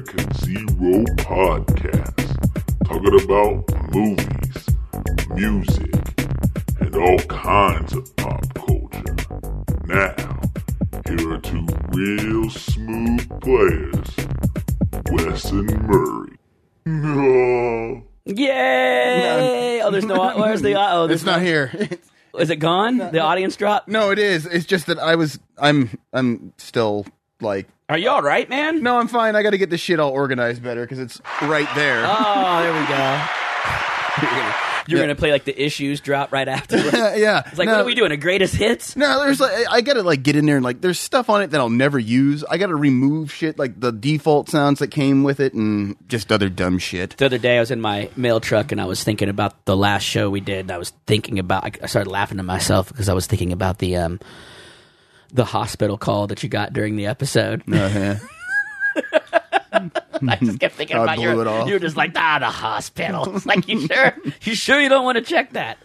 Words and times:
American 0.00 0.32
Zero 0.32 1.04
podcast, 1.16 2.84
talking 2.84 3.20
about 3.22 3.92
movies, 3.92 4.66
music, 5.34 5.92
and 6.80 6.96
all 6.96 7.18
kinds 7.28 7.92
of 7.92 8.16
pop 8.16 8.42
culture. 8.54 9.14
Now, 9.84 10.40
here 11.06 11.32
are 11.34 11.38
two 11.38 11.66
real 11.90 12.48
smooth 12.48 13.28
players, 13.42 14.16
Wes 15.12 15.50
and 15.50 15.82
Murray. 15.82 16.38
No. 16.86 18.02
Yay! 18.24 19.82
Oh, 19.82 19.90
there's 19.90 20.06
no. 20.06 20.34
Where's 20.38 20.62
the? 20.62 20.76
Oh, 20.76 21.08
there's 21.08 21.20
It's 21.20 21.26
not 21.26 21.42
here. 21.42 21.72
Is 22.38 22.48
it 22.48 22.56
gone? 22.56 22.96
The 22.96 23.18
audience 23.20 23.54
drop. 23.56 23.86
no, 23.86 24.10
it 24.12 24.18
is. 24.18 24.46
It's 24.46 24.64
just 24.64 24.86
that 24.86 24.98
I 24.98 25.16
was. 25.16 25.38
I'm. 25.58 25.90
I'm 26.14 26.54
still 26.56 27.04
like. 27.42 27.68
Are 27.88 27.98
you 27.98 28.08
all 28.08 28.22
right, 28.22 28.48
man? 28.48 28.82
No, 28.82 28.98
I'm 28.98 29.08
fine. 29.08 29.34
I 29.34 29.42
got 29.42 29.50
to 29.50 29.58
get 29.58 29.68
this 29.70 29.80
shit 29.80 29.98
all 29.98 30.10
organized 30.12 30.62
better 30.62 30.82
because 30.82 30.98
it's 31.00 31.20
right 31.42 31.68
there. 31.74 32.04
Oh, 32.06 32.62
there 32.62 32.72
we 32.72 32.86
go. 32.86 33.26
You're 34.22 34.30
gonna, 34.30 34.54
you're 34.86 34.98
Yeah. 34.98 35.04
gonna 35.04 35.14
play 35.16 35.32
like 35.32 35.44
the 35.44 35.60
issues 35.60 36.00
drop 36.00 36.32
right 36.32 36.46
after. 36.48 36.76
Yeah. 37.18 37.42
It's 37.46 37.58
like, 37.58 37.66
no, 37.66 37.72
what 37.72 37.80
are 37.82 37.84
we 37.84 37.94
doing? 37.96 38.12
A 38.12 38.16
greatest 38.16 38.54
hits? 38.54 38.96
No, 38.96 39.18
there's 39.20 39.40
like 39.40 39.66
I 39.70 39.80
gotta 39.80 40.02
like 40.02 40.22
get 40.22 40.36
in 40.36 40.46
there 40.46 40.56
and 40.56 40.64
like 40.64 40.80
there's 40.80 40.98
stuff 41.00 41.28
on 41.30 41.42
it 41.42 41.48
that 41.50 41.60
I'll 41.60 41.68
never 41.68 41.98
use. 41.98 42.44
I 42.48 42.58
gotta 42.58 42.74
remove 42.76 43.32
shit 43.32 43.58
like 43.58 43.78
the 43.80 43.90
default 43.92 44.48
sounds 44.48 44.78
that 44.78 44.88
came 44.88 45.22
with 45.24 45.40
it 45.40 45.52
and 45.54 45.96
just 46.08 46.30
other 46.32 46.48
dumb 46.48 46.78
shit. 46.78 47.16
The 47.18 47.26
other 47.26 47.38
day, 47.38 47.56
I 47.56 47.60
was 47.60 47.70
in 47.72 47.80
my 47.80 48.08
mail 48.16 48.38
truck 48.40 48.70
and 48.72 48.80
I 48.80 48.84
was 48.86 49.02
thinking 49.02 49.28
about 49.28 49.64
the 49.64 49.76
last 49.76 50.02
show 50.04 50.30
we 50.30 50.40
did. 50.40 50.70
I 50.70 50.78
was 50.78 50.90
thinking 51.06 51.38
about. 51.40 51.76
I 51.82 51.86
started 51.86 52.08
laughing 52.10 52.36
to 52.38 52.42
myself 52.44 52.88
because 52.88 53.08
I 53.08 53.14
was 53.14 53.26
thinking 53.26 53.52
about 53.52 53.78
the 53.78 53.96
um, 53.96 54.20
the 55.32 55.44
hospital 55.44 55.96
call 55.98 56.26
that 56.28 56.42
you 56.42 56.48
got 56.48 56.72
during 56.72 56.96
the 56.96 57.06
episode. 57.06 57.62
Uh-huh. 57.72 58.16
I 60.28 60.36
just 60.36 60.58
kept 60.60 60.74
thinking 60.74 60.96
I 60.96 61.02
about 61.04 61.16
blew 61.16 61.24
your. 61.24 61.40
it 61.40 61.46
off. 61.46 61.66
You 61.68 61.74
were 61.74 61.78
just 61.80 61.96
like, 61.96 62.12
ah, 62.16 62.38
the 62.40 62.46
hospital. 62.50 63.36
It's 63.36 63.46
like, 63.52 63.66
you 63.68 63.86
sure? 63.86 64.16
You 64.42 64.54
sure 64.54 64.80
you 64.80 64.88
don't 64.88 65.04
want 65.04 65.16
to 65.16 65.22
check 65.22 65.52
that? 65.52 65.78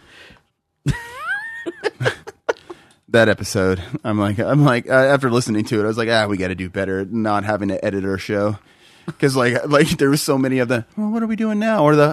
that 3.08 3.28
episode, 3.28 3.82
I'm 4.04 4.18
like, 4.18 4.38
I'm 4.38 4.64
like, 4.64 4.88
uh, 4.88 4.92
after 4.92 5.30
listening 5.30 5.64
to 5.66 5.80
it, 5.80 5.84
I 5.84 5.86
was 5.86 5.96
like, 5.98 6.08
ah, 6.08 6.26
we 6.26 6.36
got 6.36 6.48
to 6.48 6.54
do 6.54 6.68
better 6.68 7.00
at 7.00 7.12
not 7.12 7.44
having 7.44 7.68
to 7.68 7.82
edit 7.84 8.04
our 8.04 8.18
show. 8.18 8.58
Because 9.06 9.36
like, 9.36 9.66
like 9.68 9.88
there 9.98 10.10
was 10.10 10.20
so 10.20 10.36
many 10.36 10.58
of 10.58 10.66
the, 10.68 10.84
well, 10.96 11.10
what 11.10 11.22
are 11.22 11.26
we 11.28 11.36
doing 11.36 11.58
now? 11.60 11.84
Or 11.84 11.94
the, 11.94 12.08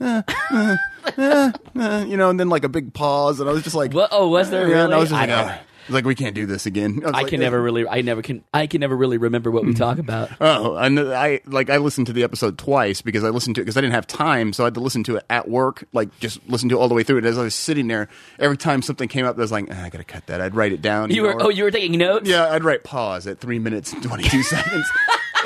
uh, 0.00 0.04
uh, 0.04 0.22
uh, 0.50 0.76
uh, 1.18 1.52
uh, 1.78 2.04
you 2.08 2.16
know, 2.16 2.30
and 2.30 2.40
then 2.40 2.48
like 2.48 2.64
a 2.64 2.68
big 2.70 2.94
pause, 2.94 3.38
and 3.40 3.48
I 3.48 3.52
was 3.52 3.62
just 3.62 3.76
like, 3.76 3.92
What? 3.92 4.08
Oh, 4.10 4.28
was 4.28 4.48
there 4.50 4.62
Yeah, 4.66 4.72
really? 4.74 4.84
and 4.86 4.94
I 4.94 4.98
was 4.98 5.10
just 5.10 5.20
like, 5.20 5.28
don't-. 5.28 5.58
I 5.90 5.92
like, 5.92 6.04
we 6.04 6.14
can't 6.14 6.34
do 6.34 6.46
this 6.46 6.66
again. 6.66 6.96
was 7.00 7.12
I 7.12 7.22
like, 7.22 7.26
can 7.28 7.40
never 7.40 7.60
really. 7.60 7.86
I 7.86 8.00
never 8.02 8.22
can. 8.22 8.42
I 8.54 8.66
can 8.66 8.80
never 8.80 8.96
really 8.96 9.18
remember 9.18 9.50
what 9.50 9.64
we 9.64 9.74
talk 9.74 9.98
about. 9.98 10.30
Oh, 10.40 10.76
I 10.76 10.88
know. 10.88 11.12
I 11.12 11.40
like 11.46 11.68
I 11.70 11.76
listened 11.78 12.06
to 12.06 12.12
the 12.12 12.22
episode 12.22 12.56
twice 12.58 13.02
because 13.02 13.24
I 13.24 13.28
listened 13.30 13.56
to 13.56 13.60
it 13.60 13.64
because 13.64 13.76
I 13.76 13.80
didn't 13.80 13.94
have 13.94 14.06
time, 14.06 14.52
so 14.52 14.64
I 14.64 14.66
had 14.68 14.74
to 14.74 14.80
listen 14.80 15.02
to 15.04 15.16
it 15.16 15.24
at 15.28 15.48
work. 15.48 15.84
Like 15.92 16.16
just 16.20 16.40
listen 16.48 16.68
to 16.70 16.76
it 16.76 16.78
all 16.78 16.88
the 16.88 16.94
way 16.94 17.02
through 17.02 17.18
it 17.18 17.24
as 17.24 17.36
I 17.38 17.42
was 17.42 17.54
sitting 17.54 17.88
there. 17.88 18.08
Every 18.38 18.56
time 18.56 18.80
something 18.82 19.08
came 19.08 19.26
up, 19.26 19.36
I 19.36 19.40
was 19.40 19.52
like, 19.52 19.66
ah, 19.70 19.84
I 19.84 19.88
gotta 19.90 20.04
cut 20.04 20.26
that. 20.26 20.40
I'd 20.40 20.54
write 20.54 20.72
it 20.72 20.80
down. 20.82 21.10
You 21.10 21.22
were. 21.22 21.34
know, 21.34 21.46
Oh, 21.46 21.48
you 21.50 21.64
were 21.64 21.70
taking 21.70 21.98
notes. 21.98 22.28
yeah. 22.28 22.48
I'd 22.50 22.64
write 22.64 22.84
pause 22.84 23.26
at 23.26 23.38
three 23.40 23.58
minutes 23.58 23.92
and 23.92 24.02
twenty 24.02 24.24
two 24.28 24.42
seconds, 24.44 24.88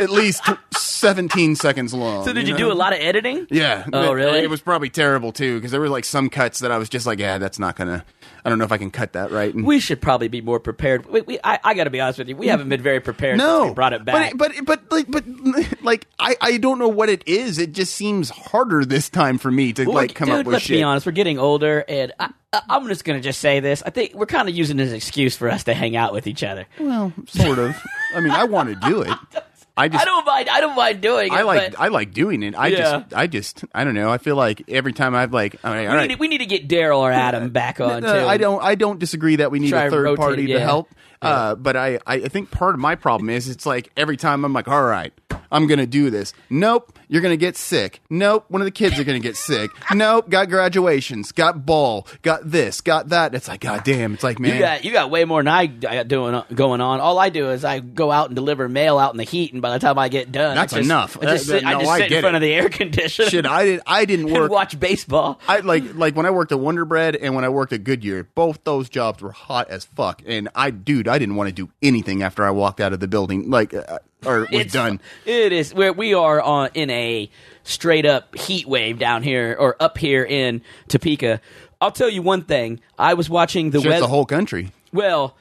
at 0.01 0.11
least 0.11 0.43
seventeen 0.77 1.57
seconds 1.57 1.93
long. 1.95 2.25
So 2.25 2.33
did 2.33 2.47
you, 2.47 2.53
know? 2.55 2.59
do 2.59 2.73
a 2.73 2.75
lot 2.75 2.93
of 2.93 2.99
editing? 3.01 3.47
Yeah. 3.51 3.87
Oh, 3.93 4.13
It- 4.13 4.15
really? 4.15 4.39
It 4.41 4.51
was 4.51 4.61
probably 4.61 4.91
terrible 4.91 5.33
too 5.33 5.57
because 5.57 5.71
there 5.73 5.81
were 5.81 5.89
like 5.89 6.05
some 6.05 6.29
cuts 6.31 6.61
that 6.61 6.71
I 6.71 6.79
was 6.79 6.89
just 6.89 7.07
like, 7.07 7.19
yeah, 7.19 7.39
that's 7.39 7.59
not 7.59 7.77
gonna. 7.77 8.05
I 8.45 8.51
don't 8.51 8.59
know 8.59 8.65
if 8.67 8.73
I 8.73 8.79
can 8.79 8.91
cut 8.91 9.15
that 9.15 9.31
right. 9.31 9.55
And- 9.55 9.65
We 9.67 9.81
should 9.81 10.03
probably 10.03 10.29
be 10.29 10.41
more 10.43 10.61
prepared. 10.61 11.07
We, 11.07 11.23
we, 11.23 11.39
I, 11.43 11.59
I 11.65 11.75
got 11.75 11.85
to 11.85 11.91
be 11.91 12.01
honest 12.01 12.19
with 12.19 12.29
you. 12.29 12.37
We 12.37 12.49
haven't 12.49 12.69
been 12.69 12.83
very 12.83 13.01
prepared 13.01 13.39
no, 13.39 13.61
since 13.61 13.69
we 13.71 13.75
brought 13.75 13.93
it 13.95 14.05
back. 14.05 14.37
But 14.37 14.53
but 14.67 14.67
but 14.67 14.93
like 14.93 15.11
but 15.11 15.25
like 15.83 16.07
I 16.19 16.37
I 16.41 16.57
don't 16.59 16.79
know 16.79 16.89
what 16.89 17.09
it 17.09 17.27
is. 17.27 17.59
It 17.59 17.73
just 17.73 17.95
seems 17.95 18.29
harder 18.29 18.85
this 18.85 19.09
time 19.09 19.39
for 19.39 19.51
me 19.51 19.73
to 19.73 19.85
Well, 19.87 19.95
like 19.95 20.15
come 20.15 20.29
dude, 20.29 20.41
up 20.41 20.47
with 20.47 20.53
let's 20.55 20.65
shit. 20.67 20.77
be 20.77 20.83
honest. 20.83 21.07
We're 21.07 21.13
getting 21.13 21.39
older, 21.39 21.85
and 21.89 22.13
I, 22.21 22.31
I'm 22.69 22.87
just 22.89 23.05
going 23.05 23.19
to 23.19 23.23
just 23.27 23.41
say 23.41 23.61
this. 23.61 23.83
I 23.85 23.91
think 23.91 24.15
we're 24.15 24.27
kind 24.27 24.49
of 24.49 24.55
using 24.55 24.77
this 24.77 24.93
excuse 24.93 25.37
for 25.37 25.49
us 25.51 25.65
to 25.65 25.75
hang 25.75 25.97
out 25.97 26.13
with 26.13 26.27
each 26.27 26.43
other. 26.45 26.67
Well, 26.79 27.13
sort 27.27 27.59
of. 27.59 27.75
I 28.15 28.21
mean, 28.21 28.31
I 28.33 28.45
want 28.45 28.69
to 28.69 28.89
do 28.89 29.01
it. 29.03 29.17
I 29.77 29.89
just 29.89 30.03
I 30.03 30.05
don't 30.05 30.25
mind. 30.25 30.49
I 30.49 30.61
don't 30.61 30.77
mind 30.77 31.01
doing 31.01 31.33
it. 31.33 31.33
I 31.33 31.43
like 31.43 31.73
but 31.73 31.81
I 31.81 31.89
like 31.89 32.13
doing 32.13 32.43
it. 32.45 32.55
I 32.55 32.69
Yeah. 32.69 32.79
just 32.79 33.15
I 33.15 33.27
just 33.27 33.65
I 33.75 33.83
don't 33.83 33.95
know. 33.95 34.11
I 34.11 34.19
feel 34.19 34.37
like 34.37 34.63
every 34.69 34.93
time 34.93 35.15
I've 35.15 35.33
like 35.33 35.57
all 35.65 35.73
right, 35.73 35.83
we, 35.83 35.87
all 35.89 35.97
right. 35.97 36.09
need, 36.11 36.21
we 36.21 36.29
need 36.29 36.39
to 36.39 36.47
get 36.47 36.69
Daryl 36.69 36.99
or 36.99 37.11
Adam 37.11 37.51
back 37.51 37.81
on 37.81 38.03
too. 38.03 38.09
Uh, 38.09 38.27
I 38.27 38.37
don't. 38.37 38.63
I 38.63 38.77
don't 38.77 39.01
disagree 39.01 39.37
that 39.37 39.51
we 39.51 39.59
need 39.59 39.71
Try 39.71 39.85
a 39.87 39.91
third 39.91 40.05
rotate 40.05 40.19
party 40.19 40.53
it, 40.53 40.59
to 40.59 40.87
yeah. 41.25 41.31
Uh, 41.31 41.55
but 41.55 41.77
I, 41.77 41.99
I 42.07 42.21
think 42.29 42.51
part 42.51 42.75
of 42.75 42.81
my 42.81 42.95
problem 42.95 43.31
is 43.31 43.49
it's 43.49 43.67
like 43.67 43.91
every 43.97 44.17
time 44.17 44.45
I'm 44.45 44.53
like, 44.53 44.69
all 44.69 44.85
right, 44.85 45.13
I'm 45.51 45.67
gonna 45.67 45.87
do 45.87 46.11
this. 46.11 46.33
Nope, 46.51 46.99
you're 47.09 47.23
gonna 47.23 47.37
get 47.37 47.57
sick. 47.57 48.01
Nope, 48.11 48.45
one 48.49 48.61
of 48.61 48.65
the 48.67 48.71
kids 48.73 48.99
are 48.99 49.05
gonna 49.05 49.19
get 49.21 49.37
sick. 49.37 49.71
Nope, 49.95 50.29
got 50.29 50.49
graduations, 50.49 51.31
got 51.33 51.65
ball, 51.65 52.07
got 52.23 52.51
this, 52.51 52.81
got 52.81 53.11
that. 53.11 53.35
It's 53.35 53.47
like, 53.49 53.61
god 53.61 53.85
damn. 53.85 54.15
It's 54.15 54.25
like, 54.25 54.39
man, 54.41 54.55
You 54.55 54.59
got 54.61 54.85
you 54.85 54.93
got 54.93 55.11
way 55.11 55.25
more 55.25 55.41
than 55.41 55.49
I 55.49 55.67
got 55.67 56.09
doing 56.09 56.43
going 56.55 56.81
on. 56.81 57.01
All 57.01 57.19
I 57.19 57.29
do 57.29 57.51
is 57.51 57.65
I 57.65 57.79
go 57.81 58.11
out 58.11 58.27
and 58.27 58.35
deliver 58.35 58.69
mail 58.69 58.99
out 58.99 59.13
in 59.13 59.19
the 59.19 59.25
heat, 59.25 59.53
and 59.53 59.63
by 59.63 59.73
the 59.73 59.79
time 59.79 59.99
I 59.99 60.09
get 60.09 60.33
done, 60.33 60.55
That's 60.57 60.73
I 60.73 60.79
just, 60.79 60.87
enough. 60.87 61.17
I 61.19 61.21
just 61.27 61.47
That- 61.47 61.53
sit, 61.53 61.63
that- 61.63 61.69
I 61.69 61.73
no, 61.75 61.81
just 61.81 61.91
I 61.93 61.99
sit 61.99 62.13
in 62.13 62.21
front 62.21 62.35
it. 62.35 62.39
of 62.39 62.43
the 62.43 62.53
air 62.55 62.69
conditioner 62.71 63.29
shit. 63.29 63.47
I 63.47 63.65
did. 63.65 63.81
I 63.87 64.05
didn't 64.07 64.33
work. 64.33 64.51
watch 64.51 64.79
baseball. 64.81 65.41
I 65.47 65.61
like 65.61 65.95
like 65.95 66.17
when 66.17 66.27
I 66.27 66.31
worked 66.31 66.51
at 66.53 66.59
Wonder 66.59 66.85
Bread 66.85 67.15
and 67.17 67.35
when 67.37 67.45
I 67.45 67.49
worked 67.49 67.73
at 67.73 67.85
Goodyear, 67.85 68.25
both 68.35 68.65
those 68.65 68.89
jobs 68.89 69.23
were 69.23 69.33
hot 69.33 69.69
as 69.71 69.85
fuck. 69.85 70.23
And 70.27 70.49
I, 70.55 70.71
dude, 70.71 71.07
I 71.07 71.14
didn't 71.19 71.37
want 71.37 71.49
to 71.49 71.55
do 71.55 71.69
anything 71.83 72.23
after 72.23 72.45
I 72.45 72.51
walked 72.51 72.81
out 72.81 72.93
of 72.93 73.01
the 73.01 73.09
building, 73.09 73.51
like, 73.51 73.73
uh, 73.75 73.99
or 74.27 74.41
was 74.41 74.49
It's- 74.53 74.73
done. 74.73 75.01
It 75.27 75.53
is 75.53 75.75
where 75.75 75.93
we 75.93 76.15
are 76.15 76.41
on 76.41 76.71
in 76.75 76.91
a 76.91 77.31
straight 77.63 78.07
up 78.07 78.37
heat 78.39 78.67
wave 78.67 78.99
down 78.99 79.23
here 79.23 79.57
or 79.59 79.77
up 79.81 79.99
here 79.99 80.25
in 80.25 80.63
Topeka. 80.89 81.41
I'll 81.81 81.91
tell 81.91 82.09
you 82.09 82.23
one 82.23 82.43
thing. 82.43 82.81
I 82.99 83.15
was 83.15 83.29
watching 83.29 83.71
the 83.71 83.79
Shit's 83.79 83.89
weather. 83.89 84.01
the 84.03 84.09
whole 84.09 84.25
country. 84.27 84.71
Well, 84.93 85.37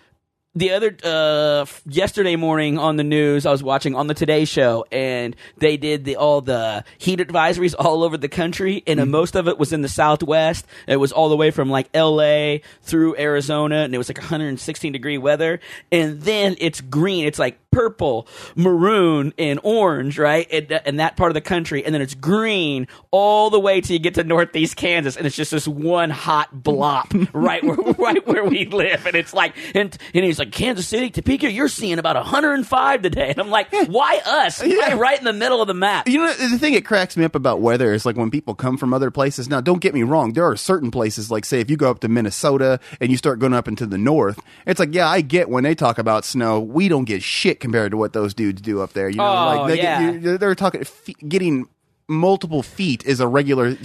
the 0.56 0.72
other 0.72 0.96
uh, 1.04 1.62
f- 1.62 1.82
yesterday 1.86 2.36
morning 2.36 2.78
on 2.78 2.96
the 2.96 3.04
news, 3.04 3.46
I 3.46 3.52
was 3.52 3.64
watching 3.64 3.96
on 3.96 4.08
the 4.08 4.14
Today 4.14 4.46
Show, 4.46 4.86
and 4.92 5.36
they 5.58 5.78
did 5.78 6.06
the 6.06 6.18
all 6.18 6.42
the 6.42 6.84
heat 6.98 7.20
advisories 7.20 7.74
all 7.78 8.04
over 8.04 8.18
the 8.18 8.30
country, 8.30 8.84
and 8.86 9.00
uh, 9.00 9.06
most 9.06 9.36
of 9.36 9.48
it 9.48 9.58
was 9.58 9.74
in 9.74 9.82
the 9.82 9.90
Southwest. 9.90 10.66
It 10.88 10.98
was 10.98 11.12
all 11.12 11.30
the 11.30 11.38
way 11.38 11.50
from 11.50 11.70
like 11.70 11.90
L.A. 11.94 12.62
through 12.84 13.18
Arizona, 13.18 13.78
and 13.78 13.96
it 13.96 13.98
was 13.98 14.10
like 14.10 14.20
116 14.20 14.92
degree 14.92 15.18
weather. 15.18 15.60
And 15.92 16.22
then 16.22 16.56
it's 16.60 16.82
green. 16.82 17.26
It's 17.26 17.40
like 17.40 17.58
purple, 17.74 18.28
maroon, 18.56 19.34
and 19.38 19.60
orange, 19.64 20.20
right? 20.20 20.50
In, 20.50 20.68
in 20.86 20.98
that 20.98 21.18
part 21.18 21.32
of 21.32 21.34
the 21.34 21.42
country, 21.42 21.84
and 21.84 21.94
then 21.94 22.02
it's 22.02 22.14
green 22.14 22.88
all 23.12 23.50
the 23.50 23.60
way 23.60 23.82
till 23.82 23.94
you 23.94 24.00
get 24.00 24.14
to 24.16 24.24
Northeast 24.24 24.76
Kansas, 24.76 25.18
and 25.18 25.26
it's 25.26 25.36
just 25.36 25.52
this 25.52 25.68
one 25.68 26.10
hot 26.10 26.56
blop 26.56 27.28
right 27.34 27.64
where 27.64 27.76
right 27.76 28.26
where 28.28 28.46
we 28.46 28.66
live, 28.66 29.06
and 29.06 29.16
it's 29.16 29.34
like, 29.34 29.56
and 29.76 29.98
and 30.14 30.24
he's 30.24 30.40
like, 30.40 30.43
Kansas 30.52 30.88
City, 30.88 31.10
Topeka, 31.10 31.52
you're 31.52 31.68
seeing 31.68 32.00
about 32.00 32.16
105 32.16 33.02
today, 33.02 33.30
and 33.30 33.40
I'm 33.40 33.50
like, 33.50 33.68
why 33.88 34.22
us? 34.26 34.62
Why 34.62 34.94
right 34.94 35.18
in 35.18 35.24
the 35.26 35.34
middle 35.34 35.62
of 35.62 35.68
the 35.68 35.74
map? 35.74 36.08
You 36.08 36.20
know, 36.20 36.34
the 36.34 36.58
thing 36.60 36.74
that 36.74 36.86
cracks 36.86 37.16
me 37.18 37.24
up 37.26 37.36
about 37.36 37.62
weather 37.62 37.94
is 37.94 38.06
like 38.06 38.16
when 38.16 38.32
people 38.32 38.56
come 38.56 38.78
from 38.78 38.94
other 38.94 39.12
places. 39.12 39.50
Now, 39.50 39.62
don't 39.62 39.80
get 39.82 39.94
me 39.94 40.04
wrong. 40.04 40.34
There 40.34 40.46
are 40.46 40.56
certain 40.56 40.92
places, 40.92 41.30
like 41.32 41.46
say, 41.46 41.60
if 41.60 41.70
you 41.70 41.78
go 41.78 41.90
up 41.90 42.00
to 42.02 42.08
Minnesota 42.08 42.80
and 43.02 43.12
you 43.12 43.18
start 43.18 43.40
going 43.40 43.54
up 43.54 43.68
into 43.68 43.86
the 43.86 43.98
north, 43.98 44.40
it's 44.66 44.80
like, 44.80 44.94
yeah, 44.94 45.08
I 45.08 45.22
get 45.22 45.50
when 45.50 45.64
they 45.64 45.76
talk 45.76 45.98
about 45.98 46.26
snow. 46.26 46.60
We 46.60 46.88
don't 46.90 47.06
get 47.06 47.24
shit 47.24 47.60
compared 47.60 47.92
to 47.92 47.98
what 47.98 48.14
those 48.14 48.34
dudes 48.34 48.62
do 48.62 48.82
up 48.82 48.94
there. 48.94 49.10
You 49.10 49.18
know, 49.18 49.24
Oh, 49.24 49.46
like 49.64 49.68
they 49.68 49.78
yeah. 49.84 50.12
get, 50.14 50.40
they're 50.40 50.56
talking 50.56 50.84
getting 51.28 51.68
multiple 52.08 52.64
feet 52.64 53.06
is 53.06 53.20
a 53.20 53.28
regular. 53.28 53.78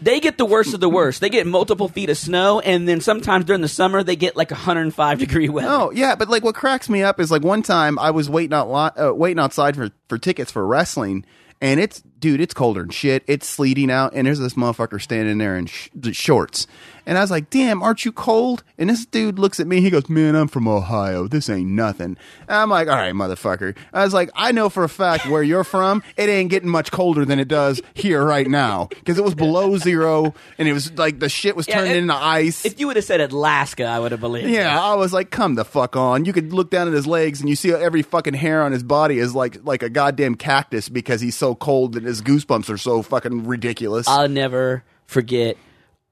They 0.00 0.20
get 0.20 0.38
the 0.38 0.44
worst 0.44 0.74
of 0.74 0.80
the 0.80 0.88
worst. 0.88 1.20
They 1.20 1.28
get 1.28 1.46
multiple 1.46 1.88
feet 1.88 2.10
of 2.10 2.16
snow, 2.16 2.60
and 2.60 2.88
then 2.88 3.00
sometimes 3.00 3.44
during 3.44 3.62
the 3.62 3.68
summer 3.68 4.02
they 4.02 4.16
get 4.16 4.36
like 4.36 4.50
105 4.50 5.18
degree 5.18 5.48
weather. 5.48 5.68
Oh 5.70 5.90
yeah, 5.90 6.14
but 6.14 6.28
like 6.28 6.44
what 6.44 6.54
cracks 6.54 6.88
me 6.88 7.02
up 7.02 7.20
is 7.20 7.30
like 7.30 7.42
one 7.42 7.62
time 7.62 7.98
I 7.98 8.10
was 8.10 8.30
waiting 8.30 8.54
out 8.54 8.68
uh, 8.98 9.14
waiting 9.14 9.38
outside 9.38 9.76
for 9.76 9.90
for 10.08 10.18
tickets 10.18 10.50
for 10.50 10.66
wrestling, 10.66 11.24
and 11.60 11.80
it's 11.80 12.02
dude, 12.18 12.40
it's 12.40 12.54
colder 12.54 12.82
than 12.82 12.90
shit. 12.90 13.22
It's 13.26 13.48
sleeting 13.48 13.90
out, 13.90 14.12
and 14.14 14.26
there's 14.26 14.38
this 14.38 14.54
motherfucker 14.54 15.00
standing 15.00 15.38
there 15.38 15.56
in 15.56 15.66
sh- 15.66 15.88
shorts, 16.12 16.66
and 17.06 17.16
I 17.16 17.20
was 17.20 17.30
like, 17.30 17.50
"Damn, 17.50 17.82
aren't 17.82 18.04
you 18.04 18.12
cold?" 18.12 18.62
And 18.78 18.90
this 18.90 19.06
dude 19.06 19.38
looks 19.38 19.60
at 19.60 19.66
me. 19.66 19.80
He 19.80 19.90
goes, 19.90 20.08
"Man, 20.08 20.34
I'm 20.34 20.48
from 20.48 20.66
Ohio. 20.68 21.28
This 21.28 21.48
ain't 21.48 21.70
nothing." 21.70 22.16
And 22.48 22.56
I'm 22.56 22.70
like, 22.70 22.88
"All 22.88 22.96
right, 22.96 23.14
motherfucker." 23.14 23.76
I 23.92 24.04
was 24.04 24.14
like, 24.14 24.30
"I 24.34 24.52
know 24.52 24.68
for 24.68 24.84
a 24.84 24.88
fact 24.88 25.26
where 25.26 25.42
you're 25.42 25.64
from. 25.64 26.02
It 26.16 26.28
ain't 26.28 26.50
getting 26.50 26.68
much 26.68 26.90
colder 26.90 27.24
than 27.24 27.38
it 27.38 27.48
does 27.48 27.80
here 27.94 28.24
right 28.24 28.48
now 28.48 28.86
because 28.90 29.18
it 29.18 29.24
was 29.24 29.34
below 29.34 29.76
zero, 29.76 30.34
and 30.58 30.68
it 30.68 30.72
was 30.72 30.92
like 30.98 31.20
the 31.20 31.28
shit 31.28 31.54
was 31.56 31.68
Yeah, 31.68 31.76
turning 31.80 31.96
into 31.96 32.14
ice." 32.14 32.64
If 32.64 32.80
you 32.80 32.86
would 32.86 32.96
have 32.96 33.04
said 33.04 33.20
Alaska, 33.20 33.84
I 33.84 33.98
would 33.98 34.12
have 34.12 34.20
believed. 34.20 34.48
Yeah, 34.48 34.76
it. 34.76 34.80
I 34.80 34.94
was 34.94 35.12
like, 35.12 35.30
come 35.30 35.54
the 35.54 35.64
fuck 35.64 35.96
on. 35.96 36.24
You 36.24 36.32
could 36.32 36.52
look 36.52 36.70
down 36.70 36.88
at 36.88 36.94
his 36.94 37.06
legs 37.06 37.40
and 37.40 37.48
you 37.48 37.56
see 37.56 37.72
every 37.72 38.02
fucking 38.02 38.34
hair 38.34 38.62
on 38.62 38.72
his 38.72 38.82
body 38.82 39.18
is 39.18 39.34
like 39.34 39.58
like 39.64 39.82
a 39.82 39.88
goddamn 39.88 40.34
cactus 40.34 40.88
because 40.88 41.20
he's 41.20 41.36
so 41.36 41.54
cold 41.54 41.92
that 41.94 42.04
his 42.06 42.22
goosebumps 42.22 42.68
are 42.70 42.78
so 42.78 43.02
fucking 43.02 43.46
ridiculous. 43.46 44.08
I'll 44.08 44.28
never 44.28 44.84
forget 45.06 45.56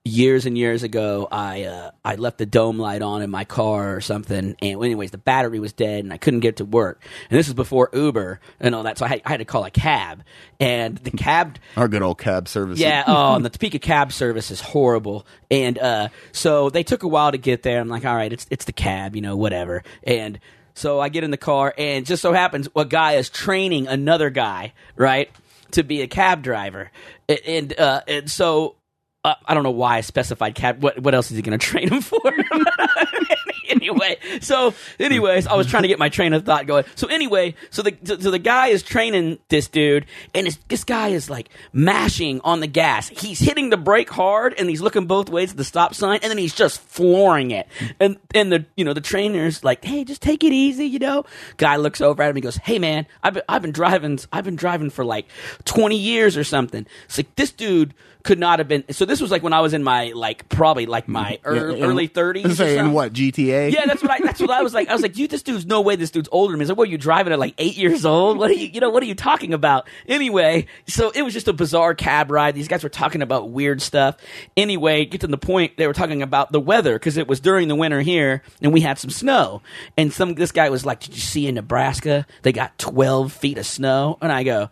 years 0.05 0.45
and 0.45 0.57
years 0.59 0.83
ago, 0.83 1.27
I 1.33 1.65
uh, 1.65 1.91
I 2.05 2.17
left 2.17 2.39
the 2.39 2.47
dome 2.47 2.79
light 2.79 3.01
on 3.01 3.23
in 3.23 3.31
my 3.31 3.45
car 3.45 3.97
or 3.97 4.01
something, 4.01 4.55
and 4.61 4.85
anyways, 4.85 5.11
the 5.11 5.19
battery 5.19 5.59
was 5.59 5.73
dead, 5.73 6.05
and 6.05 6.13
I 6.13 6.19
couldn't 6.19 6.41
get 6.41 6.57
to 6.57 6.65
work. 6.65 7.03
And 7.31 7.39
this 7.39 7.49
is 7.49 7.55
before 7.55 7.89
Uber 7.93 8.39
and 8.61 8.75
all 8.75 8.83
that, 8.83 8.99
so 8.99 9.07
I 9.07 9.09
had, 9.09 9.23
I 9.25 9.31
had 9.31 9.37
to 9.39 9.45
call 9.45 9.65
a 9.65 9.71
cab, 9.71 10.23
and 10.61 10.99
the 10.99 11.11
cab 11.11 11.59
Our 11.77 11.89
good 11.89 12.03
old 12.03 12.19
cab 12.19 12.49
service. 12.49 12.79
yeah, 12.79 13.05
oh, 13.07 13.35
and 13.35 13.45
the 13.45 13.51
Topeka 13.51 13.79
cab 13.79 14.13
service 14.13 14.51
is 14.51 14.61
horrible. 14.61 15.27
And 15.51 15.79
uh, 15.79 16.09
so 16.33 16.69
they 16.69 16.83
took 16.83 17.03
a 17.03 17.09
while 17.09 17.33
to 17.33 17.39
get 17.39 17.63
there. 17.63 17.81
I'm 17.81 17.89
like, 17.89 18.05
all 18.05 18.15
right, 18.15 18.33
it's 18.33 18.47
it's 18.51 18.67
the 18.67 18.73
cab, 18.73 19.17
you 19.17 19.23
know, 19.23 19.37
whatever. 19.37 19.83
And 20.03 20.39
so 20.75 21.01
I 21.01 21.09
get 21.09 21.25
in 21.25 21.31
the 21.31 21.37
car, 21.39 21.73
and 21.79 22.05
just 22.05 22.21
so 22.21 22.33
happens 22.33 22.69
a 22.77 22.85
guy 22.85 23.13
is 23.15 23.31
training 23.31 23.87
another 23.87 24.29
guy, 24.29 24.75
right, 24.97 25.31
to 25.75 25.83
be 25.85 26.03
a 26.03 26.07
cab 26.07 26.43
driver. 26.43 26.91
And 27.29 27.41
and, 27.47 27.79
uh, 27.79 28.01
and 28.09 28.31
so 28.31 28.77
uh, 29.25 29.35
I 29.47 29.55
don't 29.55 29.63
know 29.63 29.71
why 29.71 29.97
I 29.97 30.01
specified 30.03 30.55
cab. 30.55 30.83
What 30.83 30.99
what 30.99 31.15
else 31.15 31.31
is 31.31 31.37
he 31.37 31.43
going 31.43 31.59
to 31.59 31.65
train 31.65 31.89
him 31.89 32.01
for? 32.01 32.21
anyway, 33.69 34.19
so 34.41 34.75
anyways, 34.99 35.47
I 35.47 35.55
was 35.55 35.67
trying 35.67 35.83
to 35.83 35.89
get 35.89 35.99
my 35.99 36.09
train 36.09 36.33
of 36.33 36.45
thought 36.45 36.67
going. 36.67 36.85
So 36.95 37.07
anyway, 37.09 37.55
so 37.71 37.83
the 37.83 37.97
so 38.21 38.31
the 38.31 38.39
guy 38.39 38.69
is 38.69 38.83
training 38.83 39.39
this 39.49 39.69
dude, 39.69 40.07
and 40.35 40.47
this, 40.47 40.59
this 40.69 40.85
guy 40.85 41.09
is 41.09 41.29
like 41.31 41.49
mashing 41.73 42.41
on 42.43 42.61
the 42.61 42.67
gas. 42.67 43.09
He's 43.09 43.39
hitting 43.41 43.71
the 43.71 43.77
brake 43.77 44.11
hard, 44.11 44.55
and 44.59 44.69
he's 44.69 44.81
looking 44.81 45.07
both 45.07 45.29
ways 45.29 45.51
at 45.53 45.57
the 45.57 45.65
stop 45.65 45.95
sign, 45.95 46.21
and 46.23 46.31
then 46.31 46.39
he's 46.39 46.55
just 46.55 46.81
flooring 46.81 47.51
it. 47.51 47.67
And 48.01 48.17
and 48.35 48.51
the 48.53 48.65
you 48.77 48.85
know 48.85 48.93
the 48.93 49.01
trainer's 49.01 49.65
like, 49.65 49.85
hey, 49.85 50.05
just 50.05 50.23
take 50.23 50.45
it 50.45 50.53
easy, 50.53 50.87
you 50.87 50.99
know. 50.99 51.25
Guy 51.57 51.77
looks 51.77 52.01
over 52.01 52.23
at 52.23 52.31
him, 52.31 52.37
he 52.37 52.43
goes, 52.43 52.57
hey 52.57 52.79
man, 52.79 53.07
I've 53.23 53.35
been, 53.35 53.43
I've 53.49 53.63
been 53.63 53.73
driving, 53.73 54.19
I've 54.33 54.45
been 54.45 54.57
driving 54.57 54.91
for 54.91 55.05
like 55.05 55.27
twenty 55.65 55.99
years 55.99 56.37
or 56.37 56.45
something. 56.45 56.87
It's 57.07 57.19
like 57.19 57.35
this 57.37 57.51
dude 57.51 57.95
could 58.23 58.39
not 58.39 58.59
have 58.59 58.69
been. 58.69 58.85
So 58.91 59.05
this 59.05 59.21
was 59.21 59.31
like 59.31 59.43
when 59.43 59.53
I 59.53 59.61
was 59.61 59.75
in 59.75 59.83
my 59.83 60.13
like 60.15 60.49
probably 60.49 60.87
like 60.87 61.07
my 61.09 61.39
ear- 61.45 61.73
Yeah, 61.73 61.85
early 61.85 62.07
thirties. 62.07 62.57
Say 62.57 62.79
in 62.79 62.93
what 62.93 63.13
GTA? 63.13 63.54
Yeah, 63.73 63.87
that's 63.87 64.03
what 64.03 64.11
I. 64.11 64.19
That's 64.21 64.41
what 64.41 64.51
I 64.51 64.63
was 64.63 64.75
like. 64.75 64.89
I 64.89 64.93
was 64.93 65.03
like, 65.03 65.17
you, 65.17 65.29
this 65.29 65.43
dude's 65.43 65.67
no 65.67 65.81
way. 65.81 65.97
This 65.97 66.11
dude's 66.11 66.29
older 66.33 66.53
than 66.53 66.59
me. 66.59 66.65
He's 66.65 66.69
like, 66.71 66.79
what? 66.79 66.89
Are 66.89 66.91
you 66.91 66.99
driving 66.99 67.33
at 67.33 67.39
like 67.39 67.55
eight 67.59 67.77
years 67.77 68.05
old? 68.05 68.39
What 68.39 68.51
are 68.51 68.55
you? 68.55 68.69
You 68.69 68.81
know, 68.81 68.91
what 68.91 69.03
are 69.03 69.07
you 69.07 69.15
talking 69.15 69.55
about? 69.55 69.89
Anyway, 70.07 70.67
so 70.87 71.11
it 71.11 71.23
was 71.23 71.33
just 71.33 71.49
a 71.49 71.53
bizarre 71.53 71.95
cab 71.95 72.31
ride. 72.31 72.55
These 72.55 72.69
guys 72.69 72.83
were 72.83 72.89
talking 72.89 73.23
about 73.23 73.51
weird 73.51 73.81
stuff. 73.83 74.17
Anyway, 74.57 75.05
get 75.05 75.21
to 75.23 75.27
the 75.27 75.39
point. 75.39 75.77
They 75.77 75.87
were 75.87 75.93
talking 75.93 76.23
about 76.23 76.53
the 76.53 76.61
weather 76.61 76.95
because 76.95 77.17
it 77.17 77.29
was 77.29 77.41
during 77.41 77.69
the 77.69 77.77
winter 77.77 78.01
here, 78.01 78.43
and 78.63 78.73
we 78.73 78.81
had 78.81 78.99
some 78.99 79.11
snow. 79.11 79.63
And 79.97 80.13
some 80.13 80.35
this 80.35 80.53
guy 80.53 80.71
was 80.71 80.85
like, 80.85 81.01
did 81.01 81.15
you 81.15 81.21
see 81.21 81.47
in 81.47 81.55
Nebraska 81.55 82.27
they 82.43 82.53
got 82.53 82.79
twelve 82.79 83.33
feet 83.33 83.59
of 83.59 83.67
snow? 83.67 84.19
And 84.21 84.31
I 84.33 84.43
go. 84.43 84.71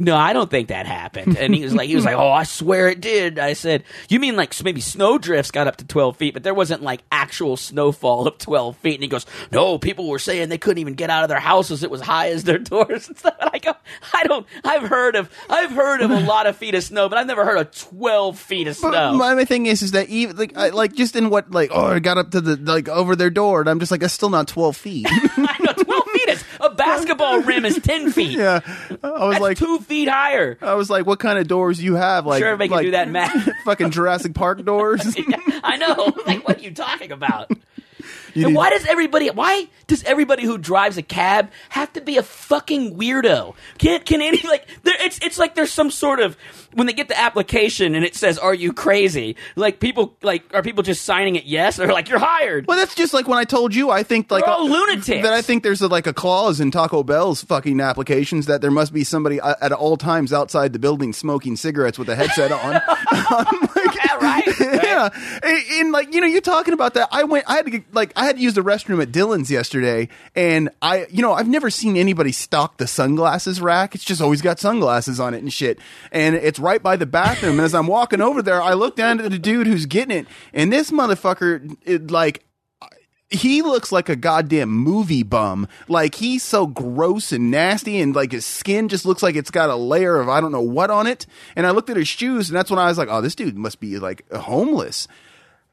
No, 0.00 0.16
I 0.16 0.32
don't 0.32 0.50
think 0.50 0.68
that 0.68 0.86
happened. 0.86 1.36
And 1.36 1.54
he 1.54 1.62
was 1.62 1.74
like, 1.74 1.88
he 1.88 1.94
was 1.94 2.04
like, 2.04 2.16
oh, 2.16 2.30
I 2.30 2.44
swear 2.44 2.88
it 2.88 3.00
did. 3.00 3.38
I 3.38 3.52
said, 3.52 3.84
you 4.08 4.20
mean 4.20 4.36
like 4.36 4.54
maybe 4.62 4.80
snow 4.80 5.18
drifts 5.18 5.50
got 5.50 5.66
up 5.66 5.76
to 5.76 5.86
twelve 5.86 6.16
feet, 6.16 6.34
but 6.34 6.42
there 6.42 6.54
wasn't 6.54 6.82
like 6.82 7.02
actual 7.10 7.56
snowfall 7.56 8.26
of 8.26 8.38
twelve 8.38 8.76
feet. 8.78 8.94
And 8.94 9.02
he 9.02 9.08
goes, 9.08 9.26
no, 9.50 9.78
people 9.78 10.08
were 10.08 10.18
saying 10.18 10.48
they 10.48 10.58
couldn't 10.58 10.78
even 10.78 10.94
get 10.94 11.10
out 11.10 11.24
of 11.24 11.28
their 11.28 11.40
houses; 11.40 11.82
it 11.82 11.90
was 11.90 12.00
high 12.00 12.30
as 12.30 12.44
their 12.44 12.58
doors 12.58 13.08
and 13.08 13.18
stuff. 13.18 13.34
And 13.40 13.50
I 13.52 13.58
go, 13.58 13.74
I 14.14 14.24
don't. 14.24 14.46
I've 14.64 14.82
heard 14.82 15.16
of, 15.16 15.30
I've 15.50 15.70
heard 15.70 16.00
of 16.00 16.10
a 16.10 16.20
lot 16.20 16.46
of 16.46 16.56
feet 16.56 16.74
of 16.74 16.82
snow, 16.82 17.08
but 17.08 17.18
I've 17.18 17.26
never 17.26 17.44
heard 17.44 17.58
of 17.58 17.70
twelve 17.72 18.38
feet 18.38 18.68
of 18.68 18.76
snow. 18.76 19.14
my, 19.14 19.34
my 19.34 19.44
thing 19.44 19.66
is, 19.66 19.82
is 19.82 19.92
that 19.92 20.08
even 20.08 20.36
like, 20.36 20.56
I, 20.56 20.68
like 20.70 20.94
just 20.94 21.16
in 21.16 21.30
what 21.30 21.50
like 21.50 21.70
oh, 21.72 21.86
I 21.86 21.98
got 21.98 22.18
up 22.18 22.30
to 22.32 22.40
the 22.40 22.56
like 22.56 22.88
over 22.88 23.16
their 23.16 23.30
door, 23.30 23.60
and 23.60 23.68
I'm 23.68 23.80
just 23.80 23.90
like, 23.90 24.00
that's 24.00 24.14
still 24.14 24.30
not 24.30 24.48
twelve 24.48 24.76
feet. 24.76 25.06
I 25.10 25.56
know 25.60 25.72
twelve 25.72 25.86
feet 25.86 25.97
is 26.28 26.44
a 26.60 26.70
basketball 26.70 27.40
rim 27.42 27.64
is 27.64 27.78
ten 27.82 28.12
feet. 28.12 28.38
yeah, 28.38 28.60
I 29.02 29.24
was 29.24 29.34
That's 29.34 29.40
like, 29.40 29.58
two 29.58 29.78
feet 29.80 30.08
higher. 30.08 30.58
I 30.60 30.74
was 30.74 30.88
like, 30.90 31.06
what 31.06 31.18
kind 31.18 31.38
of 31.38 31.48
doors 31.48 31.78
do 31.78 31.84
you 31.84 31.94
have? 31.94 32.26
Like, 32.26 32.38
Sure, 32.40 32.48
everybody 32.48 32.68
can 32.68 32.76
like, 32.76 32.84
do 32.86 32.90
that 32.92 33.08
math. 33.10 33.48
fucking 33.64 33.90
Jurassic 33.90 34.34
Park 34.34 34.64
doors. 34.64 35.00
I 35.64 35.76
know. 35.76 36.12
Like, 36.26 36.46
what 36.46 36.58
are 36.58 36.62
you 36.62 36.72
talking 36.72 37.12
about? 37.12 37.50
And 38.46 38.54
why 38.54 38.70
does 38.70 38.86
everybody? 38.86 39.30
Why 39.30 39.68
does 39.86 40.02
everybody 40.04 40.44
who 40.44 40.58
drives 40.58 40.96
a 40.96 41.02
cab 41.02 41.50
have 41.70 41.92
to 41.94 42.00
be 42.00 42.16
a 42.16 42.22
fucking 42.22 42.96
weirdo? 42.96 43.54
Can 43.78 44.00
can 44.00 44.22
any 44.22 44.40
like? 44.46 44.66
It's 44.84 45.18
it's 45.22 45.38
like 45.38 45.54
there's 45.54 45.72
some 45.72 45.90
sort 45.90 46.20
of 46.20 46.36
when 46.74 46.86
they 46.86 46.92
get 46.92 47.08
the 47.08 47.18
application 47.18 47.94
and 47.94 48.04
it 48.04 48.14
says, 48.14 48.38
"Are 48.38 48.54
you 48.54 48.72
crazy?" 48.72 49.36
Like 49.56 49.80
people 49.80 50.16
like 50.22 50.44
are 50.54 50.62
people 50.62 50.82
just 50.82 51.02
signing 51.02 51.36
it 51.36 51.44
yes? 51.44 51.78
Or 51.80 51.88
like 51.88 52.08
you're 52.08 52.18
hired. 52.18 52.66
Well, 52.66 52.76
that's 52.76 52.94
just 52.94 53.14
like 53.14 53.28
when 53.28 53.38
I 53.38 53.44
told 53.44 53.74
you. 53.74 53.90
I 53.90 54.02
think 54.02 54.30
like 54.30 54.46
We're 54.46 54.52
all 54.52 54.68
lunatics. 54.68 55.22
That 55.22 55.32
I 55.32 55.42
think 55.42 55.62
there's 55.62 55.80
a, 55.80 55.88
like 55.88 56.06
a 56.06 56.12
clause 56.12 56.60
in 56.60 56.70
Taco 56.70 57.02
Bell's 57.02 57.42
fucking 57.42 57.80
applications 57.80 58.46
that 58.46 58.60
there 58.60 58.70
must 58.70 58.92
be 58.92 59.04
somebody 59.04 59.40
uh, 59.40 59.54
at 59.60 59.72
all 59.72 59.96
times 59.96 60.32
outside 60.32 60.72
the 60.72 60.78
building 60.78 61.12
smoking 61.12 61.56
cigarettes 61.56 61.98
with 61.98 62.08
a 62.08 62.16
headset 62.16 62.52
on. 62.52 62.80
Yeah, 64.04 64.16
right. 64.20 64.46
yeah, 64.60 65.08
and, 65.42 65.64
and, 65.72 65.92
like 65.92 66.14
you 66.14 66.20
know, 66.20 66.26
you're 66.26 66.40
talking 66.40 66.74
about 66.74 66.94
that. 66.94 67.08
I 67.10 67.24
went. 67.24 67.44
I 67.48 67.56
had 67.56 67.66
to 67.66 67.82
like 67.92 68.12
I 68.16 68.26
had 68.28 68.36
to 68.36 68.42
use 68.42 68.54
the 68.54 68.62
restroom 68.62 69.02
at 69.02 69.12
Dillons 69.12 69.50
yesterday, 69.50 70.08
and 70.34 70.70
I, 70.80 71.06
you 71.10 71.22
know, 71.22 71.32
I've 71.32 71.48
never 71.48 71.70
seen 71.70 71.96
anybody 71.96 72.32
stock 72.32 72.76
the 72.76 72.86
sunglasses 72.86 73.60
rack. 73.60 73.94
It's 73.94 74.04
just 74.04 74.22
always 74.22 74.40
got 74.40 74.60
sunglasses 74.60 75.18
on 75.18 75.34
it 75.34 75.42
and 75.42 75.52
shit, 75.52 75.78
and 76.12 76.34
it's 76.34 76.58
right 76.58 76.82
by 76.82 76.96
the 76.96 77.06
bathroom. 77.06 77.58
And 77.58 77.62
as 77.62 77.74
I'm 77.74 77.86
walking 77.86 78.20
over 78.20 78.40
there, 78.42 78.62
I 78.62 78.74
look 78.74 78.96
down 78.96 79.20
at 79.20 79.30
the 79.30 79.38
dude 79.38 79.66
who's 79.66 79.86
getting 79.86 80.16
it, 80.16 80.26
and 80.52 80.72
this 80.72 80.90
motherfucker, 80.90 81.76
it, 81.84 82.10
like 82.10 82.44
he 83.30 83.60
looks 83.62 83.92
like 83.92 84.08
a 84.08 84.16
goddamn 84.16 84.70
movie 84.70 85.22
bum. 85.22 85.68
Like 85.86 86.14
he's 86.14 86.42
so 86.42 86.66
gross 86.66 87.32
and 87.32 87.50
nasty, 87.50 88.00
and 88.00 88.14
like 88.14 88.32
his 88.32 88.46
skin 88.46 88.88
just 88.88 89.04
looks 89.04 89.22
like 89.22 89.36
it's 89.36 89.50
got 89.50 89.70
a 89.70 89.76
layer 89.76 90.16
of 90.20 90.28
I 90.28 90.40
don't 90.40 90.52
know 90.52 90.60
what 90.60 90.90
on 90.90 91.06
it. 91.06 91.26
And 91.56 91.66
I 91.66 91.70
looked 91.70 91.90
at 91.90 91.96
his 91.96 92.08
shoes, 92.08 92.48
and 92.48 92.56
that's 92.56 92.70
when 92.70 92.78
I 92.78 92.86
was 92.86 92.98
like, 92.98 93.08
"Oh, 93.10 93.20
this 93.20 93.34
dude 93.34 93.56
must 93.56 93.80
be 93.80 93.98
like 93.98 94.30
homeless." 94.32 95.08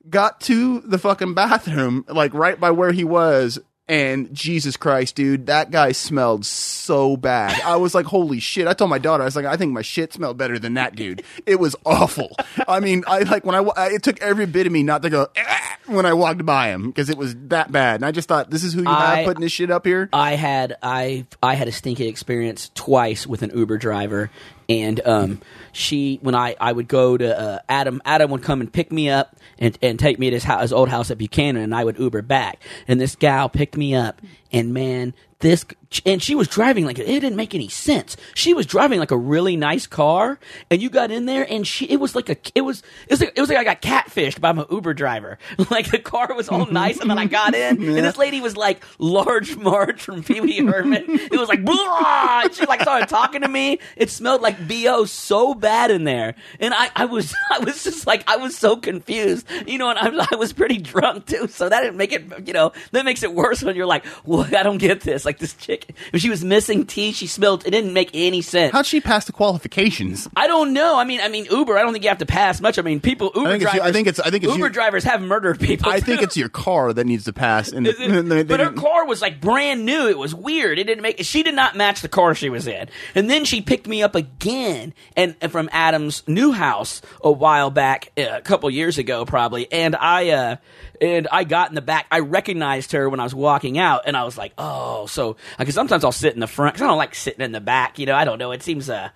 Got 0.10 0.42
to 0.42 0.82
the 0.82 0.98
fucking 1.00 1.34
bathroom, 1.34 2.06
like 2.08 2.34
right 2.34 2.60
by 2.60 2.72
where 2.72 2.92
he 2.92 3.04
was, 3.04 3.60
and 3.88 4.34
Jesus 4.34 4.78
Christ, 4.78 5.16
dude, 5.16 5.48
that 5.48 5.72
guy 5.72 5.92
smelled 5.94 6.46
so 6.46 7.18
bad. 7.18 7.60
I 7.62 7.76
was 7.78 7.94
like, 7.96 8.06
"Holy 8.06 8.40
shit!" 8.40 8.68
I 8.68 8.74
told 8.74 8.90
my 8.90 8.98
daughter, 9.00 9.24
I 9.24 9.26
was 9.26 9.36
like, 9.36 9.46
"I 9.46 9.58
think 9.58 9.74
my 9.74 9.82
shit 9.82 10.14
smelled 10.14 10.38
better 10.38 10.60
than 10.60 10.76
that 10.76 10.96
dude." 10.96 11.24
It 11.46 11.60
was 11.60 11.76
awful. 11.86 12.36
I 12.68 12.80
mean, 12.80 13.04
I 13.08 13.20
like 13.24 13.46
when 13.46 13.56
I 13.56 13.88
it 13.88 14.04
took 14.04 14.22
every 14.22 14.46
bit 14.46 14.66
of 14.68 14.74
me 14.74 14.84
not 14.84 15.02
to 15.04 15.10
go 15.10 15.28
"Ah," 15.38 15.78
when 15.88 16.06
I 16.06 16.14
walked 16.14 16.46
by 16.46 16.70
him 16.70 16.88
because 16.88 17.10
it 17.10 17.18
was 17.18 17.36
that 17.48 17.72
bad. 17.72 17.96
And 17.96 18.06
I 18.06 18.12
just 18.12 18.28
thought, 18.28 18.50
this 18.50 18.64
is 18.64 18.74
who 18.74 18.82
you 18.82 18.90
I- 18.90 19.18
have 19.18 19.26
putting 19.26 19.42
this 19.42 19.52
shit 19.52 19.70
up 19.72 19.86
here. 19.86 20.10
I 20.14 20.34
had 20.36 20.78
I 20.82 21.26
I 21.44 21.54
had 21.56 21.68
a 21.68 21.72
stinky 21.72 22.08
experience 22.08 22.72
twice 22.76 23.28
with 23.28 23.42
an 23.44 23.52
Uber 23.56 23.78
driver, 23.78 24.30
and 24.70 25.00
um, 25.06 25.42
she 25.72 26.20
when 26.22 26.36
I 26.36 26.56
I 26.60 26.72
would 26.72 26.88
go 26.88 27.18
to 27.18 27.40
uh, 27.40 27.60
Adam 27.70 28.02
Adam 28.06 28.32
would 28.32 28.44
come 28.44 28.62
and 28.62 28.72
pick 28.72 28.92
me 28.92 29.10
up 29.10 29.36
and 29.60 29.78
and 29.82 30.00
take 30.00 30.20
me 30.20 30.30
to 30.30 30.36
his 30.36 30.44
house 30.44 30.62
his 30.62 30.74
old 30.74 30.90
house 30.90 31.12
at 31.12 31.18
Buchanan, 31.18 31.64
and 31.64 31.76
I 31.76 31.84
would 31.84 32.00
Uber 32.00 32.22
back, 32.22 32.62
and 32.88 33.00
this 33.00 33.16
gal 33.16 33.50
picked 33.50 33.78
me 33.78 33.96
up, 33.96 34.22
and 34.52 34.74
man. 34.74 35.14
This 35.40 35.66
and 36.06 36.22
she 36.22 36.36
was 36.36 36.48
driving 36.48 36.86
like 36.86 37.00
it 37.00 37.06
didn't 37.06 37.36
make 37.36 37.54
any 37.54 37.70
sense. 37.70 38.18
She 38.34 38.54
was 38.54 38.66
driving 38.66 39.00
like 39.00 39.12
a 39.12 39.18
really 39.18 39.56
nice 39.56 39.88
car, 39.88 40.40
and 40.70 40.82
you 40.82 40.90
got 40.90 41.12
in 41.12 41.26
there, 41.26 41.46
and 41.50 41.66
she 41.66 41.86
it 41.86 42.00
was 42.00 42.16
like 42.16 42.30
a 42.30 42.38
it 42.54 42.62
was 42.62 42.84
it 43.08 43.12
was 43.12 43.22
like, 43.22 43.34
it 43.36 43.42
was 43.42 43.50
like 43.50 43.58
I 43.58 43.64
got 43.64 43.82
catfished 43.82 44.42
by 44.42 44.52
my 44.52 44.66
Uber 44.70 44.94
driver. 44.94 45.38
Like 45.76 45.90
the 45.90 46.00
car 46.00 46.34
was 46.34 46.48
all 46.48 46.66
mm-hmm. 46.66 46.74
nice, 46.74 47.00
and 47.00 47.10
then 47.10 47.18
I 47.18 47.26
got 47.26 47.56
in, 47.56 47.84
and 47.84 47.98
this 47.98 48.18
lady 48.18 48.40
was 48.40 48.56
like 48.56 48.84
large 49.00 49.58
Marge 49.66 50.02
from 50.02 50.24
Pee 50.24 50.40
Wee 50.40 50.64
Herman. 50.64 51.06
It 51.08 51.40
was 51.40 51.50
like 51.50 51.66
blah. 51.66 52.42
And 52.44 52.54
She 52.54 52.66
like 52.66 52.82
started 52.82 53.10
talking 53.10 53.42
to 53.42 53.48
me. 53.48 53.80
It 53.96 54.10
smelled 54.10 54.42
like 54.42 54.68
bo 54.68 55.06
so 55.06 55.54
bad 55.54 55.92
in 55.92 56.04
there, 56.04 56.36
and 56.60 56.74
I, 56.74 56.92
I 56.96 57.06
was 57.06 57.34
I 57.52 57.60
was 57.60 57.84
just 57.84 58.06
like 58.06 58.24
I 58.30 58.38
was 58.38 58.56
so 58.58 58.78
confused, 58.78 59.48
you 59.66 59.78
know. 59.78 59.90
And 59.90 60.00
I, 60.00 60.28
I 60.32 60.36
was 60.36 60.54
pretty 60.54 60.78
drunk 60.78 61.26
too, 61.26 61.48
so 61.48 61.68
that 61.68 61.82
didn't 61.82 61.98
make 61.98 62.14
it 62.14 62.48
you 62.48 62.54
know 62.54 62.72
that 62.92 63.06
makes 63.06 63.24
it 63.24 63.34
worse 63.34 63.64
when 63.64 63.76
you're 63.76 63.86
like, 63.86 64.06
well 64.24 64.46
I 64.56 64.64
don't 64.64 64.78
get 64.78 65.02
this. 65.02 65.26
Like 65.26 65.40
this 65.40 65.54
chick, 65.54 65.85
if 66.14 66.22
she 66.22 66.30
was 66.30 66.44
missing 66.44 66.86
teeth, 66.86 67.16
she 67.16 67.28
smelled. 67.28 67.66
It 67.66 67.72
didn't 67.72 67.94
make 67.94 68.10
any 68.14 68.42
sense. 68.42 68.72
How'd 68.74 68.86
she 68.86 69.02
pass 69.02 69.26
the 69.26 69.32
qualifications? 69.32 70.28
I 70.36 70.48
don't 70.48 70.74
know. 70.74 70.98
I 70.98 71.04
mean, 71.04 71.20
I 71.22 71.28
mean 71.30 71.46
Uber. 71.46 71.78
I 71.78 71.82
don't 71.82 71.92
think 71.94 72.04
you 72.04 72.10
have 72.10 72.20
to 72.20 72.26
pass 72.26 72.62
much. 72.62 72.78
I 72.80 72.82
mean, 72.82 73.00
people 73.00 73.32
Uber 73.36 73.50
think 73.52 73.62
it's- 73.64 73.74
drivers. 73.76 73.90
I 73.90 73.92
think 73.92 74.08
it's- 74.08 74.28
I 74.28 74.30
think 74.32 74.44
it's 74.44 74.54
Uber 74.56 74.70
drivers 74.70 75.04
have 75.06 75.22
murdered 75.22 75.60
people. 75.60 75.92
I 75.92 76.00
think 76.00 76.22
it's 76.22 76.38
your 76.38 76.50
car 76.50 76.94
that 76.94 77.06
needs 77.06 77.26
to 77.26 77.34
pass. 77.34 77.72
And 77.72 77.88
it- 77.88 77.98
they- 77.98 78.22
they 78.22 78.44
but 78.44 78.60
her 78.60 78.72
car 78.72 79.06
was 79.06 79.22
like 79.22 79.42
brand 79.42 79.86
new. 79.86 80.08
It 80.08 80.18
was 80.18 80.34
weird. 80.36 80.80
It 80.80 80.86
didn't 80.86 81.02
make. 81.02 81.24
She 81.24 81.44
did 81.44 81.56
not 81.56 81.76
match 81.76 82.02
the 82.02 82.10
car 82.10 82.36
she 82.36 82.50
was 82.50 82.68
in. 82.68 82.88
And 83.14 83.30
then 83.30 83.46
she 83.46 83.62
picked 83.62 83.88
me 83.88 84.04
up 84.04 84.16
again, 84.16 84.94
and, 85.16 85.36
and 85.42 85.52
from 85.52 85.70
Adam's 85.72 86.24
new 86.28 86.52
house 86.52 87.02
a 87.24 87.32
while 87.32 87.70
back, 87.72 88.12
uh, 88.18 88.24
a 88.38 88.42
couple 88.42 88.70
years 88.70 88.98
ago, 88.98 89.26
probably. 89.26 89.72
And 89.72 89.96
I, 89.96 90.30
uh, 90.30 90.56
and 91.02 91.28
I 91.32 91.44
got 91.44 91.70
in 91.70 91.76
the 91.76 91.82
back. 91.82 92.06
I 92.12 92.20
recognized 92.20 92.92
her 92.94 93.10
when 93.10 93.20
I 93.20 93.24
was 93.24 93.36
walking 93.36 93.78
out, 93.78 94.04
and 94.06 94.16
I 94.18 94.24
was 94.24 94.38
like, 94.38 94.54
oh, 94.58 95.06
so 95.08 95.38
I 95.58 95.64
because 95.64 95.76
sometimes 95.76 96.04
I'll 96.04 96.12
sit 96.12 96.34
in 96.34 96.40
the 96.40 96.48
front 96.48 96.74
because 96.76 96.84
I 96.86 96.88
don't 96.88 96.98
like 96.98 97.16
sitting 97.16 97.42
in 97.44 97.52
the 97.52 97.62
back. 97.62 98.00
You 98.00 98.06
know, 98.06 98.16
I 98.16 98.26
don't 98.26 98.40
know. 98.40 98.52
It 98.52 98.64
seems 98.64 98.90
uh. 98.90 99.10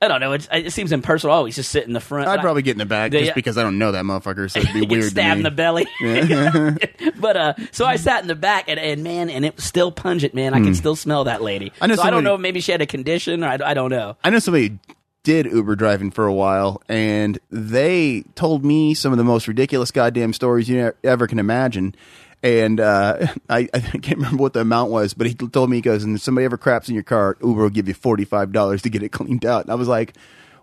I 0.00 0.06
don't 0.06 0.20
know. 0.20 0.30
It, 0.32 0.46
it 0.52 0.72
seems 0.72 0.92
impersonal. 0.92 1.34
Always 1.34 1.56
just 1.56 1.72
sit 1.72 1.84
in 1.84 1.92
the 1.92 1.98
front. 1.98 2.28
I'd 2.28 2.34
But 2.34 2.38
I- 2.38 2.42
probably 2.42 2.62
get 2.62 2.70
in 2.70 2.78
the 2.78 2.86
back 2.86 3.12
Yeah. 3.12 3.18
just 3.22 3.34
because 3.34 3.58
I 3.58 3.64
don't 3.64 3.78
know 3.78 3.90
that 3.90 4.04
motherfucker, 4.04 4.48
so 4.48 4.60
it'd 4.60 4.72
be 4.72 4.86
weird. 4.94 5.10
stabbed 5.10 5.38
in 5.38 5.42
the 5.42 5.50
belly. 5.50 5.88
but 7.20 7.36
uh, 7.36 7.54
so 7.72 7.84
I 7.84 7.96
sat 7.96 8.22
in 8.22 8.28
the 8.28 8.36
back, 8.36 8.66
and, 8.68 8.78
and 8.78 9.02
man, 9.02 9.28
and 9.28 9.44
it 9.44 9.56
was 9.56 9.64
still 9.64 9.90
pungent, 9.90 10.34
man. 10.34 10.54
I 10.54 10.60
can 10.60 10.76
still 10.76 10.94
smell 10.94 11.24
that 11.24 11.42
lady. 11.42 11.70
Hmm. 11.78 11.84
I 11.84 11.86
know 11.88 11.96
so 11.96 12.02
I 12.02 12.10
don't 12.10 12.22
know. 12.22 12.36
Maybe 12.38 12.60
she 12.60 12.70
had 12.70 12.80
a 12.80 12.86
condition, 12.86 13.42
or 13.42 13.48
I, 13.48 13.58
I 13.64 13.74
don't 13.74 13.90
know. 13.90 14.16
I 14.22 14.30
know 14.30 14.38
somebody 14.38 14.78
did 15.22 15.46
Uber 15.46 15.76
driving 15.76 16.10
for 16.10 16.26
a 16.26 16.32
while, 16.32 16.82
and 16.88 17.38
they 17.50 18.22
told 18.34 18.64
me 18.64 18.94
some 18.94 19.12
of 19.12 19.18
the 19.18 19.24
most 19.24 19.48
ridiculous 19.48 19.90
goddamn 19.90 20.32
stories 20.32 20.68
you 20.68 20.92
ever 21.04 21.26
can 21.26 21.38
imagine. 21.38 21.94
And 22.42 22.78
uh, 22.80 23.26
I, 23.50 23.68
I 23.74 23.80
can't 23.80 24.16
remember 24.18 24.42
what 24.42 24.52
the 24.52 24.60
amount 24.60 24.90
was, 24.90 25.12
but 25.14 25.26
he 25.26 25.34
told 25.34 25.70
me 25.70 25.76
he 25.78 25.82
goes, 25.82 26.04
"And 26.04 26.16
if 26.16 26.22
somebody 26.22 26.44
ever 26.44 26.56
craps 26.56 26.88
in 26.88 26.94
your 26.94 27.04
car, 27.04 27.36
Uber 27.42 27.62
will 27.62 27.70
give 27.70 27.88
you 27.88 27.94
forty 27.94 28.24
five 28.24 28.52
dollars 28.52 28.82
to 28.82 28.90
get 28.90 29.02
it 29.02 29.08
cleaned 29.12 29.44
out." 29.44 29.62
And 29.64 29.70
I 29.72 29.74
was 29.74 29.88
like, 29.88 30.14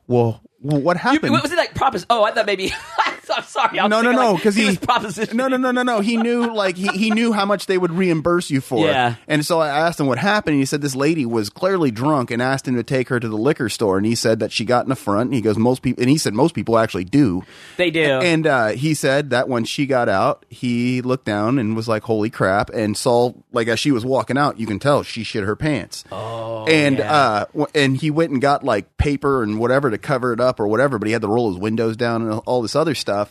"Well, 0.08 0.42
what 0.62 0.96
You, 0.96 1.02
happened?" 1.02 1.34
was 1.34 1.52
it 1.52 1.58
like 1.58 1.76
propos? 1.76 2.06
Oh, 2.10 2.24
I 2.24 2.32
thought 2.32 2.46
maybe. 2.46 2.74
I'm 3.36 3.44
sorry. 3.44 3.80
I 3.80 3.84
was 3.84 3.90
no, 3.90 4.02
no, 4.02 4.12
no, 4.12 4.32
like, 4.32 4.38
because 4.38 4.56
he, 4.56 4.66
was 4.66 4.78
proposition. 4.78 5.38
No, 5.38 5.48
no, 5.48 5.58
no, 5.58 5.72
no, 5.72 5.84
no. 5.84 6.00
He 6.00 6.18
knew 6.18 6.54
like 6.54 6.78
he, 6.78 6.88
he 6.90 7.12
knew 7.12 7.34
how 7.34 7.46
much 7.46 7.66
they 7.66 7.78
would 7.78 7.92
reimburse 7.92 8.50
you 8.50 8.62
for. 8.62 8.86
Yeah. 8.86 9.16
And 9.28 9.46
so 9.46 9.60
I 9.60 9.70
asked 9.70 10.00
him 10.00 10.08
what 10.08 10.18
happened. 10.18 10.54
And 10.54 10.62
he 10.62 10.66
said 10.66 10.82
this 10.82 10.96
lady 10.96 11.26
was 11.26 11.50
clearly 11.50 11.92
drunk 11.92 12.32
and 12.32 12.42
asked 12.42 12.68
him 12.68 12.76
to 12.76 12.84
take 12.84 13.10
her 13.10 13.20
to 13.20 13.28
the 13.28 13.38
liquor 13.38 13.70
store. 13.70 13.98
And 13.98 14.06
he 14.06 14.16
said 14.16 14.40
that 14.40 14.52
she 14.52 14.66
got 14.66 14.86
in 14.86 14.90
the 14.90 14.96
front. 14.96 15.28
And 15.28 15.34
he 15.34 15.42
goes, 15.42 15.58
most 15.58 15.82
people. 15.82 16.02
And 16.02 16.10
he 16.10 16.18
said 16.18 16.34
most 16.34 16.56
people 16.56 16.78
actually 16.78 17.06
do. 17.06 17.44
They 17.78 17.92
do. 17.92 18.04
And 18.04 18.48
uh, 18.48 18.68
he 18.70 18.94
said 18.94 19.32
that 19.32 19.50
when 19.50 19.66
she 19.66 19.86
got 19.86 20.10
out, 20.10 20.46
he 20.50 21.02
looked 21.02 21.26
down 21.26 21.60
and 21.60 21.76
was 21.76 21.88
like, 21.88 22.04
"Holy 22.04 22.30
crap!" 22.30 22.70
And 22.70 22.96
saw 22.96 23.34
like 23.52 23.68
as 23.68 23.80
she 23.80 23.92
was 23.92 24.06
walking 24.06 24.38
out, 24.38 24.60
you 24.60 24.68
can 24.68 24.80
tell 24.80 25.04
she 25.04 25.24
shit 25.24 25.44
her 25.44 25.56
pants. 25.56 26.04
Oh, 26.12 26.66
and 26.66 27.00
yeah. 27.00 27.14
uh, 27.14 27.46
w- 27.46 27.68
and 27.74 27.98
he 27.98 28.12
went 28.12 28.32
and 28.32 28.42
got 28.42 28.64
like 28.64 28.98
paper 28.98 29.44
and 29.44 29.60
whatever 29.60 29.90
to 29.90 29.98
cover 29.98 30.34
it 30.34 30.40
up 30.40 30.60
or 30.60 30.68
whatever, 30.68 31.00
but 31.00 31.08
he 31.08 31.14
had 31.14 31.22
to 31.22 31.28
roll 31.28 31.50
his 31.50 31.60
windows 31.60 31.98
down 31.98 32.22
and 32.22 32.42
all 32.46 32.62
this 32.62 32.76
other 32.76 32.96
stuff. 32.96 33.25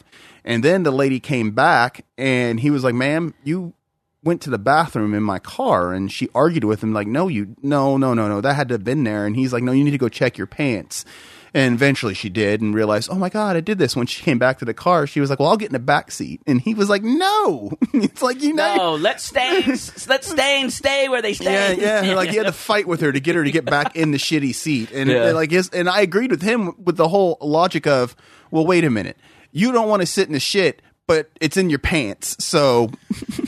And 0.45 0.63
then 0.63 0.83
the 0.83 0.91
lady 0.91 1.21
came 1.21 1.53
back 1.53 2.05
and 2.19 2.61
he 2.61 2.71
was 2.71 2.85
like, 2.85 2.95
"Ma'am, 2.95 3.35
you." 3.45 3.75
Went 4.23 4.41
to 4.41 4.49
the 4.49 4.57
bathroom 4.57 5.13
in 5.13 5.23
my 5.23 5.39
car 5.39 5.93
and 5.93 6.11
she 6.11 6.31
argued 6.35 6.65
with 6.65 6.83
him 6.83 6.95
like, 6.95 7.07
no, 7.07 7.29
you, 7.29 7.55
no, 7.61 7.99
no, 7.99 8.15
no, 8.15 8.27
no, 8.27 8.41
that 8.41 8.55
had 8.55 8.69
to 8.69 8.75
have 8.77 8.83
been 8.83 9.05
there. 9.05 9.27
And 9.27 9.37
he's 9.37 9.53
like, 9.53 9.63
no, 9.63 9.71
you 9.71 9.85
need 9.85 9.91
to 9.91 9.99
go 9.99 10.09
check 10.09 10.39
your 10.39 10.47
pants. 10.47 11.05
And 11.53 11.75
eventually 11.75 12.15
she 12.15 12.31
did 12.31 12.63
and 12.63 12.75
realized, 12.75 13.11
oh 13.13 13.17
my 13.17 13.29
God, 13.29 13.55
I 13.55 13.61
did 13.61 13.77
this. 13.77 13.95
When 13.95 14.07
she 14.07 14.23
came 14.23 14.39
back 14.39 14.61
to 14.61 14.65
the 14.65 14.73
car, 14.73 15.07
she 15.07 15.21
was 15.21 15.29
like, 15.29 15.41
well, 15.41 15.51
I'll 15.51 15.59
get 15.59 15.67
in 15.67 15.73
the 15.75 15.79
back 15.79 16.11
seat. 16.11 16.41
And 16.47 16.59
he 16.59 16.73
was 16.73 16.89
like, 16.89 17.03
no. 17.03 17.71
it's 17.93 18.23
like, 18.23 18.43
you 18.43 18.55
know. 18.55 18.77
no, 18.77 18.95
let 18.95 19.21
stains, 19.21 20.09
let 20.09 20.25
stains 20.25 20.33
stay 20.39 20.63
and 20.63 20.73
stay 20.73 21.09
where 21.11 21.21
they 21.21 21.35
stay. 21.35 21.77
yeah. 21.77 22.01
yeah 22.01 22.15
Like 22.17 22.31
he 22.31 22.37
had 22.37 22.47
to 22.47 22.53
fight 22.53 22.89
with 22.89 23.03
her 23.03 23.13
to 23.13 23.21
get 23.21 23.35
her 23.37 23.45
to 23.45 23.51
get 23.51 23.67
back 23.67 23.95
in 23.95 24.11
the 24.13 24.19
shitty 24.19 24.55
seat. 24.55 24.91
And 24.91 25.11
Yeah. 25.11 25.33
like 25.33 25.51
his, 25.51 25.69
and 25.69 25.87
I 25.87 26.01
agreed 26.01 26.31
with 26.31 26.41
him 26.41 26.73
with 26.83 26.97
the 26.97 27.09
whole 27.09 27.37
logic 27.43 27.87
of, 27.87 28.17
well, 28.51 28.65
wait 28.65 28.85
a 28.85 28.91
minute. 28.91 29.19
You 29.55 29.73
don't 29.73 29.89
want 29.89 30.03
to 30.03 30.07
sit 30.07 30.27
in 30.27 30.35
the 30.35 30.41
shit, 30.41 30.83
but 31.07 31.31
it's 31.41 31.57
in 31.57 31.71
your 31.71 31.79
pants. 31.79 32.37
So 32.45 32.91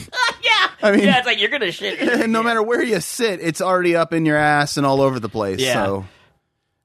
yeah. 0.43 0.71
I 0.83 0.93
mean- 0.93 1.05
yeah, 1.05 1.19
it's 1.19 1.27
like 1.27 1.39
you're 1.41 1.51
gonna 1.51 1.73
shit. 1.73 2.29
no 2.31 2.43
matter 2.43 2.63
where 2.63 2.83
you 2.83 3.01
sit, 3.01 3.41
it's 3.43 3.61
already 3.61 3.95
up 3.97 4.13
in 4.15 4.25
your 4.25 4.37
ass 4.37 4.77
and 4.79 4.87
all 4.87 5.01
over 5.03 5.19
the 5.21 5.29
place. 5.29 5.61
Yeah. 5.61 5.73
So 5.75 6.05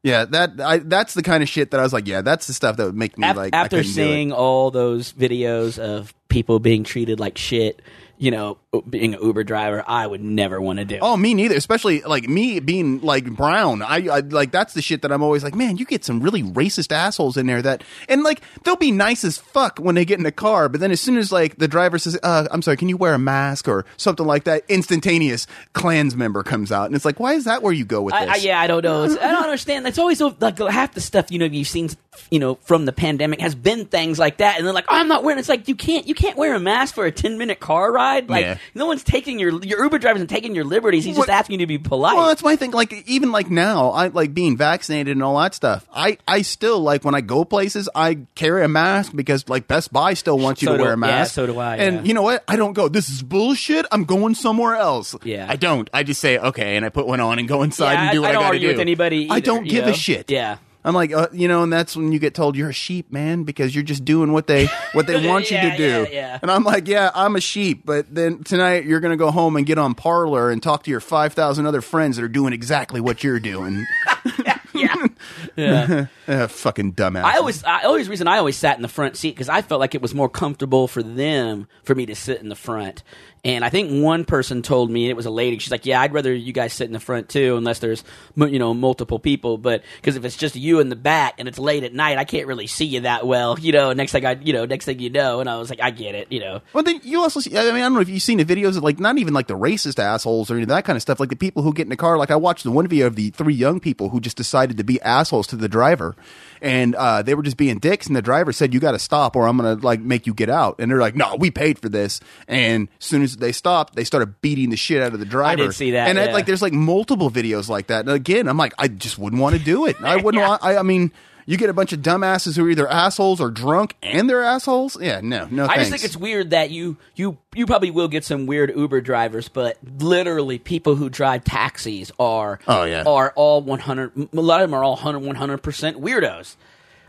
yeah, 0.03 0.25
that 0.25 0.59
I 0.59 0.79
that's 0.79 1.13
the 1.13 1.21
kind 1.21 1.43
of 1.43 1.49
shit 1.49 1.71
that 1.71 1.79
I 1.79 1.83
was 1.83 1.93
like, 1.93 2.07
yeah, 2.07 2.21
that's 2.21 2.47
the 2.47 2.53
stuff 2.53 2.77
that 2.77 2.85
would 2.85 2.95
make 2.95 3.17
me 3.17 3.27
Af- 3.27 3.35
like 3.37 3.53
after 3.53 3.77
couldn't 3.77 3.93
do 3.93 4.01
it. 4.01 4.05
seeing 4.05 4.31
all 4.31 4.71
those 4.71 5.13
videos 5.13 5.77
of 5.77 6.13
people 6.27 6.59
being 6.59 6.83
treated 6.83 7.19
like 7.19 7.37
shit, 7.37 7.81
you 8.21 8.29
know, 8.29 8.59
being 8.87 9.15
an 9.15 9.19
Uber 9.19 9.43
driver, 9.43 9.83
I 9.87 10.05
would 10.05 10.21
never 10.21 10.61
want 10.61 10.77
to 10.77 10.85
do. 10.85 10.99
Oh, 11.01 11.17
me 11.17 11.33
neither. 11.33 11.55
Especially 11.55 12.01
like 12.01 12.29
me 12.29 12.59
being 12.59 13.01
like 13.01 13.25
brown. 13.25 13.81
I, 13.81 14.07
I 14.09 14.19
like 14.19 14.51
that's 14.51 14.75
the 14.75 14.81
shit 14.83 15.01
that 15.01 15.11
I'm 15.11 15.23
always 15.23 15.43
like, 15.43 15.55
man, 15.55 15.77
you 15.77 15.85
get 15.85 16.05
some 16.05 16.21
really 16.21 16.43
racist 16.43 16.91
assholes 16.91 17.35
in 17.35 17.47
there 17.47 17.63
that, 17.63 17.83
and 18.07 18.21
like 18.21 18.41
they'll 18.63 18.75
be 18.75 18.91
nice 18.91 19.23
as 19.23 19.39
fuck 19.39 19.79
when 19.79 19.95
they 19.95 20.05
get 20.05 20.19
in 20.19 20.23
the 20.23 20.31
car, 20.31 20.69
but 20.69 20.79
then 20.79 20.91
as 20.91 21.01
soon 21.01 21.17
as 21.17 21.31
like 21.31 21.57
the 21.57 21.67
driver 21.67 21.97
says, 21.97 22.15
uh, 22.21 22.47
"I'm 22.51 22.61
sorry, 22.61 22.77
can 22.77 22.89
you 22.89 22.95
wear 22.95 23.15
a 23.15 23.19
mask 23.19 23.67
or 23.67 23.85
something 23.97 24.27
like 24.27 24.43
that?" 24.43 24.65
Instantaneous 24.69 25.47
Klans 25.73 26.15
member 26.15 26.43
comes 26.43 26.71
out, 26.71 26.85
and 26.85 26.95
it's 26.95 27.05
like, 27.05 27.19
why 27.19 27.33
is 27.33 27.45
that 27.45 27.63
where 27.63 27.73
you 27.73 27.85
go 27.85 28.03
with 28.03 28.13
this? 28.13 28.29
I, 28.29 28.33
I, 28.33 28.35
yeah, 28.35 28.61
I 28.61 28.67
don't 28.67 28.83
know. 28.83 29.03
It's, 29.03 29.17
I 29.17 29.31
don't 29.31 29.43
understand. 29.45 29.83
That's 29.83 29.97
always 29.97 30.19
so, 30.19 30.35
like 30.39 30.59
half 30.59 30.93
the 30.93 31.01
stuff 31.01 31.31
you 31.31 31.39
know 31.39 31.45
you've 31.45 31.67
seen, 31.67 31.89
you 32.29 32.37
know, 32.37 32.59
from 32.61 32.85
the 32.85 32.93
pandemic 32.93 33.41
has 33.41 33.55
been 33.55 33.85
things 33.85 34.19
like 34.19 34.37
that, 34.37 34.57
and 34.57 34.65
they're 34.67 34.73
like, 34.75 34.85
oh, 34.89 34.95
I'm 34.95 35.07
not 35.07 35.23
wearing. 35.23 35.39
It's 35.39 35.49
like 35.49 35.67
you 35.67 35.75
can't 35.75 36.07
you 36.07 36.13
can't 36.13 36.37
wear 36.37 36.53
a 36.53 36.59
mask 36.59 36.93
for 36.93 37.07
a 37.07 37.11
ten 37.11 37.39
minute 37.39 37.59
car 37.59 37.91
ride. 37.91 38.10
Like 38.19 38.43
Yeah. 38.45 38.57
no 38.75 38.85
one's 38.85 39.03
taking 39.03 39.39
your 39.39 39.63
your 39.63 39.83
Uber 39.83 39.97
drivers 39.99 40.19
and 40.21 40.29
taking 40.29 40.53
your 40.53 40.65
liberties. 40.65 41.03
He's 41.05 41.15
just 41.15 41.29
asking 41.29 41.59
you 41.59 41.65
to 41.65 41.67
be 41.67 41.77
polite. 41.77 42.15
Well, 42.15 42.27
that's 42.27 42.43
my 42.43 42.55
thing. 42.55 42.71
Like 42.71 42.93
even 43.07 43.31
like 43.31 43.49
now, 43.49 43.89
I 43.91 44.07
like 44.07 44.33
being 44.33 44.57
vaccinated 44.57 45.15
and 45.15 45.23
all 45.23 45.39
that 45.39 45.55
stuff. 45.55 45.87
I 45.93 46.17
I 46.27 46.41
still 46.41 46.79
like 46.79 47.03
when 47.05 47.15
I 47.15 47.21
go 47.21 47.45
places, 47.45 47.89
I 47.95 48.19
carry 48.35 48.63
a 48.63 48.67
mask 48.67 49.13
because 49.15 49.47
like 49.49 49.67
Best 49.67 49.91
Buy 49.93 50.13
still 50.13 50.37
wants 50.37 50.61
you 50.61 50.67
So 50.67 50.73
to 50.73 50.77
do- 50.77 50.83
wear 50.83 50.93
a 50.93 50.97
yeah, 50.97 50.99
mask. 50.99 51.33
so 51.33 51.47
do 51.47 51.57
I, 51.59 51.77
And 51.77 51.95
yeah. 51.97 52.01
you 52.03 52.13
know 52.13 52.21
what? 52.23 52.43
I 52.47 52.55
don't 52.55 52.73
go. 52.73 52.87
This 52.89 53.09
is 53.09 53.23
bullshit. 53.23 53.85
I'm 53.91 54.03
going 54.03 54.35
somewhere 54.35 54.75
else. 54.75 55.15
Yeah. 55.23 55.47
I 55.49 55.55
don't. 55.55 55.89
I 55.93 56.03
just 56.03 56.19
say 56.21 56.37
okay, 56.37 56.75
and 56.75 56.85
I 56.85 56.89
put 56.89 57.07
one 57.07 57.19
on 57.19 57.39
and 57.39 57.47
go 57.47 57.63
inside 57.63 57.93
Yeah, 57.93 58.01
and 58.03 58.11
do 58.11 58.17
I- 58.17 58.21
what 58.21 58.27
I 58.27 58.29
I, 58.29 58.33
don't 58.33 58.43
gotta 58.43 58.59
do. 58.59 58.67
with 58.67 58.79
anybody 58.79 59.27
I 59.29 59.39
don't 59.39 59.63
give 59.67 59.85
know? 59.85 59.91
a 59.91 59.95
shit. 59.95 60.29
Yeah. 60.31 60.57
I'm 60.83 60.95
like, 60.95 61.13
uh, 61.13 61.27
you 61.31 61.47
know, 61.47 61.63
and 61.63 61.71
that's 61.71 61.95
when 61.95 62.11
you 62.11 62.19
get 62.19 62.33
told 62.33 62.55
you're 62.55 62.69
a 62.69 62.73
sheep, 62.73 63.11
man, 63.11 63.43
because 63.43 63.75
you're 63.75 63.83
just 63.83 64.03
doing 64.03 64.31
what 64.31 64.47
they 64.47 64.67
what 64.93 65.07
they 65.07 65.27
want 65.29 65.51
you 65.51 65.59
to 65.61 65.77
do. 65.77 65.83
yeah, 65.83 66.07
yeah. 66.11 66.39
And 66.41 66.49
I'm 66.49 66.63
like, 66.63 66.87
yeah, 66.87 67.11
I'm 67.13 67.35
a 67.35 67.41
sheep, 67.41 67.83
but 67.85 68.13
then 68.13 68.43
tonight 68.43 68.85
you're 68.85 68.99
gonna 68.99 69.17
go 69.17 69.31
home 69.31 69.55
and 69.55 69.65
get 69.65 69.77
on 69.77 69.93
Parler 69.93 70.49
and 70.49 70.61
talk 70.61 70.83
to 70.83 70.91
your 70.91 70.99
five 70.99 71.33
thousand 71.33 71.65
other 71.65 71.81
friends 71.81 72.17
that 72.17 72.23
are 72.23 72.29
doing 72.29 72.53
exactly 72.53 72.99
what 72.99 73.23
you're 73.23 73.39
doing. 73.39 73.85
yeah, 74.73 75.07
yeah. 75.55 76.05
uh, 76.27 76.47
fucking 76.47 76.93
dumbass. 76.93 77.23
I 77.23 77.37
always, 77.37 77.63
I 77.63 77.83
always 77.83 78.09
reason 78.09 78.27
I 78.27 78.37
always 78.37 78.57
sat 78.57 78.75
in 78.75 78.81
the 78.81 78.87
front 78.87 79.17
seat 79.17 79.35
because 79.35 79.49
I 79.49 79.61
felt 79.61 79.79
like 79.79 79.95
it 79.95 80.01
was 80.01 80.13
more 80.13 80.29
comfortable 80.29 80.87
for 80.87 81.03
them 81.03 81.67
for 81.83 81.95
me 81.95 82.05
to 82.05 82.15
sit 82.15 82.41
in 82.41 82.49
the 82.49 82.55
front. 82.55 83.03
And 83.43 83.65
I 83.65 83.69
think 83.69 84.03
one 84.03 84.23
person 84.23 84.61
told 84.61 84.91
me 84.91 85.05
and 85.05 85.11
it 85.11 85.15
was 85.15 85.25
a 85.25 85.31
lady. 85.31 85.57
She's 85.57 85.71
like, 85.71 85.87
"Yeah, 85.87 85.99
I'd 85.99 86.13
rather 86.13 86.31
you 86.31 86.53
guys 86.53 86.73
sit 86.73 86.85
in 86.85 86.93
the 86.93 86.99
front 86.99 87.27
too, 87.27 87.57
unless 87.57 87.79
there's 87.79 88.03
you 88.35 88.59
know 88.59 88.73
multiple 88.75 89.17
people. 89.17 89.57
But 89.57 89.81
because 89.95 90.15
if 90.15 90.23
it's 90.25 90.37
just 90.37 90.55
you 90.55 90.79
in 90.79 90.89
the 90.89 90.95
back 90.95 91.35
and 91.39 91.47
it's 91.47 91.57
late 91.57 91.83
at 91.83 91.93
night, 91.93 92.19
I 92.19 92.23
can't 92.23 92.45
really 92.45 92.67
see 92.67 92.85
you 92.85 93.01
that 93.01 93.25
well. 93.25 93.57
You 93.59 93.71
know, 93.71 93.93
next 93.93 94.11
thing 94.11 94.25
I, 94.25 94.33
you 94.33 94.53
know, 94.53 94.65
next 94.65 94.85
thing 94.85 94.99
you 94.99 95.09
know, 95.09 95.39
and 95.39 95.49
I 95.49 95.57
was 95.57 95.71
like, 95.71 95.81
I 95.81 95.89
get 95.89 96.13
it. 96.13 96.31
You 96.31 96.39
know, 96.39 96.61
Well, 96.73 96.83
then 96.83 96.99
you 97.03 97.21
also 97.21 97.39
see. 97.39 97.57
I 97.57 97.63
mean, 97.63 97.75
I 97.75 97.79
don't 97.79 97.95
know 97.95 98.01
if 98.01 98.09
you've 98.09 98.21
seen 98.21 98.37
the 98.37 98.45
videos 98.45 98.77
of 98.77 98.83
like 98.83 98.99
not 98.99 99.17
even 99.17 99.33
like 99.33 99.47
the 99.47 99.57
racist 99.57 99.97
assholes 99.97 100.51
or 100.51 100.53
any 100.53 100.63
of 100.63 100.69
that 100.69 100.85
kind 100.85 100.95
of 100.95 101.01
stuff. 101.01 101.19
Like 101.19 101.29
the 101.29 101.35
people 101.35 101.63
who 101.63 101.73
get 101.73 101.83
in 101.83 101.89
the 101.89 101.97
car. 101.97 102.19
Like 102.19 102.29
I 102.31 102.35
watched 102.35 102.63
the 102.63 102.71
one 102.71 102.87
video 102.87 103.07
of 103.07 103.15
the 103.15 103.31
three 103.31 103.55
young 103.55 103.79
people 103.79 104.09
who 104.09 104.19
just 104.19 104.37
decided 104.37 104.77
to 104.77 104.83
be 104.83 105.01
assholes 105.01 105.47
to 105.47 105.55
the 105.55 105.67
driver, 105.67 106.15
and 106.61 106.95
uh, 106.95 107.21
they 107.21 107.33
were 107.33 107.43
just 107.43 107.57
being 107.57 107.79
dicks. 107.79 108.07
And 108.07 108.15
the 108.15 108.21
driver 108.21 108.51
said, 108.53 108.73
"You 108.73 108.79
got 108.79 108.91
to 108.91 108.99
stop, 108.99 109.35
or 109.35 109.47
I'm 109.47 109.57
gonna 109.57 109.75
like 109.75 109.99
make 109.99 110.27
you 110.27 110.33
get 110.33 110.49
out." 110.49 110.75
And 110.79 110.89
they're 110.91 110.99
like, 110.99 111.15
"No, 111.15 111.35
we 111.35 111.51
paid 111.51 111.79
for 111.79 111.89
this." 111.89 112.19
And 112.47 112.87
as 112.99 113.05
soon 113.05 113.21
as 113.23 113.37
they 113.37 113.51
stopped, 113.51 113.95
they 113.95 114.03
started 114.03 114.39
beating 114.41 114.69
the 114.69 114.77
shit 114.77 115.01
out 115.01 115.13
of 115.13 115.19
the 115.19 115.25
driver. 115.25 115.63
I 115.63 115.65
did 115.67 115.73
see 115.75 115.91
that, 115.91 116.07
And 116.07 116.19
I- 116.19 116.31
like, 116.31 116.45
there's 116.45 116.61
like 116.61 116.73
multiple 116.73 117.29
videos 117.31 117.67
like 117.69 117.87
that. 117.87 118.01
And 118.01 118.09
again, 118.09 118.47
I'm 118.47 118.57
like, 118.57 118.73
I 118.77 118.87
just 118.87 119.17
wouldn't 119.17 119.41
want 119.41 119.55
to 119.57 119.61
do 119.63 119.85
it. 119.85 119.95
I 120.01 120.15
wouldn't. 120.17 120.31
Yeah. 120.41 120.47
want, 120.49 120.63
I, 120.63 120.77
I 120.77 120.83
mean. 120.83 121.11
You 121.45 121.57
get 121.57 121.69
a 121.69 121.73
bunch 121.73 121.91
of 121.93 121.99
dumbasses 122.01 122.55
who 122.55 122.65
are 122.65 122.69
either 122.69 122.87
assholes 122.87 123.41
or 123.41 123.49
drunk, 123.49 123.95
and 124.03 124.29
they're 124.29 124.43
assholes. 124.43 124.97
Yeah, 125.01 125.21
no, 125.21 125.47
no. 125.49 125.65
I 125.65 125.67
thanks. 125.75 125.79
just 125.81 125.91
think 125.91 126.03
it's 126.03 126.17
weird 126.17 126.51
that 126.51 126.69
you 126.71 126.97
you 127.15 127.37
you 127.55 127.65
probably 127.65 127.91
will 127.91 128.07
get 128.07 128.23
some 128.23 128.45
weird 128.45 128.71
Uber 128.75 129.01
drivers, 129.01 129.47
but 129.49 129.77
literally 129.99 130.59
people 130.59 130.95
who 130.95 131.09
drive 131.09 131.43
taxis 131.43 132.11
are 132.19 132.59
Oh, 132.67 132.83
yeah. 132.83 133.03
are 133.05 133.33
all 133.35 133.61
one 133.61 133.79
hundred. 133.79 134.11
A 134.33 134.39
lot 134.39 134.61
of 134.61 134.69
them 134.69 134.73
are 134.77 134.83
all 134.83 134.95
100 134.97 135.57
percent 135.63 135.99
weirdos. 136.01 136.55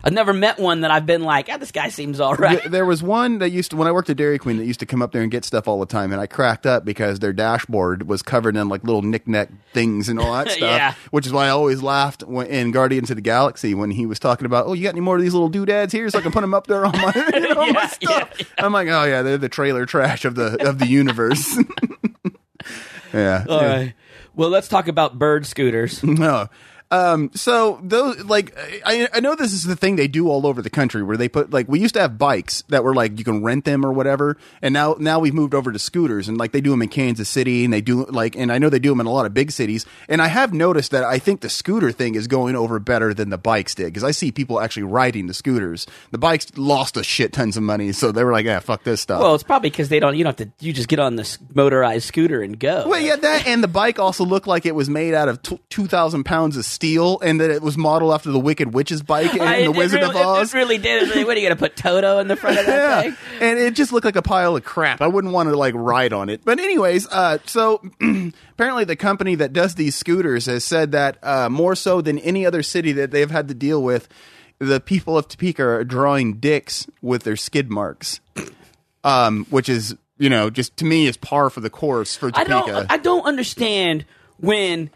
I've 0.05 0.11
never 0.13 0.33
met 0.33 0.59
one 0.59 0.81
that 0.81 0.91
I've 0.91 1.05
been 1.05 1.23
like, 1.23 1.47
ah, 1.49 1.55
this 1.57 1.71
guy 1.71 1.87
seems 1.87 2.19
all 2.19 2.35
right. 2.35 2.59
Th- 2.59 2.69
There 2.71 2.85
was 2.85 3.01
one 3.01 3.39
that 3.39 3.51
used 3.51 3.71
to 3.71 3.77
when 3.77 3.87
I 3.87 3.91
worked 3.93 4.09
at 4.09 4.17
Dairy 4.17 4.37
Queen 4.37 4.57
that 4.57 4.65
used 4.65 4.81
to 4.81 4.85
come 4.85 5.01
up 5.01 5.13
there 5.13 5.21
and 5.21 5.31
get 5.31 5.45
stuff 5.45 5.65
all 5.67 5.79
the 5.79 5.85
time, 5.85 6.11
and 6.11 6.19
I 6.19 6.27
cracked 6.27 6.65
up 6.65 6.83
because 6.83 7.19
their 7.19 7.31
dashboard 7.31 8.07
was 8.07 8.21
covered 8.21 8.57
in 8.57 8.67
like 8.67 8.83
little 8.83 9.01
knick-knack 9.01 9.49
things 9.73 10.09
and 10.09 10.19
all 10.19 10.33
that 10.33 10.49
stuff. 10.51 10.59
Yeah. 10.61 10.93
Which 11.11 11.25
is 11.25 11.31
why 11.31 11.45
I 11.45 11.49
always 11.49 11.81
laughed 11.81 12.23
when, 12.23 12.47
in 12.47 12.71
Guardians 12.71 13.09
of 13.11 13.15
the 13.15 13.21
Galaxy 13.21 13.73
when 13.73 13.91
he 13.91 14.05
was 14.05 14.19
talking 14.19 14.45
about, 14.45 14.67
"Oh, 14.67 14.73
you 14.73 14.83
got 14.83 14.89
any 14.89 14.99
more 14.99 15.15
of 15.15 15.21
these 15.21 15.33
little 15.33 15.47
doodads 15.49 15.93
here, 15.93 16.09
so 16.09 16.19
I 16.19 16.21
can 16.21 16.33
put 16.33 16.41
them 16.41 16.53
up 16.53 16.67
there 16.67 16.85
on 16.85 16.91
my, 16.91 17.13
you 17.33 17.39
know, 17.55 17.61
on 17.61 17.71
my 17.73 17.87
stuff." 17.87 18.29
yeah, 18.39 18.45
I'm 18.57 18.73
like, 18.73 18.89
"Oh 18.89 19.05
yeah, 19.05 19.21
they're 19.21 19.37
the 19.37 19.47
trailer 19.49 19.85
trash 19.85 20.25
of 20.25 20.35
the 20.35 20.67
of 20.67 20.79
the 20.79 20.87
universe." 20.87 21.57
yeah. 23.13 23.45
All 23.47 23.61
right. 23.61 23.93
Well, 24.35 24.49
let's 24.49 24.67
talk 24.67 24.87
about 24.87 25.17
bird 25.19 25.45
scooters. 25.45 26.03
No. 26.03 26.49
Um, 26.93 27.31
so 27.33 27.79
those 27.81 28.23
like 28.25 28.55
I, 28.85 29.09
I 29.11 29.19
know 29.19 29.33
this 29.33 29.51
is 29.51 29.63
the 29.63 29.75
thing 29.75 29.95
they 29.95 30.07
do 30.07 30.29
all 30.29 30.45
over 30.45 30.61
the 30.61 30.69
country 30.69 31.01
where 31.01 31.17
they 31.17 31.27
put 31.27 31.51
like 31.51 31.67
we 31.67 31.79
used 31.79 31.95
to 31.95 32.01
have 32.01 32.19
bikes 32.19 32.61
that 32.69 32.83
were 32.83 32.93
like 32.93 33.17
you 33.17 33.25
can 33.25 33.43
rent 33.43 33.65
them 33.65 33.83
or 33.83 33.91
whatever 33.91 34.37
and 34.61 34.73
now 34.73 34.95
now 34.99 35.17
we've 35.17 35.33
moved 35.33 35.55
over 35.55 35.71
to 35.71 35.79
scooters 35.79 36.27
and 36.27 36.37
like 36.37 36.51
they 36.51 36.61
do 36.61 36.69
them 36.69 36.83
in 36.83 36.89
Kansas 36.89 37.27
City 37.29 37.63
and 37.63 37.73
they 37.73 37.81
do 37.81 38.05
like 38.05 38.35
and 38.35 38.51
I 38.51 38.59
know 38.59 38.69
they 38.69 38.77
do 38.77 38.89
them 38.89 38.99
in 38.99 39.07
a 39.07 39.11
lot 39.11 39.25
of 39.25 39.33
big 39.33 39.49
cities 39.51 39.87
and 40.07 40.21
I 40.21 40.27
have 40.27 40.53
noticed 40.53 40.91
that 40.91 41.03
I 41.03 41.17
think 41.17 41.41
the 41.41 41.49
scooter 41.49 41.91
thing 41.91 42.13
is 42.13 42.27
going 42.27 42.55
over 42.55 42.77
better 42.79 43.11
than 43.11 43.31
the 43.31 43.39
bikes 43.39 43.73
did 43.73 43.85
because 43.85 44.03
I 44.03 44.11
see 44.11 44.31
people 44.31 44.59
actually 44.61 44.83
riding 44.83 45.25
the 45.25 45.33
scooters 45.33 45.87
the 46.11 46.19
bikes 46.19 46.45
lost 46.55 46.95
a 46.95 47.03
shit 47.03 47.33
tons 47.33 47.57
of 47.57 47.63
money 47.63 47.91
so 47.91 48.11
they 48.11 48.23
were 48.23 48.31
like 48.31 48.45
yeah 48.45 48.59
fuck 48.59 48.83
this 48.83 49.01
stuff 49.01 49.19
Well, 49.19 49.33
it's 49.33 49.43
probably 49.43 49.71
because 49.71 49.89
they 49.89 49.99
don't. 49.99 50.15
You 50.15 50.25
don't 50.25 50.37
have 50.37 50.47
to. 50.47 50.53
You 50.63 50.73
just 50.73 50.89
get 50.89 50.99
on 50.99 51.15
this 51.15 51.39
motorized 51.55 52.05
scooter 52.05 52.43
and 52.43 52.59
go. 52.59 52.87
Well, 52.87 52.99
yeah, 52.99 53.15
that 53.15 53.47
and 53.47 53.63
the 53.63 53.67
bike 53.67 53.97
also 53.97 54.25
looked 54.25 54.45
like 54.47 54.65
it 54.67 54.75
was 54.75 54.89
made 54.89 55.13
out 55.15 55.27
of 55.29 55.41
t- 55.41 55.59
two 55.69 55.87
thousand 55.87 56.25
pounds 56.25 56.55
of 56.55 56.65
steel. 56.65 56.82
Steel 56.83 57.17
and 57.21 57.39
that 57.39 57.49
it 57.49 57.61
was 57.61 57.77
modeled 57.77 58.13
after 58.13 58.29
the 58.29 58.39
Wicked 58.39 58.73
Witch's 58.73 59.01
bike 59.01 59.33
in 59.33 59.41
I- 59.41 59.63
The 59.63 59.71
Wizard 59.71 60.01
really, 60.01 60.19
of 60.19 60.27
Oz. 60.27 60.53
It, 60.53 60.57
really 60.57 60.77
did. 60.77 61.03
It 61.03 61.15
like, 61.15 61.25
what 61.25 61.37
are 61.37 61.39
you 61.39 61.47
gonna 61.47 61.55
put 61.59 61.77
Toto 61.77 62.19
in 62.19 62.27
the 62.27 62.35
front 62.35 62.59
of 62.59 62.65
that 62.65 62.75
yeah, 63.05 63.11
thing? 63.11 63.17
and 63.39 63.57
it 63.59 63.73
just 63.73 63.93
looked 63.93 64.03
like 64.03 64.17
a 64.17 64.21
pile 64.21 64.57
of 64.57 64.65
crap. 64.65 64.99
I 65.01 65.07
wouldn't 65.07 65.33
want 65.33 65.47
to 65.47 65.55
like 65.55 65.73
ride 65.77 66.11
on 66.11 66.27
it. 66.29 66.41
But 66.43 66.59
anyways, 66.59 67.07
uh, 67.07 67.37
so 67.45 67.81
apparently 68.51 68.83
the 68.83 68.97
company 68.97 69.35
that 69.35 69.53
does 69.53 69.75
these 69.75 69.95
scooters 69.95 70.47
has 70.47 70.65
said 70.65 70.91
that 70.91 71.17
uh, 71.23 71.47
more 71.49 71.73
so 71.75 72.01
than 72.01 72.19
any 72.19 72.45
other 72.45 72.61
city 72.63 72.91
that 72.91 73.11
they've 73.11 73.31
had 73.31 73.47
to 73.47 73.53
deal 73.53 73.81
with, 73.81 74.09
the 74.59 74.81
people 74.81 75.17
of 75.17 75.29
Topeka 75.29 75.63
are 75.63 75.83
drawing 75.85 76.33
dicks 76.35 76.85
with 77.01 77.23
their 77.23 77.37
skid 77.37 77.71
marks, 77.71 78.19
um, 79.05 79.45
which 79.49 79.69
is 79.69 79.95
you 80.17 80.29
know 80.29 80.49
just 80.49 80.75
to 80.77 80.85
me 80.85 81.07
is 81.07 81.15
par 81.15 81.49
for 81.49 81.61
the 81.61 81.69
course 81.69 82.17
for 82.17 82.27
I 82.33 82.43
Topeka. 82.43 82.71
don't. 82.73 82.91
I 82.91 82.97
don't 82.97 83.25
understand 83.25 84.03
when 84.37 84.89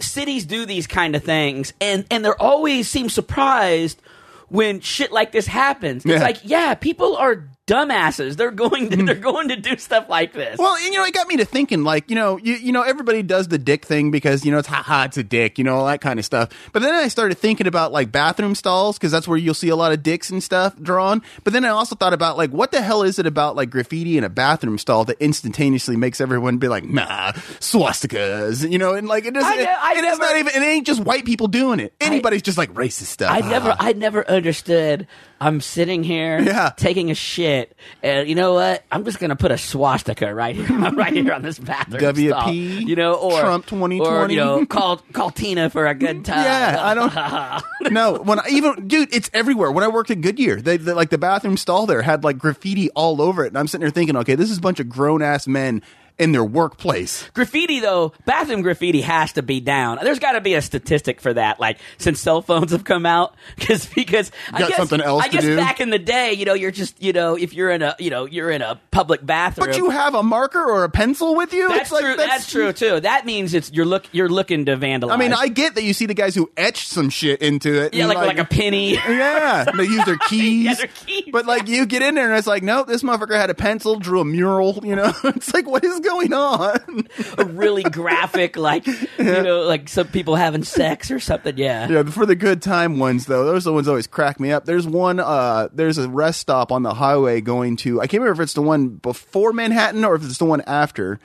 cities 0.00 0.44
do 0.46 0.64
these 0.66 0.86
kind 0.86 1.16
of 1.16 1.22
things, 1.24 1.72
and 1.80 2.04
and 2.10 2.24
they're 2.24 2.40
always 2.40 2.88
seem 2.88 3.08
surprised 3.08 4.00
when 4.48 4.80
shit 4.80 5.12
like 5.12 5.32
this 5.32 5.46
happens. 5.46 6.04
It's 6.04 6.14
Yeah. 6.14 6.22
like, 6.22 6.38
yeah, 6.42 6.74
people 6.74 7.16
are 7.16 7.48
dumbasses. 7.68 8.36
They're 8.36 8.50
going 8.50 8.90
to 8.90 8.96
they're 9.04 9.14
going 9.14 9.48
to 9.48 9.56
do 9.56 9.76
stuff 9.76 10.08
like 10.08 10.32
this. 10.32 10.56
Hmm. 10.56 10.62
Well, 10.62 10.80
you 10.82 10.90
know, 10.90 11.04
it 11.04 11.14
got 11.14 11.28
me 11.28 11.36
to 11.36 11.44
thinking, 11.44 11.84
like, 11.84 12.08
you 12.10 12.16
know, 12.16 12.36
you, 12.38 12.54
you 12.54 12.72
know, 12.72 12.82
everybody 12.82 13.22
does 13.22 13.46
the 13.48 13.58
dick 13.58 13.84
thing 13.84 14.10
because, 14.10 14.44
you 14.44 14.50
know, 14.50 14.58
it's 14.58 14.66
haha, 14.68 15.04
it's 15.04 15.16
a 15.18 15.22
dick, 15.22 15.58
you 15.58 15.64
know, 15.64 15.76
all 15.76 15.86
that 15.86 16.00
kind 16.00 16.18
of 16.18 16.24
stuff. 16.24 16.48
But 16.72 16.82
then 16.82 16.94
I 16.94 17.08
started 17.08 17.36
thinking 17.38 17.66
about 17.66 17.92
like 17.92 18.10
bathroom 18.10 18.54
stalls 18.54 18.98
because 18.98 19.12
that's 19.12 19.28
where 19.28 19.38
you'll 19.38 19.54
see 19.54 19.68
a 19.68 19.76
lot 19.76 19.92
of 19.92 20.02
dicks 20.02 20.30
and 20.30 20.42
stuff 20.42 20.74
drawn. 20.80 21.22
But 21.44 21.52
then 21.52 21.64
I 21.64 21.68
also 21.68 21.94
thought 21.94 22.12
about 22.14 22.36
like, 22.36 22.50
what 22.50 22.72
the 22.72 22.80
hell 22.82 23.02
is 23.02 23.18
it 23.18 23.26
about 23.26 23.54
like 23.54 23.70
graffiti 23.70 24.18
in 24.18 24.24
a 24.24 24.28
bathroom 24.30 24.78
stall 24.78 25.04
that 25.04 25.18
instantaneously 25.20 25.96
makes 25.96 26.20
everyone 26.20 26.58
be 26.58 26.68
like, 26.68 26.84
nah, 26.84 27.32
swastikas, 27.60 28.70
you 28.70 28.78
know, 28.78 28.94
and 28.94 29.06
like 29.08 29.24
it 29.26 29.34
doesn't, 29.34 29.48
I 29.50 29.64
I 29.64 29.92
it, 29.92 29.98
it's 29.98 30.02
never- 30.02 30.20
not 30.22 30.36
even, 30.36 30.62
it 30.62 30.66
ain't 30.66 30.86
just 30.86 31.00
white 31.00 31.24
people 31.24 31.48
doing 31.48 31.80
it. 31.80 31.92
Anybody's 32.00 32.42
just 32.42 32.58
like 32.58 32.72
racist 32.74 33.06
stuff. 33.06 33.30
I 33.32 33.40
never. 33.40 33.74
I 33.78 33.92
never 33.92 34.28
understood. 34.28 35.06
I'm 35.40 35.60
sitting 35.60 36.02
here, 36.02 36.40
Yeah. 36.48 36.70
taking 36.76 37.10
a 37.10 37.14
shit, 37.14 37.57
and 38.02 38.28
you 38.28 38.34
know 38.34 38.54
what? 38.54 38.84
I'm 38.90 39.04
just 39.04 39.18
gonna 39.18 39.36
put 39.36 39.50
a 39.50 39.58
swastika 39.58 40.34
right 40.34 40.54
here, 40.56 40.66
right 40.92 41.12
here 41.12 41.32
on 41.32 41.42
this 41.42 41.58
bathroom. 41.58 42.00
WP, 42.02 42.28
stall. 42.28 42.52
you 42.52 42.96
know, 42.96 43.14
or 43.14 43.40
Trump 43.40 43.66
2020. 43.66 44.00
or 44.00 44.30
you 44.30 44.36
know, 44.36 44.66
call 44.66 44.98
call 45.12 45.30
Tina 45.30 45.70
for 45.70 45.86
a 45.86 45.94
good 45.94 46.24
time. 46.24 46.44
Yeah, 46.44 46.76
I 46.80 46.94
don't. 46.94 47.92
no, 47.92 48.14
when 48.22 48.40
I, 48.40 48.44
even 48.50 48.88
dude, 48.88 49.14
it's 49.14 49.30
everywhere. 49.32 49.70
When 49.70 49.84
I 49.84 49.88
worked 49.88 50.10
at 50.10 50.20
Goodyear, 50.20 50.60
they, 50.60 50.76
they 50.76 50.92
like 50.92 51.10
the 51.10 51.18
bathroom 51.18 51.56
stall 51.56 51.86
there 51.86 52.02
had 52.02 52.24
like 52.24 52.38
graffiti 52.38 52.90
all 52.90 53.20
over 53.22 53.44
it, 53.44 53.48
and 53.48 53.58
I'm 53.58 53.68
sitting 53.68 53.82
there 53.82 53.90
thinking, 53.90 54.16
okay, 54.16 54.34
this 54.34 54.50
is 54.50 54.58
a 54.58 54.62
bunch 54.62 54.80
of 54.80 54.88
grown 54.88 55.22
ass 55.22 55.46
men 55.46 55.82
in 56.18 56.32
their 56.32 56.44
workplace. 56.44 57.28
Graffiti 57.34 57.80
though, 57.80 58.12
bathroom 58.24 58.62
graffiti 58.62 59.00
has 59.02 59.32
to 59.34 59.42
be 59.42 59.60
down. 59.60 59.98
There's 60.02 60.18
got 60.18 60.32
to 60.32 60.40
be 60.40 60.54
a 60.54 60.62
statistic 60.62 61.20
for 61.20 61.32
that. 61.34 61.60
Like 61.60 61.78
since 61.98 62.20
cell 62.20 62.42
phones 62.42 62.72
have 62.72 62.84
come 62.84 63.06
out, 63.06 63.34
because 63.56 63.86
because 63.86 64.30
I 64.52 64.60
Got 64.60 64.68
guess 64.70 64.76
something 64.78 65.00
else 65.00 65.24
I 65.24 65.28
to 65.28 65.32
guess 65.32 65.44
do? 65.44 65.56
back 65.56 65.80
in 65.80 65.90
the 65.90 65.98
day, 65.98 66.32
you 66.32 66.44
know, 66.44 66.54
you're 66.54 66.70
just 66.70 67.02
you 67.02 67.12
know 67.12 67.36
if 67.36 67.54
you're 67.54 67.70
in 67.70 67.82
a 67.82 67.94
you 67.98 68.10
know 68.10 68.24
you're 68.24 68.50
in 68.50 68.62
a 68.62 68.80
public 68.90 69.24
bathroom. 69.24 69.68
But 69.68 69.76
you 69.76 69.90
have 69.90 70.14
a 70.14 70.22
marker 70.22 70.62
or 70.62 70.84
a 70.84 70.88
pencil 70.90 71.36
with 71.36 71.52
you. 71.52 71.68
that's 71.68 71.82
it's 71.82 71.92
like 71.92 72.04
true. 72.04 72.16
That's, 72.16 72.50
true 72.50 72.72
too. 72.72 73.00
That 73.00 73.26
means 73.26 73.54
it's 73.54 73.72
you're 73.72 73.86
look 73.86 74.06
you're 74.12 74.28
looking 74.28 74.66
to 74.66 74.76
vandalize. 74.76 75.12
I 75.12 75.16
mean, 75.16 75.32
I 75.32 75.48
get 75.48 75.74
that 75.74 75.82
you 75.84 75.92
see 75.92 76.06
the 76.06 76.14
guys 76.14 76.34
who 76.34 76.50
etch 76.56 76.88
some 76.88 77.10
shit 77.10 77.42
into 77.42 77.84
it. 77.84 77.94
yeah, 77.94 78.04
and, 78.04 78.14
like 78.14 78.26
like 78.26 78.38
a 78.38 78.44
penny. 78.44 78.98
Yeah, 79.08 79.64
they 79.76 79.84
use 79.84 80.04
their 80.04 80.16
keys. 80.28 80.64
Yeah, 80.64 80.74
their 80.74 80.86
keys. 80.86 81.24
But 81.32 81.46
like 81.46 81.66
you 81.68 81.86
get 81.86 82.02
in 82.02 82.14
there 82.14 82.28
and 82.28 82.38
it's 82.38 82.46
like, 82.46 82.62
nope, 82.62 82.86
this 82.86 83.02
motherfucker 83.02 83.34
had 83.38 83.50
a 83.50 83.54
pencil, 83.54 83.96
drew 83.98 84.20
a 84.20 84.24
mural. 84.24 84.80
You 84.84 84.96
know, 84.96 85.12
it's 85.24 85.52
like, 85.52 85.66
what 85.66 85.84
is 85.84 86.00
going 86.08 86.32
on? 86.32 87.06
a 87.38 87.44
really 87.44 87.82
graphic, 87.90 88.56
like 88.56 88.86
you 88.86 89.02
know, 89.18 89.62
like 89.62 89.88
some 89.88 90.08
people 90.08 90.36
having 90.36 90.64
sex 90.64 91.10
or 91.10 91.20
something. 91.20 91.56
Yeah. 91.56 91.88
Yeah, 91.88 92.02
for 92.04 92.26
the 92.26 92.36
good 92.36 92.62
time 92.62 92.98
ones 92.98 93.26
though, 93.26 93.44
those 93.44 93.66
are 93.66 93.70
the 93.70 93.74
ones 93.74 93.86
that 93.86 93.92
always 93.92 94.06
crack 94.06 94.40
me 94.40 94.50
up. 94.52 94.64
There's 94.64 94.86
one, 94.86 95.20
uh, 95.20 95.68
there's 95.72 95.98
a 95.98 96.08
rest 96.08 96.40
stop 96.40 96.72
on 96.72 96.82
the 96.82 96.94
highway 96.94 97.40
going 97.40 97.76
to. 97.78 98.00
I 98.00 98.06
can't 98.06 98.22
remember 98.22 98.42
if 98.42 98.46
it's 98.46 98.54
the 98.54 98.62
one 98.62 98.88
before 98.88 99.52
Manhattan 99.52 100.04
or 100.04 100.14
if 100.14 100.24
it's 100.24 100.38
the 100.38 100.44
one 100.44 100.62
after. 100.62 101.20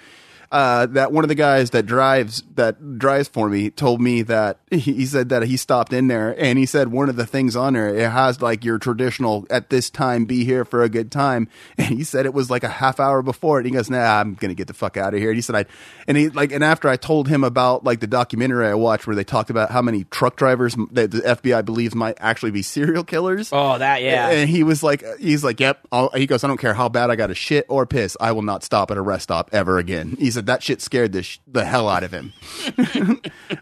Uh, 0.53 0.85
that 0.85 1.11
one 1.11 1.23
of 1.23 1.29
the 1.29 1.35
guys 1.35 1.71
that 1.71 1.83
drives 1.87 2.43
that 2.53 2.99
drives 2.99 3.27
for 3.27 3.49
me 3.49 3.71
told 3.71 3.99
me 3.99 4.21
that 4.21 4.59
he, 4.69 5.03
said 5.03 5.29
that 5.29 5.41
he 5.41 5.57
stopped 5.57 5.91
in 5.91 6.07
there 6.07 6.39
and 6.39 6.59
he 6.59 6.65
said 6.67 6.89
one 6.89 7.09
of 7.09 7.15
the 7.15 7.25
things 7.25 7.55
on 7.55 7.73
there 7.73 7.89
it 7.89 8.11
has 8.11 8.39
like 8.39 8.63
your 8.63 8.77
traditional 8.77 9.47
at 9.49 9.71
this 9.71 9.89
time 9.89 10.25
be 10.25 10.45
here 10.45 10.63
for 10.63 10.83
a 10.83 10.89
good 10.89 11.11
time 11.11 11.47
and 11.79 11.87
he 11.87 12.03
said 12.03 12.27
it 12.27 12.35
was 12.35 12.51
like 12.51 12.63
a 12.63 12.69
half 12.69 12.99
hour 12.99 13.23
before 13.23 13.59
it. 13.59 13.65
He 13.65 13.71
goes, 13.71 13.89
nah, 13.89 14.19
I'm 14.19 14.35
gonna 14.35 14.53
get 14.53 14.67
the 14.67 14.75
fuck 14.75 14.95
out 14.95 15.15
of 15.15 15.19
here. 15.19 15.31
And 15.31 15.37
he 15.37 15.41
said 15.41 15.55
I 15.55 15.65
and 16.07 16.15
he 16.15 16.29
like 16.29 16.51
and 16.51 16.63
after 16.63 16.87
I 16.87 16.97
told 16.97 17.27
him 17.27 17.43
about 17.43 17.83
like 17.83 17.99
the 17.99 18.05
documentary 18.05 18.67
I 18.67 18.75
watched 18.75 19.07
where 19.07 19.15
they 19.15 19.23
talked 19.23 19.49
about 19.49 19.71
how 19.71 19.81
many 19.81 20.03
truck 20.03 20.35
drivers 20.35 20.75
that 20.91 21.09
the 21.09 21.21
FBI 21.21 21.65
believes 21.65 21.95
might 21.95 22.17
actually 22.19 22.51
be 22.51 22.61
serial 22.61 23.03
killers. 23.03 23.49
Oh, 23.51 23.79
that 23.79 24.03
yeah. 24.03 24.29
And 24.29 24.47
he 24.47 24.61
was 24.61 24.83
like, 24.83 25.03
he's 25.19 25.43
like, 25.43 25.59
yep. 25.59 25.79
I'll, 25.91 26.09
he 26.09 26.27
goes, 26.27 26.43
I 26.43 26.47
don't 26.47 26.59
care 26.59 26.75
how 26.75 26.89
bad 26.89 27.09
I 27.09 27.15
got 27.15 27.27
to 27.27 27.35
shit 27.35 27.65
or 27.69 27.87
piss. 27.87 28.15
I 28.21 28.33
will 28.33 28.43
not 28.43 28.63
stop 28.63 28.91
at 28.91 28.97
a 28.97 29.01
rest 29.01 29.23
stop 29.23 29.49
ever 29.51 29.79
again. 29.79 30.15
He 30.19 30.29
said 30.29 30.42
that 30.47 30.63
shit 30.63 30.81
scared 30.81 31.11
the 31.13 31.23
sh- 31.23 31.39
the 31.47 31.65
hell 31.65 31.87
out 31.89 32.03
of 32.03 32.11
him. 32.11 32.33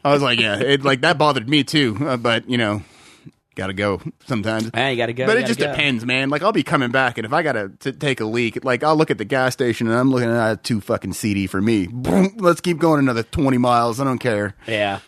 I 0.04 0.12
was 0.14 0.22
like, 0.22 0.40
yeah, 0.40 0.60
it 0.60 0.84
like 0.84 1.02
that 1.02 1.18
bothered 1.18 1.48
me 1.50 1.64
too. 1.64 1.98
Uh, 2.02 2.18
but 2.18 2.50
you 2.50 2.58
know, 2.58 2.84
got 3.56 3.68
to 3.68 3.74
go 3.74 4.02
sometimes. 4.28 4.70
Hey, 4.74 4.92
you 4.92 4.98
gotta 4.98 5.14
go. 5.14 5.26
But 5.26 5.38
it 5.38 5.42
gotta 5.42 5.48
just 5.54 5.60
go. 5.60 5.68
depends, 5.72 6.06
man. 6.06 6.30
Like 6.30 6.42
I'll 6.44 6.52
be 6.52 6.64
coming 6.64 6.92
back, 6.92 7.18
and 7.18 7.26
if 7.26 7.34
I 7.34 7.44
gotta 7.44 7.70
t- 7.80 7.92
take 7.92 8.20
a 8.20 8.26
leak, 8.26 8.64
like 8.64 8.84
I'll 8.84 8.96
look 8.96 9.12
at 9.12 9.18
the 9.18 9.26
gas 9.26 9.54
station 9.54 9.88
and 9.88 9.96
I'm 9.98 10.10
looking 10.12 10.30
at 10.30 10.34
that 10.36 10.64
too 10.64 10.82
fucking 10.82 11.14
seedy 11.14 11.48
for 11.48 11.62
me. 11.62 11.88
Boom, 11.88 12.36
Let's 12.38 12.62
keep 12.62 12.78
going 12.80 13.00
another 13.00 13.24
twenty 13.24 13.58
miles. 13.58 14.00
I 14.00 14.04
don't 14.04 14.20
care. 14.20 14.56
Yeah. 14.68 15.00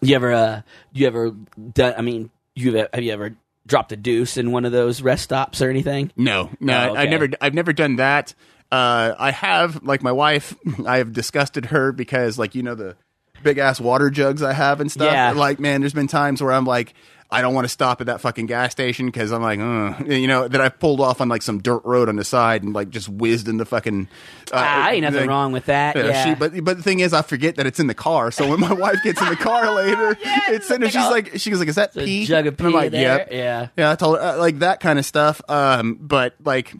You 0.00 0.14
ever 0.14 0.32
uh 0.32 0.62
you 0.92 1.06
ever 1.06 1.30
done 1.72 1.94
I 1.96 2.02
mean, 2.02 2.30
you 2.54 2.74
have 2.92 3.02
you 3.02 3.12
ever 3.12 3.36
dropped 3.66 3.92
a 3.92 3.96
deuce 3.96 4.36
in 4.38 4.50
one 4.52 4.64
of 4.64 4.72
those 4.72 5.02
rest 5.02 5.24
stops 5.24 5.60
or 5.60 5.68
anything? 5.68 6.10
No, 6.16 6.50
no, 6.60 6.72
Oh, 6.90 6.94
I 6.94 7.02
okay. 7.02 7.10
never, 7.10 7.28
I've 7.40 7.52
never 7.52 7.72
done 7.74 7.96
that. 7.96 8.32
Uh, 8.70 9.14
I 9.18 9.30
have, 9.30 9.82
like 9.82 10.02
my 10.02 10.12
wife, 10.12 10.54
I 10.86 10.98
have 10.98 11.12
disgusted 11.12 11.66
her 11.66 11.92
because, 11.92 12.38
like, 12.38 12.54
you 12.54 12.62
know, 12.62 12.74
the 12.74 12.96
big 13.42 13.58
ass 13.58 13.80
water 13.80 14.10
jugs 14.10 14.42
I 14.42 14.52
have 14.52 14.80
and 14.80 14.90
stuff. 14.90 15.12
Yeah. 15.12 15.32
Like, 15.32 15.58
man, 15.60 15.80
there's 15.80 15.94
been 15.94 16.08
times 16.08 16.42
where 16.42 16.52
I'm 16.52 16.64
like, 16.64 16.94
I 17.30 17.42
don't 17.42 17.52
want 17.52 17.66
to 17.66 17.68
stop 17.68 18.00
at 18.00 18.06
that 18.06 18.22
fucking 18.22 18.46
gas 18.46 18.72
station 18.72 19.06
because 19.06 19.32
I'm 19.32 19.42
like, 19.42 19.58
uh, 19.60 20.02
you 20.12 20.26
know, 20.26 20.48
that 20.48 20.60
I 20.60 20.70
pulled 20.70 21.00
off 21.00 21.20
on 21.20 21.28
like 21.28 21.42
some 21.42 21.60
dirt 21.60 21.82
road 21.84 22.08
on 22.08 22.16
the 22.16 22.24
side 22.24 22.62
and 22.62 22.72
like 22.72 22.88
just 22.88 23.08
whizzed 23.08 23.48
in 23.48 23.58
the 23.58 23.66
fucking. 23.66 24.08
Uh, 24.50 24.56
ah, 24.56 24.88
ain't 24.88 25.02
nothing 25.02 25.20
thing. 25.20 25.28
wrong 25.28 25.52
with 25.52 25.66
that. 25.66 25.94
Yeah. 25.94 26.24
She, 26.24 26.34
but 26.34 26.64
but 26.64 26.78
the 26.78 26.82
thing 26.82 27.00
is, 27.00 27.12
I 27.12 27.20
forget 27.20 27.56
that 27.56 27.66
it's 27.66 27.78
in 27.80 27.86
the 27.86 27.94
car. 27.94 28.30
So 28.30 28.48
when 28.48 28.60
my 28.60 28.72
wife 28.74 29.02
gets 29.04 29.20
in 29.20 29.28
the 29.28 29.36
car 29.36 29.74
later, 29.74 30.16
it's 30.48 30.70
in 30.70 30.80
there. 30.80 30.90
She's 30.90 31.10
like, 31.10 31.38
she 31.38 31.50
goes 31.50 31.58
like, 31.58 31.68
"Is 31.68 31.74
that 31.74 31.92
pee?" 31.92 32.24
jug 32.24 32.46
of 32.46 32.54
And 32.58 32.66
I'm 32.66 32.72
pee 32.72 32.76
like, 32.78 32.90
there. 32.92 33.18
"Yep." 33.18 33.28
Yeah. 33.30 33.68
Yeah, 33.76 33.90
I 33.90 33.94
told 33.96 34.16
her 34.16 34.22
uh, 34.24 34.38
like 34.38 34.60
that 34.60 34.80
kind 34.80 34.98
of 34.98 35.04
stuff. 35.04 35.42
Um, 35.50 35.98
but 36.00 36.34
like, 36.42 36.72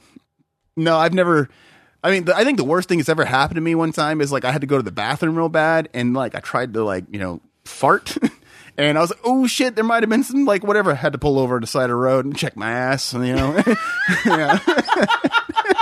no, 0.77 0.97
I've 0.97 1.13
never. 1.15 1.51
I 2.03 2.11
mean, 2.11 2.25
the, 2.25 2.37
I 2.37 2.45
think 2.45 2.59
the 2.59 2.65
worst 2.65 2.89
thing 2.89 2.99
that's 2.99 3.09
ever 3.09 3.25
happened 3.25 3.57
to 3.57 3.61
me 3.61 3.75
one 3.75 3.93
time 3.93 4.21
is 4.21 4.31
like 4.31 4.45
I 4.45 4.53
had 4.53 4.61
to 4.61 4.67
go 4.67 4.77
to 4.77 4.83
the 4.83 4.93
bathroom 4.93 5.37
real 5.37 5.49
bad, 5.49 5.89
and 5.93 6.15
like 6.15 6.35
I 6.35 6.41
tried 6.41 6.75
to 6.75 6.85
like 6.85 7.05
you 7.11 7.19
know 7.19 7.41
fart, 7.65 8.17
and 8.77 8.97
I 8.97 9.01
was 9.01 9.11
like, 9.11 9.21
oh 9.25 9.47
shit, 9.47 9.75
there 9.75 9.85
might 9.85 10.03
have 10.03 10.11
been 10.11 10.25
some 10.25 10.45
like 10.45 10.63
whatever. 10.63 10.93
I 10.93 10.95
had 10.95 11.13
to 11.13 11.19
pull 11.19 11.39
over 11.39 11.59
to 11.59 11.65
the 11.65 11.67
side 11.67 11.85
of 11.85 11.91
the 11.91 11.97
road 11.97 12.25
and 12.25 12.37
check 12.37 12.57
my 12.57 12.71
ass, 12.71 13.13
and 13.13 13.27
you 13.27 13.35
know. 13.35 13.63
yeah. 14.27 14.59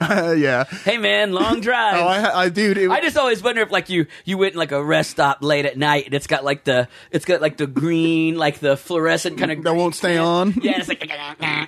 Uh, 0.00 0.34
yeah. 0.38 0.64
Hey 0.64 0.98
man, 0.98 1.32
long 1.32 1.60
drive. 1.60 1.94
Oh, 2.00 2.06
I, 2.06 2.42
I 2.44 2.48
dude. 2.48 2.78
It, 2.78 2.90
I 2.90 3.00
just 3.00 3.16
always 3.16 3.42
wonder 3.42 3.62
if 3.62 3.70
like 3.70 3.88
you 3.88 4.06
you 4.24 4.38
went 4.38 4.54
in 4.54 4.58
like 4.58 4.72
a 4.72 4.82
rest 4.82 5.10
stop 5.10 5.38
late 5.42 5.64
at 5.66 5.76
night 5.76 6.06
and 6.06 6.14
it's 6.14 6.26
got 6.26 6.44
like 6.44 6.64
the 6.64 6.88
it's 7.10 7.24
got 7.24 7.40
like 7.40 7.56
the 7.56 7.66
green 7.66 8.36
like 8.36 8.58
the 8.58 8.76
fluorescent 8.76 9.38
kind 9.38 9.50
of 9.52 9.62
that 9.64 9.74
won't 9.74 9.94
stay 9.94 10.16
on. 10.16 10.52
yeah 10.62 10.78
it's 10.78 10.88
like 10.88 11.06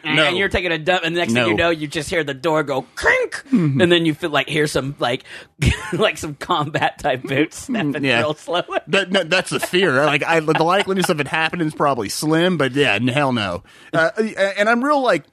and 0.04 0.36
you're 0.36 0.48
taking 0.48 0.72
a 0.72 0.78
dump 0.78 1.02
and 1.04 1.14
the 1.14 1.20
next 1.20 1.32
thing 1.32 1.46
you 1.48 1.54
know 1.54 1.70
you 1.70 1.86
just 1.86 2.08
hear 2.10 2.24
the 2.24 2.34
door 2.34 2.62
go 2.62 2.82
crink 2.94 3.42
and 3.52 3.80
then 3.92 4.06
you 4.06 4.14
feel 4.14 4.30
like 4.30 4.48
hear 4.48 4.66
some 4.66 4.94
like 4.98 5.24
like 5.92 6.16
some 6.18 6.34
combat 6.34 6.98
type 6.98 7.22
boots 7.22 7.56
snapping 7.64 8.04
Yeah. 8.04 8.20
real 8.20 8.34
slow 8.34 8.62
That, 8.88 9.10
that- 9.12 9.30
that's 9.30 9.50
the 9.50 9.60
fear. 9.60 10.04
Like, 10.06 10.22
I 10.24 10.40
the 10.40 10.52
likeliness 10.54 11.08
of 11.10 11.20
it 11.20 11.28
happening 11.28 11.66
is 11.66 11.74
probably 11.74 12.08
slim, 12.08 12.56
but 12.56 12.72
yeah, 12.72 12.98
hell 13.10 13.32
no. 13.32 13.62
Uh, 13.92 14.10
and 14.56 14.68
I'm 14.68 14.82
real 14.82 15.02
like. 15.02 15.24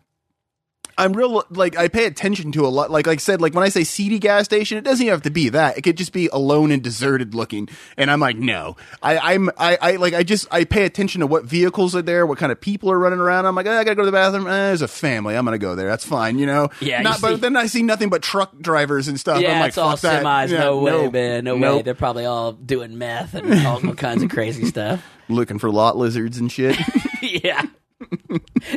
I'm 0.98 1.12
real 1.14 1.44
like 1.50 1.78
I 1.78 1.88
pay 1.90 2.06
attention 2.06 2.52
to 2.54 2.66
a 2.66 2.70
lot. 2.70 2.90
Like, 2.90 3.06
like 3.06 3.18
I 3.18 3.20
said, 3.20 3.42
like 3.42 3.54
when 3.54 3.64
I 3.64 3.70
say 3.70 3.84
seedy 3.84 4.18
gas 4.18 4.46
station, 4.46 4.78
it 4.78 4.84
doesn't 4.86 5.04
even 5.06 5.12
have 5.12 5.24
to 5.24 5.30
be 5.30 5.50
that. 5.50 5.78
It 5.78 5.82
could 5.82 5.98
just 5.98 6.14
be 6.14 6.28
alone 6.32 6.72
and 6.72 6.82
deserted 6.82 7.36
looking. 7.36 7.68
And 7.98 8.10
I'm 8.10 8.20
like, 8.22 8.38
no. 8.38 8.78
I, 9.04 9.34
I'm 9.34 9.50
I, 9.58 9.78
I 9.82 9.96
like 9.98 10.14
I 10.14 10.24
just 10.24 10.48
I 10.52 10.64
pay 10.64 10.86
attention 10.86 11.20
to 11.20 11.28
what 11.28 11.44
vehicles 11.44 11.96
are 11.96 12.02
there, 12.02 12.26
what 12.26 12.38
kind 12.38 12.52
of 12.52 12.62
people 12.62 12.90
are 12.92 12.98
running 13.00 13.20
around. 13.20 13.46
I'm 13.46 13.56
like, 13.56 13.66
eh, 13.66 13.78
I 13.78 13.84
gotta 13.84 13.96
go 13.96 14.04
to 14.04 14.06
the 14.06 14.12
bathroom. 14.12 14.48
Eh, 14.48 14.52
there's 14.52 14.82
a 14.82 14.88
family. 14.88 15.36
I'm 15.36 15.44
gonna 15.44 15.58
go 15.58 15.76
there. 15.76 15.88
That's 15.90 16.06
fine. 16.06 16.40
You 16.40 16.46
know. 16.46 16.70
Yeah, 16.80 17.00
you 17.02 17.10
but 17.22 17.36
see- 17.36 17.36
then 17.42 17.56
I 17.58 17.68
see 17.68 17.84
nothing 17.84 18.10
but 18.10 18.22
truck 18.22 18.58
drivers 18.60 19.08
and 19.10 19.20
stuff. 19.20 19.38
I'm 19.38 19.42
yeah 19.44 19.60
like, 19.60 19.70
it's 19.70 19.78
all 19.78 19.92
fuck 19.98 20.02
that. 20.02 20.24
semis 20.24 20.52
Yeah, 20.52 20.60
no 20.60 20.78
way 20.80 20.92
no, 20.92 21.12
man 21.12 21.44
no 21.44 21.58
way 21.58 21.82
they're 21.82 21.94
probably 21.94 22.26
all 22.26 22.54
doing 22.54 22.98
meth 22.98 23.34
and 23.34 23.66
all 23.68 23.82
kinds 23.96 24.24
of 24.24 24.30
crazy 24.30 24.66
stuff 24.76 25.06
Looking 25.28 25.60
for 25.60 25.70
lot 25.72 25.98
lizards 25.98 26.38
and 26.38 26.52
shit. 26.52 26.78
yeah 27.22 27.64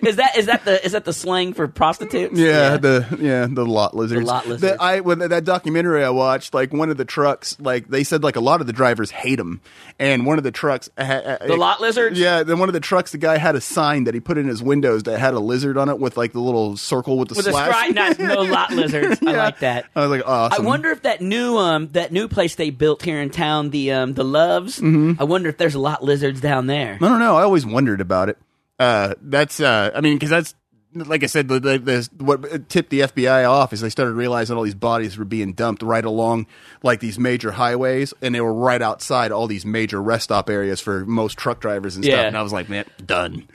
is 0.03 0.17
that 0.17 0.37
is 0.37 0.47
that 0.47 0.65
the 0.65 0.85
is 0.85 0.93
that 0.93 1.05
the 1.05 1.13
slang 1.13 1.53
for 1.53 1.67
prostitutes? 1.67 2.39
Yeah, 2.39 2.77
the 2.77 3.19
yeah 3.21 3.47
the 3.51 3.67
lot 3.67 3.97
lizards. 3.97 4.25
lot 4.27 4.47
lizards. 4.47 4.63
The- 4.77 4.81
I 4.83 5.01
when 5.01 5.19
that 5.19 5.45
documentary 5.45 6.05
I 6.05 6.11
watched, 6.11 6.55
like 6.55 6.73
one 6.73 6.89
of 6.91 6.97
the 6.97 7.05
trucks, 7.05 7.57
like 7.59 7.89
they 7.89 8.05
said, 8.05 8.23
like 8.23 8.37
a 8.37 8.41
lot 8.41 8.61
of 8.61 8.69
the 8.69 8.73
drivers 8.73 9.11
hate 9.11 9.37
them, 9.37 9.61
and 9.99 10.25
one 10.25 10.39
of 10.39 10.45
the 10.45 10.53
trucks, 10.53 10.89
ha- 10.97 11.39
The 11.45 11.57
lot 11.57 11.81
lizards? 11.81 12.19
Yeah, 12.19 12.45
then 12.45 12.61
one 12.61 12.69
of 12.69 12.73
the 12.75 12.81
trucks, 12.81 13.11
the 13.11 13.19
guy 13.19 13.39
had 13.39 13.57
a 13.57 13.61
sign 13.61 14.05
that 14.05 14.15
he 14.15 14.21
put 14.21 14.39
in 14.39 14.47
his 14.47 14.63
windows 14.63 15.03
that 15.05 15.19
had 15.19 15.35
a 15.35 15.41
lizard 15.41 15.77
on 15.77 15.89
it 15.89 15.99
with 15.99 16.17
like 16.17 16.33
the 16.33 16.41
little 16.41 16.77
circle 16.77 17.19
with 17.19 17.29
the 17.31 17.35
with 17.35 17.49
a 17.49 17.51
slash. 17.51 17.75
scry, 17.91 17.95
not, 17.95 18.19
no 18.21 18.43
lot 18.53 18.71
lizards. 18.71 19.21
I 19.27 19.33
Yeah. 19.33 19.37
like 19.45 19.59
that. 19.61 19.87
I 19.97 20.03
was 20.03 20.11
like, 20.11 20.23
awesome. 20.29 20.65
I 20.65 20.69
wonder 20.69 20.91
if 20.91 21.03
that 21.03 21.21
new 21.21 21.57
um 21.59 21.89
that 21.93 22.13
new 22.13 22.29
place 22.29 22.55
they 22.55 22.71
built 22.71 23.03
here 23.03 23.21
in 23.21 23.31
town, 23.31 23.71
the 23.71 23.91
um 23.93 24.15
the 24.15 24.25
Loves. 24.25 24.81
I 24.81 25.25
wonder 25.25 25.49
if 25.49 25.57
there's 25.59 25.75
a 25.75 25.81
lot 25.81 26.05
lizards 26.05 26.41
down 26.41 26.69
there. 26.69 26.95
I 26.95 26.99
don't 27.09 27.19
know. 27.19 27.37
I 27.37 27.43
always 27.43 27.67
wondered 27.67 28.01
about 28.01 28.29
it. 28.29 28.39
Uh, 28.79 29.15
that's, 29.21 29.61
uh, 29.61 29.91
I 29.95 30.01
mean, 30.01 30.15
because 30.15 30.31
that's, 30.31 30.55
like 30.95 31.23
I 31.23 31.27
said, 31.27 31.49
the, 31.49 31.61
the, 31.61 31.79
the, 31.79 32.09
what 32.19 32.69
tipped 32.69 32.91
the 32.91 33.01
FBI 33.01 33.49
off 33.49 33.73
is 33.73 33.81
they 33.81 33.91
started 33.91 34.15
realizing 34.15 34.57
all 34.57 34.63
these 34.63 34.75
bodies 34.75 35.19
were 35.19 35.25
being 35.25 35.53
dumped 35.53 35.83
right 35.83 36.05
along 36.05 36.47
like 36.83 37.01
these 37.01 37.19
major 37.19 37.53
highways, 37.53 38.15
and 38.23 38.35
they 38.35 38.41
were 38.41 38.55
right 38.55 38.81
outside 38.81 39.31
all 39.31 39.47
these 39.47 39.67
major 39.67 40.03
rest 40.03 40.25
stop 40.25 40.49
areas 40.49 40.81
for 40.81 41.05
most 41.05 41.37
truck 41.37 41.61
drivers 41.61 41.97
and 41.97 42.05
stuff. 42.05 42.13
Yeah. 42.13 42.21
stuff. 42.21 42.29
And 42.29 42.39
I 42.39 42.43
was 42.43 42.53
like, 42.53 42.69
man, 42.69 42.87
done. 43.05 43.47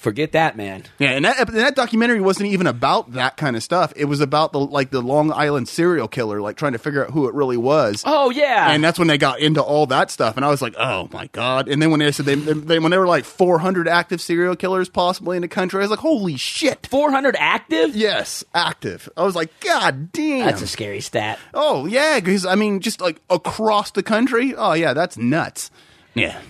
Forget 0.00 0.32
that, 0.32 0.56
man. 0.56 0.84
Yeah, 0.98 1.10
and 1.10 1.24
that 1.24 1.38
and 1.38 1.56
that 1.58 1.74
documentary 1.76 2.20
wasn't 2.20 2.48
even 2.50 2.66
about 2.66 3.12
that 3.12 3.36
kind 3.36 3.54
of 3.54 3.62
stuff. 3.62 3.92
It 3.96 4.06
was 4.06 4.20
about 4.20 4.52
the 4.52 4.58
like 4.60 4.90
the 4.90 5.02
Long 5.02 5.30
Island 5.32 5.68
serial 5.68 6.08
killer, 6.08 6.40
like 6.40 6.56
trying 6.56 6.72
to 6.72 6.78
figure 6.78 7.04
out 7.04 7.10
who 7.12 7.28
it 7.28 7.34
really 7.34 7.58
was. 7.58 8.02
Oh 8.06 8.30
yeah, 8.30 8.70
and 8.72 8.82
that's 8.82 8.98
when 8.98 9.08
they 9.08 9.18
got 9.18 9.40
into 9.40 9.62
all 9.62 9.86
that 9.86 10.10
stuff 10.10 10.36
and 10.36 10.44
i 10.44 10.48
was 10.48 10.62
like 10.62 10.74
oh 10.78 11.08
my 11.12 11.26
god 11.28 11.68
and 11.68 11.80
then 11.82 11.90
when 11.90 12.00
they 12.00 12.10
said 12.12 12.24
they, 12.26 12.34
they 12.34 12.78
when 12.78 12.90
they 12.90 12.98
were 12.98 13.06
like 13.06 13.24
400 13.24 13.86
active 13.88 14.20
serial 14.20 14.56
killers 14.56 14.88
possibly 14.88 15.36
in 15.36 15.42
the 15.42 15.48
country 15.48 15.78
i 15.78 15.82
was 15.82 15.90
like 15.90 16.00
holy 16.00 16.36
shit 16.36 16.86
400 16.86 17.36
active. 17.38 17.94
yes 17.94 18.42
active 18.54 19.08
i 19.16 19.22
was 19.24 19.34
like 19.36 19.50
god 19.60 20.12
damn 20.12 20.46
That's 20.46 20.62
a 20.62 20.66
scary 20.66 21.00
stat. 21.00 21.38
oh 21.54 21.86
yeah 21.86 22.18
because 22.20 22.46
i 22.46 22.54
mean 22.54 22.80
just 22.80 23.00
like 23.00 23.20
across 23.28 23.90
the 23.90 24.02
country 24.02 24.54
oh 24.56 24.72
yeah 24.72 24.94
that's 24.94 25.16
nuts 25.16 25.70
yeah 26.14 26.40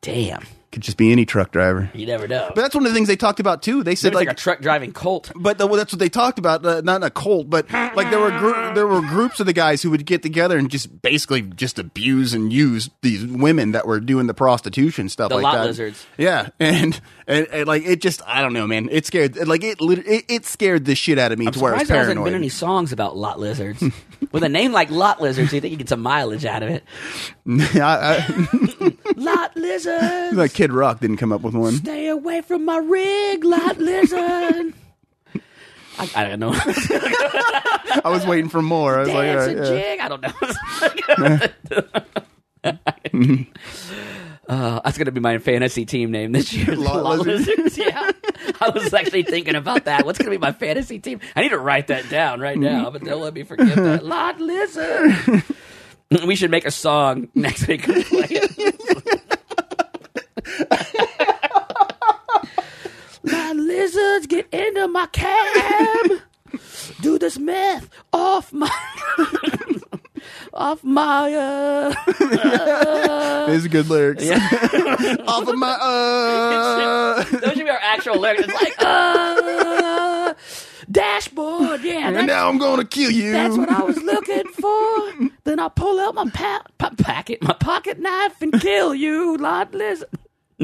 Damn, 0.00 0.44
could 0.74 0.82
just 0.82 0.96
be 0.96 1.10
any 1.12 1.24
truck 1.24 1.50
driver 1.52 1.90
you 1.94 2.06
never 2.06 2.28
know. 2.28 2.50
but 2.54 2.60
that's 2.60 2.74
one 2.74 2.84
of 2.84 2.92
the 2.92 2.94
things 2.94 3.08
they 3.08 3.16
talked 3.16 3.40
about 3.40 3.62
too 3.62 3.82
they 3.82 3.94
said 3.94 4.14
like, 4.14 4.26
like 4.26 4.36
a 4.36 4.38
truck 4.38 4.60
driving 4.60 4.92
cult. 4.92 5.32
but 5.34 5.58
the, 5.58 5.66
that's 5.68 5.92
what 5.92 5.98
they 5.98 6.08
talked 6.08 6.38
about. 6.38 6.64
Uh, 6.64 6.80
not 6.82 7.02
a 7.02 7.10
cult, 7.10 7.48
but 7.50 7.70
like 7.72 8.10
there 8.10 8.20
were 8.20 8.30
gr- 8.30 8.74
there 8.74 8.86
were 8.86 9.00
groups 9.00 9.40
of 9.40 9.46
the 9.46 9.52
guys 9.52 9.82
who 9.82 9.90
would 9.90 10.06
get 10.06 10.22
together 10.22 10.58
and 10.58 10.70
just 10.70 11.02
basically 11.02 11.42
just 11.42 11.78
abuse 11.78 12.34
and 12.34 12.52
use 12.52 12.90
these 13.02 13.24
women 13.24 13.72
that 13.72 13.86
were 13.86 14.00
doing 14.00 14.26
the 14.26 14.34
prostitution 14.34 15.08
stuff. 15.08 15.28
The 15.28 15.36
like 15.36 15.42
lot 15.44 15.54
that. 15.56 15.66
lizards. 15.66 16.06
Yeah, 16.16 16.48
and, 16.58 17.00
and 17.26 17.46
and 17.48 17.66
like 17.66 17.84
it 17.84 18.00
just 18.00 18.22
I 18.26 18.42
don't 18.42 18.52
know, 18.52 18.66
man. 18.66 18.88
It 18.90 19.06
scared 19.06 19.36
like 19.46 19.62
it 19.62 19.78
it, 19.80 20.24
it 20.28 20.46
scared 20.46 20.84
the 20.84 20.94
shit 20.94 21.18
out 21.18 21.32
of 21.32 21.38
me 21.38 21.50
to 21.50 21.58
where 21.58 21.72
I 21.72 21.78
was 21.78 21.86
Surprised 21.86 21.90
there 21.90 21.98
hasn't 21.98 22.24
been 22.24 22.34
any 22.34 22.48
songs 22.48 22.92
about 22.92 23.16
lot 23.16 23.38
lizards. 23.38 23.82
With 24.32 24.42
a 24.42 24.48
name 24.48 24.72
like 24.72 24.90
lot 24.90 25.20
lizards, 25.20 25.52
you 25.52 25.60
think 25.60 25.72
you 25.72 25.76
get 25.76 25.88
some 25.88 26.00
mileage 26.00 26.44
out 26.44 26.62
of 26.62 26.70
it? 26.70 26.84
I, 27.46 28.26
I, 28.26 28.92
Lot 29.16 29.56
lizards, 29.56 30.36
like 30.36 30.52
Kid 30.52 30.72
Rock 30.72 31.00
didn't 31.00 31.16
come 31.18 31.32
up 31.32 31.42
with 31.42 31.54
one. 31.54 31.74
stay 31.74 32.08
away 32.08 32.42
from 32.42 32.64
my 32.64 32.78
rig, 32.78 33.44
lot 33.44 33.78
lizard. 33.78 34.74
I, 35.98 36.10
I 36.16 36.24
don't 36.24 36.40
know. 36.40 36.50
I 36.54 38.00
was 38.06 38.26
waiting 38.26 38.48
for 38.48 38.60
more. 38.60 38.96
I 38.96 39.00
was 39.00 39.08
like, 39.10 39.28
all 39.30 39.46
Dance 39.46 39.58
right, 39.58 39.66
jig. 39.68 40.00
I 40.00 40.08
don't 40.08 40.22
know. 42.64 43.84
Uh, 44.46 44.80
that's 44.84 44.98
gonna 44.98 45.10
be 45.12 45.20
my 45.20 45.38
fantasy 45.38 45.86
team 45.86 46.10
name 46.10 46.32
this 46.32 46.52
year. 46.52 46.76
Lot 46.76 47.18
Lizards. 47.18 47.46
Lizards. 47.46 47.78
Yeah, 47.78 48.10
I 48.60 48.68
was 48.68 48.92
actually 48.92 49.22
thinking 49.22 49.54
about 49.54 49.86
that. 49.86 50.04
What's 50.04 50.18
gonna 50.18 50.30
be 50.30 50.38
my 50.38 50.52
fantasy 50.52 50.98
team? 50.98 51.20
I 51.34 51.42
need 51.42 51.48
to 51.50 51.58
write 51.58 51.86
that 51.86 52.10
down 52.10 52.40
right 52.40 52.58
now, 52.58 52.90
but 52.90 53.02
don't 53.04 53.22
let 53.22 53.32
me 53.32 53.44
forget 53.44 53.74
that. 53.76 54.04
Lot 54.04 54.40
Lizard. 54.40 55.44
we 56.26 56.36
should 56.36 56.50
make 56.50 56.64
a 56.64 56.70
song 56.70 57.28
next 57.34 57.66
week. 57.68 57.86
and 57.88 58.04
play 58.04 58.26
it. 58.30 59.20
Lot 63.24 63.56
lizards 63.56 64.26
get 64.26 64.46
into 64.52 64.88
my 64.88 65.06
cab. 65.06 66.20
Do 67.00 67.18
this 67.18 67.38
meth 67.38 67.88
off 68.12 68.52
my 68.52 68.70
off 70.54 70.84
my 70.84 71.32
uh 71.34 73.46
These 73.46 73.66
are 73.66 73.68
good 73.68 73.88
lyrics. 73.88 74.28
Off 74.30 75.48
of 75.48 75.56
my 75.56 75.76
uh. 75.80 77.24
those 77.24 77.52
should 77.54 77.64
be 77.64 77.70
our 77.70 77.78
actual 77.80 78.18
lyrics. 78.20 78.44
It's 78.44 78.52
like 78.54 78.74
uh 78.78 79.40
dashboard, 80.90 81.82
yeah. 81.82 82.08
and 82.10 82.26
now 82.26 82.48
I'm 82.48 82.58
gonna 82.58 82.84
kill 82.84 83.10
you. 83.10 83.32
that's 83.32 83.56
what 83.56 83.68
I 83.70 83.82
was 83.82 83.96
looking 84.02 84.46
for. 84.48 85.30
Then 85.44 85.60
I 85.60 85.68
pull 85.68 86.00
out 86.00 86.14
my 86.14 86.28
pa- 86.30 86.62
pa- 86.78 86.94
packet, 86.96 87.42
my 87.42 87.52
pocket 87.52 87.98
knife, 87.98 88.40
and 88.40 88.58
kill 88.60 88.94
you, 88.94 89.36
lot 89.36 89.74
lizard. 89.74 90.08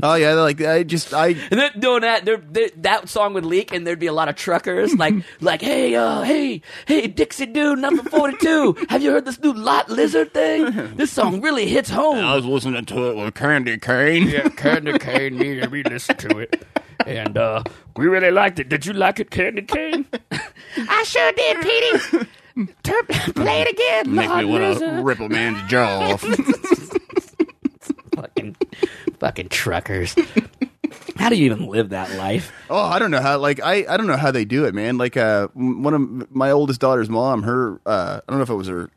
Oh 0.03 0.15
yeah, 0.15 0.35
like 0.35 0.61
I 0.63 0.85
just 0.85 1.13
I 1.13 1.29
And 1.51 1.61
then 1.61 1.73
doing 1.79 2.01
that, 2.03 2.25
there, 2.25 2.37
there, 2.39 2.71
that 2.79 3.09
song 3.09 3.35
would 3.35 3.45
leak, 3.45 3.73
and 3.75 3.87
there'd 3.87 3.99
be 3.99 4.07
a 4.07 4.13
lot 4.13 4.29
of 4.29 4.37
truckers 4.37 4.95
like, 4.95 5.15
like, 5.41 5.61
hey, 5.61 5.95
uh, 5.97 6.23
hey, 6.23 6.63
hey, 6.87 7.09
Dixie 7.09 7.47
Dude, 7.47 7.79
number 7.81 8.03
forty-two, 8.05 8.87
have 8.89 9.03
you 9.03 9.11
heard 9.11 9.25
this 9.27 9.39
new 9.41 9.53
Lot 9.53 9.91
Lizard 9.91 10.33
thing? 10.33 10.95
This 10.97 11.11
song 11.11 11.41
really 11.43 11.67
hits 11.67 11.91
home. 11.91 12.25
I 12.25 12.37
was 12.37 12.47
listening 12.47 12.85
to 12.87 13.11
it 13.11 13.17
with 13.17 13.35
Candy 13.35 13.77
Cane. 13.79 14.29
yeah, 14.29 14.49
Candy 14.49 14.99
Cane, 14.99 15.37
me, 15.37 15.67
we 15.67 15.83
listened 15.83 16.21
to 16.21 16.39
it, 16.39 16.65
and 17.07 17.37
uh, 17.37 17.63
we 17.97 18.07
really 18.07 18.31
liked 18.31 18.59
it. 18.59 18.69
Did 18.69 18.87
you 18.87 18.93
like 18.93 19.21
it, 19.21 19.31
Candy 19.31 19.63
Cane? 19.63 20.07
I 20.77 21.03
sure 21.05 21.33
did, 21.33 21.61
Petey. 21.61 22.27
Turn, 22.83 23.07
play 23.35 23.63
it 23.63 23.69
again, 23.71 24.15
Make 24.15 24.29
Lord 24.29 24.45
me 24.45 24.53
want 24.53 24.79
to 24.79 25.03
rip 25.03 25.21
a 25.21 25.29
man's 25.29 25.63
jaw 25.71 26.13
off. 26.13 26.23
Fucking, 28.17 28.57
fucking 29.19 29.49
truckers. 29.49 30.15
How 31.17 31.31
do 31.31 31.37
you 31.37 31.47
even 31.47 31.69
live 31.69 31.91
that 31.91 32.15
life? 32.17 32.53
oh, 32.69 32.83
I 32.83 32.99
don't 32.99 33.11
know 33.11 33.21
how. 33.21 33.39
Like 33.39 33.61
I, 33.63 33.87
I 33.89 33.97
don't 33.97 34.07
know 34.07 34.17
how 34.17 34.31
they 34.31 34.45
do 34.45 34.67
it, 34.67 34.75
man. 34.75 34.99
Like 34.99 35.17
uh, 35.17 35.49
one 35.55 35.95
of 35.95 36.31
my 36.35 36.51
oldest 36.51 36.81
daughter's 36.81 37.09
mom, 37.09 37.45
her, 37.45 37.81
uh, 37.87 38.21
I 38.27 38.31
don't 38.31 38.39
know 38.39 38.43
if 38.43 38.51
it 38.51 38.55
was 38.55 38.69
her 38.69 38.91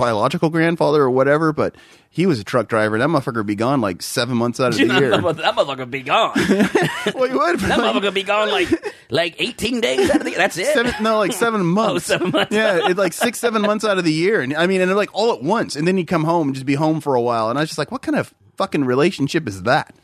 biological 0.00 0.50
grandfather 0.50 1.02
or 1.02 1.10
whatever, 1.10 1.52
but 1.52 1.76
he 2.08 2.26
was 2.26 2.40
a 2.40 2.44
truck 2.44 2.68
driver. 2.68 2.98
That 2.98 3.08
motherfucker 3.08 3.36
would 3.36 3.46
be 3.46 3.54
gone 3.54 3.80
like 3.80 4.02
seven 4.02 4.36
months 4.36 4.58
out 4.58 4.72
of 4.72 4.78
the 4.78 4.84
that 4.86 5.00
year. 5.00 5.12
motherfucker 5.12 5.90
be 5.90 6.02
gone. 6.02 6.32
well, 7.14 7.28
he 7.28 7.36
would. 7.36 7.60
That 7.60 7.78
like, 7.78 7.94
motherfucker 7.94 8.14
be 8.14 8.22
gone 8.22 8.50
like 8.50 8.94
like 9.10 9.36
eighteen 9.38 9.80
days 9.80 10.10
out 10.10 10.16
of 10.16 10.24
the 10.24 10.30
year. 10.30 10.38
That's 10.38 10.56
it. 10.56 10.66
Seven, 10.74 10.94
no, 11.02 11.18
like 11.18 11.32
seven 11.32 11.64
months. 11.78 12.10
Oh, 12.10 12.14
seven 12.16 12.30
months. 12.30 12.52
Yeah, 12.52 12.88
it's 12.88 12.98
like 12.98 13.12
six, 13.12 13.38
seven 13.38 13.62
months 13.62 13.84
out 13.84 13.98
of 13.98 14.04
the 14.04 14.12
year, 14.12 14.40
and 14.40 14.54
I 14.54 14.66
mean, 14.66 14.80
and 14.80 14.88
they're 14.88 14.96
like 14.96 15.14
all 15.14 15.32
at 15.32 15.42
once, 15.42 15.76
and 15.76 15.86
then 15.86 15.96
he'd 15.96 16.06
come 16.06 16.24
home 16.24 16.48
and 16.48 16.54
just 16.54 16.66
be 16.66 16.74
home 16.74 17.00
for 17.00 17.14
a 17.14 17.20
while, 17.20 17.50
and 17.50 17.58
I 17.58 17.62
was 17.62 17.68
just 17.70 17.78
like, 17.78 17.92
what 17.92 18.02
kind 18.02 18.16
of 18.16 18.34
fucking 18.56 18.84
relationship 18.84 19.46
is 19.46 19.62
that? 19.62 19.94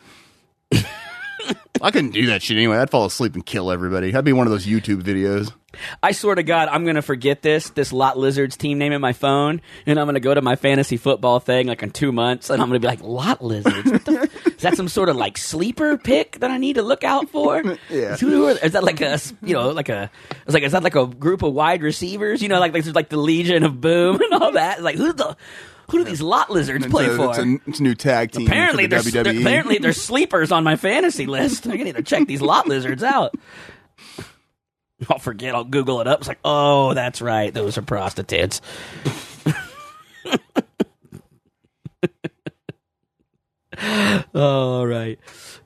I 1.82 1.90
couldn't 1.90 2.10
do 2.10 2.26
that 2.26 2.42
shit 2.42 2.56
anyway. 2.56 2.76
I'd 2.78 2.90
fall 2.90 3.04
asleep 3.06 3.34
and 3.34 3.44
kill 3.44 3.70
everybody. 3.70 4.14
I'd 4.14 4.24
be 4.24 4.32
one 4.32 4.46
of 4.46 4.50
those 4.52 4.66
YouTube 4.66 5.02
videos. 5.02 5.52
I 6.02 6.12
swear 6.12 6.34
to 6.34 6.42
God, 6.42 6.68
I'm 6.70 6.86
gonna 6.86 7.02
forget 7.02 7.42
this 7.42 7.68
this 7.70 7.92
Lot 7.92 8.16
Lizards 8.18 8.56
team 8.56 8.78
name 8.78 8.92
in 8.92 9.00
my 9.02 9.12
phone, 9.12 9.60
and 9.84 9.98
I'm 10.00 10.06
gonna 10.06 10.20
go 10.20 10.32
to 10.32 10.40
my 10.40 10.56
fantasy 10.56 10.96
football 10.96 11.38
thing 11.38 11.66
like 11.66 11.82
in 11.82 11.90
two 11.90 12.12
months, 12.12 12.48
and 12.48 12.62
I'm 12.62 12.68
gonna 12.68 12.80
be 12.80 12.86
like 12.86 13.02
Lot 13.02 13.44
Lizards. 13.44 13.90
What 13.90 14.04
the 14.06 14.20
f- 14.22 14.46
is 14.46 14.62
that 14.62 14.76
some 14.76 14.88
sort 14.88 15.10
of 15.10 15.16
like 15.16 15.36
sleeper 15.36 15.98
pick 15.98 16.38
that 16.40 16.50
I 16.50 16.56
need 16.56 16.76
to 16.76 16.82
look 16.82 17.04
out 17.04 17.28
for? 17.28 17.62
Yeah. 17.90 18.16
Who- 18.16 18.28
who 18.30 18.46
are- 18.46 18.52
is 18.64 18.72
that 18.72 18.84
like 18.84 19.02
a 19.02 19.18
you 19.42 19.52
know 19.54 19.68
like 19.70 19.90
a 19.90 20.10
it's 20.46 20.54
like 20.54 20.62
is 20.62 20.72
that 20.72 20.82
like 20.82 20.96
a 20.96 21.06
group 21.06 21.42
of 21.42 21.52
wide 21.52 21.82
receivers? 21.82 22.40
You 22.42 22.48
know, 22.48 22.58
like 22.58 22.72
there's 22.72 22.94
like 22.94 23.10
the 23.10 23.18
Legion 23.18 23.62
of 23.62 23.78
Boom 23.80 24.18
and 24.22 24.32
all 24.42 24.52
that. 24.52 24.82
Like 24.82 24.96
who's 24.96 25.14
the 25.14 25.36
who 25.88 25.98
do 25.98 26.04
these 26.04 26.22
Lot 26.22 26.50
Lizards 26.50 26.86
play 26.86 27.06
it's, 27.06 27.14
a, 27.14 27.16
for? 27.16 27.30
it's, 27.30 27.38
a, 27.38 27.58
it's 27.66 27.80
a 27.80 27.82
new 27.82 27.94
tag 27.94 28.32
team. 28.32 28.46
Apparently, 28.46 28.84
for 28.84 28.88
the 28.88 29.08
E. 29.08 29.10
there's 29.10 29.26
WWE. 29.26 29.40
apparently 29.40 29.78
there's 29.78 30.00
sleepers 30.02 30.50
on 30.52 30.64
my 30.64 30.76
fantasy 30.76 31.26
list. 31.26 31.66
I 31.66 31.76
need 31.76 31.96
to 31.96 32.02
check 32.02 32.26
these 32.26 32.42
lot 32.42 32.66
lizards 32.66 33.02
out. 33.02 33.34
I'll 35.10 35.18
forget. 35.18 35.54
I'll 35.54 35.64
Google 35.64 36.00
it 36.00 36.06
up. 36.06 36.20
It's 36.20 36.28
like, 36.28 36.38
oh, 36.44 36.94
that's 36.94 37.20
right. 37.20 37.52
Those 37.52 37.76
are 37.78 37.82
prostitutes. 37.82 38.60
All 44.34 44.86
right. 44.86 45.18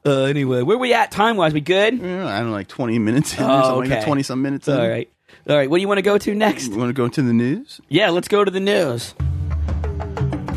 Uh, 0.04 0.22
anyway, 0.24 0.62
where 0.62 0.78
we 0.78 0.92
at 0.92 1.12
time 1.12 1.36
wise? 1.36 1.52
We 1.52 1.60
good? 1.60 1.98
Yeah, 1.98 2.26
I 2.26 2.38
don't 2.38 2.48
know, 2.48 2.52
like 2.52 2.68
twenty 2.68 2.98
minutes 2.98 3.34
in 3.34 3.44
Oh, 3.44 3.82
okay. 3.82 4.02
Twenty 4.04 4.22
some 4.22 4.42
minutes. 4.42 4.66
In. 4.66 4.74
All 4.78 4.88
right. 4.88 5.08
All 5.48 5.56
right. 5.56 5.70
What 5.70 5.76
do 5.76 5.82
you 5.82 5.88
want 5.88 5.98
to 5.98 6.02
go 6.02 6.18
to 6.18 6.34
next? 6.34 6.68
You 6.68 6.76
want 6.76 6.88
to 6.88 6.94
go 6.94 7.04
into 7.04 7.22
the 7.22 7.32
news? 7.32 7.80
Yeah, 7.88 8.10
let's 8.10 8.28
go 8.28 8.44
to 8.44 8.50
the 8.50 8.60
news. 8.60 9.14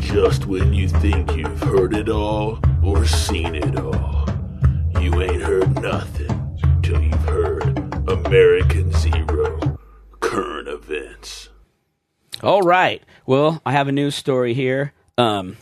Just 0.04 0.46
when 0.46 0.72
you 0.72 0.88
think 0.88 1.34
you've 1.36 1.60
heard 1.62 1.94
it 1.94 2.08
all 2.08 2.60
or 2.84 3.04
seen 3.04 3.54
it 3.54 3.76
all, 3.76 4.28
you 5.00 5.20
ain't 5.20 5.42
heard 5.42 5.80
nothing 5.82 6.58
till 6.82 7.00
you've 7.02 7.14
heard 7.24 7.62
American 8.08 8.92
Zero 8.92 9.78
current 10.20 10.68
events. 10.68 11.48
All 12.42 12.60
right. 12.62 13.02
Well, 13.26 13.60
I 13.66 13.72
have 13.72 13.88
a 13.88 13.92
news 13.92 14.14
story 14.14 14.54
here. 14.54 14.92
Um, 15.18 15.56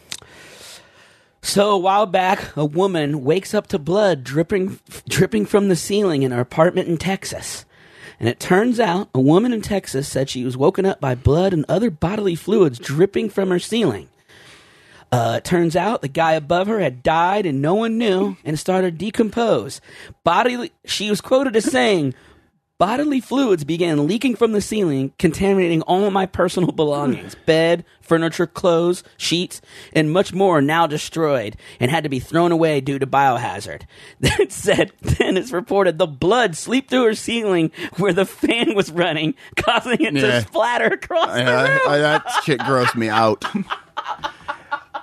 So 1.40 1.70
a 1.70 1.78
while 1.78 2.06
back, 2.06 2.56
a 2.56 2.64
woman 2.64 3.24
wakes 3.24 3.54
up 3.54 3.68
to 3.68 3.78
blood 3.78 4.22
dripping 4.22 4.80
dripping 5.08 5.46
from 5.46 5.68
the 5.68 5.76
ceiling 5.76 6.22
in 6.22 6.30
her 6.32 6.40
apartment 6.40 6.88
in 6.88 6.98
Texas. 6.98 7.64
And 8.20 8.28
it 8.28 8.38
turns 8.38 8.78
out 8.78 9.08
a 9.14 9.20
woman 9.20 9.52
in 9.52 9.62
Texas 9.62 10.08
said 10.08 10.28
she 10.30 10.44
was 10.44 10.56
woken 10.56 10.84
up 10.86 11.00
by 11.00 11.14
blood 11.14 11.52
and 11.52 11.64
other 11.68 11.90
bodily 11.90 12.34
fluids 12.34 12.78
dripping 12.78 13.30
from 13.30 13.50
her 13.50 13.58
ceiling. 13.58 14.08
Uh, 15.12 15.34
it 15.36 15.44
turns 15.44 15.76
out 15.76 16.00
the 16.00 16.08
guy 16.08 16.32
above 16.32 16.66
her 16.68 16.80
had 16.80 17.02
died 17.02 17.44
and 17.44 17.60
no 17.60 17.74
one 17.74 17.98
knew 17.98 18.34
and 18.44 18.58
started 18.58 18.98
to 18.98 19.04
decompose. 19.04 19.80
Bodily, 20.24 20.72
she 20.86 21.10
was 21.10 21.20
quoted 21.20 21.54
as 21.54 21.66
saying, 21.70 22.14
Bodily 22.78 23.20
fluids 23.20 23.62
began 23.62 24.08
leaking 24.08 24.34
from 24.34 24.50
the 24.52 24.60
ceiling, 24.62 25.12
contaminating 25.18 25.82
all 25.82 26.04
of 26.04 26.12
my 26.12 26.26
personal 26.26 26.72
belongings 26.72 27.36
bed, 27.46 27.84
furniture, 28.00 28.46
clothes, 28.46 29.04
sheets, 29.16 29.60
and 29.92 30.10
much 30.10 30.32
more 30.32 30.60
now 30.60 30.88
destroyed 30.88 31.56
and 31.78 31.90
had 31.92 32.02
to 32.02 32.10
be 32.10 32.18
thrown 32.18 32.50
away 32.50 32.80
due 32.80 32.98
to 32.98 33.06
biohazard. 33.06 33.82
That 34.20 34.50
said, 34.50 34.92
then 35.00 35.36
it's 35.36 35.52
reported 35.52 35.98
the 35.98 36.08
blood 36.08 36.56
seeped 36.56 36.90
through 36.90 37.04
her 37.04 37.14
ceiling 37.14 37.70
where 37.98 38.12
the 38.14 38.24
fan 38.26 38.74
was 38.74 38.90
running, 38.90 39.34
causing 39.56 40.00
it 40.00 40.14
Yeah. 40.14 40.20
to 40.22 40.40
splatter 40.40 40.86
across 40.86 41.26
the 41.36 41.44
I- 41.44 41.68
room. 41.68 41.80
I- 41.86 41.98
that 41.98 42.24
shit 42.44 42.58
grossed 42.60 42.96
me 42.96 43.08
out. 43.10 43.44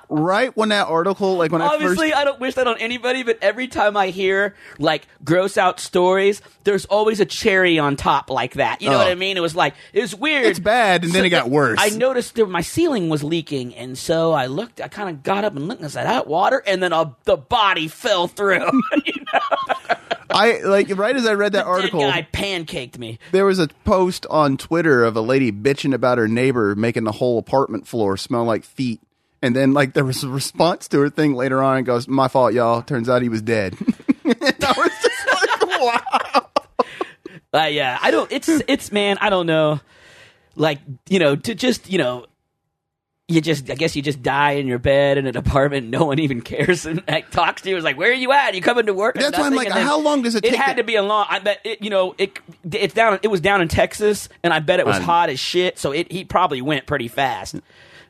Right 0.10 0.56
when 0.58 0.70
that 0.70 0.88
article, 0.88 1.36
like 1.38 1.52
when 1.52 1.62
I 1.62 1.68
Obviously, 1.68 2.10
first, 2.10 2.20
I 2.20 2.24
don't 2.26 2.40
wish 2.40 2.56
that 2.56 2.68
on 2.68 2.78
anybody, 2.80 3.24
but 3.24 3.38
every 3.42 3.68
time 3.68 3.96
I 3.96 4.08
hear 4.08 4.56
like 4.80 5.08
gross 5.24 5.58
out 5.58 5.80
stories, 5.80 6.42
there's 6.64 6.86
always 6.86 7.20
a 7.20 7.26
cherry 7.26 7.78
on 7.80 7.96
top 7.96 8.30
like 8.30 8.54
that. 8.56 8.82
You 8.82 8.90
know 8.90 8.96
Oh. 8.96 9.00
what 9.00 9.08
I 9.08 9.16
mean? 9.16 9.38
It 9.38 9.42
was 9.42 9.56
like 9.56 9.76
it 9.94 10.02
was 10.02 10.16
weird. 10.16 10.46
It's 10.48 10.60
bad, 10.60 11.04
and 11.04 11.14
then 11.14 11.26
it 11.26 11.30
got 11.30 11.50
worse. 11.52 11.78
I 11.80 11.90
noticed 11.90 12.36
that 12.36 12.48
my 12.50 12.62
ceiling 12.62 13.10
was 13.10 13.24
leaking, 13.24 13.76
and 13.76 13.98
so 13.98 14.32
I 14.32 14.48
looked. 14.48 14.82
I 14.82 14.88
kind 14.88 15.10
of 15.10 15.24
got 15.24 15.44
up 15.46 15.56
and 15.56 15.68
looked, 15.68 15.82
and 15.82 15.86
I 15.88 15.90
said, 15.90 16.08
"Hot 16.08 16.28
water," 16.28 16.64
and 16.66 16.82
then 16.82 16.92
a, 16.94 17.16
the 17.26 17.38
body 17.38 17.88
fell 17.88 18.28
through. 18.28 18.66
you 19.06 19.14
know? 19.34 19.96
I 20.32 20.60
like 20.64 20.96
right 20.96 21.16
as 21.16 21.26
I 21.26 21.34
read 21.34 21.54
that 21.54 21.66
article, 21.66 22.02
That 22.02 22.32
guy 22.32 22.38
pancaked 22.40 22.98
me. 23.00 23.18
there 23.32 23.46
was 23.46 23.58
a 23.60 23.68
post 23.84 24.26
on 24.30 24.58
Twitter 24.58 25.04
of 25.04 25.16
a 25.16 25.22
lady 25.22 25.52
bitching 25.52 25.94
about 25.94 26.18
her 26.20 26.28
neighbor 26.28 26.76
making 26.76 27.04
the 27.04 27.12
whole 27.14 27.40
apartment 27.40 27.88
floor 27.88 28.16
smell 28.18 28.44
like 28.44 28.64
feet. 28.64 29.02
And 29.42 29.56
then, 29.56 29.74
like, 29.74 29.94
there 29.94 30.04
was 30.04 30.24
a 30.24 30.30
response 30.30 30.88
to 30.90 31.00
her 31.00 31.10
thing 31.10 31.34
later 31.34 31.64
on. 31.64 31.78
and 31.78 31.86
goes, 31.86 32.08
"My 32.08 32.28
fault, 32.28 32.54
y'all. 32.54 32.82
Turns 32.82 33.08
out 33.08 33.22
he 33.22 33.30
was 33.30 33.42
dead." 33.42 33.76
and 34.26 34.36
I 34.42 34.74
was 34.78 34.92
just 35.02 35.28
like, 35.28 35.80
"Wow." 35.82 36.50
Uh, 37.54 37.66
yeah, 37.66 37.98
I 38.02 38.12
don't. 38.12 38.32
It's 38.32 38.50
it's 38.50 38.92
man. 38.92 39.18
I 39.22 39.30
don't 39.30 39.46
know. 39.48 39.80
Like 40.56 40.80
you 41.08 41.20
know, 41.20 41.36
to 41.38 41.56
just 41.56 41.90
you 41.90 41.98
know, 41.98 42.26
you 43.30 43.40
just 43.40 43.70
I 43.72 43.76
guess 43.76 43.96
you 43.96 44.02
just 44.02 44.22
die 44.22 44.52
in 44.52 44.68
your 44.68 44.78
bed 44.78 45.18
in 45.18 45.26
an 45.26 45.38
apartment. 45.38 45.88
No 45.88 46.04
one 46.06 46.20
even 46.20 46.42
cares 46.42 46.86
and 46.86 47.02
like, 47.08 47.32
talks 47.32 47.62
to 47.62 47.70
you. 47.70 47.76
It's 47.78 47.86
like, 47.86 47.98
where 47.98 48.12
are 48.12 48.14
you 48.14 48.34
at? 48.34 48.56
You 48.56 48.62
coming 48.62 48.88
to 48.88 48.94
work? 48.94 49.16
That's 49.16 49.38
why 49.38 49.46
I'm 49.48 49.56
like, 49.56 49.70
how 49.70 50.00
long 50.02 50.22
does 50.22 50.36
it 50.36 50.42
take? 50.42 50.52
It 50.52 50.56
take 50.58 50.66
had 50.66 50.74
to- 50.76 50.82
to 50.82 50.84
be 50.84 50.96
a 50.96 51.02
long. 51.02 51.26
I 51.30 51.40
bet 51.40 51.60
it, 51.64 51.82
you 51.82 51.90
know 51.90 52.14
it. 52.18 52.38
It's 52.72 52.94
down. 52.94 53.20
It 53.24 53.30
was 53.30 53.40
down 53.42 53.62
in 53.62 53.68
Texas, 53.70 54.28
and 54.44 54.54
I 54.54 54.60
bet 54.60 54.80
it 54.82 54.86
was 54.86 54.98
hot 54.98 55.30
as 55.30 55.40
shit. 55.40 55.80
So 55.80 55.92
it 55.94 56.12
he 56.12 56.26
probably 56.26 56.62
went 56.62 56.86
pretty 56.88 57.08
fast. 57.08 57.56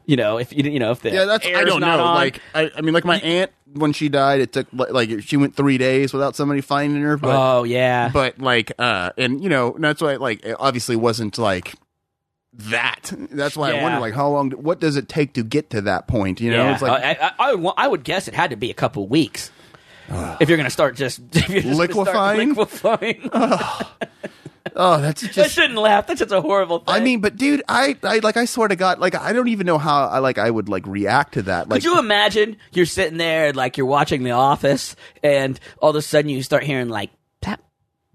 You 0.09 0.15
know, 0.15 0.39
if 0.39 0.51
you 0.51 0.63
you 0.63 0.79
know 0.79 0.89
if 0.89 1.01
the 1.01 1.11
Yeah, 1.11 1.25
that's 1.25 1.45
I 1.45 1.63
don't 1.65 1.81
not 1.81 1.97
know. 1.97 2.03
on. 2.03 2.15
Like, 2.15 2.41
I, 2.55 2.71
I 2.75 2.81
mean, 2.81 2.95
like 2.95 3.05
my 3.05 3.19
aunt 3.19 3.51
when 3.73 3.93
she 3.93 4.09
died, 4.09 4.41
it 4.41 4.51
took 4.51 4.65
like 4.73 5.21
she 5.21 5.37
went 5.37 5.55
three 5.55 5.77
days 5.77 6.13
without 6.13 6.35
somebody 6.35 6.61
finding 6.61 7.03
her. 7.03 7.15
But 7.15 7.35
oh 7.35 7.63
yeah, 7.63 8.09
but 8.11 8.39
like, 8.39 8.71
uh, 8.79 9.11
and 9.19 9.43
you 9.43 9.49
know, 9.49 9.75
that's 9.77 10.01
why 10.01 10.15
like 10.15 10.43
it 10.43 10.55
obviously 10.59 10.95
wasn't 10.95 11.37
like 11.37 11.75
that. 12.53 13.13
That's 13.29 13.55
why 13.55 13.71
I 13.77 13.83
wonder 13.83 13.99
like 13.99 14.15
how 14.15 14.29
long. 14.29 14.49
What 14.51 14.79
does 14.79 14.95
it 14.97 15.07
take 15.09 15.33
to 15.33 15.43
get 15.43 15.69
to 15.69 15.81
that 15.81 16.07
point? 16.07 16.41
You 16.41 16.49
know, 16.51 16.63
yeah. 16.63 16.73
it's 16.73 16.81
like 16.81 17.03
I, 17.03 17.27
I, 17.27 17.31
I, 17.51 17.53
would- 17.53 17.73
I 17.77 17.87
would 17.87 18.03
guess 18.03 18.27
it 18.27 18.33
had 18.33 18.49
to 18.49 18.55
be 18.55 18.71
a 18.71 18.73
couple 18.73 19.07
weeks. 19.07 19.51
if 20.39 20.49
you're 20.49 20.57
gonna 20.57 20.71
start 20.71 20.95
just 20.95 21.19
if 21.35 21.49
you're 21.49 21.61
just 21.61 21.77
gonna 21.93 22.09
start 22.09 22.37
Liquefying? 22.39 22.55
liquefying. 22.55 23.29
Oh, 24.75 25.01
that's 25.01 25.21
just. 25.21 25.37
I 25.37 25.47
shouldn't 25.47 25.79
laugh. 25.79 26.07
That's 26.07 26.19
just 26.19 26.31
a 26.31 26.41
horrible 26.41 26.79
thing. 26.79 26.95
I 26.95 26.99
mean, 26.99 27.21
but 27.21 27.35
dude, 27.37 27.61
I, 27.67 27.97
I 28.03 28.19
like 28.19 28.37
I 28.37 28.45
swear 28.45 28.67
to 28.67 28.75
God, 28.75 28.99
like 28.99 29.15
I 29.15 29.33
don't 29.33 29.47
even 29.47 29.65
know 29.65 29.77
how 29.77 30.07
I 30.07 30.19
like 30.19 30.37
I 30.37 30.49
would 30.49 30.69
like 30.69 30.85
react 30.87 31.35
to 31.35 31.43
that. 31.43 31.69
Like, 31.69 31.81
could 31.81 31.91
you 31.91 31.99
imagine 31.99 32.57
you're 32.71 32.85
sitting 32.85 33.17
there 33.17 33.47
and 33.47 33.55
like 33.55 33.77
you're 33.77 33.87
watching 33.87 34.23
The 34.23 34.31
Office, 34.31 34.95
and 35.23 35.59
all 35.81 35.91
of 35.91 35.95
a 35.95 36.01
sudden 36.01 36.29
you 36.29 36.43
start 36.43 36.63
hearing 36.63 36.89
like 36.89 37.11
plap, 37.41 37.61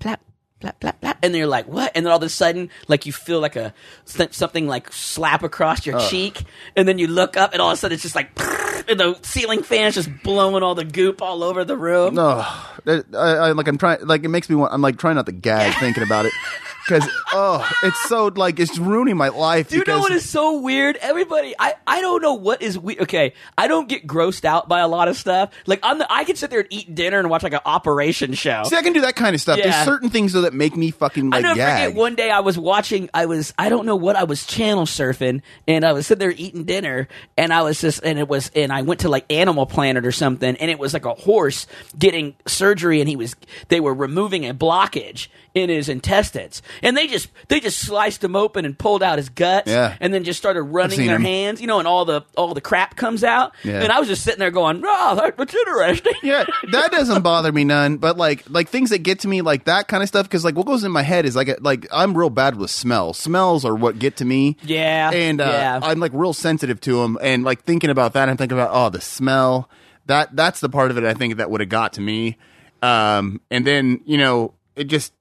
plap, 0.01 0.21
plap, 0.61 0.81
plap, 0.81 1.01
plap, 1.01 1.19
and 1.23 1.35
then 1.35 1.39
you're 1.39 1.49
like, 1.49 1.67
what? 1.69 1.93
And 1.95 2.05
then 2.07 2.11
all 2.11 2.19
of 2.19 2.23
a 2.23 2.29
sudden, 2.29 2.71
like 2.89 3.07
you 3.07 3.13
feel 3.13 3.41
like 3.41 3.57
a 3.57 3.75
something 4.05 4.67
like 4.67 4.93
slap 4.93 5.43
across 5.43 5.87
your 5.87 5.99
cheek, 6.01 6.43
and 6.77 6.87
then 6.89 6.99
you 6.99 7.07
look 7.07 7.37
up, 7.37 7.53
and 7.53 7.61
all 7.63 7.71
of 7.71 7.75
a 7.75 7.77
sudden 7.77 7.95
it's 7.95 8.03
just 8.03 8.15
like, 8.15 8.31
the 8.87 9.19
ceiling 9.23 9.63
fan's 9.63 9.95
just 9.95 10.11
blowing 10.23 10.63
all 10.63 10.75
the 10.75 10.85
goop 10.85 11.23
all 11.23 11.43
over 11.43 11.65
the 11.65 11.77
room. 11.77 12.15
No, 12.15 12.45
I, 12.87 13.03
I 13.15 13.53
like 13.53 13.69
I'm 13.69 13.79
trying. 13.79 14.07
Like 14.07 14.25
it 14.25 14.29
makes 14.29 14.49
me 14.49 14.57
want. 14.57 14.73
I'm 14.73 14.83
like 14.83 14.99
trying 14.99 15.17
not 15.17 15.27
to 15.27 15.33
gag 15.33 15.75
thinking 15.79 16.03
about 16.03 16.27
it 16.27 16.33
because 16.87 17.09
oh, 17.33 17.69
it's 17.83 18.01
so 18.09 18.27
like 18.27 18.61
it's 18.61 18.79
ruining 18.79 19.17
my 19.17 19.29
life. 19.29 19.69
Do 19.69 19.79
you 19.79 19.85
know 19.87 20.01
what 20.01 20.13
is 20.13 20.29
so 20.29 20.61
weird? 20.61 20.97
Everybody, 20.97 21.55
I, 21.59 21.75
I 21.87 22.01
don't 22.01 22.23
know 22.23 22.35
what 22.35 22.63
is 22.63 22.79
weird. 22.79 23.01
Okay, 23.03 23.33
I 23.57 23.69
don't 23.69 23.89
get 23.89 24.07
grossed 24.07 24.45
out 24.45 24.69
by 24.69 24.81
a 24.81 24.89
lot 24.89 25.09
of 25.09 25.17
stuff. 25.17 25.51
Like 25.67 25.81
I'm 25.83 25.99
the, 25.99 26.13
I 26.13 26.25
can 26.25 26.37
sit 26.37 26.51
there 26.51 26.61
and 26.61 26.69
eat 26.71 26.95
dinner 26.95 27.19
and 27.19 27.31
watch 27.31 27.43
like 27.43 27.55
an 27.55 27.61
operation 27.65 28.35
show. 28.35 28.65
See, 28.65 28.77
I 28.77 28.83
can 28.83 28.93
do 28.93 29.01
that 29.03 29.17
kind 29.17 29.35
of 29.35 29.41
stuff. 29.41 29.59
Yeah. 29.59 29.71
There's 29.71 29.85
certain 29.85 30.11
things 30.11 30.33
though 30.33 30.43
that 30.43 30.55
make 30.55 30.77
me 30.77 30.91
fucking 30.91 31.33
I 31.33 31.37
like 31.37 31.43
never 31.43 31.57
gag. 31.57 31.89
forget 31.89 31.99
one 31.99 32.15
day 32.15 32.31
I 32.31 32.41
was 32.41 32.59
watching. 32.59 33.09
I 33.15 33.27
was 33.27 33.55
I 33.59 33.69
don't 33.69 33.87
know 33.87 33.97
what 33.97 34.17
I 34.17 34.25
was 34.25 34.47
channel 34.47 34.85
surfing, 34.85 35.43
and 35.67 35.85
I 35.85 35.93
was 35.93 36.07
sitting 36.07 36.21
there 36.21 36.35
eating 36.37 36.65
dinner, 36.65 37.09
and 37.37 37.53
I 37.53 37.63
was 37.63 37.81
just 37.81 38.01
and 38.05 38.19
it 38.19 38.29
was 38.29 38.51
and 38.55 38.73
I 38.73 38.83
went 38.83 39.01
to 39.01 39.09
like 39.09 39.31
Animal 39.33 39.67
Planet 39.67 40.05
or 40.07 40.13
something, 40.13 40.57
and 40.57 40.71
it 40.71 40.79
was 40.79 40.93
like 40.93 41.07
a 41.07 41.15
horse 41.15 41.67
getting 41.99 42.35
surgery, 42.47 43.01
and 43.01 43.09
he 43.09 43.17
was 43.17 43.35
they 43.69 43.81
were 43.81 43.95
removing 43.95 44.49
a 44.49 44.55
blockage 44.55 45.29
in 45.55 45.69
his 45.71 45.89
intestines, 45.89 46.63
and 46.83 46.97
they 46.97 47.07
just 47.07 47.29
they 47.49 47.61
just 47.61 47.79
sliced 47.79 48.23
him 48.25 48.35
open 48.35 48.65
and 48.65 48.77
pulled 48.77 49.03
out 49.05 49.19
his 49.19 49.29
guts, 49.29 49.71
Yeah. 49.71 49.97
and 50.01 50.13
then 50.13 50.25
just 50.25 50.39
started 50.39 50.63
running 50.63 51.07
their 51.07 51.15
'em. 51.15 51.23
hands, 51.23 51.61
you 51.61 51.67
know, 51.69 51.79
and 51.79 51.87
all 51.87 52.05
the 52.05 52.23
all 52.37 52.55
the 52.55 52.61
crap 52.61 52.97
comes 52.97 53.23
out, 53.23 53.53
Yeah. 53.63 53.81
and 53.81 53.93
I 53.93 54.01
was 54.01 54.09
just 54.09 54.23
sitting 54.25 54.41
there 54.41 54.51
going, 54.51 54.83
"Oh, 54.85 55.15
that- 55.15 55.37
that's 55.37 55.55
interesting." 55.55 56.13
yeah, 56.25 56.45
that 56.73 56.91
doesn't 56.91 57.23
bother 57.23 57.53
me 57.53 57.63
none. 57.65 57.99
But 57.99 58.17
like, 58.19 58.43
like 58.51 58.69
things 58.69 58.91
that 58.91 58.99
get 59.05 59.21
to 59.21 59.29
me, 59.29 59.43
like 59.43 59.65
that 59.67 59.87
kind 59.87 60.03
of 60.03 60.09
stuff, 60.09 60.27
because 60.27 60.45
like 60.45 60.57
what 60.57 60.67
goes 60.67 60.83
in 60.83 60.91
my 60.91 61.03
head 61.03 61.25
is 61.25 61.37
like, 61.37 61.57
like 61.61 61.87
I'm 61.93 62.19
real 62.19 62.31
bad 62.31 62.57
with 62.57 62.71
smells. 62.71 63.17
Smells 63.19 63.65
are 63.65 63.75
what 63.77 63.99
get 64.01 64.17
to 64.17 64.25
me. 64.25 64.57
Yeah, 64.65 65.11
and 65.13 65.41
uh, 65.41 65.45
yeah. 65.45 65.81
I'm 65.83 66.01
like 66.01 66.11
real 66.15 66.33
sensitive 66.33 66.81
to 66.81 67.01
them. 67.01 67.17
And 67.23 67.45
like 67.45 67.63
thinking 67.63 67.91
about 67.91 68.13
that, 68.15 68.29
I'm 68.29 68.37
thinking 68.37 68.59
about 68.59 68.71
oh, 68.73 68.91
the 68.91 69.01
smell. 69.01 69.71
That 70.07 70.35
that's 70.35 70.59
the 70.59 70.69
part 70.69 70.91
of 70.91 70.99
it 70.99 71.05
I 71.05 71.15
think 71.15 71.37
that 71.37 71.49
would 71.51 71.61
have 71.61 71.71
got 71.71 71.93
to 71.95 72.01
me. 72.01 72.39
Um, 72.83 73.41
and 73.51 73.67
then 73.67 74.01
you 74.05 74.19
know 74.19 74.55
it 74.77 74.85
just. 74.85 75.13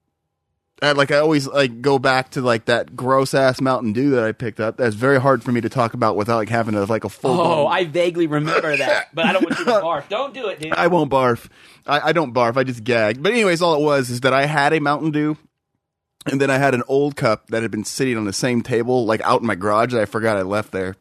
I, 0.84 0.92
like 0.92 1.12
I 1.12 1.18
always 1.18 1.48
like 1.48 1.82
go 1.82 1.98
back 1.98 2.32
to 2.32 2.42
like 2.42 2.66
that 2.66 2.96
gross 2.96 3.34
ass 3.34 3.62
Mountain 3.62 3.94
Dew 3.94 4.12
that 4.12 4.24
I 4.24 4.32
picked 4.34 4.60
up. 4.60 4.78
That's 4.78 4.96
very 4.96 5.20
hard 5.20 5.44
for 5.44 5.52
me 5.52 5.62
to 5.62 5.70
talk 5.70 5.94
about 5.94 6.16
without 6.16 6.38
like 6.38 6.50
having 6.50 6.76
a 6.76 6.84
like 6.86 7.04
a 7.04 7.10
full. 7.10 7.40
Oh, 7.40 7.68
I 7.68 7.86
vaguely 7.86 8.28
remember 8.28 8.76
that, 8.76 9.10
but 9.14 9.26
I 9.26 9.34
don't 9.34 9.44
want 9.44 9.60
you 9.60 9.66
to 9.66 9.72
barf. 9.72 10.10
Don't 10.10 10.34
do 10.34 10.48
it, 10.48 10.60
dude. 10.60 10.74
I 10.74 10.88
won't 10.88 11.10
barf. 11.10 11.48
I, 11.88 12.10
I 12.10 12.12
don't 12.12 12.34
barf. 12.34 12.58
I 12.58 12.64
just 12.64 12.84
gag. 12.84 13.24
But 13.24 13.32
anyways, 13.32 13.62
all 13.62 13.76
it 13.76 13.84
was 13.84 14.10
is 14.10 14.22
that 14.22 14.34
I 14.34 14.46
had 14.46 14.74
a 14.74 14.80
Mountain 14.80 15.12
Dew, 15.12 15.38
and 16.26 16.42
then 16.42 16.50
I 16.50 16.58
had 16.58 16.74
an 16.74 16.84
old 16.88 17.16
cup 17.16 17.48
that 17.48 17.62
had 17.62 17.72
been 17.72 17.86
sitting 17.86 18.18
on 18.18 18.26
the 18.26 18.34
same 18.34 18.62
table, 18.62 19.06
like 19.06 19.22
out 19.22 19.42
in 19.42 19.48
my 19.48 19.56
garage 19.56 19.94
that 19.94 20.02
I 20.02 20.06
forgot 20.06 20.38
I 20.38 20.42
left 20.42 20.72
there, 20.72 20.96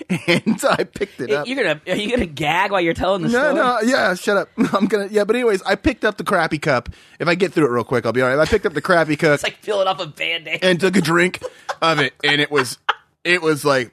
and 0.26 0.60
I 0.68 0.84
picked 0.84 1.20
it 1.20 1.30
up. 1.30 1.46
You're 1.46 1.56
gonna 1.62 1.80
are 1.88 1.96
you 1.96 2.10
gonna 2.10 2.26
gag 2.26 2.70
while 2.70 2.80
you're 2.80 2.94
telling 2.94 3.22
the 3.22 3.28
No, 3.28 3.38
story? 3.38 3.54
no, 3.54 3.62
no, 3.62 3.80
yeah, 3.82 4.14
shut 4.14 4.36
up. 4.36 4.48
I'm 4.74 4.86
gonna, 4.86 5.08
yeah, 5.10 5.24
but 5.24 5.36
anyways, 5.36 5.62
I 5.62 5.74
picked 5.74 6.04
up 6.04 6.16
the 6.16 6.24
crappy 6.24 6.58
cup. 6.58 6.88
If 7.18 7.28
I 7.28 7.34
get 7.34 7.52
through 7.52 7.66
it 7.66 7.70
real 7.70 7.84
quick, 7.84 8.06
I'll 8.06 8.12
be 8.12 8.22
all 8.22 8.28
right. 8.28 8.38
I 8.38 8.44
picked 8.46 8.66
up 8.66 8.72
the 8.74 8.80
crappy 8.82 9.16
cup 9.16 9.34
It's 9.34 9.42
like 9.42 9.60
peeling 9.62 9.86
off 9.88 10.00
a 10.00 10.06
band-aid. 10.06 10.60
and 10.62 10.80
took 10.80 10.96
a 10.96 11.00
drink 11.00 11.42
of 11.82 11.98
it, 12.00 12.14
and 12.24 12.40
it 12.40 12.50
was, 12.50 12.78
it 13.24 13.42
was 13.42 13.64
like 13.64 13.92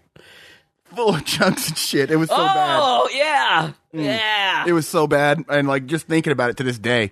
full 0.96 1.16
of 1.16 1.26
chunks 1.26 1.68
and 1.70 1.78
shit. 1.78 2.10
It 2.12 2.16
was 2.18 2.30
so 2.30 2.38
bad. 2.38 2.80
oh 2.82 3.10
yeah, 3.14 3.72
mm. 3.94 4.04
yeah. 4.06 4.66
It 4.68 4.72
was 4.74 4.88
so 4.88 5.08
bad, 5.08 5.44
and 5.50 5.68
like 5.68 5.86
just 5.86 6.08
thinking 6.08 6.32
about 6.32 6.50
it 6.52 6.58
to 6.58 6.64
this 6.64 6.78
day, 6.80 7.12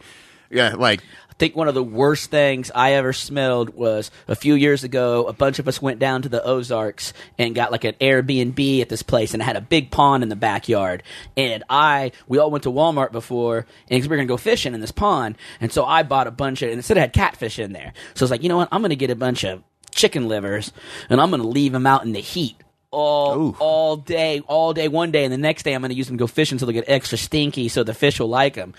yeah, 0.49 0.75
like 0.75 1.01
I 1.35 1.37
think 1.37 1.55
one 1.57 1.67
of 1.67 1.75
the 1.75 1.83
worst 1.83 2.31
things 2.31 2.71
I 2.73 2.93
ever 2.93 3.11
smelled 3.11 3.75
was 3.75 4.09
a 4.25 4.35
few 4.37 4.53
years 4.53 4.85
ago. 4.85 5.27
A 5.27 5.33
bunch 5.33 5.59
of 5.59 5.67
us 5.67 5.81
went 5.81 5.99
down 5.99 6.21
to 6.21 6.29
the 6.29 6.41
Ozarks 6.41 7.11
and 7.37 7.53
got 7.53 7.73
like 7.73 7.83
an 7.83 7.95
Airbnb 7.99 8.81
at 8.81 8.87
this 8.87 9.03
place, 9.03 9.33
and 9.33 9.41
it 9.41 9.45
had 9.45 9.57
a 9.57 9.61
big 9.61 9.91
pond 9.91 10.23
in 10.23 10.29
the 10.29 10.37
backyard. 10.37 11.03
And 11.35 11.61
I, 11.69 12.13
we 12.29 12.37
all 12.37 12.49
went 12.51 12.63
to 12.63 12.71
Walmart 12.71 13.11
before, 13.11 13.65
and 13.89 13.99
'cause 14.01 14.07
we 14.07 14.13
were 14.13 14.15
gonna 14.15 14.27
go 14.27 14.37
fishing 14.37 14.73
in 14.73 14.79
this 14.79 14.93
pond, 14.93 15.37
and 15.59 15.73
so 15.73 15.83
I 15.83 16.03
bought 16.03 16.27
a 16.27 16.31
bunch 16.31 16.61
of, 16.61 16.69
and 16.69 16.77
instead 16.77 16.95
it 16.95 17.01
had 17.01 17.11
catfish 17.11 17.59
in 17.59 17.73
there. 17.73 17.91
So 18.13 18.23
I 18.23 18.25
was 18.25 18.31
like, 18.31 18.41
you 18.41 18.47
know 18.47 18.57
what? 18.57 18.69
I'm 18.71 18.81
gonna 18.81 18.95
get 18.95 19.09
a 19.09 19.15
bunch 19.15 19.43
of 19.43 19.61
chicken 19.91 20.29
livers, 20.29 20.71
and 21.09 21.19
I'm 21.19 21.31
gonna 21.31 21.43
leave 21.43 21.73
them 21.73 21.85
out 21.85 22.05
in 22.05 22.13
the 22.13 22.21
heat. 22.21 22.55
All, 22.91 23.37
Ooh. 23.37 23.55
all 23.59 23.97
day, 23.97 24.41
all 24.47 24.73
day, 24.73 24.87
one 24.87 25.11
day, 25.11 25.25
and 25.25 25.33
the 25.33 25.37
next 25.37 25.63
day 25.63 25.73
I'm 25.73 25.81
going 25.81 25.89
to 25.89 25.95
use 25.97 26.07
them 26.07 26.15
to 26.17 26.21
go 26.21 26.27
fishing 26.27 26.59
so 26.59 26.65
they 26.65 26.71
get 26.71 26.85
extra 26.87 27.17
stinky 27.17 27.67
so 27.67 27.83
the 27.83 27.93
fish 27.93 28.21
will 28.21 28.29
like 28.29 28.53
them. 28.53 28.73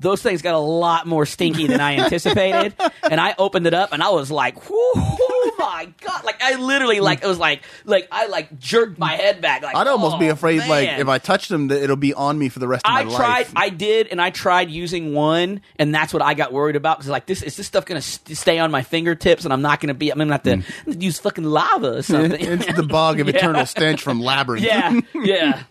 Those 0.00 0.22
things 0.22 0.42
got 0.42 0.54
a 0.54 0.58
lot 0.58 1.06
more 1.06 1.24
stinky 1.26 1.66
than 1.66 1.80
I 1.80 1.96
anticipated. 1.98 2.74
and 3.02 3.20
I 3.20 3.34
opened 3.38 3.66
it 3.66 3.74
up 3.74 3.92
and 3.92 4.02
I 4.02 4.10
was 4.10 4.30
like, 4.30 4.56
oh 4.70 5.54
my 5.58 5.92
god! 6.00 6.24
Like 6.24 6.42
I 6.42 6.56
literally 6.56 7.00
like 7.00 7.22
it 7.22 7.26
was 7.26 7.38
like 7.38 7.62
like 7.84 8.08
I 8.10 8.26
like 8.26 8.58
jerked 8.58 8.98
my 8.98 9.12
head 9.12 9.40
back. 9.40 9.62
Like 9.62 9.76
I'd 9.76 9.86
almost 9.86 10.18
be 10.18 10.28
"Oh, 10.28 10.32
afraid, 10.32 10.66
like 10.68 10.88
if 10.88 11.08
I 11.08 11.18
touch 11.18 11.48
them, 11.48 11.68
that 11.68 11.82
it'll 11.82 11.96
be 11.96 12.14
on 12.14 12.38
me 12.38 12.48
for 12.48 12.58
the 12.58 12.66
rest 12.68 12.86
of 12.86 12.92
my 12.92 13.02
life. 13.02 13.14
I 13.14 13.16
tried, 13.16 13.38
life. 13.38 13.52
I 13.56 13.68
did, 13.68 14.08
and 14.08 14.20
I 14.20 14.30
tried 14.30 14.70
using 14.70 15.12
one, 15.14 15.60
and 15.78 15.94
that's 15.94 16.12
what 16.12 16.22
I 16.22 16.34
got 16.34 16.52
worried 16.52 16.76
about 16.76 16.98
because 16.98 17.10
like 17.10 17.26
this 17.26 17.42
is 17.42 17.56
this 17.56 17.66
stuff 17.66 17.84
going 17.84 18.00
to 18.00 18.06
st- 18.06 18.36
stay 18.38 18.58
on 18.58 18.70
my 18.70 18.82
fingertips, 18.82 19.44
and 19.44 19.52
I'm 19.52 19.62
not 19.62 19.80
going 19.80 19.88
to 19.88 19.94
be. 19.94 20.10
I'm 20.10 20.16
going 20.18 20.28
to 20.28 20.34
have 20.34 20.42
to 20.44 20.50
Mm. 20.50 21.02
use 21.02 21.18
fucking 21.18 21.44
lava 21.44 21.98
or 21.98 22.02
something. 22.02 22.32
it's 22.40 22.72
the 22.74 22.82
bog 22.82 23.20
of 23.20 23.28
Yeah. 23.28 23.36
eternal 23.36 23.66
stench 23.66 24.02
from 24.02 24.20
Labyrinth. 24.20 24.64
Yeah, 24.64 24.98
yeah. 25.14 25.62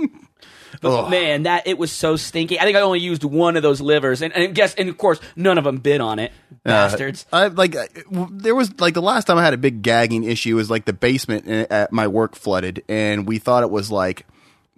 But 0.82 1.06
Ugh. 1.06 1.12
man, 1.12 1.44
that 1.44 1.68
it 1.68 1.78
was 1.78 1.92
so 1.92 2.16
stinky. 2.16 2.60
I 2.60 2.64
think 2.64 2.78
I 2.78 2.82
only 2.82 3.00
used 3.00 3.24
one 3.24 3.58
of 3.58 3.64
those 3.64 3.82
livers, 3.82 4.22
and, 4.22 4.34
and 4.34 4.56
guess, 4.56 4.76
and 4.76 4.88
of 4.90 4.98
course, 4.98 5.20
none 5.36 5.58
of 5.58 5.64
them 5.66 5.78
bit 5.78 6.00
on 6.02 6.20
it, 6.20 6.32
bastards. 6.64 7.26
Uh, 7.34 7.36
I 7.36 7.48
like 7.48 7.76
uh, 7.76 7.86
there 8.32 8.56
was 8.56 8.80
like 8.80 8.94
the 8.94 9.02
last 9.02 9.26
time 9.26 9.38
I 9.38 9.44
had 9.44 9.54
a 9.54 9.58
big 9.58 9.82
gagging 9.82 10.24
issue 10.24 10.56
was 10.56 10.70
like 10.70 10.86
the 10.86 10.94
basement 10.94 11.46
i- 11.48 11.68
at 11.74 11.92
my 11.92 12.08
work 12.08 12.36
flooded, 12.36 12.84
and 12.88 13.28
we 13.28 13.40
thought 13.40 13.64
it 13.64 13.72
was 13.72 13.92
like 13.92 14.26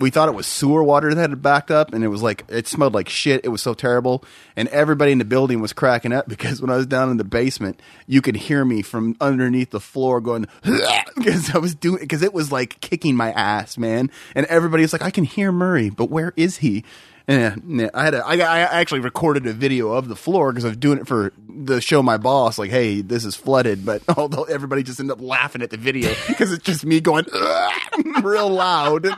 we 0.01 0.09
thought 0.09 0.27
it 0.27 0.35
was 0.35 0.47
sewer 0.47 0.83
water 0.83 1.13
that 1.13 1.29
had 1.29 1.41
backed 1.41 1.71
up, 1.71 1.93
and 1.93 2.03
it 2.03 2.07
was 2.07 2.21
like 2.21 2.43
it 2.49 2.67
smelled 2.67 2.93
like 2.93 3.07
shit. 3.07 3.41
It 3.45 3.49
was 3.49 3.61
so 3.61 3.73
terrible, 3.73 4.25
and 4.55 4.67
everybody 4.69 5.11
in 5.11 5.19
the 5.19 5.25
building 5.25 5.61
was 5.61 5.73
cracking 5.73 6.11
up 6.11 6.27
because 6.29 6.61
when 6.61 6.69
I 6.69 6.75
was 6.75 6.87
down 6.87 7.09
in 7.09 7.17
the 7.17 7.23
basement, 7.23 7.79
you 8.07 8.21
could 8.21 8.35
hear 8.35 8.65
me 8.65 8.81
from 8.81 9.15
underneath 9.21 9.69
the 9.69 9.79
floor 9.79 10.19
going 10.19 10.47
because 11.15 11.53
I 11.53 11.59
was 11.59 11.75
doing 11.75 11.99
because 11.99 12.23
it 12.23 12.33
was 12.33 12.51
like 12.51 12.81
kicking 12.81 13.15
my 13.15 13.31
ass, 13.31 13.77
man, 13.77 14.09
and 14.35 14.45
everybody 14.47 14.83
was 14.83 14.93
like, 14.93 15.03
I 15.03 15.11
can 15.11 15.23
hear 15.23 15.51
Murray, 15.51 15.89
but 15.89 16.09
where 16.09 16.33
is 16.35 16.57
he? 16.57 16.83
Yeah, 17.31 17.55
yeah, 17.65 17.89
I 17.93 18.03
had 18.03 18.13
a, 18.13 18.25
I, 18.25 18.35
I 18.35 18.59
actually 18.81 18.99
recorded 18.99 19.47
a 19.47 19.53
video 19.53 19.93
of 19.93 20.09
the 20.09 20.17
floor 20.17 20.51
because 20.51 20.65
I 20.65 20.69
was 20.69 20.77
doing 20.77 20.99
it 20.99 21.07
for 21.07 21.31
the 21.47 21.79
show 21.79 22.03
my 22.03 22.17
boss. 22.17 22.57
Like, 22.57 22.71
hey, 22.71 22.99
this 22.99 23.23
is 23.23 23.37
flooded, 23.37 23.85
but 23.85 24.01
although 24.17 24.43
everybody 24.43 24.83
just 24.83 24.99
ended 24.99 25.17
up 25.17 25.21
laughing 25.23 25.61
at 25.61 25.69
the 25.69 25.77
video 25.77 26.13
because 26.27 26.51
it's 26.51 26.65
just 26.65 26.85
me 26.85 26.99
going 26.99 27.25
real 28.21 28.49
loud. 28.49 29.07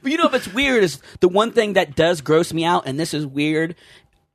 But 0.00 0.12
you 0.12 0.18
know 0.18 0.28
what's 0.28 0.46
weird 0.46 0.84
is 0.84 1.00
the 1.18 1.28
one 1.28 1.50
thing 1.50 1.72
that 1.72 1.96
does 1.96 2.20
gross 2.20 2.52
me 2.52 2.64
out, 2.64 2.86
and 2.86 3.00
this 3.00 3.12
is 3.14 3.26
weird. 3.26 3.74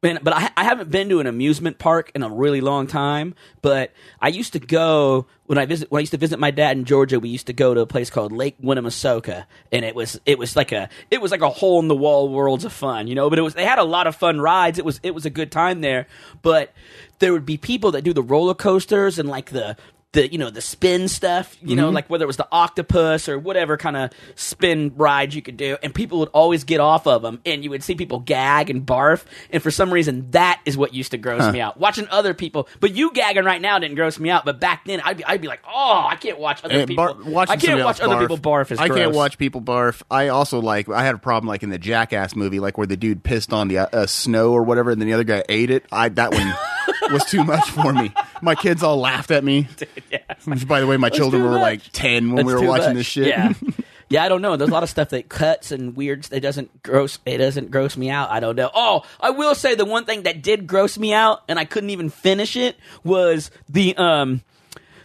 Man, 0.03 0.19
but 0.21 0.31
I, 0.31 0.51
I 0.55 0.63
haven't 0.63 0.91
been 0.91 1.09
to 1.09 1.19
an 1.21 1.25
amusement 1.25 1.79
park 1.79 2.11
in 2.13 2.21
a 2.21 2.29
really 2.29 2.61
long 2.61 2.85
time. 2.85 3.33
But 3.63 3.93
I 4.21 4.27
used 4.27 4.53
to 4.53 4.59
go 4.59 5.25
when 5.47 5.57
I 5.57 5.65
visit 5.65 5.89
when 5.89 5.97
I 5.97 6.01
used 6.01 6.11
to 6.11 6.19
visit 6.19 6.37
my 6.37 6.51
dad 6.51 6.77
in 6.77 6.85
Georgia. 6.85 7.19
We 7.19 7.29
used 7.29 7.47
to 7.47 7.53
go 7.53 7.73
to 7.73 7.81
a 7.81 7.87
place 7.87 8.11
called 8.11 8.31
Lake 8.31 8.61
Winnepesaukah, 8.61 9.45
and 9.71 9.83
it 9.83 9.95
was 9.95 10.21
it 10.27 10.37
was 10.37 10.55
like 10.55 10.71
a 10.71 10.87
it 11.09 11.19
was 11.19 11.31
like 11.31 11.41
a 11.41 11.49
hole 11.49 11.79
in 11.79 11.87
the 11.87 11.95
wall 11.95 12.29
worlds 12.29 12.63
of 12.63 12.73
fun, 12.73 13.07
you 13.07 13.15
know. 13.15 13.27
But 13.27 13.39
it 13.39 13.41
was 13.41 13.55
they 13.55 13.65
had 13.65 13.79
a 13.79 13.83
lot 13.83 14.05
of 14.05 14.15
fun 14.15 14.39
rides. 14.39 14.77
It 14.77 14.85
was 14.85 14.99
it 15.01 15.15
was 15.15 15.25
a 15.25 15.31
good 15.31 15.51
time 15.51 15.81
there. 15.81 16.05
But 16.43 16.73
there 17.17 17.33
would 17.33 17.47
be 17.47 17.57
people 17.57 17.91
that 17.93 18.03
do 18.03 18.13
the 18.13 18.21
roller 18.21 18.53
coasters 18.53 19.17
and 19.17 19.27
like 19.27 19.49
the 19.49 19.77
the 20.13 20.31
you 20.31 20.37
know 20.37 20.49
the 20.49 20.61
spin 20.61 21.09
stuff 21.09 21.57
you 21.61 21.75
know 21.75 21.89
like 21.89 22.09
whether 22.09 22.23
it 22.23 22.27
was 22.27 22.37
the 22.37 22.47
octopus 22.49 23.27
or 23.27 23.37
whatever 23.37 23.75
kind 23.75 23.97
of 23.97 24.09
spin 24.35 24.93
ride 24.95 25.33
you 25.33 25.41
could 25.41 25.57
do 25.57 25.77
and 25.83 25.93
people 25.93 26.19
would 26.19 26.29
always 26.29 26.63
get 26.63 26.79
off 26.79 27.05
of 27.07 27.21
them 27.21 27.41
and 27.45 27.61
you 27.63 27.69
would 27.69 27.83
see 27.83 27.93
people 27.93 28.19
gag 28.21 28.69
and 28.69 28.85
barf 28.85 29.25
and 29.51 29.61
for 29.61 29.69
some 29.69 29.91
reason 29.91 30.31
that 30.31 30.61
is 30.65 30.77
what 30.77 30.93
used 30.93 31.11
to 31.11 31.17
gross 31.17 31.51
me 31.51 31.59
out 31.59 31.77
watching 31.77 32.07
other 32.09 32.33
people 32.33 32.69
but 32.79 32.95
you 32.95 33.11
gagging 33.11 33.43
right 33.43 33.61
now 33.61 33.77
didn't 33.79 33.95
gross 33.95 34.17
me 34.17 34.29
out 34.29 34.45
but 34.45 34.61
back 34.61 34.85
then 34.85 35.01
I'd 35.01 35.17
be, 35.17 35.25
I'd 35.25 35.41
be 35.41 35.49
like 35.49 35.61
oh 35.67 36.07
I 36.09 36.15
can't 36.15 36.39
watch 36.39 36.63
other 36.63 36.73
Eh, 36.75 36.85
people 36.85 37.05
bar- 37.05 37.43
I 37.49 37.57
can't 37.57 37.83
watch 37.83 37.99
else 37.99 38.09
other 38.09 38.19
people 38.21 38.37
barf 38.37 38.79
I 38.79 38.87
can't 38.87 39.13
watch 39.13 39.37
people 39.37 39.61
barf. 39.61 40.01
I 40.09 40.29
also 40.29 40.61
like. 40.61 40.87
I 40.89 41.03
had 41.03 41.15
a 41.15 41.19
problem 41.19 41.47
like 41.47 41.63
in 41.63 41.69
the 41.69 41.77
Jackass 41.77 42.35
movie, 42.35 42.59
like 42.59 42.77
where 42.77 42.87
the 42.87 42.95
dude 42.97 43.23
pissed 43.23 43.51
on 43.53 43.67
the 43.67 43.79
uh, 43.79 44.05
snow 44.05 44.51
or 44.51 44.63
whatever, 44.63 44.91
and 44.91 45.01
then 45.01 45.07
the 45.07 45.13
other 45.13 45.23
guy 45.23 45.43
ate 45.49 45.69
it. 45.69 45.85
I 45.91 46.09
that 46.09 46.31
one 46.31 46.41
was 47.11 47.25
too 47.25 47.43
much 47.43 47.69
for 47.69 47.93
me. 47.93 48.11
My 48.41 48.55
kids 48.55 48.83
all 48.83 48.97
laughed 48.97 49.31
at 49.31 49.43
me. 49.43 49.67
Which, 50.45 50.67
by 50.67 50.79
the 50.79 50.87
way, 50.87 50.97
my 50.97 51.09
children 51.09 51.43
were 51.43 51.51
much. 51.51 51.61
like 51.61 51.81
ten 51.91 52.33
when 52.33 52.45
we 52.45 52.53
were 52.53 52.65
watching 52.65 52.89
much. 52.89 52.95
this 52.95 53.05
shit. 53.07 53.27
Yeah. 53.27 53.53
Yeah, 54.09 54.23
I 54.23 54.29
don't 54.29 54.41
know. 54.41 54.55
There's 54.55 54.69
a 54.69 54.73
lot 54.73 54.83
of 54.83 54.89
stuff 54.89 55.09
that 55.09 55.27
cuts 55.27 55.73
and 55.73 55.93
weird. 55.93 56.29
It 56.31 56.39
doesn't 56.39 56.81
gross. 56.81 57.19
It 57.25 57.39
doesn't 57.39 57.71
gross 57.71 57.97
me 57.97 58.09
out. 58.09 58.31
I 58.31 58.39
don't 58.39 58.55
know. 58.55 58.71
Oh, 58.73 59.03
I 59.19 59.31
will 59.31 59.53
say 59.53 59.75
the 59.75 59.83
one 59.83 60.05
thing 60.05 60.23
that 60.23 60.41
did 60.41 60.65
gross 60.65 60.97
me 60.97 61.13
out, 61.13 61.43
and 61.49 61.59
I 61.59 61.65
couldn't 61.65 61.89
even 61.89 62.09
finish 62.09 62.55
it, 62.55 62.77
was 63.03 63.51
the 63.67 63.97
um, 63.97 64.43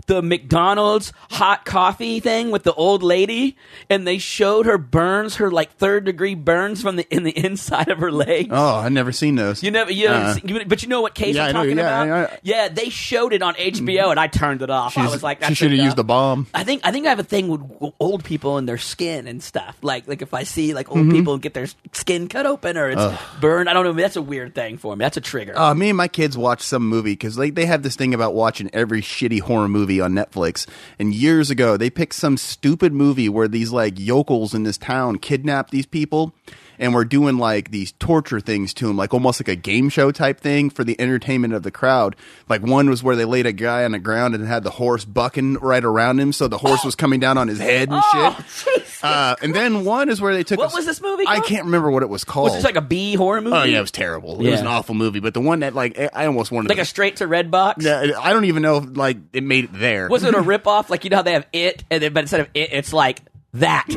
the 0.07 0.23
McDonald's 0.23 1.13
hot 1.31 1.65
coffee 1.65 2.21
thing 2.21 2.51
with 2.51 2.63
the 2.65 2.75
old 2.75 3.03
lady, 3.03 3.57
and 3.89 4.07
they 4.07 4.19
showed 4.19 4.67
her 4.67 4.79
burns, 4.79 5.37
her 5.37 5.51
like 5.51 5.73
third 5.77 6.05
degree 6.05 6.35
burns 6.35 6.83
from 6.83 6.97
the 6.97 7.07
in 7.15 7.23
the 7.23 7.37
inside 7.37 7.89
of 7.89 7.99
her 7.99 8.11
leg. 8.13 8.49
Oh, 8.51 8.77
I've 8.77 8.93
never 8.93 9.13
seen 9.13 9.35
those. 9.37 9.63
You 9.63 9.71
never, 9.71 9.91
you, 9.91 10.09
Uh, 10.09 10.35
seen- 10.35 10.65
but 10.69 10.83
you 10.83 10.89
know 10.89 11.01
what 11.01 11.15
case 11.15 11.37
Yeah, 11.37 11.45
I'm 11.45 11.49
I 11.49 11.53
know, 11.53 11.59
talking 11.65 11.79
yeah, 11.79 12.05
about? 12.25 12.39
yeah. 12.43 12.69
they 12.69 12.89
showed 12.89 13.33
it 13.33 13.43
on 13.43 13.55
HBO, 13.55 14.11
and 14.11 14.19
I 14.21 14.27
turned 14.27 14.63
it 14.63 14.71
off. 14.71 14.99
I 14.99 15.09
was 15.09 15.23
like, 15.23 15.43
she 15.45 15.55
should 15.55 15.71
have 15.71 15.81
used 15.81 15.97
the 15.97 16.05
bomb. 16.05 16.47
I 16.55 16.65
think 16.65 16.83
I 16.85 16.91
think 16.93 17.07
I 17.07 17.11
have 17.11 17.19
a 17.21 17.25
thing 17.25 17.49
with 17.49 17.93
old 18.01 18.25
people 18.25 18.59
and 18.59 18.69
their 18.69 18.79
skin 18.79 19.27
and 19.27 19.43
stuff. 19.43 19.77
Like 19.83 20.07
like 20.09 20.23
if 20.23 20.35
I 20.35 20.43
see 20.43 20.75
like 20.75 20.91
old 20.91 21.03
Mm-hmm. 21.03 21.11
people 21.13 21.39
get 21.39 21.53
their 21.55 21.67
skin 21.93 22.29
cut 22.29 22.47
open 22.47 22.77
or 22.77 22.89
it's 22.91 23.21
burned, 23.41 23.69
I 23.69 23.73
don't 23.73 23.85
know. 23.85 23.93
That's 23.93 24.15
a 24.17 24.23
weird 24.23 24.55
thing 24.55 24.79
for 24.79 24.95
me. 24.95 25.05
That's 25.05 25.17
a 25.17 25.21
trigger. 25.21 25.59
Uh, 25.59 25.75
me 25.75 25.89
and 25.91 25.97
my 25.97 26.07
kids 26.07 26.39
watch 26.39 26.63
some 26.63 26.89
movie 26.89 27.13
because 27.13 27.35
they, 27.35 27.51
they 27.51 27.67
have 27.67 27.83
this 27.83 27.97
thing 27.97 28.15
about 28.15 28.35
watching 28.35 28.71
every 28.73 29.03
shitty 29.03 29.41
horror 29.41 29.69
movie 29.69 29.92
on 30.01 30.13
Netflix. 30.13 30.67
And 30.99 31.15
years 31.15 31.51
ago, 31.51 31.77
they 31.77 31.91
picked 31.91 32.15
some 32.15 32.37
stupid 32.37 32.93
movie 32.93 33.29
where 33.29 33.49
these 33.49 33.73
like 33.73 33.99
yokels 33.99 34.55
in 34.55 34.63
this 34.63 34.79
town 34.79 35.19
kidnap 35.19 35.71
these 35.71 35.87
people 35.87 36.35
and 36.83 36.93
we're 36.93 37.05
doing 37.07 37.39
like 37.39 37.71
these 37.71 37.93
torture 37.93 38.41
things 38.41 38.75
to 38.75 38.91
him, 38.91 38.97
like 38.97 39.15
almost 39.15 39.41
like 39.41 39.49
a 39.49 39.57
game 39.57 39.89
show 39.89 40.11
type 40.11 40.41
thing 40.41 40.69
for 40.69 40.85
the 40.85 41.01
entertainment 41.01 41.55
of 41.55 41.63
the 41.63 41.71
crowd. 41.71 42.17
Like 42.49 42.63
one 42.63 42.91
was 42.91 43.03
where 43.03 43.17
they 43.17 43.25
laid 43.25 43.47
a 43.47 43.53
guy 43.53 43.85
on 43.85 43.93
the 43.93 43.99
ground 43.99 44.35
and 44.35 44.47
had 44.47 44.65
the 44.65 44.71
horse 44.71 45.05
bucking 45.05 45.55
right 45.55 45.85
around 45.85 46.19
him, 46.21 46.33
so 46.33 46.49
the 46.49 46.59
horse 46.59 46.85
was 46.85 46.95
coming 46.95 47.21
down 47.21 47.39
on 47.39 47.49
his 47.49 47.59
head 47.59 47.89
and 47.91 48.03
shit. 48.13 48.87
Uh, 49.03 49.35
and 49.43 49.53
then 49.53 49.85
one 49.85 50.09
is 50.09 50.21
where 50.21 50.33
they 50.33 50.45
took. 50.45 50.61
Oh, 50.61 50.63
What 50.63 50.75
a- 50.75 50.77
was 50.77 50.87
this 50.87 51.01
movie 51.03 51.25
I 51.27 51.41
can't 51.41 51.65
remember 51.65 51.91
what 51.91 52.05
it 52.05 52.09
was 52.09 52.23
called. 52.23 52.45
was 52.51 52.55
this 52.55 52.65
like 52.65 52.77
a 52.77 52.81
B 52.81 53.17
horror 53.17 53.41
movie? 53.41 53.57
Oh 53.57 53.65
yeah, 53.65 53.79
it 53.79 53.81
was 53.81 53.91
terrible. 53.91 54.41
It 54.47 54.49
was 54.53 54.61
an 54.61 54.69
awful 54.69 54.95
movie, 54.95 55.19
but 55.19 55.35
the 55.35 55.41
one 55.41 55.59
that 55.61 55.75
like 55.75 55.99
I- 55.99 56.27
almost 56.27 56.53
wanted 56.53 56.69
to 56.69 56.73
like 56.73 56.77
to 56.77 56.83
a 56.83 56.85
straight 56.85 57.17
to 57.17 57.27
red 57.27 57.51
box. 57.51 57.85
yeah, 57.85 58.13
I 58.17 58.33
don't 58.33 58.45
even 58.45 58.63
know 58.63 58.77
if 58.77 58.97
like 58.97 59.17
it 59.33 59.43
made 59.43 59.65
it 59.65 59.71
there. 59.73 60.09
Was 60.09 60.23
it 60.23 60.35
a 60.37 60.41
rip 60.53 60.69
off? 60.69 60.89
Like 60.89 61.03
you 61.03 61.11
know 61.11 61.17
how 61.17 61.23
they 61.23 61.33
have 61.33 61.49
it, 61.53 61.83
and 61.91 62.01
then 62.01 62.13
but 62.13 62.21
instead 62.21 62.43
of 62.43 62.49
it, 62.55 62.73
it's 62.73 62.93
like 62.93 63.19
that. 63.55 63.87
no. 63.91 63.97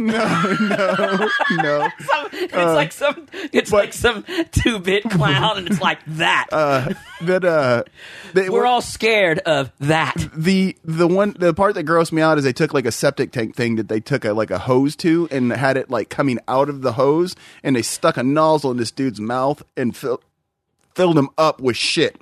No, 0.60 1.30
no. 1.64 1.90
some- 2.00 2.30
it's 2.32 2.54
like 2.54 2.92
some 2.92 3.28
it's 3.54 3.72
like 3.72 3.94
some 3.94 4.26
two 4.52 4.80
bit 4.80 5.04
clown, 5.04 5.58
and 5.58 5.68
it's 5.68 5.80
like 5.82 6.00
that. 6.08 6.48
Uh, 6.52 6.94
that 7.22 7.46
uh 7.46 7.84
they 8.34 8.50
We're 8.50 8.60
were 8.62 8.66
all 8.66 8.82
scared 8.82 9.40
of 9.40 9.72
that. 9.80 10.16
the 10.36 10.76
the 10.84 11.08
one 11.08 11.36
the 11.40 11.54
part 11.54 11.76
that 11.76 11.86
grossed 11.86 12.12
me 12.12 12.22
out 12.22 12.38
is 12.38 12.44
they 12.44 12.54
took 12.54 12.74
like 12.74 12.86
a 12.86 12.92
septic 12.92 13.32
tank 13.32 13.56
thing 13.56 13.76
that 13.78 13.88
they 13.88 14.00
took 14.00 14.26
a 14.26 14.34
like 14.34 14.52
a 14.52 14.60
hose 14.60 14.96
to 14.98 15.28
and 15.32 15.52
had 15.52 15.78
it 15.78 15.90
like 15.90 16.10
coming 16.10 16.40
out 16.48 16.68
of 16.70 16.82
the 16.82 16.94
hose 16.94 17.36
and 17.64 17.76
they 17.76 17.82
stuck 17.82 18.18
a 18.18 18.24
nozzle 18.24 18.72
in 18.72 18.78
this 18.78 18.92
dude's 18.92 19.20
mouth 19.22 19.64
and 19.78 19.96
filled 19.96 20.24
filled 20.94 21.18
him 21.18 21.30
up 21.38 21.60
with 21.62 21.78
shit. 21.78 22.20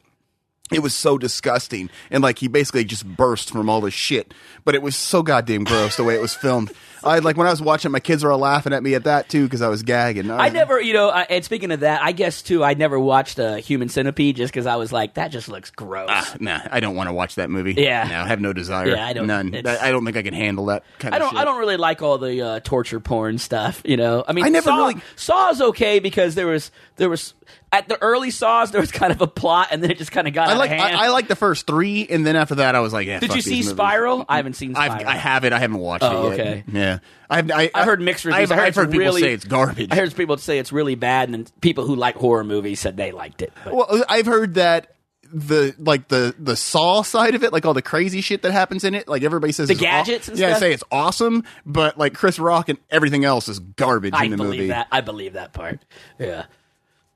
It 0.72 0.80
was 0.80 0.96
so 0.96 1.18
disgusting 1.18 1.90
and 2.10 2.24
like 2.24 2.40
he 2.40 2.48
basically 2.48 2.86
just 2.86 3.06
burst 3.06 3.52
from 3.52 3.70
all 3.70 3.82
this 3.82 3.94
shit. 3.94 4.34
But 4.64 4.76
it 4.76 4.82
was 4.82 4.96
so 4.96 5.22
goddamn 5.22 5.66
gross 5.66 5.98
the 5.98 6.06
way 6.06 6.16
it 6.16 6.22
was 6.22 6.34
filmed. 6.34 6.72
I 7.04 7.20
like 7.20 7.36
when 7.36 7.46
I 7.46 7.50
was 7.50 7.62
watching, 7.62 7.92
my 7.92 8.00
kids 8.00 8.24
were 8.24 8.32
all 8.32 8.40
laughing 8.40 8.72
at 8.72 8.82
me 8.82 8.96
at 8.96 9.04
that 9.04 9.28
too 9.28 9.44
because 9.44 9.62
I 9.62 9.68
was 9.68 9.84
gagging. 9.84 10.32
I 10.32 10.48
never, 10.48 10.80
you 10.82 10.94
know, 10.94 11.10
I, 11.10 11.24
and 11.24 11.44
speaking 11.44 11.72
of 11.72 11.82
that, 11.82 12.02
I 12.02 12.14
guess 12.14 12.42
too, 12.42 12.64
I 12.64 12.76
never 12.76 12.98
watched 12.98 13.40
a 13.40 13.60
Human 13.60 13.90
Centipede 13.90 14.38
just 14.38 14.54
because 14.54 14.66
I 14.66 14.78
was 14.78 14.94
like, 14.94 15.16
that 15.16 15.28
just 15.28 15.50
looks 15.50 15.70
gross. 15.70 16.08
Ah, 16.10 16.34
nah, 16.40 16.62
I 16.72 16.80
don't 16.80 16.96
want 16.96 17.10
to 17.10 17.14
watch 17.14 17.36
that 17.36 17.50
movie. 17.50 17.74
Yeah. 17.74 18.08
no, 18.08 18.22
I 18.22 18.28
have 18.28 18.40
no 18.40 18.54
desire. 18.54 18.88
Yeah, 18.88 19.06
I 19.06 19.12
don't- 19.12 19.28
None. 19.28 19.54
I 19.68 19.90
I 19.90 19.92
don't 19.92 20.06
think 20.06 20.16
I 20.16 20.22
can 20.24 20.34
handle 20.34 20.68
that 20.68 20.86
kind 20.98 21.14
I 21.14 21.18
of 21.18 21.24
don't. 21.24 21.30
shit. 21.32 21.40
I 21.40 21.44
don't 21.44 21.60
really 21.60 21.78
like 21.78 22.02
all 22.02 22.18
the 22.18 22.42
uh, 22.42 22.60
torture 22.62 23.02
porn 23.02 23.38
stuff. 23.38 23.82
You 23.84 23.98
know, 23.98 24.24
I 24.26 24.32
mean, 24.32 24.46
I 24.46 24.50
never 24.50 24.70
Saw, 24.70 24.78
really- 24.88 25.02
Saw's 25.18 25.60
okay 25.62 26.00
because 26.00 26.36
there 26.36 26.48
was 26.48 26.72
there 26.96 27.10
was 27.10 27.34
at 27.74 27.90
the 27.90 28.02
early 28.02 28.32
Saws 28.32 28.72
there 28.72 28.80
was 28.80 28.92
kind 28.92 29.12
of 29.12 29.20
a 29.20 29.28
plot 29.28 29.68
and 29.72 29.84
then 29.84 29.92
it 29.92 29.98
just 29.98 30.12
kind 30.14 30.28
of 30.28 30.34
got 30.34 30.48
I 30.48 30.52
out 30.54 30.58
like 30.60 30.72
of 30.72 30.78
hand. 30.78 30.96
I, 30.96 31.06
I 31.06 31.10
like 31.10 31.28
the 31.28 31.36
first 31.36 31.68
three, 31.68 32.08
and 32.08 32.26
then 32.26 32.36
after 32.38 32.56
that, 32.56 32.76
I 32.76 32.80
was 32.80 32.94
like, 32.94 33.08
yeah. 33.08 33.20
Did 33.20 33.34
you 33.36 33.42
see 33.42 33.56
movies. 33.58 33.72
Spiral? 33.72 34.26
I 34.30 34.38
haven't 34.38 34.54
seen 34.54 34.74
Spiral. 34.76 34.94
I've, 34.94 35.06
I 35.08 35.16
have 35.16 35.44
it. 35.44 35.52
I 35.52 35.60
haven't 35.60 35.80
watched 35.80 36.04
Oh, 36.06 36.30
it 36.32 36.38
yet. 36.38 36.48
okay. 36.48 36.64
Yeah, 36.72 37.00
I've 37.30 37.52
I, 37.52 37.70
I 37.76 37.84
heard 37.84 38.00
mixed 38.00 38.24
reviews. 38.24 38.50
I've, 38.50 38.58
I 38.58 38.62
heard 38.62 38.68
I've 38.68 38.76
heard 38.76 38.92
people 38.92 39.00
really- 39.08 39.22
say 39.22 39.34
it's 39.34 39.44
garbage. 39.46 39.92
I 39.92 39.96
heard 39.96 40.16
people 40.16 40.38
say 40.38 40.60
it's 40.60 40.72
really 40.72 40.96
bad, 40.96 41.28
and 41.28 41.34
then 41.34 41.48
people 41.60 41.86
who 41.86 41.96
like 41.96 42.16
horror 42.16 42.44
movies 42.46 42.80
said 42.80 42.96
they 42.96 43.12
liked 43.12 43.42
it. 43.42 43.52
But 43.66 43.76
well, 43.76 44.04
I've 44.08 44.28
heard 44.28 44.54
that 44.54 44.92
the 45.36 45.74
like 45.80 46.10
the 46.10 46.36
the 46.38 46.56
Saw 46.56 47.02
side 47.02 47.34
of 47.34 47.44
it, 47.44 47.52
like 47.52 47.66
all 47.66 47.74
the 47.74 47.82
crazy 47.82 48.22
shit 48.22 48.44
that 48.44 48.52
happens 48.52 48.84
in 48.84 48.94
it, 48.94 49.08
like 49.08 49.24
everybody 49.24 49.52
says 49.52 49.68
The 49.68 49.74
aw- 49.74 49.80
gadgets 49.80 50.28
and 50.28 50.38
yeah, 50.38 50.50
stuff? 50.50 50.60
say 50.60 50.74
it's 50.74 50.84
awesome, 50.92 51.44
but 51.66 51.98
like 51.98 52.14
Chris 52.14 52.38
Rock 52.38 52.70
and 52.70 52.78
everything 52.92 53.26
else 53.26 53.48
is 53.48 53.58
garbage 53.58 54.14
I 54.16 54.26
in 54.26 54.32
the 54.32 54.38
believe 54.38 54.52
movie. 54.60 54.68
that. 54.68 54.88
I 54.92 55.02
believe 55.02 55.34
that 55.34 55.52
part. 55.54 55.80
Yeah. 56.20 56.46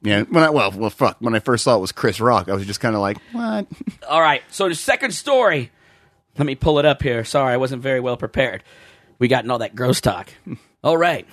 Yeah, 0.07 0.21
when 0.23 0.41
I 0.41 0.49
well, 0.51 0.71
well, 0.71 0.89
fuck. 0.89 1.17
When 1.19 1.35
I 1.35 1.39
first 1.39 1.65
saw 1.65 1.75
it 1.75 1.81
was 1.81 1.91
Chris 1.91 2.21
Rock, 2.21 2.47
I 2.47 2.53
was 2.53 2.65
just 2.65 2.79
kind 2.79 2.95
of 2.95 3.01
like, 3.01 3.17
what? 3.33 3.67
All 4.07 4.21
right. 4.21 4.41
So 4.49 4.69
the 4.69 4.75
second 4.75 5.11
story. 5.11 5.69
Let 6.37 6.45
me 6.45 6.55
pull 6.55 6.79
it 6.79 6.85
up 6.85 7.01
here. 7.01 7.25
Sorry, 7.25 7.53
I 7.53 7.57
wasn't 7.57 7.81
very 7.81 7.99
well 7.99 8.15
prepared. 8.15 8.63
We 9.19 9.27
got 9.27 9.43
in 9.43 9.51
all 9.51 9.57
that 9.57 9.75
gross 9.75 9.99
talk. 9.99 10.31
All 10.83 10.95
right. 10.95 11.27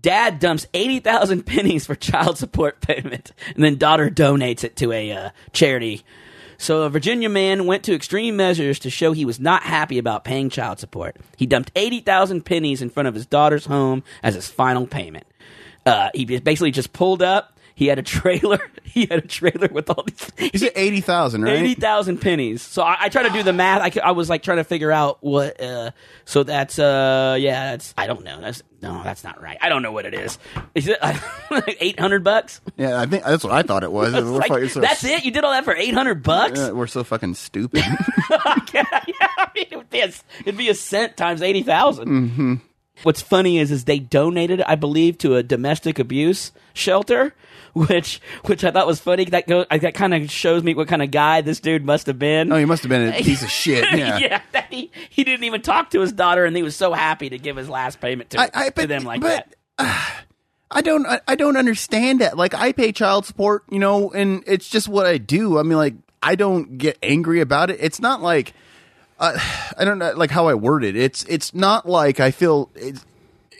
Dad 0.00 0.40
dumps 0.40 0.66
eighty 0.74 0.98
thousand 0.98 1.46
pennies 1.46 1.86
for 1.86 1.94
child 1.94 2.38
support 2.38 2.80
payment, 2.86 3.30
and 3.54 3.62
then 3.62 3.76
daughter 3.76 4.10
donates 4.10 4.64
it 4.64 4.74
to 4.76 4.90
a 4.90 5.12
uh, 5.12 5.30
charity. 5.52 6.02
So 6.58 6.82
a 6.82 6.90
Virginia 6.90 7.28
man 7.28 7.66
went 7.66 7.84
to 7.84 7.94
extreme 7.94 8.34
measures 8.34 8.80
to 8.80 8.90
show 8.90 9.12
he 9.12 9.26
was 9.26 9.38
not 9.38 9.62
happy 9.62 9.98
about 9.98 10.24
paying 10.24 10.50
child 10.50 10.80
support. 10.80 11.16
He 11.36 11.46
dumped 11.46 11.70
eighty 11.76 12.00
thousand 12.00 12.44
pennies 12.46 12.82
in 12.82 12.90
front 12.90 13.06
of 13.06 13.14
his 13.14 13.26
daughter's 13.26 13.66
home 13.66 14.02
as 14.24 14.34
his 14.34 14.48
final 14.48 14.88
payment. 14.88 15.26
Uh, 15.84 16.10
he 16.14 16.24
basically 16.24 16.72
just 16.72 16.92
pulled 16.92 17.22
up. 17.22 17.55
He 17.76 17.86
had 17.88 17.98
a 17.98 18.02
trailer. 18.02 18.58
He 18.96 19.04
had 19.04 19.18
a 19.18 19.28
trailer 19.28 19.68
with 19.70 19.90
all 19.90 20.04
these. 20.04 20.50
Is 20.54 20.62
it 20.62 20.72
eighty 20.76 21.02
thousand? 21.02 21.42
Right? 21.42 21.56
Eighty 21.56 21.74
thousand 21.74 22.16
pennies. 22.16 22.62
So 22.62 22.82
I, 22.82 22.96
I 22.98 23.08
try 23.10 23.24
to 23.24 23.28
do 23.28 23.42
the 23.42 23.52
math. 23.52 23.82
I, 23.82 24.00
I 24.02 24.12
was 24.12 24.30
like 24.30 24.42
trying 24.42 24.56
to 24.56 24.64
figure 24.64 24.90
out 24.90 25.18
what. 25.20 25.60
Uh, 25.60 25.90
so 26.24 26.44
that's 26.44 26.78
uh 26.78 27.36
yeah 27.38 27.72
that's 27.72 27.92
I 27.98 28.06
don't 28.06 28.24
know. 28.24 28.40
That's 28.40 28.62
no 28.80 29.02
that's 29.04 29.22
not 29.22 29.42
right. 29.42 29.58
I 29.60 29.68
don't 29.68 29.82
know 29.82 29.92
what 29.92 30.06
it 30.06 30.14
is. 30.14 30.38
Is 30.74 30.88
it 30.88 30.98
eight 31.78 32.00
hundred 32.00 32.24
bucks? 32.24 32.62
Yeah, 32.78 32.98
I 32.98 33.04
think 33.04 33.22
that's 33.24 33.44
what 33.44 33.52
I 33.52 33.60
thought 33.64 33.82
it 33.84 33.92
was. 33.92 34.14
Like, 34.14 34.48
fucking 34.48 34.70
so- 34.70 34.80
that's 34.80 35.04
it. 35.04 35.26
You 35.26 35.30
did 35.30 35.44
all 35.44 35.52
that 35.52 35.66
for 35.66 35.74
eight 35.74 35.92
hundred 35.92 36.22
bucks? 36.22 36.58
Yeah, 36.58 36.70
we're 36.70 36.86
so 36.86 37.04
fucking 37.04 37.34
stupid. 37.34 37.84
yeah, 38.72 38.84
I 38.90 39.50
mean, 39.54 39.66
it 39.70 39.76
would 39.76 39.90
be 39.90 40.00
a, 40.00 40.10
it'd 40.40 40.56
be 40.56 40.70
a 40.70 40.74
cent 40.74 41.18
times 41.18 41.42
eighty 41.42 41.62
Mm-hmm. 41.62 42.54
What's 43.02 43.20
funny 43.20 43.58
is, 43.58 43.70
is 43.70 43.84
they 43.84 43.98
donated, 43.98 44.62
I 44.62 44.74
believe, 44.74 45.18
to 45.18 45.36
a 45.36 45.42
domestic 45.42 45.98
abuse 45.98 46.52
shelter, 46.72 47.34
which 47.88 48.22
which 48.46 48.64
I 48.64 48.70
thought 48.70 48.86
was 48.86 49.00
funny. 49.00 49.26
That 49.26 49.46
go 49.46 49.66
that 49.68 49.92
kind 49.92 50.14
of 50.14 50.30
shows 50.30 50.62
me 50.62 50.72
what 50.72 50.88
kind 50.88 51.02
of 51.02 51.10
guy 51.10 51.42
this 51.42 51.60
dude 51.60 51.84
must 51.84 52.06
have 52.06 52.18
been. 52.18 52.50
oh, 52.50 52.56
he 52.56 52.64
must 52.64 52.82
have 52.82 52.88
been 52.88 53.12
a 53.12 53.12
piece 53.22 53.42
of 53.42 53.50
shit. 53.50 53.84
Yeah. 53.96 54.40
that 54.52 54.72
he, 54.72 54.90
he 55.10 55.24
didn't 55.24 55.44
even 55.44 55.60
talk 55.60 55.90
to 55.90 56.00
his 56.00 56.12
daughter, 56.12 56.44
and 56.46 56.56
he 56.56 56.62
was 56.62 56.74
so 56.74 56.92
happy 56.94 57.28
to 57.28 57.38
give 57.38 57.56
his 57.56 57.68
last 57.68 58.00
payment 58.00 58.30
to, 58.30 58.40
I, 58.40 58.50
I, 58.54 58.64
to 58.66 58.72
but, 58.74 58.88
them 58.88 59.04
like 59.04 59.20
but, 59.20 59.54
that. 59.76 60.24
I 60.70 60.80
don't 60.80 61.06
I, 61.06 61.20
I 61.28 61.34
don't 61.34 61.56
understand 61.56 62.22
that. 62.22 62.38
Like 62.38 62.54
I 62.54 62.72
pay 62.72 62.92
child 62.92 63.26
support, 63.26 63.64
you 63.70 63.78
know, 63.78 64.10
and 64.10 64.42
it's 64.46 64.70
just 64.70 64.88
what 64.88 65.04
I 65.04 65.18
do. 65.18 65.58
I 65.58 65.62
mean, 65.62 65.76
like 65.76 65.94
I 66.22 66.34
don't 66.34 66.78
get 66.78 66.96
angry 67.02 67.42
about 67.42 67.70
it. 67.70 67.78
It's 67.80 68.00
not 68.00 68.22
like 68.22 68.54
uh, 69.18 69.38
I 69.78 69.84
don't 69.84 69.98
know 69.98 70.12
like 70.16 70.30
how 70.30 70.48
I 70.48 70.54
word 70.54 70.82
it. 70.82 70.96
It's 70.96 71.24
it's 71.24 71.52
not 71.52 71.86
like 71.86 72.20
I 72.20 72.30
feel 72.30 72.70
it's 72.74 73.04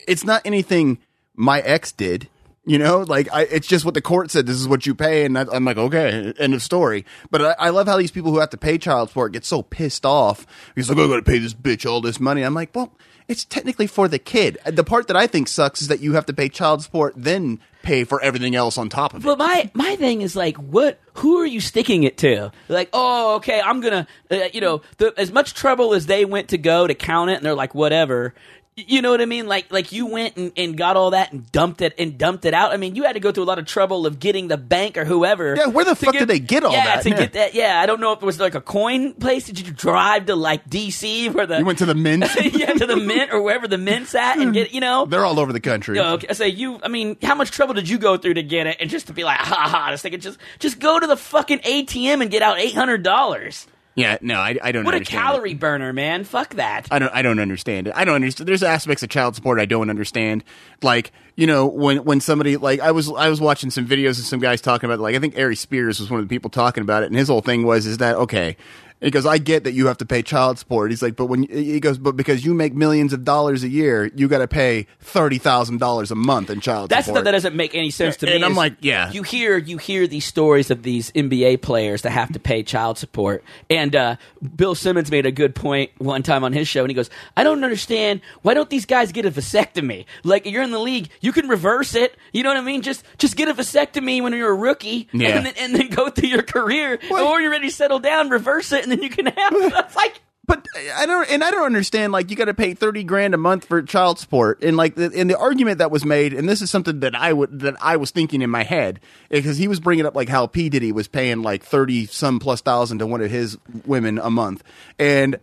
it's 0.09 0.25
not 0.25 0.41
anything 0.47 0.99
my 1.35 1.61
ex 1.61 1.93
did. 1.93 2.29
You 2.69 2.79
know, 2.79 2.99
like 2.99 3.33
I, 3.33 3.43
it's 3.43 3.69
just 3.69 3.85
what 3.85 3.95
the 3.95 4.03
court 4.03 4.33
said. 4.33 4.47
This 4.47 4.57
is 4.57 4.67
what 4.67 4.87
you 4.87 4.95
pay, 4.97 5.25
and 5.25 5.37
that, 5.37 5.49
I'm 5.53 5.65
like, 5.65 5.77
okay, 5.77 6.35
end 6.37 6.53
of 6.53 6.63
story. 6.63 7.05
But 7.31 7.41
I, 7.41 7.55
I 7.67 7.71
love 7.71 7.87
how 7.87 7.97
these 7.97 8.11
people 8.11 8.33
who 8.33 8.41
have 8.41 8.51
to 8.51 8.57
pay 8.57 8.77
child 8.77 9.11
support 9.11 9.33
get 9.33 9.45
so 9.45 9.63
pissed 9.63 10.05
off. 10.05 10.45
He's 10.75 10.89
like, 10.89 10.99
I 10.99 11.07
got 11.07 11.17
to 11.17 11.23
pay 11.23 11.39
this 11.39 11.55
bitch 11.55 11.89
all 11.89 12.01
this 12.01 12.19
money. 12.19 12.43
I'm 12.43 12.55
like, 12.55 12.75
well, 12.75 12.93
it's 13.29 13.45
technically 13.45 13.87
for 13.87 14.09
the 14.09 14.19
kid. 14.19 14.59
The 14.67 14.83
part 14.83 15.07
that 15.07 15.17
I 15.17 15.29
think 15.29 15.47
sucks 15.47 15.81
is 15.81 15.89
that 15.89 16.01
you 16.01 16.15
have 16.15 16.27
to 16.27 16.33
pay 16.33 16.49
child 16.49 16.83
support, 16.83 17.15
then 17.17 17.61
pay 17.83 18.03
for 18.03 18.21
everything 18.21 18.57
else 18.57 18.77
on 18.79 18.89
top 18.89 19.15
of 19.15 19.23
it. 19.23 19.25
But 19.25 19.39
my 19.39 19.71
my 19.73 19.95
thing 19.95 20.23
is 20.23 20.35
like, 20.35 20.57
what? 20.57 20.99
Who 21.15 21.39
are 21.39 21.47
you 21.47 21.61
sticking 21.61 22.03
it 22.03 22.19
to? 22.19 22.51
Like, 22.69 22.91
oh, 22.93 23.37
okay, 23.37 23.61
I'm 23.61 23.81
gonna, 23.81 24.09
uh, 24.29 24.49
you 24.53 24.61
know, 24.61 24.83
the, 24.99 25.15
as 25.17 25.31
much 25.31 25.55
trouble 25.55 25.95
as 25.95 26.07
they 26.07 26.25
went 26.25 26.49
to 26.49 26.59
go 26.59 26.87
to 26.89 26.95
count 26.95 27.31
it, 27.31 27.35
and 27.35 27.47
they're 27.47 27.55
like, 27.55 27.77
whatever. 27.77 28.35
You 28.79 29.01
know 29.01 29.11
what 29.11 29.23
I 29.23 29.25
mean? 29.25 29.47
Like, 29.47 29.73
like 29.73 29.91
you 29.91 30.05
went 30.05 30.37
and, 30.37 30.53
and 30.55 30.77
got 30.77 30.97
all 30.97 31.13
that 31.13 31.33
and 31.33 31.51
dumped 31.51 31.81
it 31.81 31.95
and 31.99 32.19
dumped 32.19 32.45
it 32.45 32.53
out. 32.53 32.73
I 32.73 32.77
mean, 32.77 32.95
you 32.95 33.05
had 33.05 33.15
to 33.15 33.21
go 33.21 33.33
through 33.33 33.45
a 33.45 33.47
lot 33.47 33.59
of 33.59 33.65
trouble 33.65 34.05
of 34.05 34.21
getting 34.21 34.49
the 34.49 34.59
bank 34.59 34.99
or 34.99 35.07
whoever. 35.07 35.57
Yeah, 35.57 35.69
where 35.69 35.87
the 35.87 35.97
fuck 35.97 36.13
did 36.13 36.29
they 36.29 36.39
get 36.39 36.63
all 36.63 36.73
yeah, 36.73 36.85
that? 36.97 37.03
to 37.05 37.09
Yeah. 37.09 37.17
get 37.17 37.33
that. 37.33 37.55
Yeah, 37.55 37.81
I 37.81 37.87
don't 37.87 38.01
know 38.03 38.13
if 38.13 38.21
it 38.21 38.27
was 38.27 38.39
like 38.39 38.55
a 38.55 38.61
coin 38.61 39.15
place. 39.15 39.47
Did 39.47 39.59
you 39.59 39.73
drive 39.73 40.27
to 40.27 40.37
like 40.37 40.69
DC 40.69 41.33
where 41.33 41.47
the 41.47 41.57
You 41.61 41.65
went 41.65 41.79
to 41.79 41.87
the 41.87 41.95
mint. 41.95 42.25
yeah 42.53 42.75
to 42.75 42.85
the 42.87 42.97
mint 42.99 43.33
or 43.33 43.41
wherever 43.41 43.67
the 43.67 43.79
mint's 43.79 44.15
at 44.15 44.37
and 44.37 44.53
get 44.53 44.73
you 44.75 44.81
know 44.83 45.07
They're 45.07 45.25
all 45.25 45.41
over 45.41 45.55
the 45.55 45.61
country. 45.61 45.97
yeah, 45.97 46.13
okay. 46.13 46.27
I 46.29 46.35
say 46.35 46.49
you. 46.49 46.79
I 46.83 46.89
mean, 46.89 47.17
how 47.23 47.35
much 47.35 47.53
trouble 47.53 47.73
did 47.73 47.89
you 47.89 47.97
go 47.97 48.19
through 48.19 48.35
to 48.35 48.43
get 48.43 48.67
it, 48.67 48.77
and 48.79 48.91
just 48.91 49.07
to 49.07 49.15
be 49.15 49.25
like, 49.25 49.39
ha 49.39 49.69
ha, 49.71 49.91
just 49.93 50.03
thinking, 50.03 50.21
just 50.21 50.39
just 50.59 50.81
go 50.81 51.01
to 51.01 51.07
the 51.07 51.17
fucking 51.17 51.61
ATM 51.61 52.21
and 52.21 52.31
get 52.31 52.43
out 52.43 52.59
eight 52.59 52.75
hundred 52.75 53.03
dollars. 53.03 53.67
Yeah, 53.97 54.19
no, 54.21 54.35
I, 54.35 54.59
I 54.63 54.73
don't. 54.73 54.85
What 54.85 54.93
a 54.93 54.99
understand 54.99 55.21
it. 55.21 55.25
calorie 55.25 55.55
burner, 55.55 55.93
man! 55.95 56.25
Fuck 56.25 56.57
that. 56.57 56.87
I 56.91 56.99
don't 56.99 57.13
I 57.15 57.23
don't 57.23 57.39
understand 57.39 57.87
it. 57.89 57.95
I 57.97 58.05
don't 58.05 58.17
understand. 58.17 58.47
There's 58.47 58.63
aspects 58.63 59.03
of 59.03 59.09
child 59.09 59.35
support 59.35 59.59
I 59.59 59.65
don't 59.65 59.89
understand. 59.89 60.45
Like 60.83 61.13
you 61.35 61.47
know 61.47 61.67
when 61.67 62.05
when 62.05 62.21
somebody 62.21 62.59
like 62.59 62.81
I 62.81 62.91
was 62.91 63.11
I 63.11 63.31
was 63.31 63.41
watching 63.41 63.71
some 63.71 63.87
videos 63.87 64.19
of 64.19 64.27
some 64.27 64.39
guys 64.39 64.61
talking 64.61 64.89
about 64.89 65.01
like 65.01 65.17
I 65.17 65.19
think 65.19 65.39
Aries 65.39 65.61
Spears 65.61 65.99
was 65.99 66.11
one 66.11 66.21
of 66.21 66.29
the 66.29 66.35
people 66.35 66.51
talking 66.51 66.83
about 66.83 67.05
it, 67.05 67.07
and 67.07 67.17
his 67.17 67.29
whole 67.29 67.41
thing 67.41 67.65
was 67.65 67.87
is 67.87 67.97
that 67.99 68.17
okay. 68.17 68.59
He 69.01 69.11
goes, 69.11 69.27
I 69.27 69.37
get 69.39 69.65
that 69.65 69.73
you 69.73 69.89
have 69.89 69.99
to 69.99 70.07
pay 70.07 70.23
child 70.23 70.59
support. 70.59 70.91
He's 70.91 71.03
like, 71.03 71.17
but 71.17 71.27
when 71.27 71.43
he 71.45 71.79
goes, 71.81 71.99
but 71.99 72.17
because 72.17 72.45
you 72.47 72.55
make 72.55 72.75
millions 72.75 73.13
of 73.13 73.25
dollars 73.25 73.63
a 73.63 73.69
year, 73.69 74.11
you 74.17 74.27
got 74.27 74.39
to 74.39 74.49
pay 74.49 74.87
thirty 75.01 75.37
thousand 75.39 75.79
dollars 75.79 76.11
a 76.11 76.15
month 76.15 76.49
in 76.49 76.61
child 76.61 76.89
That's 76.89 77.05
support. 77.05 77.19
stuff 77.19 77.25
that 77.27 77.33
doesn't 77.33 77.55
make 77.55 77.75
any 77.75 77.91
sense 77.91 78.17
to 78.19 78.27
me. 78.27 78.35
And 78.37 78.45
I'm 78.45 78.55
like, 78.55 78.75
yeah. 78.81 79.11
You 79.13 79.23
hear 79.23 79.59
you 79.59 79.77
hear 79.77 80.07
these 80.07 80.25
stories 80.25 80.71
of 80.71 80.83
these 80.83 81.11
NBA 81.13 81.61
players 81.61 82.03
that 82.03 82.11
have 82.11 82.33
to 82.33 82.39
pay 82.41 82.63
child 82.63 82.97
support, 82.97 83.45
and 83.69 83.95
uh, 83.95 84.17
Bill 84.57 84.75
Simmons 84.75 85.11
made 85.11 85.27
a 85.27 85.33
good 85.33 85.55
point 85.55 85.91
one 85.99 86.23
time 86.23 86.43
on 86.43 86.53
his 86.55 86.67
show, 86.67 86.81
and 86.81 86.91
he 86.91 86.95
goes, 86.95 87.11
"I 87.37 87.45
don't 87.45 87.63
understand 87.63 88.23
why 88.43 88.55
don't 88.55 88.71
these 88.71 88.87
guys 88.87 89.13
get 89.13 89.27
a 89.27 89.31
vasectomy? 89.31 90.07
Like 90.25 90.47
you're 90.47 90.63
in 90.63 90.71
the 90.71 90.81
league, 90.81 91.11
you 91.21 91.33
can 91.33 91.49
reverse 91.49 91.95
it. 91.95 92.17
You 92.33 92.43
know 92.43 92.49
what 92.49 92.57
I 92.59 92.63
mean? 92.63 92.81
Just 92.83 93.05
just 93.19 93.37
get 93.37 93.49
a 93.49 93.55
vasectomy 93.55 94.23
when 94.23 94.33
you're 94.33 94.51
a 94.51 94.55
rookie, 94.57 95.09
Yeah. 95.13 95.37
and, 95.37 95.47
then, 95.47 95.55
and 95.59 95.75
then 95.77 95.89
go 95.91 96.09
through 96.09 96.29
your 96.31 96.43
career, 96.43 96.99
What? 97.09 97.23
or 97.23 97.41
you're 97.43 97.51
ready 97.51 97.69
to 97.69 97.75
settle 97.75 97.99
down, 97.99 98.31
reverse 98.31 98.73
it, 98.73 98.86
and 98.87 98.93
then 98.93 99.03
you 99.03 99.11
can 99.11 99.27
have." 99.27 99.53
It's 99.87 99.97
like. 99.97 100.21
But 100.49 100.65
I 100.95 101.07
don't, 101.07 101.29
and 101.29 101.43
I 101.43 101.51
don't 101.51 101.65
understand. 101.65 102.13
Like, 102.13 102.31
you 102.31 102.37
got 102.37 102.45
to 102.45 102.55
pay 102.55 102.73
thirty 102.73 103.03
grand 103.03 103.35
a 103.35 103.37
month 103.37 103.65
for 103.65 103.83
child 103.83 104.21
support, 104.21 104.63
and 104.63 104.77
like, 104.77 104.95
the, 104.95 105.11
and 105.13 105.29
the 105.29 105.37
argument 105.37 105.79
that 105.79 105.91
was 105.91 106.05
made, 106.05 106.33
and 106.33 106.49
this 106.49 106.63
is 106.63 106.71
something 106.71 107.01
that 107.01 107.17
I 107.17 107.33
would 107.33 107.59
that 107.59 107.75
I 107.83 107.97
was 107.97 108.13
thinking 108.13 108.43
in 108.43 108.51
my 108.51 108.63
head 108.63 109.01
because 109.29 109.57
he 109.59 109.67
was 109.67 109.81
bringing 109.81 110.07
up 110.07 110.15
like 110.15 110.29
how 110.29 110.47
P 110.47 110.69
Diddy 110.69 110.93
was 110.93 111.09
paying 111.09 111.43
like 111.43 111.65
thirty 111.65 112.07
some 112.07 112.39
plus 112.39 112.61
thousand 112.61 113.01
to 113.01 113.09
one 113.09 113.23
of 113.23 113.29
his 113.29 113.59
women 113.87 114.19
a 114.19 114.31
month, 114.31 114.63
and 115.01 115.41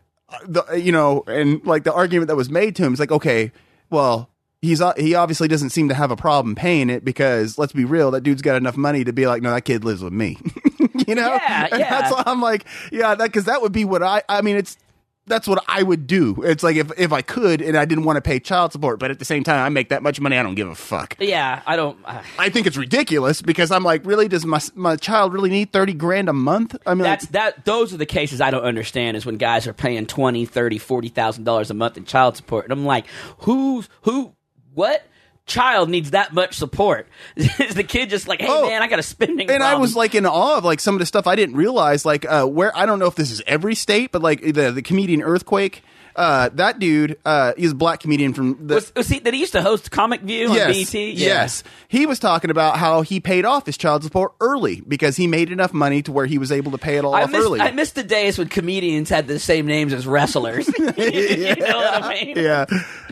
the 0.47 0.63
you 0.75 0.93
know, 0.93 1.25
and 1.27 1.61
like 1.65 1.83
the 1.83 1.91
argument 1.93 2.29
that 2.29 2.37
was 2.37 2.49
made 2.49 2.77
to 2.77 2.83
him 2.85 2.93
is 2.93 2.99
like, 3.01 3.11
okay, 3.11 3.51
well. 3.89 4.29
He's 4.61 4.79
uh, 4.79 4.93
he 4.95 5.13
obviously 5.13 5.49
doesn't 5.49 5.71
seem 5.71 5.89
to 5.89 5.93
have 5.93 6.09
a 6.09 6.15
problem 6.15 6.55
paying 6.55 6.89
it 6.89 7.03
because 7.03 7.57
let's 7.57 7.73
be 7.73 7.83
real, 7.83 8.11
that 8.11 8.21
dude's 8.21 8.41
got 8.41 8.55
enough 8.55 8.77
money 8.77 9.03
to 9.03 9.11
be 9.11 9.27
like, 9.27 9.41
no, 9.41 9.51
that 9.51 9.65
kid 9.65 9.83
lives 9.83 10.01
with 10.01 10.13
me, 10.13 10.37
you 11.07 11.15
know. 11.15 11.33
Yeah, 11.33 11.67
And 11.71 11.79
yeah. 11.79 11.89
That's 11.89 12.13
why 12.13 12.23
I'm 12.25 12.41
like, 12.41 12.65
yeah, 12.91 13.15
that 13.15 13.25
because 13.25 13.45
that 13.45 13.61
would 13.61 13.71
be 13.71 13.85
what 13.85 14.03
I. 14.03 14.23
I 14.27 14.41
mean, 14.41 14.55
it's 14.57 14.77
that's 15.25 15.47
what 15.47 15.63
I 15.67 15.83
would 15.83 16.05
do. 16.05 16.41
It's 16.43 16.63
like 16.63 16.75
if 16.75 16.91
if 16.99 17.13
I 17.13 17.21
could 17.21 17.61
and 17.61 17.77
I 17.77 17.85
didn't 17.85 18.03
want 18.03 18.17
to 18.17 18.21
pay 18.21 18.39
child 18.39 18.73
support, 18.73 18.99
but 18.99 19.09
at 19.09 19.19
the 19.19 19.25
same 19.25 19.43
time 19.43 19.63
I 19.63 19.69
make 19.69 19.89
that 19.89 20.03
much 20.03 20.19
money, 20.19 20.37
I 20.37 20.43
don't 20.43 20.55
give 20.55 20.67
a 20.67 20.75
fuck. 20.75 21.15
Yeah, 21.19 21.61
I 21.65 21.75
don't. 21.75 21.97
Uh, 22.03 22.21
I 22.37 22.49
think 22.49 22.67
it's 22.67 22.75
ridiculous 22.77 23.41
because 23.41 23.71
I'm 23.71 23.83
like, 23.83 24.05
really, 24.05 24.27
does 24.27 24.45
my 24.45 24.59
my 24.75 24.95
child 24.95 25.33
really 25.33 25.49
need 25.49 25.71
thirty 25.71 25.93
grand 25.93 26.27
a 26.29 26.33
month? 26.33 26.75
I 26.85 26.93
mean, 26.93 27.03
That's 27.03 27.25
like, 27.25 27.31
that. 27.31 27.65
Those 27.65 27.93
are 27.93 27.97
the 27.97 28.05
cases 28.05 28.41
I 28.41 28.51
don't 28.51 28.63
understand. 28.63 29.15
Is 29.15 29.25
when 29.25 29.37
guys 29.37 29.65
are 29.67 29.73
paying 29.73 30.05
twenty, 30.05 30.45
thirty, 30.45 30.77
forty 30.77 31.09
thousand 31.09 31.45
dollars 31.45 31.71
a 31.71 31.73
month 31.73 31.97
in 31.97 32.05
child 32.05 32.35
support, 32.35 32.65
and 32.65 32.73
I'm 32.73 32.85
like, 32.85 33.05
who's 33.39 33.87
who? 34.01 34.33
What 34.73 35.05
child 35.45 35.89
needs 35.89 36.11
that 36.11 36.33
much 36.33 36.55
support? 36.55 37.07
Is 37.35 37.75
the 37.75 37.83
kid 37.83 38.09
just 38.09 38.27
like, 38.27 38.41
hey 38.41 38.47
Oh, 38.49 38.67
man, 38.67 38.81
I 38.81 38.87
got 38.87 38.99
a 38.99 39.03
spending? 39.03 39.49
and 39.49 39.61
I 39.63 39.75
was 39.75 39.95
like 39.95 40.15
in 40.15 40.25
awe 40.25 40.57
of 40.57 40.63
like 40.65 40.79
some 40.79 40.95
of 40.95 40.99
the 40.99 41.05
stuff 41.05 41.27
I 41.27 41.35
didn't 41.35 41.55
realize. 41.55 42.05
Like 42.05 42.25
uh, 42.25 42.45
where 42.45 42.75
I 42.77 42.85
don't 42.85 42.99
know 42.99 43.07
if 43.07 43.15
this 43.15 43.31
is 43.31 43.41
every 43.47 43.75
state, 43.75 44.11
but 44.11 44.21
like 44.21 44.41
the 44.41 44.71
the 44.71 44.81
comedian 44.81 45.21
Earthquake. 45.21 45.83
Uh, 46.15 46.49
that 46.53 46.79
dude, 46.79 47.17
uh, 47.25 47.53
he's 47.57 47.71
a 47.71 47.75
black 47.75 47.99
comedian 47.99 48.33
from 48.33 48.67
the, 48.67 48.75
was, 48.75 48.93
was 48.95 49.07
he, 49.07 49.19
did 49.19 49.33
he 49.33 49.39
used 49.39 49.53
to 49.53 49.61
host 49.61 49.91
Comic 49.91 50.21
View 50.21 50.49
on 50.49 50.55
yes, 50.55 50.91
BET? 50.91 50.99
Yeah. 50.99 51.27
Yes. 51.27 51.63
He 51.87 52.05
was 52.05 52.19
talking 52.19 52.51
about 52.51 52.77
how 52.77 53.01
he 53.01 53.19
paid 53.19 53.45
off 53.45 53.65
his 53.65 53.77
child 53.77 54.03
support 54.03 54.33
early 54.39 54.81
because 54.81 55.15
he 55.15 55.27
made 55.27 55.51
enough 55.51 55.73
money 55.73 56.01
to 56.03 56.11
where 56.11 56.25
he 56.25 56.37
was 56.37 56.51
able 56.51 56.71
to 56.71 56.77
pay 56.77 56.97
it 56.97 57.05
all 57.05 57.15
I 57.15 57.23
off 57.23 57.31
missed, 57.31 57.43
early. 57.43 57.59
I 57.59 57.71
missed 57.71 57.95
the 57.95 58.03
days 58.03 58.37
when 58.37 58.47
comedians 58.47 59.09
had 59.09 59.27
the 59.27 59.39
same 59.39 59.65
names 59.65 59.93
as 59.93 60.05
wrestlers. 60.05 60.67
you 60.77 60.85
know 60.87 61.77
what 61.77 62.03
I 62.03 62.13
mean? 62.13 62.37
yeah. 62.37 62.65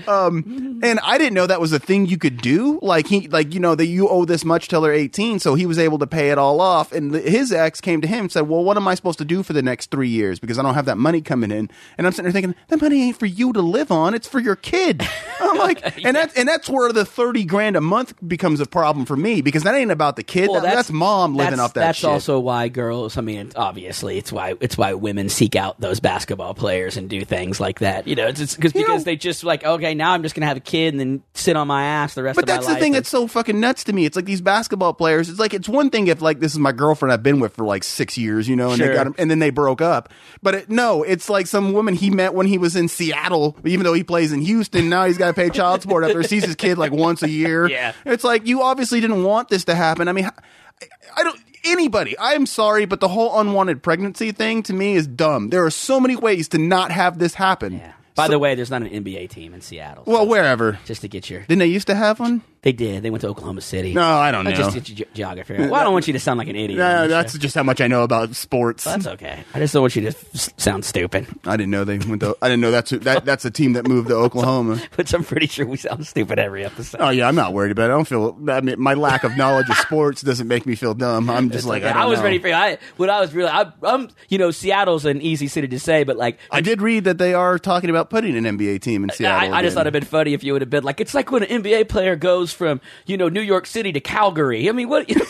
Um, 0.08 0.80
and 0.84 1.00
I 1.04 1.18
didn't 1.18 1.34
know 1.34 1.48
that 1.48 1.62
was 1.62 1.74
a 1.74 1.80
thing 1.80 2.06
you 2.06 2.18
could 2.18 2.38
do. 2.38 2.80
Like 2.82 3.08
he, 3.08 3.28
like 3.28 3.54
you 3.54 3.60
know, 3.60 3.76
that 3.76 3.86
you 3.86 4.10
owe 4.10 4.26
this 4.26 4.44
much 4.46 4.68
till 4.68 4.82
they're 4.82 4.94
eighteen, 4.94 5.40
so 5.40 5.56
he 5.56 5.66
was 5.66 5.80
able 5.80 6.00
to 6.00 6.08
pay 6.08 6.32
it 6.32 6.38
all 6.38 6.62
off. 6.62 6.92
And 6.92 7.14
his 7.14 7.52
ex 7.52 7.82
came 7.82 8.02
to 8.02 8.08
him 8.08 8.22
and 8.22 8.32
said, 8.32 8.42
"Well, 8.42 8.64
what 8.64 8.78
am 8.78 8.88
I 8.88 8.96
supposed 8.96 9.20
to 9.20 9.26
do 9.26 9.44
for 9.44 9.54
the 9.54 9.62
next 9.62 9.92
three 9.92 10.10
years 10.10 10.40
because 10.40 10.58
I 10.58 10.64
don't 10.64 10.74
have 10.74 10.86
that 10.86 10.98
money 10.98 11.22
coming 11.22 11.52
in?" 11.52 11.70
And 11.98 12.08
I'm 12.08 12.14
sitting 12.14 12.26
there 12.26 12.32
thinking, 12.32 12.56
that 12.68 12.82
money 12.82 12.91
ain't 13.00 13.18
for 13.20 13.26
you 13.26 13.54
to 13.54 13.62
live 13.62 13.92
on; 13.92 14.14
it's 14.14 14.28
for 14.28 14.40
your 14.40 14.56
kid. 14.56 15.02
I'm 15.40 15.58
like, 15.58 16.04
and 16.06 16.16
that's 16.16 16.36
and 16.38 16.48
that's 16.48 16.70
where 16.70 16.92
the 16.92 17.06
thirty 17.06 17.46
grand 17.46 17.76
a 17.76 17.82
month 17.82 18.14
becomes 18.28 18.60
a 18.60 18.66
problem 18.66 19.06
for 19.06 19.16
me 19.18 19.42
because 19.42 19.64
that 19.64 19.76
ain't 19.76 19.92
about 19.92 20.16
the 20.16 20.24
kid. 20.24 20.50
Well, 20.50 20.62
That- 20.62 20.76
that's, 20.76 20.92
mom 20.92 21.36
living 21.36 21.52
that's- 21.52 21.60
off 21.66 21.74
that 21.76 21.82
That's 21.82 22.00
shit. 22.00 22.10
also 22.10 22.40
why 22.40 22.68
girls. 22.68 23.18
I 23.18 23.22
mean, 23.22 23.52
obviously, 23.56 24.18
it's 24.18 24.32
why 24.32 24.56
it's 24.60 24.78
why 24.78 24.94
women 24.94 25.30
seek 25.30 25.56
out 25.56 25.80
those 25.80 26.00
basketball 26.00 26.54
players 26.54 26.98
and 26.98 27.10
do 27.10 27.24
things 27.26 27.60
like 27.60 27.80
that. 27.80 28.08
You 28.08 28.16
know, 28.16 28.28
it's, 28.28 28.40
it's 28.40 28.56
cause, 28.56 28.72
because 28.74 28.88
know- 29.02 29.04
they 29.04 29.16
just 29.16 29.44
like, 29.44 29.64
okay, 29.64 29.94
now 29.94 30.12
I'm 30.14 30.24
just 30.24 30.36
gonna 30.36 30.46
have 30.48 30.58
a 30.58 30.62
kid 30.62 30.94
and 30.94 31.00
then 31.00 31.24
sit 31.34 31.56
on 31.56 31.68
my 31.68 31.84
ass 31.84 32.14
the 32.16 32.24
rest 32.24 32.36
But 32.36 32.44
of 32.46 32.50
my 32.50 32.56
that's 32.56 32.68
life. 32.68 32.76
the 32.76 32.80
thing 32.80 32.90
and- 32.92 32.96
that's 32.98 33.10
so 33.10 33.28
fucking 33.28 33.60
nuts 33.60 33.84
to 33.86 33.94
me. 33.94 34.06
It's 34.06 34.16
like 34.16 34.26
these 34.26 34.42
basketball 34.42 34.94
players. 34.94 35.30
It's 35.30 35.40
like 35.40 35.54
it's 35.54 35.68
one 35.70 35.90
thing 35.90 36.08
if 36.08 36.22
like 36.22 36.40
this 36.40 36.54
is 36.54 36.60
my 36.60 36.72
girlfriend 36.72 37.12
I've 37.14 37.24
been 37.24 37.40
with 37.40 37.56
for 37.56 37.66
like 37.66 37.84
six 37.84 38.18
years, 38.18 38.48
you 38.48 38.56
know, 38.56 38.70
and 38.70 38.78
Sure. 38.78 38.88
they 38.90 38.94
got 38.94 39.08
him, 39.08 39.16
and 39.18 39.30
then 39.30 39.40
they 39.40 39.50
broke 39.50 39.82
up. 39.82 40.10
But 40.42 40.56
it, 40.56 40.70
no, 40.70 41.04
it's 41.04 41.30
like 41.30 41.48
some 41.48 41.74
woman 41.74 41.94
he 41.96 42.10
met 42.10 42.34
when 42.34 42.48
he 42.48 42.58
was 42.58 42.76
in 42.76 42.81
Seattle, 42.88 43.58
even 43.66 43.84
though 43.84 43.94
he 43.94 44.04
plays 44.04 44.32
in 44.32 44.42
Houston. 44.42 44.90
Now 44.90 45.06
he's 45.06 45.18
got 45.18 45.28
to 45.28 45.34
pay 45.34 45.50
child 45.50 45.82
support 45.82 46.04
after 46.04 46.22
he 46.22 46.28
sees 46.28 46.46
his 46.46 46.56
kid 46.56 46.78
like 46.78 46.92
once 46.92 47.24
a 47.24 47.30
year. 47.30 47.68
Yeah. 47.70 47.94
it's 48.06 48.24
like 48.24 48.46
you 48.48 48.62
obviously 48.62 49.00
didn't 49.02 49.24
want 49.24 49.50
this 49.50 49.66
to 49.66 49.76
happen. 49.76 50.08
I 50.08 50.12
mean, 50.14 50.30
I, 51.16 51.24
don't. 51.24 51.40
Anybody, 51.64 52.18
I 52.18 52.34
am 52.34 52.46
sorry, 52.48 52.86
but 52.86 53.00
the 53.00 53.08
whole 53.08 53.40
unwanted 53.40 53.84
pregnancy 53.84 54.32
thing 54.32 54.64
to 54.64 54.74
me 54.74 54.96
is 54.96 55.06
dumb. 55.06 55.50
There 55.50 55.64
are 55.64 55.70
so 55.70 56.00
many 56.00 56.16
ways 56.16 56.48
to 56.50 56.58
not 56.58 56.92
have 56.92 57.20
this 57.20 57.36
happen. 57.36 57.74
yeah. 57.74 57.94
By 58.16 58.28
the 58.28 58.40
way, 58.40 58.56
there's 58.56 58.70
not 58.70 58.82
an 58.82 58.90
NBA 58.90 59.30
team 59.30 59.54
in 59.54 59.62
Seattle. 59.62 60.04
Well, 60.06 60.28
wherever. 60.28 60.78
just 60.86 61.02
to 61.02 61.08
get 61.08 61.30
your, 61.30 61.42
Didn't 61.42 61.60
they 61.60 61.68
used 61.68 61.88
to 61.88 61.96
have 61.96 62.20
one? 62.20 62.42
They 62.64 62.72
did. 62.72 63.02
They 63.04 63.10
went 63.10 63.22
to 63.22 63.28
Oklahoma 63.28 63.62
City. 63.62 63.94
No, 63.94 64.04
I 64.04 64.32
don't 64.32 64.44
know. 64.46 64.52
I 64.52 64.54
just 64.54 64.84
ge- 64.84 65.04
geography. 65.14 65.56
Well, 65.58 65.74
I 65.76 65.84
don't 65.84 65.94
want 65.94 66.06
you 66.08 66.14
to 66.14 66.20
sound 66.20 66.38
like 66.38 66.48
an 66.48 66.56
idiot. 66.56 66.80
on 66.80 66.86
No, 66.88 67.02
this 67.04 67.10
that's 67.12 67.34
show. 67.34 67.40
just 67.40 67.56
how 67.56 67.64
much 67.64 67.82
I 67.82 67.88
know 67.88 68.04
about 68.04 68.36
sports. 68.36 68.84
that's 68.84 69.08
okay. 69.08 69.44
I 69.54 69.60
just 69.60 69.74
don't 69.74 69.82
want 69.82 69.96
you 69.96 70.04
to 70.04 70.12
sound 70.58 70.86
stupid, 70.86 71.26
I 71.46 71.58
didn't 71.58 71.72
know 71.72 71.84
they 71.84 71.98
went 71.98 72.22
to. 72.22 72.38
I 72.42 72.48
didn't 72.50 72.62
know 72.62 72.72
that's 72.72 72.92
who, 72.92 73.00
that. 73.00 73.26
That's 73.26 73.46
a 73.46 73.52
team 73.52 73.74
that 73.74 73.88
moved 73.88 74.10
to 74.10 74.16
Oklahoma. 74.16 74.80
But 74.96 75.12
I'm 75.14 75.24
pretty 75.24 75.48
sure 75.48 75.66
we 75.66 75.78
sound 75.78 76.06
stupid 76.06 76.38
every 76.38 76.64
episode. 76.66 77.00
Oh 77.02 77.10
yeah, 77.10 77.28
I'm 77.28 77.36
not 77.36 77.54
worried 77.54 77.72
about 77.72 77.84
it. 77.90 77.94
I 77.94 77.96
don't 77.96 78.08
feel. 78.08 78.38
I 78.50 78.62
mean, 78.62 78.76
my 78.80 78.94
lack 78.94 79.24
of 79.24 79.36
knowledge 79.38 79.70
of 79.70 79.78
sports 79.78 80.22
doesn't 80.22 80.48
make 80.48 80.66
me 80.66 80.76
feel 80.76 80.94
dumb. 80.94 81.30
I'm 81.30 81.50
just 81.50 81.66
like 81.66 81.82
Okay, 81.84 81.92
I, 81.92 82.02
don't 82.02 82.10
was 82.10 82.20
know. 82.20 82.26
ready 82.26 82.38
for 82.40 82.50
I 82.54 82.78
what 82.98 83.10
I 83.10 83.20
was 83.22 83.34
really 83.34 83.50
I, 83.50 83.72
I'm 83.84 84.10
you 84.30 84.38
know 84.38 84.52
Seattle's 84.52 85.06
an 85.06 85.22
easy 85.22 85.48
city 85.48 85.68
to 85.70 85.80
say, 85.80 86.04
but 86.04 86.18
like 86.18 86.38
I 86.52 86.62
did 86.62 86.82
read 86.82 87.06
that 87.06 87.18
they 87.18 87.34
are 87.34 87.58
talking 87.58 87.90
about 87.90 88.10
putting 88.10 88.36
an 88.38 88.44
NBA 88.44 88.82
team 88.82 89.04
in 89.04 89.10
Seattle. 89.10 89.54
I, 89.54 89.58
I 89.58 89.62
just 89.62 89.72
again. 89.72 89.74
thought 89.74 89.82
it'd 89.88 89.94
been 89.94 90.04
funny 90.04 90.34
if 90.34 90.44
you 90.44 90.54
would 90.54 90.62
have 90.62 90.70
been 90.70 90.84
like, 90.84 91.00
it's 91.00 91.14
like 91.14 91.32
when 91.32 91.44
an 91.44 91.64
NBA 91.64 91.90
player 91.90 92.16
goes 92.16 92.51
from 92.54 92.82
you 93.06 93.18
know 93.18 93.30
New 93.30 93.42
York 93.42 93.66
City 93.66 93.92
to 93.94 94.00
Calgary. 94.00 94.70
I 94.70 94.72
mean, 94.72 94.90
what? 94.90 95.10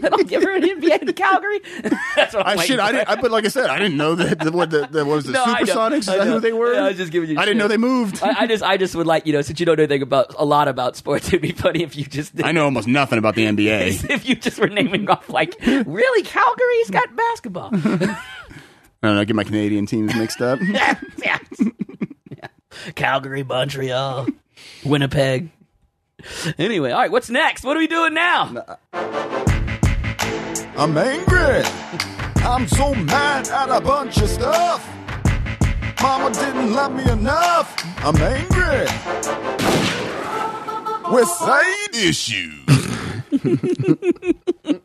Like, 0.00 0.30
you 0.30 0.36
ever 0.36 0.52
an 0.54 0.62
NBA 0.62 1.06
to 1.06 1.12
Calgary? 1.12 1.58
That's 2.14 2.32
what 2.32 2.46
I'm 2.46 2.56
I 2.56 2.64
shit. 2.64 2.78
I 2.78 2.92
didn't. 2.92 3.08
I, 3.08 3.16
but 3.20 3.32
like 3.32 3.44
I 3.44 3.48
said, 3.48 3.66
I 3.68 3.78
didn't 3.80 3.96
know 3.96 4.14
that. 4.14 4.38
The, 4.38 4.52
what 4.52 4.70
the, 4.70 4.86
the 4.86 5.04
what 5.04 5.16
was 5.16 5.24
the 5.24 5.32
No. 5.32 5.44
Supersonics? 5.44 5.98
Is 5.98 6.06
that 6.06 6.24
who 6.24 6.38
they 6.38 6.52
were? 6.52 6.72
Yeah, 6.72 6.84
I 6.84 6.88
was 6.88 6.96
just 6.98 7.10
giving 7.10 7.28
you 7.30 7.36
I 7.36 7.44
didn't 7.44 7.58
know 7.58 7.66
they 7.66 7.78
moved. 7.78 8.22
I, 8.22 8.42
I 8.42 8.46
just 8.46 8.62
I 8.62 8.76
just 8.76 8.94
would 8.94 9.08
like 9.08 9.26
you 9.26 9.32
know 9.32 9.42
since 9.42 9.58
you 9.58 9.66
don't 9.66 9.76
know 9.76 9.82
anything 9.82 10.02
about 10.02 10.36
a 10.38 10.44
lot 10.44 10.68
about 10.68 10.94
sports, 10.96 11.26
it'd 11.28 11.42
be 11.42 11.50
funny 11.50 11.82
if 11.82 11.96
you 11.96 12.04
just 12.04 12.36
did, 12.36 12.46
I 12.46 12.52
know 12.52 12.64
almost 12.64 12.86
nothing 12.86 13.18
about 13.18 13.34
the 13.34 13.44
NBA. 13.46 14.08
if 14.08 14.28
you 14.28 14.36
just 14.36 14.60
were 14.60 14.68
naming 14.68 15.10
off 15.10 15.28
like 15.28 15.56
really 15.66 16.22
Calgary's 16.22 16.90
got 16.90 17.16
basketball. 17.16 17.70
I 17.74 18.16
don't 19.02 19.16
know. 19.16 19.24
Get 19.24 19.34
my 19.34 19.44
Canadian 19.44 19.86
teams 19.86 20.14
mixed 20.14 20.40
up. 20.40 20.60
yeah, 20.62 20.96
yeah. 21.18 21.38
Yeah. 22.30 22.46
Calgary, 22.94 23.42
Montreal, 23.42 24.28
Winnipeg. 24.84 25.50
Anyway, 26.58 26.90
all 26.90 27.00
right, 27.00 27.10
what's 27.10 27.30
next? 27.30 27.64
What 27.64 27.76
are 27.76 27.80
we 27.80 27.86
doing 27.86 28.14
now? 28.14 28.78
I'm 30.76 30.96
angry. 30.96 31.62
I'm 32.44 32.66
so 32.66 32.94
mad 32.94 33.48
at 33.48 33.68
a 33.70 33.80
bunch 33.80 34.18
of 34.18 34.28
stuff. 34.28 34.88
Mama 36.02 36.32
didn't 36.34 36.72
love 36.72 36.92
me 36.92 37.08
enough. 37.10 37.74
I'm 38.04 38.16
angry. 38.16 38.86
With 41.12 41.28
side 41.28 41.94
issues. 41.94 42.64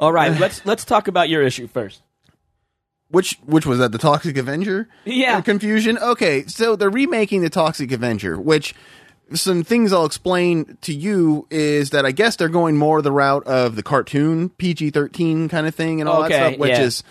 All 0.00 0.12
right, 0.12 0.38
let's 0.38 0.64
let's 0.64 0.84
talk 0.84 1.08
about 1.08 1.28
your 1.28 1.42
issue 1.42 1.66
first. 1.66 2.02
Which 3.10 3.38
which 3.44 3.66
was 3.66 3.78
that? 3.78 3.92
The 3.92 3.98
Toxic 3.98 4.36
Avenger? 4.36 4.88
Yeah. 5.04 5.40
Confusion. 5.40 5.98
Okay, 5.98 6.44
so 6.46 6.76
they're 6.76 6.90
remaking 6.90 7.42
the 7.42 7.50
Toxic 7.50 7.90
Avenger, 7.90 8.38
which 8.38 8.74
some 9.34 9.62
things 9.64 9.92
I'll 9.92 10.06
explain 10.06 10.78
to 10.82 10.94
you 10.94 11.46
is 11.50 11.90
that 11.90 12.06
I 12.06 12.12
guess 12.12 12.36
they're 12.36 12.48
going 12.48 12.76
more 12.76 13.02
the 13.02 13.12
route 13.12 13.46
of 13.46 13.76
the 13.76 13.82
cartoon 13.82 14.48
PG 14.50 14.90
thirteen 14.90 15.48
kind 15.48 15.66
of 15.66 15.74
thing 15.74 16.00
and 16.00 16.08
all 16.08 16.24
Okay, 16.24 16.38
that 16.38 16.48
stuff, 16.52 16.58
which 16.60 16.70
yeah. 16.70 16.82
is 16.82 17.02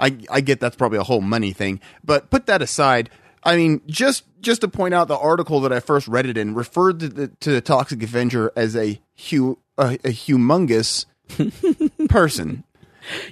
I 0.00 0.16
I 0.30 0.40
get 0.40 0.60
that's 0.60 0.76
probably 0.76 0.98
a 0.98 1.02
whole 1.04 1.20
money 1.20 1.52
thing, 1.52 1.80
but 2.04 2.30
put 2.30 2.46
that 2.46 2.62
aside. 2.62 3.10
I 3.42 3.56
mean, 3.56 3.80
just 3.86 4.24
just 4.40 4.60
to 4.62 4.68
point 4.68 4.94
out, 4.94 5.08
the 5.08 5.16
article 5.18 5.60
that 5.60 5.72
I 5.72 5.80
first 5.80 6.08
read 6.08 6.26
it 6.26 6.36
in 6.36 6.54
referred 6.54 7.00
to 7.00 7.08
the, 7.08 7.28
to 7.40 7.50
the 7.50 7.60
Toxic 7.60 8.02
Avenger 8.02 8.50
as 8.56 8.74
a 8.76 9.00
hu 9.30 9.58
a, 9.78 9.94
a 10.04 10.10
humongous 10.10 11.06
person. 12.08 12.64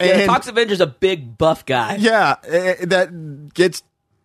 Yeah, 0.01 0.07
And- 0.18 0.26
Fox 0.26 0.49
Avenger's 0.49 0.80
a 0.80 0.86
big 0.86 1.36
buff 1.36 1.66
guy. 1.66 1.97
yeah, 1.97 2.36
eh, 2.47 2.84
that 2.86 3.55
gets 3.55 3.82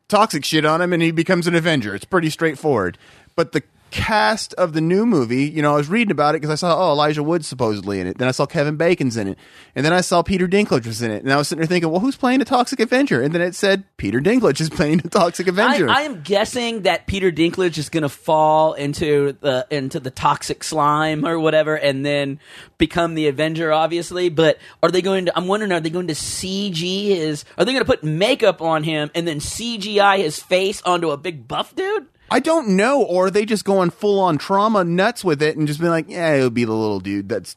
toxic 0.08 0.44
shit 0.46 0.66
on 0.66 0.82
him 0.82 0.94
and 0.94 1.02
he 1.02 1.12
becomes 1.12 1.48
an 1.48 1.56
Avenger. 1.56 1.96
It's 1.96 2.06
pretty 2.06 2.30
straightforward. 2.30 2.98
But 3.36 3.52
the 3.54 3.64
cast 3.92 4.54
of 4.56 4.74
the 4.74 4.82
new 4.82 5.06
movie, 5.06 5.50
you 5.50 5.62
know, 5.62 5.74
I 5.74 5.78
was 5.78 5.90
reading 5.90 6.12
about 6.12 6.36
it 6.36 6.42
because 6.42 6.52
I 6.52 6.56
saw, 6.56 6.90
oh, 6.90 6.92
Elijah 6.92 7.24
Wood's 7.24 7.48
supposedly 7.48 8.00
in 8.00 8.08
it. 8.08 8.18
Then 8.18 8.28
I 8.28 8.32
saw 8.32 8.46
Kevin 8.46 8.78
Bacon's 8.78 9.18
in 9.18 9.28
it. 9.28 9.38
And 9.76 9.86
then 9.86 9.94
I 9.94 10.02
saw 10.02 10.22
Peter 10.22 10.48
Dinklage 10.48 10.86
was 10.86 11.02
in 11.02 11.12
it. 11.12 11.24
And 11.24 11.32
I 11.32 11.38
was 11.38 11.48
sitting 11.48 11.62
there 11.62 11.68
thinking, 11.68 11.92
well, 11.92 12.00
who's 12.00 12.16
playing 12.16 12.40
the 12.40 12.46
Toxic 12.46 12.80
Avenger? 12.80 13.22
And 13.22 13.34
then 13.34 13.42
it 13.42 13.56
said 13.56 13.84
Peter 13.98 14.20
Dinklage 14.20 14.62
is 14.62 14.70
playing 14.70 15.00
the 15.00 15.10
Toxic 15.10 15.48
I, 15.48 15.50
Avenger. 15.50 15.90
I 15.90 16.02
am 16.02 16.22
guessing 16.22 16.84
that 16.84 17.08
Peter 17.08 17.32
Dinklage 17.32 17.78
is 17.78 17.90
going 17.90 18.04
to 18.04 18.10
fall 18.10 18.74
into 18.74 19.38
the 19.42 19.68
into 19.70 20.00
the 20.00 20.12
toxic 20.12 20.64
slime 20.64 21.26
or 21.26 21.40
whatever, 21.40 21.76
and 21.76 22.06
then 22.06 22.40
become 22.78 23.16
the 23.16 23.28
Avenger, 23.28 23.72
obviously. 23.72 24.30
But 24.30 24.58
are 24.84 24.92
they 24.92 25.02
going 25.02 25.26
to? 25.26 25.38
I'm 25.38 25.48
wondering, 25.48 25.72
are 25.72 25.80
they 25.80 25.90
going 25.90 26.08
to 26.08 26.14
CG 26.14 27.08
his? 27.08 27.46
Are 27.58 27.66
they 27.66 27.72
going 27.72 27.84
to 27.84 27.90
put 27.90 28.04
makeup 28.04 28.62
on 28.62 28.84
him 28.84 29.12
and 29.16 29.28
then 29.28 29.40
CGI 29.40 30.18
his 30.18 30.40
face 30.40 30.82
onto 30.84 31.12
a 31.12 31.18
big 31.18 31.48
buff 31.48 31.76
dude? 31.76 32.08
I 32.32 32.40
don't 32.40 32.70
know. 32.70 33.04
Or 33.04 33.30
they 33.30 33.46
just 33.46 33.66
going 33.66 33.90
full 33.90 34.20
on 34.20 34.38
Troma 34.38 34.88
nuts 34.88 35.24
with 35.24 35.42
it 35.42 35.58
and 35.58 35.68
just 35.68 35.80
be 35.80 35.90
like, 35.90 36.10
yeah, 36.10 36.36
it'll 36.36 36.50
be 36.50 36.66
the 36.66 36.74
little 36.74 37.00
dude 37.00 37.30
that's 37.30 37.56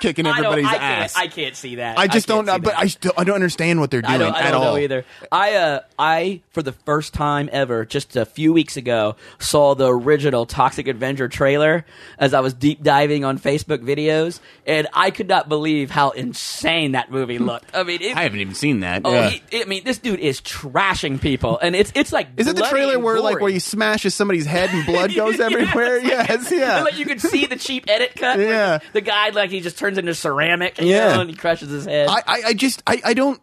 kicking 0.00 0.26
everybody's 0.26 0.66
I 0.66 0.74
ass. 0.76 1.14
can't. 1.14 1.24
I 1.24 1.28
can't 1.34 1.56
see 1.56 1.74
that. 1.76 1.98
I 1.98 2.06
just 2.06 2.26
can't 2.26 2.46
don't 2.46 2.46
know, 2.46 2.58
but. 2.58 2.78
I 2.78 2.86
still 2.86 3.12
I 3.16 3.24
don't 3.24 3.34
understand 3.34 3.80
what 3.80 3.90
they're 3.90 4.02
doing 4.02 4.14
I 4.14 4.18
don't, 4.18 4.34
I 4.34 4.40
at 4.40 4.50
don't 4.52 4.62
all 4.62 4.74
know 4.74 4.78
either. 4.78 5.04
I, 5.32 5.54
uh, 5.54 5.80
I, 5.98 6.40
for 6.52 6.62
the 6.62 6.72
first 6.72 7.14
time 7.14 7.48
ever, 7.52 7.84
just 7.84 8.16
a 8.16 8.24
few 8.24 8.52
weeks 8.52 8.76
ago, 8.76 9.16
saw 9.38 9.74
the 9.74 9.88
original 9.92 10.46
Toxic 10.46 10.86
Avenger 10.86 11.28
trailer 11.28 11.84
as 12.18 12.34
I 12.34 12.40
was 12.40 12.54
deep 12.54 12.82
diving 12.82 13.24
on 13.24 13.38
Facebook 13.38 13.78
videos, 13.78 14.40
and 14.66 14.86
I 14.92 15.10
could 15.10 15.28
not 15.28 15.48
believe 15.48 15.90
how 15.90 16.10
insane 16.10 16.92
that 16.92 17.10
movie 17.10 17.38
looked. 17.38 17.74
I 17.74 17.82
mean, 17.82 18.02
it, 18.02 18.16
I 18.16 18.22
haven't 18.22 18.40
even 18.40 18.54
seen 18.54 18.80
that. 18.80 19.02
oh, 19.04 19.12
Yeah. 19.12 19.30
he, 19.30 19.62
I 19.62 19.64
mean, 19.64 19.84
this 19.84 19.98
dude 19.98 20.20
is 20.20 20.40
trashing 20.40 21.20
people, 21.20 21.58
and 21.58 21.74
it's 21.74 21.92
it's 21.94 22.12
like 22.12 22.28
Is 22.36 22.46
it 22.46 22.56
the 22.56 22.62
trailer 22.62 22.98
where 22.98 23.20
like 23.20 23.40
where 23.40 23.50
he 23.50 23.58
smashes 23.58 24.14
somebody's 24.14 24.46
head 24.46 24.70
and 24.70 24.84
blood 24.86 25.14
goes 25.16 25.40
everywhere? 25.40 25.98
yes, 26.02 26.50
yeah. 26.52 26.76
And, 26.76 26.84
like 26.84 26.98
you 26.98 27.06
can 27.06 27.18
see 27.18 27.46
the 27.46 27.56
cheap 27.56 27.84
edit 27.88 28.14
cut. 28.14 28.38
Yeah. 28.38 28.78
the 28.92 29.00
guy 29.00 29.30
like 29.30 29.50
he 29.50 29.60
just 29.60 29.78
turns 29.78 29.87
into 29.96 30.14
ceramic, 30.14 30.78
Yeah. 30.78 31.14
know, 31.14 31.20
and 31.22 31.30
he 31.30 31.36
crushes 31.36 31.70
his 31.70 31.86
head. 31.86 32.08
I, 32.08 32.22
I, 32.26 32.42
I 32.48 32.52
just 32.52 32.82
I, 32.86 33.00
I 33.04 33.14
don't 33.14 33.40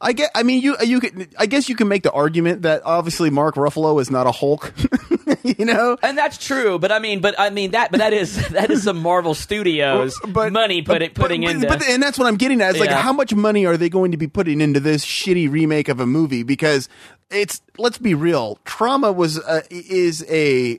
I 0.00 0.12
get 0.12 0.30
I 0.34 0.42
mean 0.42 0.62
you 0.62 0.76
you 0.82 1.00
could 1.00 1.34
I 1.38 1.46
guess 1.46 1.68
you 1.68 1.76
can 1.76 1.88
make 1.88 2.02
the 2.02 2.12
argument 2.12 2.62
that 2.62 2.82
obviously 2.84 3.30
Mark 3.30 3.56
Ruffalo 3.56 4.00
is 4.00 4.10
not 4.10 4.26
a 4.26 4.32
Hulk. 4.32 4.72
you 5.42 5.64
know? 5.64 5.96
And 6.02 6.16
that's 6.16 6.38
true, 6.38 6.78
but 6.78 6.92
I 6.92 6.98
mean, 6.98 7.20
but 7.20 7.38
I 7.38 7.50
mean 7.50 7.72
that, 7.72 7.90
but 7.90 7.98
that 7.98 8.12
is 8.12 8.48
that 8.50 8.70
is 8.70 8.84
some 8.84 8.98
Marvel 8.98 9.34
Studios 9.34 10.18
money 10.26 10.82
put 10.82 11.02
it, 11.02 11.14
but- 11.14 11.22
putting 11.22 11.42
but, 11.42 11.50
into. 11.50 11.68
but, 11.68 11.82
and 11.84 12.02
that's 12.02 12.18
what 12.18 12.26
I'm 12.26 12.36
getting 12.36 12.60
at. 12.60 12.70
It's 12.70 12.80
like 12.80 12.90
how 12.90 13.12
much 13.12 13.34
money 13.34 13.66
are 13.66 13.76
they 13.76 13.88
going 13.88 14.10
to 14.12 14.16
be 14.16 14.26
putting 14.26 14.60
into 14.60 14.80
this 14.80 15.04
shitty 15.04 15.50
remake 15.50 15.88
of 15.88 16.00
a 16.00 16.06
movie? 16.06 16.42
Because 16.42 16.88
it's 17.30 17.62
let's 17.78 17.98
be 17.98 18.14
real, 18.14 18.58
Troma 18.64 19.14
was 19.14 19.38
uh, 19.38 19.62
is 19.70 20.24
a 20.28 20.78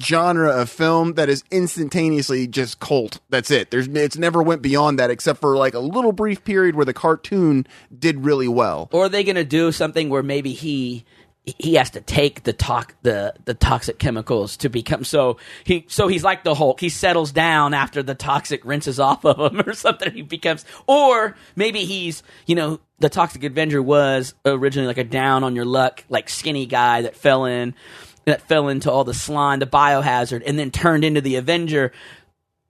genre 0.00 0.50
of 0.50 0.68
film 0.68 1.14
that 1.14 1.28
is 1.28 1.44
instantaneously 1.50 2.46
just 2.46 2.80
cult. 2.80 3.20
That's 3.30 3.50
it. 3.50 3.70
There's 3.70 3.88
it's 3.88 4.16
never 4.16 4.42
went 4.42 4.62
beyond 4.62 4.98
that 4.98 5.10
except 5.10 5.40
for 5.40 5.56
like 5.56 5.74
a 5.74 5.78
little 5.78 6.12
brief 6.12 6.44
period 6.44 6.74
where 6.74 6.84
the 6.84 6.92
cartoon 6.94 7.66
did 7.96 8.24
really 8.24 8.48
well. 8.48 8.88
or 8.92 9.04
are 9.04 9.08
they 9.08 9.24
going 9.24 9.36
to 9.36 9.44
do 9.44 9.72
something 9.72 10.08
where 10.10 10.22
maybe 10.22 10.52
he 10.52 11.04
he 11.44 11.74
has 11.74 11.90
to 11.90 12.00
take 12.00 12.42
the 12.42 12.52
tox 12.52 12.92
the 13.02 13.32
the 13.44 13.54
toxic 13.54 14.00
chemicals 14.00 14.56
to 14.56 14.68
become 14.68 15.04
so 15.04 15.36
he 15.62 15.84
so 15.88 16.08
he's 16.08 16.24
like 16.24 16.42
the 16.42 16.54
Hulk. 16.54 16.80
He 16.80 16.88
settles 16.88 17.30
down 17.30 17.72
after 17.72 18.02
the 18.02 18.16
toxic 18.16 18.64
rinses 18.64 18.98
off 18.98 19.24
of 19.24 19.52
him 19.52 19.62
or 19.66 19.72
something. 19.72 20.12
He 20.12 20.22
becomes 20.22 20.64
or 20.88 21.36
maybe 21.54 21.84
he's 21.84 22.24
you 22.46 22.56
know 22.56 22.80
the 22.98 23.08
toxic 23.08 23.44
Avenger 23.44 23.80
was 23.80 24.34
originally 24.44 24.88
like 24.88 24.98
a 24.98 25.04
down 25.04 25.44
on 25.44 25.54
your 25.54 25.66
luck 25.66 26.02
like 26.08 26.28
skinny 26.28 26.66
guy 26.66 27.02
that 27.02 27.14
fell 27.14 27.44
in 27.44 27.74
that 28.26 28.42
fell 28.42 28.68
into 28.68 28.90
all 28.90 29.04
the 29.04 29.14
slime, 29.14 29.60
the 29.60 29.66
biohazard, 29.66 30.42
and 30.44 30.58
then 30.58 30.70
turned 30.70 31.04
into 31.04 31.20
the 31.20 31.36
Avenger. 31.36 31.92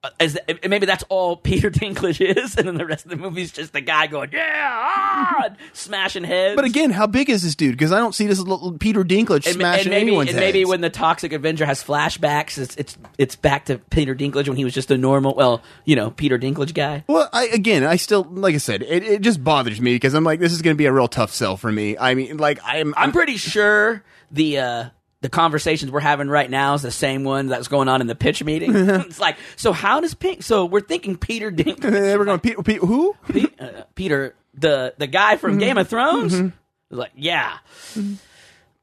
Uh, 0.05 0.11
As 0.21 0.37
and 0.47 0.69
maybe 0.69 0.85
that's 0.85 1.03
all 1.09 1.37
Peter 1.49 1.71
Dinklage 1.71 2.21
is, 2.21 2.57
and 2.57 2.69
then 2.69 2.77
the 2.77 2.85
rest 2.85 3.07
of 3.07 3.11
the 3.11 3.17
movie 3.17 3.41
is 3.41 3.51
just 3.53 3.73
the 3.73 3.81
guy 3.81 4.07
going, 4.07 4.29
"Yeah, 4.33 4.69
ah!" 4.71 5.49
smashing 5.73 6.25
heads." 6.25 6.57
But 6.57 6.67
again, 6.67 6.91
how 6.91 7.07
big 7.07 7.31
is 7.31 7.43
this 7.43 7.55
dude? 7.55 7.73
Because 7.73 7.91
I 7.91 7.99
don't 7.99 8.15
see 8.15 8.27
this 8.27 8.39
little 8.39 8.77
Peter 8.77 9.03
Dinklage 9.03 9.47
and, 9.47 9.55
smashing 9.55 9.87
and 9.87 9.91
maybe, 9.91 10.09
anyone's 10.09 10.29
and 10.29 10.39
maybe 10.39 10.59
heads. 10.61 10.69
when 10.69 10.83
the 10.83 10.91
Toxic 10.91 11.33
Avenger 11.33 11.65
has 11.65 11.83
flashbacks, 11.83 12.59
it's, 12.59 12.77
it's 12.77 12.99
it's 13.17 13.35
back 13.35 13.65
to 13.65 13.79
Peter 13.79 14.15
Dinklage 14.15 14.47
when 14.49 14.59
he 14.59 14.65
was 14.65 14.75
just 14.75 14.91
a 14.91 14.99
normal, 14.99 15.35
well, 15.35 15.63
you 15.87 15.97
know, 15.97 16.11
Peter 16.11 16.39
Dinklage 16.39 16.75
guy. 16.75 17.03
Well, 17.09 17.31
I 17.33 17.47
again, 17.47 17.83
I 17.83 17.97
still 17.97 18.25
like 18.25 18.55
I 18.55 18.59
said, 18.59 18.83
it, 18.83 19.03
it 19.03 19.21
just 19.23 19.43
bothers 19.43 19.81
me 19.81 19.95
because 19.95 20.13
I'm 20.13 20.25
like, 20.25 20.41
this 20.41 20.53
is 20.53 20.61
going 20.61 20.77
to 20.77 20.79
be 20.79 20.85
a 20.87 20.93
real 20.93 21.09
tough 21.09 21.33
sell 21.33 21.57
for 21.57 21.73
me. 21.73 21.97
I 21.97 22.15
mean, 22.15 22.37
like 22.37 22.59
I'm, 22.63 22.93
I'm 22.99 23.13
pretty 23.13 23.39
sure 23.39 24.05
the 24.31 24.59
uh, 24.59 24.89
the 25.27 25.31
conversations 25.31 25.91
we're 25.91 25.99
having 25.99 26.29
right 26.29 26.49
now 26.49 26.75
is 26.75 26.83
the 26.83 26.91
same 26.93 27.25
one 27.25 27.49
that's 27.49 27.67
going 27.67 27.89
on 27.89 28.01
in 28.01 28.07
the 28.07 28.15
pitch 28.15 28.45
meeting. 28.45 28.71
it's 28.77 29.19
like, 29.19 29.37
so 29.57 29.73
how 29.73 30.01
does 30.01 30.15
Pink? 30.15 30.45
So 30.45 30.67
we're 30.67 30.81
thinking 30.81 31.17
Peter 31.17 31.51
Dink, 31.51 31.83
we're 31.83 32.25
going, 32.25 32.39
Pete, 32.39 32.65
Pete, 32.65 32.79
who? 32.79 33.17
Pe- 33.29 33.47
uh, 33.59 33.83
Peter, 33.97 34.37
the 34.55 34.95
the 34.99 35.09
guy 35.09 35.37
from 35.37 35.53
mm-hmm. 35.53 35.61
Game 35.61 35.79
of 35.79 35.89
Thrones. 35.89 36.33
Mm-hmm. 36.33 36.49
Was 36.91 36.99
like, 37.01 37.11
yeah, 37.17 37.59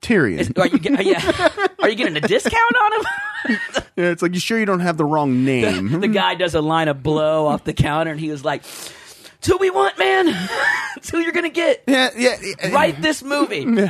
Tyrion. 0.02 0.58
are 0.60 0.68
you 0.68 1.12
yeah, 1.12 1.50
are 1.80 1.90
you 1.90 1.96
getting 1.96 2.18
a 2.18 2.22
discount 2.22 2.76
on 2.76 2.94
him? 2.94 3.62
Yeah, 3.96 4.10
it's 4.10 4.22
like, 4.22 4.34
you 4.34 4.42
sure 4.42 4.60
you 4.60 4.66
don't 4.66 4.82
have 4.82 4.98
the 4.98 5.06
wrong 5.06 5.46
name? 5.46 6.02
the 6.02 6.08
hmm? 6.08 6.14
guy 6.14 6.36
does 6.36 6.56
a 6.56 6.62
line 6.62 6.90
of 6.90 7.02
blow 7.02 7.48
off 7.48 7.64
the 7.64 7.74
counter, 7.74 8.12
and 8.12 8.20
he 8.20 8.30
was 8.30 8.44
like, 8.44 8.64
"It's 8.64 9.48
who 9.48 9.58
we 9.60 9.70
want, 9.70 9.98
man. 9.98 10.26
it's 10.98 11.10
who 11.10 11.20
you're 11.20 11.32
gonna 11.32 11.48
get. 11.48 11.84
yeah, 11.88 12.10
yeah. 12.18 12.36
yeah. 12.42 12.74
Write 12.74 13.02
this 13.02 13.24
movie." 13.24 13.90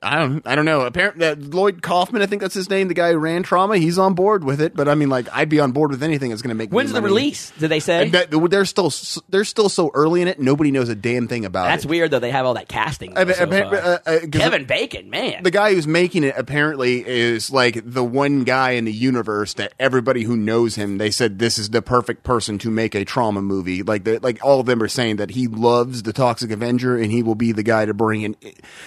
I 0.00 0.16
don't, 0.20 0.46
I 0.46 0.54
don't 0.54 0.64
know. 0.64 0.82
Apparently, 0.82 1.26
uh, 1.26 1.34
Lloyd 1.36 1.82
Kaufman, 1.82 2.22
I 2.22 2.26
think 2.26 2.40
that's 2.40 2.54
his 2.54 2.70
name, 2.70 2.86
the 2.86 2.94
guy 2.94 3.10
who 3.10 3.18
ran 3.18 3.42
Troma. 3.42 3.78
He's 3.78 3.98
on 3.98 4.14
board 4.14 4.44
with 4.44 4.60
it. 4.60 4.76
But 4.76 4.88
I 4.88 4.94
mean, 4.94 5.08
like, 5.08 5.28
I'd 5.32 5.48
be 5.48 5.58
on 5.58 5.72
board 5.72 5.90
with 5.90 6.04
anything 6.04 6.30
that's 6.30 6.40
going 6.40 6.50
to 6.50 6.54
make. 6.54 6.70
me 6.70 6.76
When's 6.76 6.92
the 6.92 7.00
money. 7.00 7.12
release? 7.12 7.50
Did 7.58 7.68
they 7.68 7.80
say? 7.80 8.02
And 8.04 8.12
that- 8.12 8.30
they're 8.30 8.64
still, 8.64 8.92
they're 9.28 9.44
still 9.44 9.68
so 9.68 9.90
early 9.94 10.22
in 10.22 10.28
it. 10.28 10.38
Nobody 10.38 10.70
knows 10.70 10.88
a 10.88 10.94
damn 10.94 11.26
thing 11.26 11.44
about 11.44 11.66
it. 11.66 11.70
That's 11.70 11.84
it. 11.84 11.88
weird 11.90 12.12
though. 12.12 12.20
They 12.20 12.30
have 12.30 12.46
all 12.46 12.54
that 12.54 12.68
casting. 12.68 13.18
I 13.18 13.24
though, 13.24 13.26
mean, 13.26 13.34
so 13.34 13.42
appa- 13.42 13.70
far. 13.70 13.74
uh, 13.76 13.98
uh, 14.06 14.18
'cause 14.20 14.28
Kevin 14.40 14.64
Bacon, 14.66 15.10
man. 15.10 15.42
the 15.42 15.50
guy 15.50 15.74
who's 15.74 15.88
making 15.88 16.22
it 16.22 16.34
apparently 16.38 17.04
is 17.04 17.50
like 17.50 17.80
the 17.84 18.04
one 18.04 18.44
guy 18.44 18.72
in 18.72 18.84
the 18.84 18.92
universe 18.92 19.54
that 19.54 19.72
everybody 19.80 20.22
who 20.22 20.36
knows 20.36 20.76
him 20.76 20.98
they 20.98 21.10
said 21.10 21.40
this 21.40 21.58
is 21.58 21.70
the 21.70 21.82
perfect 21.82 22.22
person 22.22 22.56
to 22.58 22.70
make 22.70 22.94
a 22.94 23.04
Troma 23.04 23.42
movie 23.42 23.82
like 23.82 24.04
the, 24.04 24.20
like 24.20 24.38
all 24.44 24.60
of 24.60 24.66
them 24.66 24.80
are 24.82 24.88
saying 24.88 25.16
that 25.16 25.30
he 25.30 25.48
loves 25.48 26.04
the 26.04 26.12
toxic 26.12 26.50
avenger 26.52 26.96
and 26.96 27.10
he 27.10 27.22
will 27.22 27.34
be 27.34 27.50
the 27.52 27.62
guy 27.64 27.84
to 27.84 27.94
bring 27.94 28.22
in 28.22 28.36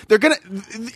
they're 0.08 0.18
gonna 0.18 0.36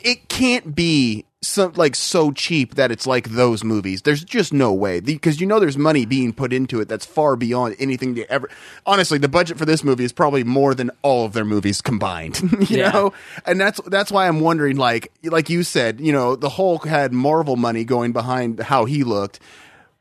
it 0.06 0.30
can't 0.30 0.74
be 0.76 1.26
so 1.42 1.72
like 1.76 1.96
so 1.96 2.32
cheap 2.32 2.74
that 2.74 2.92
it's 2.92 3.06
like 3.06 3.30
those 3.30 3.64
movies 3.64 4.02
there's 4.02 4.24
just 4.24 4.52
no 4.52 4.74
way 4.74 5.00
because 5.00 5.40
you 5.40 5.46
know 5.46 5.60
there's 5.60 5.78
money 5.78 6.04
being 6.04 6.34
put 6.34 6.52
into 6.52 6.80
it 6.80 6.88
that's 6.88 7.06
far 7.06 7.36
beyond 7.36 7.76
anything 7.78 8.16
they 8.16 8.26
ever 8.28 8.50
honestly 8.88 9.20
the 9.20 9.28
budget 9.28 9.56
for 9.56 9.64
this 9.66 9.84
movie 9.84 10.04
is 10.04 10.12
probably 10.12 10.44
more 10.44 10.74
than 10.74 10.90
all 11.04 11.24
of 11.26 11.34
their 11.34 11.46
movies 11.46 11.82
combined 11.82 12.42
you 12.70 12.78
Yeah. 12.80 12.90
know 12.90 13.14
and 13.46 13.62
that's 13.62 13.80
that's 13.88 14.12
why 14.12 14.28
I'm 14.28 14.40
wondering, 14.40 14.78
like 14.78 15.12
like 15.24 15.50
you 15.52 15.62
said, 15.62 16.00
you 16.00 16.12
know, 16.12 16.36
the 16.36 16.50
Hulk 16.50 16.88
had 16.88 17.14
Marvel 17.14 17.58
money 17.58 17.84
going 17.84 18.12
behind 18.12 18.60
how 18.62 18.86
he 18.86 19.04
looked. 19.04 19.40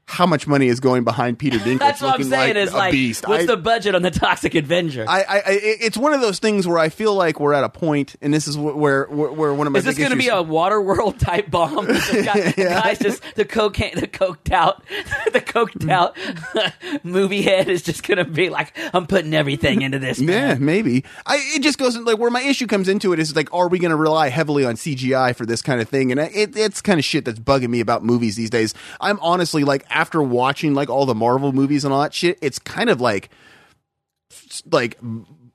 How 0.06 0.26
much 0.26 0.46
money 0.46 0.68
is 0.68 0.80
going 0.80 1.04
behind 1.04 1.38
Peter 1.38 1.58
Dinklage 1.64 1.78
That's 1.78 2.02
what 2.02 2.14
I'm 2.14 2.24
saying. 2.24 2.54
like 2.54 2.56
is 2.56 2.72
a 2.72 2.76
like, 2.76 2.92
beast? 2.92 3.26
what's 3.26 3.44
I, 3.44 3.46
the 3.46 3.56
budget 3.56 3.94
on 3.94 4.02
the 4.02 4.10
Toxic 4.12 4.54
Avenger? 4.54 5.06
I, 5.08 5.22
I, 5.22 5.36
I, 5.36 5.42
it's 5.46 5.96
one 5.96 6.12
of 6.12 6.20
those 6.20 6.38
things 6.38 6.66
where 6.66 6.78
I 6.78 6.88
feel 6.88 7.14
like 7.14 7.40
we're 7.40 7.54
at 7.54 7.64
a 7.64 7.68
point, 7.68 8.16
and 8.20 8.32
this 8.32 8.46
is 8.46 8.56
where 8.56 9.06
where, 9.06 9.32
where 9.32 9.54
one 9.54 9.66
of 9.66 9.72
my 9.72 9.78
is 9.78 9.84
this 9.84 9.98
going 9.98 10.10
to 10.10 10.16
be 10.16 10.28
a 10.28 10.34
Waterworld 10.34 11.18
type 11.18 11.50
bomb? 11.50 11.86
guy, 11.86 12.50
the 12.50 12.54
guy's 12.56 12.98
just 12.98 13.22
the 13.34 13.44
cocaine, 13.44 13.94
the 13.94 14.06
coked 14.06 14.52
out, 14.52 14.84
the 15.32 15.40
coked 15.40 15.88
out 15.88 16.16
movie 17.02 17.42
head 17.42 17.68
is 17.68 17.82
just 17.82 18.06
going 18.06 18.18
to 18.18 18.24
be 18.24 18.50
like, 18.50 18.76
I'm 18.92 19.06
putting 19.06 19.34
everything 19.34 19.82
into 19.82 19.98
this. 19.98 20.20
Yeah, 20.20 20.54
maybe. 20.54 21.04
I 21.26 21.36
it 21.54 21.62
just 21.62 21.78
goes 21.78 21.96
like 21.96 22.18
where 22.18 22.30
my 22.30 22.42
issue 22.42 22.66
comes 22.66 22.88
into 22.88 23.12
it 23.12 23.18
is 23.18 23.34
like, 23.34 23.52
are 23.52 23.68
we 23.68 23.78
going 23.78 23.90
to 23.90 23.96
rely 23.96 24.28
heavily 24.28 24.64
on 24.64 24.74
CGI 24.74 25.34
for 25.34 25.46
this 25.46 25.62
kind 25.62 25.80
of 25.80 25.88
thing? 25.88 26.10
And 26.10 26.20
it, 26.20 26.56
it's 26.56 26.80
kind 26.80 26.98
of 26.98 27.04
shit 27.04 27.24
that's 27.24 27.38
bugging 27.38 27.68
me 27.68 27.80
about 27.80 28.04
movies 28.04 28.36
these 28.36 28.50
days. 28.50 28.74
I'm 29.00 29.18
honestly 29.20 29.64
like 29.64 29.84
after 29.94 30.22
watching 30.22 30.74
like 30.74 30.90
all 30.90 31.06
the 31.06 31.14
Marvel 31.14 31.52
movies 31.52 31.84
and 31.84 31.94
all 31.94 32.02
that 32.02 32.12
shit, 32.12 32.38
it's 32.42 32.58
kind 32.58 32.90
of 32.90 33.00
like 33.00 33.30
like 34.70 34.98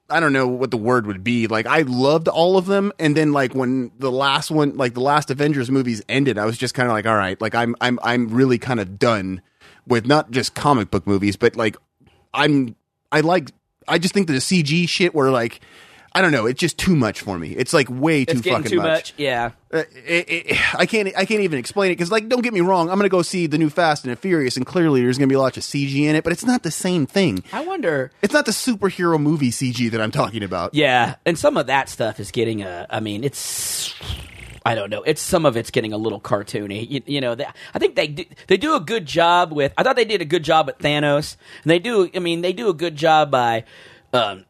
I 0.10 0.20
don't 0.20 0.34
know 0.34 0.48
what 0.48 0.72
the 0.72 0.78
word 0.78 1.06
would 1.06 1.24
be. 1.24 1.46
Like 1.48 1.68
I 1.68 1.82
loved 1.82 2.28
all 2.28 2.58
of 2.58 2.66
them, 2.66 2.92
and 2.98 3.16
then 3.16 3.32
like 3.32 3.54
when 3.54 3.92
the 4.00 4.12
last 4.12 4.50
one, 4.50 4.76
like 4.76 4.96
the 4.96 5.02
last 5.02 5.30
Avengers 5.30 5.70
movies 5.70 6.02
ended, 6.10 6.40
I 6.40 6.46
was 6.46 6.58
just 6.58 6.74
kind 6.74 6.88
of 6.88 6.94
like, 6.94 7.06
all 7.06 7.16
right, 7.16 7.40
like 7.40 7.54
I'm 7.54 7.76
I'm 7.82 8.00
I'm 8.02 8.30
really 8.30 8.58
kind 8.58 8.80
of 8.80 8.98
done 8.98 9.42
with 9.86 10.08
not 10.08 10.32
just 10.32 10.56
comic 10.56 10.90
book 10.90 11.06
movies, 11.06 11.36
but 11.36 11.56
like 11.56 11.78
I'm 12.34 12.76
I 13.12 13.20
like 13.20 13.52
I 13.88 13.98
just 14.00 14.14
think 14.14 14.28
the 14.28 14.34
CG 14.34 14.88
shit 14.88 15.14
where 15.14 15.30
like 15.30 15.60
I 16.14 16.22
don't 16.22 16.32
know, 16.32 16.46
it's 16.48 16.60
just 16.60 16.78
too 16.78 16.96
much 16.96 17.22
for 17.22 17.38
me. 17.38 17.50
It's 17.50 17.74
like 17.74 17.88
way 17.90 18.26
too 18.26 18.38
It's 18.38 18.48
fucking 18.48 18.64
too 18.72 18.78
much. 18.78 19.14
Yeah. 19.18 19.52
uh, 19.72 19.84
it, 20.06 20.26
it, 20.30 20.76
I 20.76 20.86
can't. 20.86 21.08
I 21.16 21.26
can't 21.26 21.42
even 21.42 21.60
explain 21.60 21.92
it 21.92 21.96
because, 21.96 22.12
like, 22.12 22.28
don't 22.28 22.42
get 22.42 22.54
me 22.54 22.62
wrong. 22.62 22.90
I'm 22.90 22.98
gonna 22.98 23.10
go 23.10 23.22
see 23.22 23.46
the 23.48 23.58
new 23.58 23.70
Fast 23.70 24.04
and 24.06 24.12
the 24.12 24.16
Furious, 24.16 24.58
and 24.58 24.66
clearly 24.66 25.02
there's 25.02 25.18
gonna 25.18 25.28
be 25.28 25.36
a 25.36 25.40
lot 25.40 25.56
of 25.56 25.64
CG 25.64 25.96
in 25.96 26.16
it, 26.16 26.24
but 26.24 26.34
it's 26.34 26.46
not 26.46 26.64
the 26.64 26.72
same 26.72 27.06
thing. 27.06 27.44
I 27.54 27.64
wonder. 27.64 28.12
It's 28.22 28.34
not 28.34 28.46
the 28.46 28.52
superhero 28.52 29.22
movie 29.22 29.52
CG 29.52 29.92
that 29.92 30.02
I'm 30.02 30.12
talking 30.12 30.44
about. 30.44 30.74
Yeah, 30.74 31.16
and 31.26 31.38
some 31.38 31.58
of 31.58 31.68
that 31.68 31.90
stuff 31.90 32.20
is 32.20 32.32
getting 32.32 32.64
a. 32.64 32.88
I 32.90 33.00
mean, 33.00 33.24
it's. 33.24 33.94
I 34.66 34.76
don't 34.76 34.90
know. 34.90 35.04
It's 35.04 35.22
some 35.22 35.46
of 35.46 35.56
it's 35.56 35.72
getting 35.72 35.94
a 35.94 35.98
little 35.98 36.20
cartoony. 36.20 36.90
You, 36.90 37.02
you 37.06 37.22
know, 37.22 37.34
they, 37.36 37.46
I 37.74 37.80
think 37.80 37.96
they 37.96 38.08
do, 38.08 38.26
they 38.48 38.58
do 38.58 38.76
a 38.76 38.80
good 38.80 39.06
job 39.06 39.54
with. 39.54 39.74
I 39.78 39.84
thought 39.84 39.96
they 39.96 40.06
did 40.06 40.22
a 40.22 40.26
good 40.26 40.44
job 40.44 40.68
with 40.68 40.80
Thanos, 40.80 41.38
and 41.64 41.70
they 41.72 41.80
do. 41.80 42.10
I 42.14 42.20
mean, 42.20 42.42
they 42.42 42.54
do 42.54 42.70
a 42.70 42.74
good 42.74 42.96
job 42.96 43.32
by 43.32 43.64
um, 44.14 44.46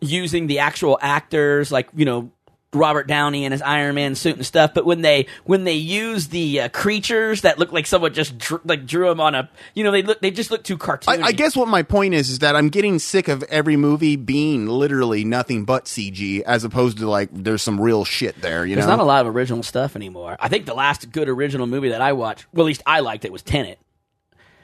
using 0.00 0.46
the 0.46 0.60
actual 0.60 0.98
actors, 1.00 1.70
like 1.72 1.88
you 1.94 2.04
know. 2.04 2.30
Robert 2.74 3.06
Downey 3.06 3.46
and 3.46 3.52
his 3.52 3.62
Iron 3.62 3.94
Man 3.94 4.14
suit 4.14 4.36
and 4.36 4.44
stuff, 4.44 4.74
but 4.74 4.84
when 4.84 5.00
they 5.00 5.26
when 5.44 5.64
they 5.64 5.72
use 5.72 6.28
the 6.28 6.60
uh, 6.60 6.68
creatures 6.68 7.40
that 7.40 7.58
look 7.58 7.72
like 7.72 7.86
someone 7.86 8.12
just 8.12 8.36
dr- 8.36 8.60
like 8.66 8.84
drew 8.84 9.08
them 9.08 9.20
on 9.20 9.34
a, 9.34 9.48
you 9.72 9.84
know, 9.84 9.90
they 9.90 10.02
look 10.02 10.20
they 10.20 10.30
just 10.30 10.50
look 10.50 10.64
too 10.64 10.76
cartoony. 10.76 11.22
I, 11.22 11.28
I 11.28 11.32
guess 11.32 11.56
what 11.56 11.66
my 11.68 11.82
point 11.82 12.12
is 12.12 12.28
is 12.28 12.40
that 12.40 12.54
I'm 12.56 12.68
getting 12.68 12.98
sick 12.98 13.28
of 13.28 13.42
every 13.44 13.78
movie 13.78 14.16
being 14.16 14.66
literally 14.66 15.24
nothing 15.24 15.64
but 15.64 15.86
CG, 15.86 16.42
as 16.42 16.62
opposed 16.62 16.98
to 16.98 17.08
like 17.08 17.30
there's 17.32 17.62
some 17.62 17.80
real 17.80 18.04
shit 18.04 18.38
there. 18.42 18.66
You 18.66 18.74
There's 18.74 18.86
know, 18.86 18.96
not 18.96 19.02
a 19.02 19.06
lot 19.06 19.24
of 19.26 19.34
original 19.34 19.62
stuff 19.62 19.96
anymore. 19.96 20.36
I 20.38 20.48
think 20.48 20.66
the 20.66 20.74
last 20.74 21.10
good 21.10 21.30
original 21.30 21.66
movie 21.66 21.88
that 21.88 22.02
I 22.02 22.12
watched, 22.12 22.44
well, 22.52 22.66
at 22.66 22.68
least 22.68 22.82
I 22.84 23.00
liked 23.00 23.24
it, 23.24 23.32
was 23.32 23.42
Tenet. 23.42 23.78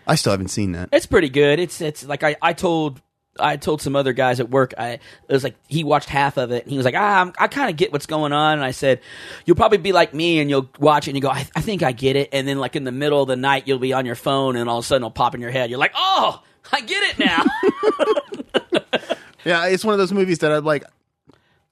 I 0.06 0.16
still 0.16 0.32
haven't 0.32 0.48
seen 0.48 0.72
that. 0.72 0.90
It's 0.92 1.06
pretty 1.06 1.30
good. 1.30 1.58
It's 1.58 1.80
it's 1.80 2.04
like 2.04 2.22
I, 2.22 2.36
I 2.42 2.52
told 2.52 3.00
I 3.38 3.56
told 3.56 3.82
some 3.82 3.96
other 3.96 4.12
guys 4.12 4.40
at 4.40 4.50
work. 4.50 4.74
I 4.78 4.90
it 4.92 5.00
was 5.28 5.44
like 5.44 5.56
he 5.68 5.84
watched 5.84 6.08
half 6.08 6.36
of 6.36 6.52
it 6.52 6.62
and 6.62 6.70
he 6.70 6.76
was 6.76 6.84
like, 6.84 6.94
ah, 6.96 7.20
I'm, 7.20 7.32
I 7.38 7.48
kind 7.48 7.70
of 7.70 7.76
get 7.76 7.92
what's 7.92 8.06
going 8.06 8.32
on. 8.32 8.54
And 8.54 8.64
I 8.64 8.70
said, 8.70 9.00
you'll 9.44 9.56
probably 9.56 9.78
be 9.78 9.92
like 9.92 10.14
me 10.14 10.40
and 10.40 10.48
you'll 10.48 10.68
watch 10.78 11.08
it 11.08 11.10
and 11.10 11.16
you 11.16 11.22
go, 11.22 11.30
I, 11.30 11.46
I 11.56 11.60
think 11.60 11.82
I 11.82 11.92
get 11.92 12.16
it. 12.16 12.28
And 12.32 12.46
then 12.46 12.58
like 12.58 12.76
in 12.76 12.84
the 12.84 12.92
middle 12.92 13.22
of 13.22 13.28
the 13.28 13.36
night, 13.36 13.66
you'll 13.66 13.78
be 13.78 13.92
on 13.92 14.06
your 14.06 14.14
phone 14.14 14.56
and 14.56 14.68
all 14.70 14.78
of 14.78 14.84
a 14.84 14.86
sudden 14.86 15.02
it'll 15.02 15.10
pop 15.10 15.34
in 15.34 15.40
your 15.40 15.50
head. 15.50 15.70
You're 15.70 15.78
like, 15.78 15.94
oh, 15.96 16.42
I 16.72 16.80
get 16.80 17.02
it 17.02 17.18
now. 17.18 17.42
Yeah, 19.44 19.66
it's 19.66 19.84
one 19.84 19.92
of 19.92 19.98
those 19.98 20.12
movies 20.12 20.38
that 20.38 20.50
I'm 20.50 20.64
like. 20.64 20.84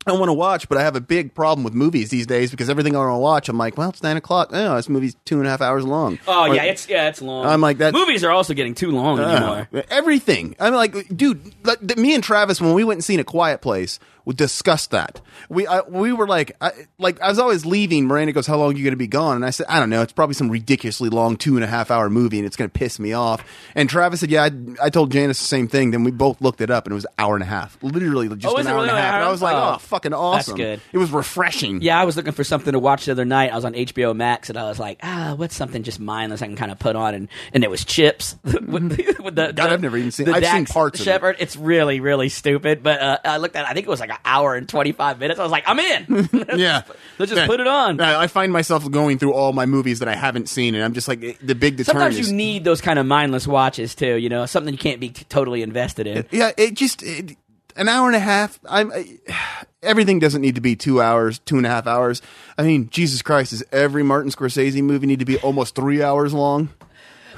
I 0.07 0.12
want 0.12 0.28
to 0.30 0.32
watch, 0.32 0.68
but 0.68 0.78
I 0.78 0.82
have 0.82 0.96
a 0.96 1.00
big 1.00 1.32
problem 1.34 1.62
with 1.62 1.74
movies 1.74 2.11
these 2.11 2.26
days 2.26 2.50
because 2.50 2.68
everything 2.68 2.96
I 2.96 2.98
want 2.98 3.14
to 3.14 3.18
watch, 3.18 3.48
I'm 3.48 3.57
like, 3.57 3.76
well, 3.78 3.90
it's 3.90 4.03
nine 4.03 4.16
o'clock. 4.16 4.50
Oh, 4.53 4.74
this 4.76 4.88
movie's 4.88 5.14
two 5.24 5.38
and 5.38 5.46
a 5.46 5.50
half 5.50 5.61
hours 5.61 5.84
long. 5.84 6.18
oh 6.26 6.48
Or- 6.48 6.55
yeah, 6.55 6.64
it's 6.64 6.88
yeah, 6.88 7.09
it's 7.09 7.22
long. 7.22 7.46
I'm 7.46 7.61
like, 7.61 7.78
that- 7.78 7.92
Movies 7.94 8.24
are 8.24 8.30
also 8.32 8.53
getting 8.53 8.74
too 8.74 8.90
long 8.90 9.20
anymore. 9.20 9.68
Uh, 9.72 9.82
everything. 9.90 10.57
I'm 10.59 10.74
like, 10.74 10.94
dude, 11.16 11.55
like, 11.64 11.96
me 11.96 12.14
and 12.14 12.24
Travis 12.24 12.61
when 12.61 12.74
we 12.74 12.82
went 12.84 12.96
and 12.96 13.05
seen 13.05 13.20
a 13.20 13.24
Quiet 13.24 13.61
Place, 13.62 14.00
discussed 14.31 14.93
that. 14.93 15.20
We 15.49 15.66
I, 15.66 15.81
we 15.81 16.12
were 16.12 16.27
like, 16.29 16.57
I, 16.61 16.70
like 16.99 17.20
I 17.20 17.29
was 17.29 17.39
always 17.39 17.66
leaving. 17.66 18.07
Miranda 18.07 18.33
goes, 18.33 18.47
"How 18.47 18.57
long 18.57 18.73
are 18.73 18.77
you 18.77 18.85
going 18.85 18.93
to 18.93 18.97
be 18.97 19.07
gone?" 19.09 19.37
And 19.37 19.45
I 19.45 19.51
said, 19.51 19.66
"I 19.68 19.81
don't 19.81 19.91
know. 19.91 20.03
It's 20.03 20.12
probably 20.12 20.35
some 20.35 20.49
ridiculously 20.51 21.09
long 21.09 21.37
two 21.37 21.57
and 21.57 21.64
a 21.64 21.66
half 21.66 21.91
hour 21.91 22.09
movie, 22.09 22.39
and 22.39 22.47
it's 22.47 22.57
going 22.57 22.70
to 22.70 22.79
piss 22.79 22.99
me 23.01 23.12
off." 23.12 23.45
And 23.75 23.89
Travis 23.91 24.20
said, 24.20 24.31
"Yeah." 24.31 24.45
I, 24.45 24.51
I 24.87 24.91
told 24.91 25.11
Janice 25.11 25.39
the 25.41 25.47
same 25.47 25.66
thing. 25.68 25.91
Then 25.91 26.05
we 26.05 26.11
both 26.12 26.41
looked 26.41 26.61
it 26.61 26.70
up, 26.70 26.87
and 26.87 26.93
it 26.93 26.95
was 26.95 27.05
an 27.07 27.12
hour 27.18 27.35
and 27.35 27.43
a 27.43 27.47
half, 27.47 27.77
literally 27.83 28.29
just 28.37 28.55
Oh, 28.55 28.59
an 28.59 28.66
hour 28.66 28.83
and 28.83 28.91
a 28.91 28.95
half. 29.01 29.14
And? 29.14 29.25
I 29.25 29.31
was 29.31 29.43
like, 29.43 29.57
Oh. 29.57 29.73
"Oh, 29.75 29.79
fucking 29.79 30.12
awesome!" 30.14 30.57
good. 30.57 30.81
It 30.93 30.99
was 30.99 31.11
refreshing. 31.11 31.81
Yeah, 31.83 32.01
I 32.01 32.05
was 32.05 32.16
looking 32.16 32.33
for 32.33 32.45
something 32.45 32.73
to 32.73 32.79
watch 32.79 33.07
the 33.07 33.12
other 33.12 33.25
night. 33.25 33.51
I 33.53 33.57
was 33.57 33.64
on 33.64 33.73
HBO 33.75 34.14
Max, 34.14 34.49
and 34.51 34.59
I 34.59 34.64
was 34.64 34.79
like, 34.79 34.99
ah, 35.03 35.35
what's 35.37 35.57
something 35.57 35.83
just 35.83 35.99
mindless 36.01 36.43
I 36.43 36.47
can 36.47 36.57
kind 36.57 36.70
of 36.70 36.79
put 36.79 36.95
on? 36.97 37.14
And, 37.14 37.29
and 37.55 37.64
it 37.64 37.70
was 37.70 37.85
Chips 37.85 38.37
with, 38.45 38.53
the, 38.97 39.16
with 39.23 39.35
the. 39.35 39.53
God, 39.53 39.57
the- 39.57 39.62
I've 39.73 39.81
never 39.81 39.97
even 39.97 40.11
seen- 40.11 40.27
the 40.27 40.33
I've 40.35 40.45
seen 40.45 40.64
Dax 40.64 40.73
parts 40.73 41.01
of 41.01 41.07
it. 41.07 41.11
Shepard. 41.11 41.37
It's 41.39 41.57
really, 41.57 42.01
really 42.01 42.29
stupid. 42.29 42.83
But 42.83 43.01
uh, 43.01 43.18
I 43.25 43.37
looked 43.39 43.57
at. 43.57 43.64
it, 43.64 43.70
I 43.70 43.75
think 43.75 43.87
it 43.87 43.91
was 43.91 44.01
like 44.01 44.11
an 44.12 44.18
hour 44.24 44.54
and 44.54 44.68
twenty 44.68 44.92
five 44.92 45.18
minutes. 45.18 45.40
I 45.40 45.42
was 45.42 45.52
like, 45.52 45.64
I'm 45.66 45.78
in. 45.78 46.28
Yeah, 46.56 46.82
Let's 47.18 47.30
just 47.30 47.36
Yeah. 47.42 47.46
put 47.46 47.60
it 47.60 47.66
on. 47.66 48.00
I 48.00 48.26
find 48.26 48.52
myself 48.52 48.88
going 48.90 49.18
through 49.18 49.32
all 49.32 49.52
my 49.52 49.66
movies 49.66 49.98
that 50.00 50.08
I 50.08 50.14
haven't 50.14 50.48
seen, 50.48 50.74
and 50.74 50.84
I'm 50.84 50.92
just 50.94 51.08
like, 51.08 51.22
eh, 51.22 51.32
the 51.42 51.54
big 51.54 51.76
deterrent 51.76 52.00
Sometimes 52.14 52.28
you 52.30 52.34
need 52.34 52.64
those 52.64 52.80
kind 52.80 52.98
of 52.98 53.06
mindless 53.06 53.46
watches 53.46 53.94
too. 53.94 54.14
You 54.16 54.28
know, 54.28 54.46
something 54.46 54.72
you 54.72 54.78
can't 54.78 55.00
be 55.00 55.08
t- 55.10 55.24
totally 55.28 55.62
invested 55.62 56.06
in. 56.06 56.26
Yeah, 56.30 56.52
it 56.56 56.74
just 56.74 57.02
it, 57.02 57.36
an 57.76 57.88
hour 57.88 58.06
and 58.06 58.16
a 58.16 58.20
half. 58.20 58.58
I'm 58.68 58.92
I, 58.92 59.18
everything 59.82 60.18
doesn't 60.18 60.42
need 60.42 60.54
to 60.56 60.60
be 60.60 60.76
two 60.76 61.00
hours, 61.00 61.38
two 61.40 61.56
and 61.56 61.66
a 61.66 61.68
half 61.68 61.86
hours. 61.86 62.22
I 62.58 62.62
mean, 62.62 62.88
Jesus 62.90 63.22
Christ, 63.22 63.50
does 63.50 63.64
every 63.72 64.02
Martin 64.02 64.30
Scorsese 64.30 64.82
movie 64.82 65.06
need 65.06 65.18
to 65.20 65.24
be 65.24 65.38
almost 65.38 65.74
three 65.74 66.02
hours 66.02 66.32
long? 66.34 66.68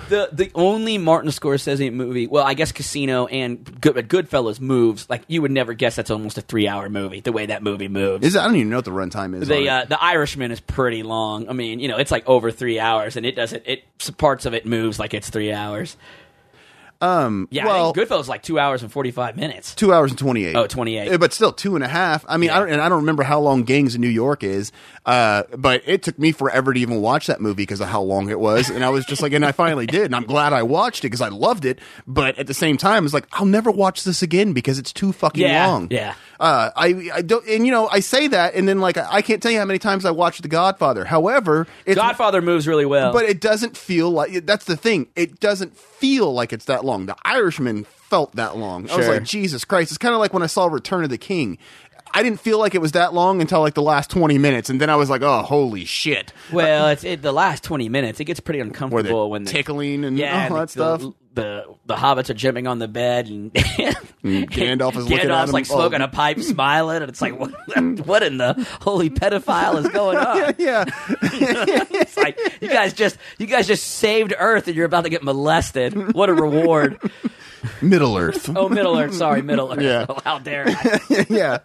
The 0.09 0.29
the 0.33 0.51
only 0.55 0.99
Martin 0.99 1.31
Scorsese 1.31 1.93
movie, 1.93 2.27
well, 2.27 2.45
I 2.45 2.55
guess 2.55 2.73
Casino 2.73 3.27
and 3.27 3.81
Good, 3.81 3.97
Goodfellas 4.09 4.61
moves 4.61 5.09
like 5.09 5.23
you 5.29 5.41
would 5.43 5.51
never 5.51 5.73
guess 5.73 5.97
that's 5.97 6.11
almost 6.11 6.37
a 6.39 6.43
three 6.43 6.69
hour 6.69 6.89
movie. 6.89 7.21
The 7.21 7.33
way 7.33 7.47
that 7.47 7.63
movie 7.63 7.89
moves. 7.89 8.27
Is 8.27 8.35
it, 8.35 8.41
I 8.41 8.45
don't 8.45 8.57
even 8.57 8.71
know 8.71 8.77
what 8.77 8.85
the 8.85 8.91
runtime 8.91 9.41
is. 9.41 9.49
The 9.49 9.69
uh, 9.69 9.85
the 9.87 10.03
Irishman 10.03 10.51
is 10.51 10.61
pretty 10.61 11.03
long. 11.03 11.49
I 11.49 11.53
mean, 11.53 11.81
you 11.81 11.89
know, 11.89 11.97
it's 11.97 12.11
like 12.11 12.29
over 12.29 12.51
three 12.51 12.79
hours, 12.79 13.17
and 13.17 13.25
it 13.25 13.35
doesn't. 13.37 13.63
It 13.67 13.85
parts 14.19 14.45
of 14.47 14.55
it 14.55 14.67
moves 14.67 14.99
like 14.99 15.15
it's 15.15 15.31
three 15.31 15.53
hours. 15.53 15.97
Um, 17.01 17.49
Yeah, 17.51 17.67
well, 17.67 17.93
Goodfellas 17.93 18.21
is 18.21 18.29
like 18.29 18.43
two 18.43 18.59
hours 18.59 18.83
and 18.83 18.91
forty 18.91 19.11
five 19.11 19.37
minutes. 19.37 19.75
two 19.75 19.93
hours 19.93 20.11
and 20.13 20.19
28 20.19 20.57
Oh, 20.57 20.67
28. 20.67 21.13
Uh, 21.13 21.19
but 21.19 21.33
still 21.35 21.53
two 21.53 21.75
and 21.75 21.85
a 21.85 21.89
half 21.89 22.25
i 22.29 22.37
mean 22.39 22.49
I 22.51 22.61
don't, 22.61 22.71
and 22.71 22.81
i 22.81 22.89
don't 22.89 23.01
remember 23.01 23.25
how 23.25 23.41
long 23.41 23.65
gangs 23.65 23.95
in 23.95 24.01
new 24.01 24.09
york 24.09 24.43
is 24.43 24.73
uh, 25.07 25.43
but 25.57 25.83
it 25.87 26.03
took 26.03 26.19
me 26.19 26.33
forever 26.33 26.73
to 26.73 26.81
even 26.81 27.01
watch 27.03 27.27
that 27.27 27.41
movie 27.41 27.63
because 27.63 27.81
of 27.81 27.89
how 27.89 28.01
long 28.01 28.31
it 28.31 28.41
was 28.41 28.71
and 28.71 28.85
i 28.85 28.89
was 28.89 29.05
just 29.05 29.21
like 29.21 29.33
and 29.33 29.45
i 29.45 29.53
finally 29.53 29.87
did 29.87 30.05
and 30.07 30.17
i'm 30.17 30.25
glad 30.25 30.53
i 30.53 30.63
watched 30.63 31.01
it 31.05 31.09
because 31.09 31.21
i 31.21 31.29
loved 31.29 31.65
it 31.65 31.79
but 32.07 32.39
at 32.39 32.47
the 32.47 32.55
same 32.55 32.77
time 32.77 33.05
it's 33.05 33.13
like 33.15 33.27
i'll 33.33 33.45
never 33.45 33.71
watch 33.71 34.05
this 34.05 34.23
again 34.23 34.53
because 34.53 34.79
it's 34.79 34.93
too 34.93 35.13
fucking 35.13 35.43
Yeah, 35.43 35.67
long 35.67 35.89
yeah. 35.91 36.15
uh, 36.41 36.71
I, 36.75 37.11
I 37.15 37.23
don't 37.23 37.47
and 37.47 37.67
you 37.67 37.73
know 37.73 37.89
i 37.89 38.01
say 38.01 38.29
that 38.29 38.55
and 38.55 38.67
then 38.69 38.81
like 38.81 38.97
i, 38.97 39.07
I 39.17 39.23
can't 39.23 39.43
tell 39.43 39.53
you 39.53 39.59
how 39.59 39.65
many 39.67 39.79
times 39.79 40.05
i 40.05 40.11
watched 40.11 40.43
the 40.43 40.49
godfather 40.49 41.05
however 41.05 41.67
Godfather 41.87 42.41
moves 42.43 42.67
really 42.67 42.87
well. 42.87 43.13
but 43.13 43.25
it 43.25 43.41
doesn't 43.41 43.77
feel 43.77 44.11
like 44.11 44.47
that's 44.47 44.65
the 44.65 44.77
thing. 44.77 45.07
It 45.17 45.39
doesn't 45.41 45.77
feel 45.77 46.33
like 46.33 46.53
it's 46.53 46.65
that 46.67 46.85
long. 46.85 47.07
The 47.07 47.17
Irishman 47.25 47.85
felt 47.85 48.35
that 48.37 48.57
long. 48.57 48.89
I 48.91 48.97
was 48.97 49.09
like, 49.09 49.23
Jesus 49.25 49.65
Christ! 49.65 49.91
It's 49.93 49.99
kind 49.99 50.15
of 50.15 50.21
like 50.21 50.33
when 50.33 50.43
I 50.43 50.47
saw 50.47 50.67
Return 50.67 51.05
of 51.05 51.11
the 51.11 51.19
King. 51.19 51.59
I 52.17 52.23
didn't 52.23 52.41
feel 52.41 52.59
like 52.61 52.75
it 52.77 52.81
was 52.81 52.93
that 52.93 53.13
long 53.13 53.41
until 53.41 53.61
like 53.61 53.75
the 53.75 53.83
last 53.83 54.09
twenty 54.09 54.39
minutes, 54.39 54.71
and 54.71 54.81
then 54.81 54.89
I 54.89 54.97
was 54.97 55.11
like, 55.11 55.23
"Oh, 55.23 55.43
holy 55.43 55.85
shit!" 55.85 56.33
well, 56.53 56.89
it's 56.89 57.03
it, 57.05 57.23
the 57.23 57.33
last 57.33 57.65
twenty 57.65 57.89
minutes. 57.89 58.21
It 58.21 58.25
gets 58.25 58.39
pretty 58.41 58.61
uncomfortable 58.61 59.25
the 59.25 59.29
when 59.29 59.43
the, 59.45 59.51
tickling 59.51 60.05
and 60.05 60.17
yeah, 60.17 60.45
all 60.45 60.55
the, 60.55 60.61
that 60.61 60.71
stuff. 60.71 61.01
The, 61.01 61.13
the 61.35 61.65
the 61.87 61.95
hobbits 61.97 62.31
are 62.31 62.35
jumping 62.35 62.69
on 62.69 62.79
the 62.79 62.87
bed, 62.87 63.27
and 63.27 63.53
Gandalf 64.25 64.97
is 64.97 65.09
looking 65.09 65.31
at 65.31 65.49
him. 65.49 65.53
like 65.53 65.65
oh. 65.71 65.75
smoking 65.75 66.01
Oh. 66.01 66.05
a 66.05 66.09
pipe, 66.09 66.39
smiling, 66.39 67.03
and 67.03 67.09
it's 67.09 67.21
like, 67.21 67.39
what, 67.39 67.51
what 68.07 68.23
in 68.23 68.39
the 68.39 68.55
holy 68.81 69.11
pedophile 69.11 69.79
is 69.85 69.89
going 69.89 70.17
on? 70.19 70.55
yeah, 70.59 70.85
It's 71.21 72.17
like 72.17 72.39
you 72.61 72.69
guys 72.69 72.93
just 72.93 73.19
you 73.39 73.47
guys 73.47 73.67
just 73.67 73.85
saved 73.85 74.33
Earth, 74.39 74.69
and 74.69 74.77
you're 74.77 74.87
about 74.87 75.03
to 75.05 75.11
get 75.11 75.25
molested. 75.25 76.15
What 76.15 76.29
a 76.29 76.35
reward! 76.35 76.99
Middle 77.83 78.17
Earth. 78.17 78.51
Oh, 78.55 78.69
Middle 78.69 78.99
Earth. 78.99 79.15
Sorry, 79.15 79.43
Middle 79.43 79.73
Earth. 79.73 79.81
Yeah. 79.83 80.07
Oh, 80.09 80.19
how 80.25 80.39
dare 80.39 80.65
I? 80.69 81.27
yeah, 81.29 81.59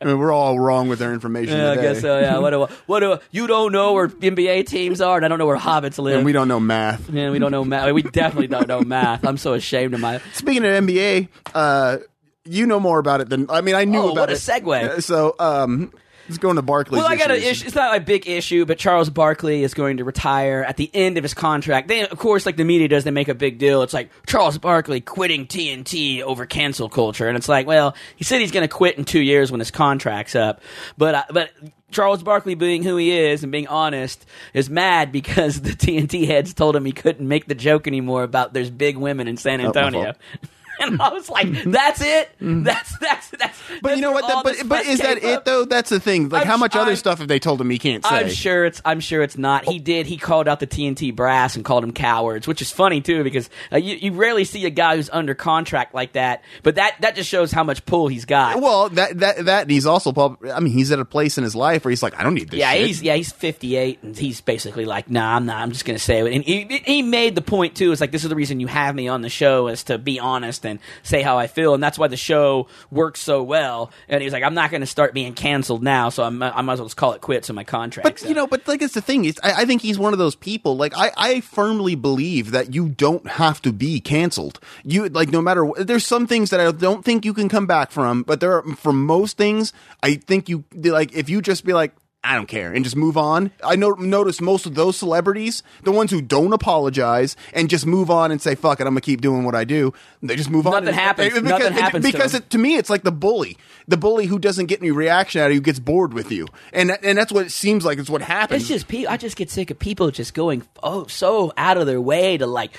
I 0.00 0.04
mean, 0.04 0.18
we're 0.18 0.32
all 0.32 0.58
wrong 0.58 0.88
with 0.88 1.00
our 1.02 1.12
information. 1.12 1.56
Yeah, 1.56 1.72
I 1.72 1.76
guess 1.76 2.00
so. 2.00 2.18
Yeah. 2.18 2.38
What 2.38 2.50
do 2.50 2.66
what 2.86 3.00
do 3.00 3.18
you 3.30 3.46
don't 3.46 3.72
know 3.72 3.92
where 3.92 4.08
NBA 4.08 4.66
teams 4.66 5.00
are, 5.00 5.16
and 5.16 5.24
I 5.24 5.28
don't 5.28 5.38
know 5.38 5.46
where 5.46 5.56
hobbits 5.58 5.98
live. 5.98 6.16
And 6.16 6.24
we 6.24 6.32
don't 6.32 6.48
know 6.48 6.60
math. 6.60 7.08
Man, 7.10 7.30
we 7.32 7.38
don't 7.38 7.50
know 7.50 7.64
math. 7.64 7.92
We 7.92 8.02
definitely 8.02 8.48
don't 8.48 8.68
know 8.68 8.80
math. 8.82 9.24
I'm 9.26 9.36
so 9.36 9.54
ashamed 9.54 9.94
of 9.94 10.00
my. 10.00 10.20
Speaking 10.32 10.64
of 10.64 10.70
NBA, 10.84 11.28
uh, 11.54 11.98
you 12.44 12.66
know 12.66 12.80
more 12.80 12.98
about 12.98 13.20
it 13.20 13.28
than 13.28 13.50
I 13.50 13.60
mean. 13.60 13.74
I 13.74 13.84
knew 13.84 14.00
Oh, 14.00 14.12
about 14.12 14.20
what 14.22 14.30
a 14.30 14.32
it. 14.32 14.36
segue. 14.36 14.82
Uh, 14.88 15.00
So, 15.00 15.34
um, 15.38 15.92
let's 16.30 16.38
to 16.38 16.50
into 16.50 16.62
Barkley's. 16.62 17.02
Well, 17.02 17.10
I 17.10 17.16
got 17.16 17.30
an 17.30 17.42
issue. 17.42 17.66
It's 17.66 17.74
not 17.74 17.96
a 17.96 18.00
big 18.00 18.28
issue, 18.28 18.64
but 18.64 18.78
Charles 18.78 19.10
Barkley 19.10 19.62
is 19.62 19.74
going 19.74 19.98
to 19.98 20.04
retire 20.04 20.64
at 20.66 20.76
the 20.76 20.90
end 20.94 21.18
of 21.18 21.24
his 21.24 21.34
contract. 21.34 21.88
They, 21.88 22.06
of 22.06 22.18
course, 22.18 22.46
like 22.46 22.56
the 22.56 22.64
media 22.64 22.88
does, 22.88 23.04
they 23.04 23.10
make 23.10 23.28
a 23.28 23.34
big 23.34 23.58
deal. 23.58 23.82
It's 23.82 23.94
like 23.94 24.10
Charles 24.26 24.58
Barkley 24.58 25.00
quitting 25.00 25.46
TNT 25.46 26.22
over 26.22 26.46
cancel 26.46 26.88
culture, 26.88 27.28
and 27.28 27.36
it's 27.36 27.48
like, 27.48 27.66
well, 27.66 27.94
he 28.16 28.24
said 28.24 28.40
he's 28.40 28.52
going 28.52 28.66
to 28.66 28.74
quit 28.74 28.96
in 28.98 29.04
two 29.04 29.20
years 29.20 29.50
when 29.50 29.60
his 29.60 29.70
contract's 29.70 30.34
up, 30.34 30.60
but 30.96 31.14
uh, 31.14 31.24
but. 31.30 31.50
Charles 31.92 32.22
Barkley, 32.22 32.54
being 32.54 32.84
who 32.84 32.96
he 32.98 33.10
is 33.10 33.42
and 33.42 33.50
being 33.50 33.66
honest, 33.66 34.24
is 34.54 34.70
mad 34.70 35.10
because 35.10 35.60
the 35.62 35.70
TNT 35.70 36.24
heads 36.24 36.54
told 36.54 36.76
him 36.76 36.84
he 36.84 36.92
couldn't 36.92 37.26
make 37.26 37.46
the 37.46 37.54
joke 37.56 37.88
anymore 37.88 38.22
about 38.22 38.52
there's 38.52 38.70
big 38.70 38.96
women 38.96 39.26
in 39.26 39.36
San 39.36 39.60
Antonio. 39.60 40.04
fault. 40.04 40.16
And 40.90 41.00
I 41.02 41.10
was 41.10 41.28
like, 41.28 41.46
"That's 41.64 42.00
it. 42.00 42.30
That's 42.40 42.98
that's 42.98 43.28
that's." 43.30 43.58
But 43.82 43.96
you 43.96 44.02
know 44.02 44.12
what? 44.12 44.26
That, 44.26 44.42
but 44.44 44.68
but 44.68 44.86
is 44.86 44.98
that 45.00 45.18
it 45.18 45.22
from. 45.22 45.42
though? 45.44 45.64
That's 45.66 45.90
the 45.90 46.00
thing. 46.00 46.30
Like, 46.30 46.42
I'm 46.42 46.48
how 46.48 46.56
much 46.56 46.72
sh- 46.72 46.76
other 46.76 46.86
I'm- 46.92 46.96
stuff 46.96 47.18
have 47.18 47.28
they 47.28 47.38
told 47.38 47.60
him 47.60 47.68
he 47.68 47.78
can't 47.78 48.02
say? 48.04 48.10
I'm 48.14 48.28
sure 48.30 48.64
it's. 48.64 48.80
I'm 48.84 49.00
sure 49.00 49.22
it's 49.22 49.36
not. 49.36 49.66
He 49.66 49.78
did. 49.78 50.06
He 50.06 50.16
called 50.16 50.48
out 50.48 50.58
the 50.58 50.66
TNT 50.66 51.14
brass 51.14 51.54
and 51.56 51.64
called 51.66 51.82
them 51.82 51.92
cowards, 51.92 52.48
which 52.48 52.62
is 52.62 52.70
funny 52.70 53.00
too 53.02 53.22
because 53.24 53.50
uh, 53.72 53.76
you, 53.76 53.96
you 53.96 54.12
rarely 54.12 54.44
see 54.44 54.64
a 54.64 54.70
guy 54.70 54.96
who's 54.96 55.10
under 55.10 55.34
contract 55.34 55.94
like 55.94 56.12
that. 56.14 56.42
But 56.62 56.76
that 56.76 56.96
that 57.00 57.14
just 57.14 57.28
shows 57.28 57.52
how 57.52 57.62
much 57.62 57.84
pull 57.84 58.08
he's 58.08 58.24
got. 58.24 58.60
Well, 58.62 58.88
that 58.90 59.18
that 59.18 59.44
that 59.44 59.62
and 59.62 59.70
he's 59.70 59.84
also. 59.86 60.38
I 60.50 60.60
mean, 60.60 60.72
he's 60.72 60.90
at 60.92 60.98
a 60.98 61.04
place 61.04 61.36
in 61.36 61.44
his 61.44 61.54
life 61.54 61.84
where 61.84 61.90
he's 61.90 62.02
like, 62.02 62.18
I 62.18 62.22
don't 62.22 62.34
need 62.34 62.48
this. 62.50 62.58
yeah, 62.60 62.72
shit. 62.72 62.86
he's 62.86 63.02
yeah 63.02 63.16
he's 63.16 63.32
58 63.32 64.02
and 64.02 64.16
he's 64.16 64.40
basically 64.40 64.86
like, 64.86 65.10
nah, 65.10 65.36
I'm 65.36 65.44
not. 65.46 65.58
I'm 65.60 65.72
just 65.72 65.84
gonna 65.84 65.98
say 65.98 66.20
it. 66.20 66.32
And 66.32 66.42
he, 66.44 66.80
he 66.86 67.02
made 67.02 67.34
the 67.34 67.42
point 67.42 67.74
too. 67.76 67.92
It's 67.92 68.00
like 68.00 68.12
this 68.12 68.22
is 68.24 68.30
the 68.30 68.36
reason 68.36 68.60
you 68.60 68.66
have 68.66 68.94
me 68.94 69.08
on 69.08 69.20
the 69.20 69.28
show 69.28 69.68
is 69.68 69.84
to 69.84 69.98
be 69.98 70.20
honest 70.20 70.64
and 70.64 70.69
say 71.02 71.22
how 71.22 71.38
I 71.38 71.46
feel, 71.48 71.74
and 71.74 71.82
that's 71.82 71.98
why 71.98 72.06
the 72.08 72.16
show 72.16 72.68
works 72.90 73.20
so 73.20 73.42
well. 73.42 73.90
And 74.08 74.22
he's 74.22 74.32
like, 74.32 74.44
I'm 74.44 74.54
not 74.54 74.70
gonna 74.70 74.86
start 74.86 75.14
being 75.14 75.34
canceled 75.34 75.82
now, 75.82 76.10
so 76.10 76.22
I'm, 76.22 76.42
I 76.42 76.60
might 76.62 76.74
as 76.74 76.78
well 76.80 76.86
just 76.86 76.96
call 76.96 77.12
it 77.14 77.20
quits 77.20 77.50
on 77.50 77.56
my 77.56 77.64
contract. 77.64 78.04
But 78.04 78.18
So- 78.20 78.28
you 78.28 78.34
know, 78.34 78.46
but 78.46 78.66
like 78.68 78.82
it's 78.82 78.94
the 78.94 79.00
thing 79.00 79.24
is, 79.24 79.40
I, 79.42 79.62
I 79.62 79.64
think 79.64 79.82
he's 79.82 79.98
one 79.98 80.12
of 80.12 80.18
those 80.18 80.34
people. 80.34 80.76
Like 80.76 80.92
I, 80.96 81.10
I 81.16 81.40
firmly 81.40 81.94
believe 81.94 82.52
that 82.52 82.74
you 82.74 82.88
don't 82.90 83.26
have 83.26 83.60
to 83.62 83.72
be 83.72 84.00
canceled. 84.00 84.60
You 84.84 85.08
like 85.08 85.30
no 85.30 85.40
matter. 85.42 85.64
what 85.64 85.86
There's 85.86 86.06
some 86.06 86.26
things 86.26 86.50
that 86.50 86.60
I 86.60 86.70
don't 86.70 87.04
think 87.04 87.24
you 87.24 87.34
can 87.34 87.48
come 87.48 87.66
back 87.66 87.90
from, 87.90 88.22
but 88.22 88.40
there 88.40 88.52
are 88.56 88.62
from 88.76 89.04
most 89.06 89.36
things. 89.36 89.72
I 90.02 90.14
think 90.14 90.48
you 90.48 90.64
like 90.74 91.12
if 91.14 91.28
you 91.28 91.40
just 91.42 91.64
be 91.64 91.72
like. 91.72 91.92
I 92.22 92.34
don't 92.34 92.48
care 92.48 92.70
and 92.72 92.84
just 92.84 92.96
move 92.96 93.16
on. 93.16 93.50
I 93.64 93.76
know, 93.76 93.92
notice 93.92 94.42
most 94.42 94.66
of 94.66 94.74
those 94.74 94.94
celebrities, 94.98 95.62
the 95.84 95.90
ones 95.90 96.10
who 96.10 96.20
don't 96.20 96.52
apologize 96.52 97.34
and 97.54 97.70
just 97.70 97.86
move 97.86 98.10
on 98.10 98.30
and 98.30 98.42
say 98.42 98.54
"fuck 98.54 98.78
it," 98.78 98.86
I'm 98.86 98.92
gonna 98.92 99.00
keep 99.00 99.22
doing 99.22 99.44
what 99.44 99.54
I 99.54 99.64
do. 99.64 99.94
They 100.22 100.36
just 100.36 100.50
move 100.50 100.66
on. 100.66 100.72
Nothing 100.74 100.88
and- 100.88 100.96
happens. 100.96 101.32
because, 101.32 101.48
Nothing 101.48 101.72
happens 101.72 102.04
to 102.04 102.12
because 102.12 102.32
them. 102.32 102.42
it, 102.42 102.50
to 102.50 102.58
me, 102.58 102.76
it's 102.76 102.90
like 102.90 103.04
the 103.04 103.12
bully, 103.12 103.56
the 103.88 103.96
bully 103.96 104.26
who 104.26 104.38
doesn't 104.38 104.66
get 104.66 104.80
any 104.80 104.90
reaction 104.90 105.40
out 105.40 105.46
of 105.48 105.54
you 105.54 105.62
gets 105.62 105.78
bored 105.78 106.12
with 106.12 106.30
you, 106.30 106.46
and 106.74 106.90
and 107.02 107.16
that's 107.16 107.32
what 107.32 107.46
it 107.46 107.52
seems 107.52 107.86
like. 107.86 107.98
It's 107.98 108.10
what 108.10 108.20
happens. 108.20 108.62
It's 108.64 108.68
just 108.68 108.88
pe- 108.88 109.06
I 109.06 109.16
just 109.16 109.36
get 109.36 109.50
sick 109.50 109.70
of 109.70 109.78
people 109.78 110.10
just 110.10 110.34
going 110.34 110.62
oh 110.82 111.06
so 111.06 111.54
out 111.56 111.78
of 111.78 111.86
their 111.86 112.02
way 112.02 112.36
to 112.36 112.46
like 112.46 112.72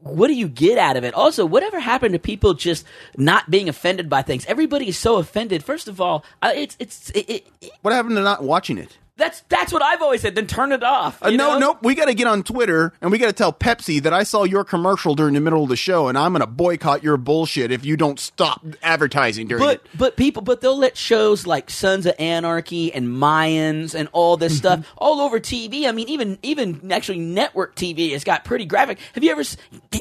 what 0.00 0.28
do 0.28 0.34
you 0.34 0.46
get 0.48 0.78
out 0.78 0.96
of 0.96 1.02
it? 1.02 1.12
Also, 1.14 1.44
whatever 1.44 1.80
happened 1.80 2.12
to 2.12 2.18
people 2.20 2.54
just 2.54 2.86
not 3.16 3.50
being 3.50 3.68
offended 3.68 4.08
by 4.08 4.22
things? 4.22 4.46
Everybody 4.46 4.86
is 4.88 4.96
so 4.96 5.16
offended. 5.16 5.64
First 5.64 5.88
of 5.88 6.00
all, 6.00 6.24
uh, 6.40 6.52
it's 6.54 6.76
it's 6.78 7.10
it, 7.10 7.28
it, 7.28 7.46
it- 7.60 7.72
What 7.82 7.92
happened 7.92 8.14
to 8.16 8.22
not 8.22 8.42
watching 8.44 8.78
it? 8.78 8.85
That's 9.16 9.40
that's 9.48 9.72
what 9.72 9.82
I've 9.82 10.02
always 10.02 10.20
said. 10.20 10.34
Then 10.34 10.46
turn 10.46 10.72
it 10.72 10.82
off. 10.82 11.22
Uh, 11.22 11.30
no, 11.30 11.54
know? 11.54 11.58
nope. 11.58 11.78
We 11.82 11.94
got 11.94 12.06
to 12.06 12.14
get 12.14 12.26
on 12.26 12.42
Twitter 12.42 12.92
and 13.00 13.10
we 13.10 13.18
got 13.18 13.26
to 13.26 13.32
tell 13.32 13.52
Pepsi 13.52 14.02
that 14.02 14.12
I 14.12 14.22
saw 14.24 14.44
your 14.44 14.64
commercial 14.64 15.14
during 15.14 15.34
the 15.34 15.40
middle 15.40 15.62
of 15.62 15.68
the 15.68 15.76
show, 15.76 16.08
and 16.08 16.18
I'm 16.18 16.32
going 16.32 16.40
to 16.40 16.46
boycott 16.46 17.02
your 17.02 17.16
bullshit 17.16 17.70
if 17.70 17.84
you 17.84 17.96
don't 17.96 18.20
stop 18.20 18.64
advertising 18.82 19.46
during 19.48 19.62
But 19.64 19.76
it. 19.76 19.86
but 19.98 20.16
people 20.16 20.42
but 20.42 20.60
they'll 20.60 20.78
let 20.78 20.96
shows 20.96 21.46
like 21.46 21.70
Sons 21.70 22.06
of 22.06 22.14
Anarchy 22.18 22.92
and 22.92 23.08
Mayans 23.08 23.94
and 23.94 24.08
all 24.12 24.36
this 24.36 24.46
Mm-hmm. 24.60 24.82
stuff 24.82 24.92
all 24.96 25.20
over 25.20 25.40
TV. 25.40 25.86
I 25.88 25.92
mean 25.92 26.08
even 26.08 26.38
even 26.42 26.92
actually 26.92 27.18
network 27.18 27.74
TV 27.74 28.12
has 28.12 28.22
got 28.24 28.44
pretty 28.44 28.64
graphic. 28.64 28.98
Have 29.14 29.24
you 29.24 29.30
ever 29.32 29.42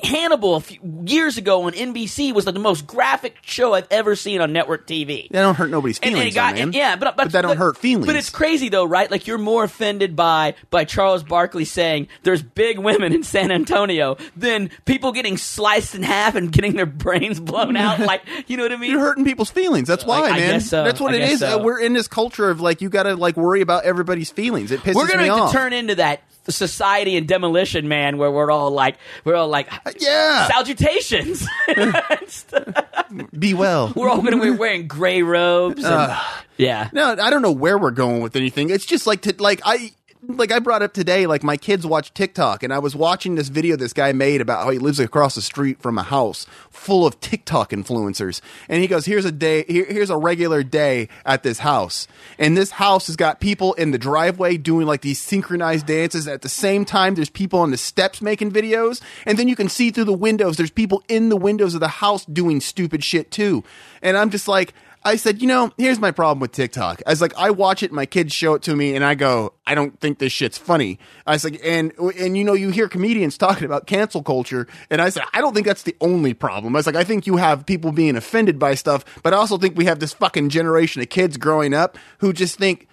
Hannibal 0.03 0.55
a 0.55 0.59
few 0.61 0.79
years 1.05 1.37
ago 1.37 1.63
on 1.63 1.73
NBC 1.73 2.33
was 2.33 2.45
like 2.45 2.53
the 2.53 2.59
most 2.59 2.85
graphic 2.85 3.37
show 3.41 3.73
I've 3.73 3.87
ever 3.91 4.15
seen 4.15 4.41
on 4.41 4.53
network 4.53 4.87
TV. 4.87 5.29
That 5.29 5.41
don't 5.41 5.55
hurt 5.55 5.69
nobody's 5.69 5.97
feelings, 5.99 6.19
and 6.19 6.27
it 6.29 6.33
got, 6.35 6.55
though, 6.55 6.59
man. 6.65 6.73
yeah, 6.73 6.95
but, 6.95 7.15
but 7.17 7.31
that 7.31 7.41
don't 7.41 7.57
hurt 7.57 7.77
feelings. 7.77 8.05
But 8.05 8.15
it's 8.15 8.29
crazy 8.29 8.69
though, 8.69 8.85
right? 8.85 9.04
Like 9.11 9.27
you're 9.27 9.37
more 9.37 9.63
offended 9.63 10.15
by 10.15 10.55
by 10.69 10.85
Charles 10.85 11.23
Barkley 11.23 11.65
saying 11.65 12.07
there's 12.23 12.41
big 12.41 12.79
women 12.79 13.13
in 13.13 13.23
San 13.23 13.51
Antonio 13.51 14.17
than 14.35 14.69
people 14.85 15.11
getting 15.11 15.37
sliced 15.37 15.95
in 15.95 16.03
half 16.03 16.35
and 16.35 16.51
getting 16.51 16.75
their 16.75 16.85
brains 16.85 17.39
blown 17.39 17.75
out. 17.77 17.99
Like 18.05 18.21
you 18.47 18.57
know 18.57 18.63
what 18.63 18.71
I 18.71 18.77
mean? 18.77 18.91
You're 18.91 18.99
hurting 18.99 19.25
people's 19.25 19.49
feelings. 19.49 19.87
That's 19.87 20.05
why, 20.05 20.27
I 20.27 20.31
man. 20.31 20.39
guess 20.53 20.69
so. 20.69 20.83
That's 20.83 20.99
what 20.99 21.13
I 21.13 21.17
it 21.17 21.31
is. 21.31 21.39
so. 21.39 21.59
Uh, 21.59 21.63
we're 21.63 21.79
in 21.79 21.93
this 21.93 22.07
culture 22.07 22.49
of 22.49 22.61
like 22.61 22.81
you 22.81 22.89
got 22.89 23.03
to 23.03 23.15
like 23.15 23.35
worry 23.35 23.61
about 23.61 23.83
everybody's 23.83 24.29
feelings. 24.29 24.71
It 24.71 24.81
pisses 24.81 24.85
me. 24.85 24.91
Off. 24.91 24.95
We're 24.95 25.07
gonna 25.07 25.43
off. 25.43 25.51
turn 25.51 25.73
into 25.73 25.95
that 25.95 26.21
society 26.51 27.15
and 27.17 27.27
demolition 27.27 27.87
man 27.87 28.17
where 28.17 28.31
we're 28.31 28.51
all 28.51 28.71
like 28.71 28.97
we're 29.23 29.35
all 29.35 29.47
like 29.47 29.71
Uh, 29.85 29.91
yeah. 29.99 30.47
salutations 30.47 31.45
Be 33.37 33.53
well. 33.53 33.93
we're 33.95 34.09
all 34.09 34.21
gonna 34.21 34.41
be 34.41 34.51
wearing 34.51 34.87
gray 34.87 35.21
robes 35.21 35.83
and, 35.83 36.17
yeah 36.57 36.89
No, 36.93 37.11
I 37.19 37.29
don't 37.29 37.41
know 37.41 37.51
where 37.51 37.77
we're 37.77 37.91
going 37.91 38.21
with 38.21 38.35
anything. 38.35 38.69
It's 38.69 38.85
just 38.85 39.05
like 39.07 39.21
to, 39.21 39.35
like 39.39 39.61
I 39.65 39.91
like 40.27 40.51
I 40.51 40.59
brought 40.59 40.81
up 40.81 40.93
today. 40.93 41.27
Like 41.27 41.43
my 41.43 41.57
kids 41.57 41.85
watch 41.85 42.13
TikTok, 42.13 42.63
and 42.63 42.73
I 42.73 42.79
was 42.79 42.95
watching 42.95 43.35
this 43.35 43.49
video 43.49 43.75
this 43.75 43.93
guy 43.93 44.11
made 44.11 44.41
about 44.41 44.63
how 44.63 44.69
he 44.69 44.79
lives 44.79 44.99
across 44.99 45.35
the 45.35 45.41
street 45.41 45.81
from 45.81 45.97
a 45.97 46.03
house 46.03 46.45
full 46.69 47.05
of 47.05 47.19
TikTok 47.19 47.71
influencers, 47.71 48.41
and 48.69 48.81
he 48.81 48.87
goes, 48.87 49.05
"Here's 49.05 49.25
a 49.25 49.31
day. 49.31 49.65
Here, 49.67 49.85
here's 49.85 50.09
a 50.09 50.17
regular 50.17 50.63
day 50.63 51.09
at 51.25 51.43
this 51.43 51.59
house, 51.59 52.07
and 52.37 52.57
this 52.57 52.71
house 52.71 53.07
has 53.07 53.15
got 53.15 53.39
people 53.39 53.73
in 53.73 53.91
the 53.91 53.97
driveway 53.97 54.57
doing 54.57 54.87
like 54.87 55.01
these 55.01 55.19
synchronized 55.19 55.85
dances. 55.85 56.27
At 56.27 56.41
the 56.41 56.49
same 56.49 56.85
time, 56.85 57.15
there's 57.15 57.29
people 57.29 57.59
on 57.59 57.71
the 57.71 57.77
steps 57.77 58.21
making 58.21 58.51
videos, 58.51 59.01
and 59.25 59.37
then 59.37 59.47
you 59.47 59.55
can 59.55 59.69
see 59.69 59.91
through 59.91 60.05
the 60.05 60.13
windows. 60.13 60.57
There's 60.57 60.71
people 60.71 61.03
in 61.07 61.29
the 61.29 61.37
windows 61.37 61.73
of 61.73 61.79
the 61.79 61.87
house 61.87 62.25
doing 62.25 62.61
stupid 62.61 63.03
shit 63.03 63.31
too, 63.31 63.63
and 64.01 64.17
I'm 64.17 64.29
just 64.29 64.47
like." 64.47 64.73
I 65.05 65.17
said, 65.17 65.39
you 65.39 65.47
know, 65.47 65.71
here's 65.77 65.99
my 65.99 66.09
problem 66.09 66.39
with 66.39 66.51
TikTok. 66.51 67.03
I 67.05 67.11
was 67.11 67.21
like, 67.21 67.37
I 67.37 67.51
watch 67.51 67.83
it, 67.83 67.91
my 67.91 68.07
kids 68.07 68.33
show 68.33 68.55
it 68.55 68.63
to 68.63 68.75
me, 68.75 68.95
and 68.95 69.05
I 69.05 69.13
go, 69.13 69.53
I 69.67 69.75
don't 69.75 69.99
think 70.01 70.17
this 70.17 70.33
shit's 70.33 70.57
funny. 70.57 70.97
I 71.27 71.33
was 71.33 71.43
like, 71.43 71.61
and 71.63 71.93
and 72.19 72.35
you 72.35 72.43
know, 72.43 72.53
you 72.53 72.71
hear 72.71 72.89
comedians 72.89 73.37
talking 73.37 73.65
about 73.65 73.85
cancel 73.85 74.23
culture, 74.23 74.67
and 74.89 75.03
I 75.03 75.09
said, 75.09 75.23
I 75.31 75.41
don't 75.41 75.53
think 75.53 75.67
that's 75.67 75.83
the 75.83 75.95
only 76.01 76.33
problem. 76.33 76.75
I 76.75 76.79
was 76.79 76.87
like, 76.87 76.95
I 76.95 77.03
think 77.03 77.27
you 77.27 77.37
have 77.37 77.67
people 77.67 77.91
being 77.91 78.15
offended 78.15 78.57
by 78.57 78.73
stuff, 78.73 79.05
but 79.21 79.31
I 79.31 79.37
also 79.37 79.59
think 79.59 79.77
we 79.77 79.85
have 79.85 79.99
this 79.99 80.13
fucking 80.13 80.49
generation 80.49 81.03
of 81.03 81.09
kids 81.09 81.37
growing 81.37 81.75
up 81.75 81.99
who 82.17 82.33
just 82.33 82.57
think 82.57 82.87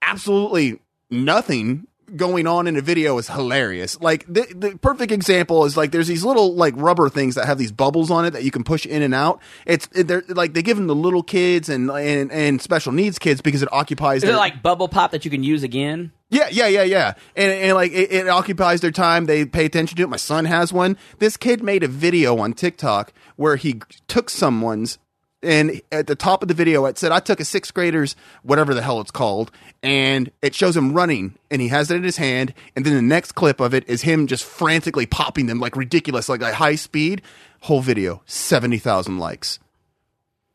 absolutely 0.00 0.80
nothing 1.10 1.86
going 2.16 2.46
on 2.46 2.66
in 2.66 2.76
a 2.76 2.80
video 2.80 3.18
is 3.18 3.28
hilarious. 3.28 4.00
Like 4.00 4.26
the, 4.26 4.46
the 4.54 4.78
perfect 4.78 5.12
example 5.12 5.64
is 5.64 5.76
like 5.76 5.92
there's 5.92 6.08
these 6.08 6.24
little 6.24 6.54
like 6.54 6.74
rubber 6.76 7.08
things 7.08 7.34
that 7.34 7.46
have 7.46 7.58
these 7.58 7.72
bubbles 7.72 8.10
on 8.10 8.24
it 8.24 8.30
that 8.30 8.44
you 8.44 8.50
can 8.50 8.64
push 8.64 8.86
in 8.86 9.02
and 9.02 9.14
out. 9.14 9.40
It's 9.66 9.86
they're 9.88 10.22
like 10.28 10.54
they 10.54 10.62
give 10.62 10.76
them 10.76 10.86
to 10.88 10.92
little 10.94 11.22
kids 11.22 11.68
and 11.68 11.90
and, 11.90 12.30
and 12.32 12.60
special 12.60 12.92
needs 12.92 13.18
kids 13.18 13.40
because 13.40 13.62
it 13.62 13.72
occupies 13.72 14.18
Is 14.18 14.28
their 14.28 14.34
it 14.34 14.38
like 14.38 14.62
bubble 14.62 14.88
pop 14.88 15.10
that 15.12 15.24
you 15.24 15.30
can 15.30 15.42
use 15.42 15.62
again? 15.62 16.12
yeah, 16.30 16.48
yeah, 16.50 16.66
yeah, 16.66 16.82
yeah. 16.82 17.12
And, 17.36 17.52
and 17.52 17.74
like 17.74 17.92
it, 17.92 18.10
it 18.10 18.28
occupies 18.28 18.80
their 18.80 18.90
time. 18.90 19.26
They 19.26 19.44
pay 19.44 19.66
attention 19.66 19.96
to 19.98 20.02
it. 20.02 20.08
My 20.08 20.16
son 20.16 20.46
has 20.46 20.72
one. 20.72 20.96
This 21.18 21.36
kid 21.36 21.62
made 21.62 21.82
a 21.82 21.88
video 21.88 22.38
on 22.38 22.54
TikTok 22.54 23.12
where 23.36 23.56
he 23.56 23.82
took 24.08 24.30
someone's 24.30 24.98
and 25.42 25.80
at 25.90 26.06
the 26.06 26.14
top 26.14 26.42
of 26.42 26.48
the 26.48 26.54
video 26.54 26.84
it 26.86 26.98
said 26.98 27.12
I 27.12 27.20
took 27.20 27.40
a 27.40 27.44
sixth 27.44 27.74
grader's 27.74 28.14
whatever 28.42 28.74
the 28.74 28.82
hell 28.82 29.00
it's 29.00 29.10
called 29.10 29.50
and 29.82 30.30
it 30.40 30.54
shows 30.54 30.76
him 30.76 30.92
running 30.92 31.36
and 31.50 31.60
he 31.60 31.68
has 31.68 31.90
it 31.90 31.96
in 31.96 32.04
his 32.04 32.16
hand 32.16 32.54
and 32.76 32.84
then 32.84 32.94
the 32.94 33.02
next 33.02 33.32
clip 33.32 33.60
of 33.60 33.74
it 33.74 33.88
is 33.88 34.02
him 34.02 34.26
just 34.26 34.44
frantically 34.44 35.06
popping 35.06 35.46
them 35.46 35.60
like 35.60 35.76
ridiculous 35.76 36.28
like 36.28 36.42
at 36.42 36.54
high 36.54 36.76
speed. 36.76 37.22
Whole 37.62 37.80
video 37.80 38.22
70,000 38.26 39.18
likes. 39.18 39.58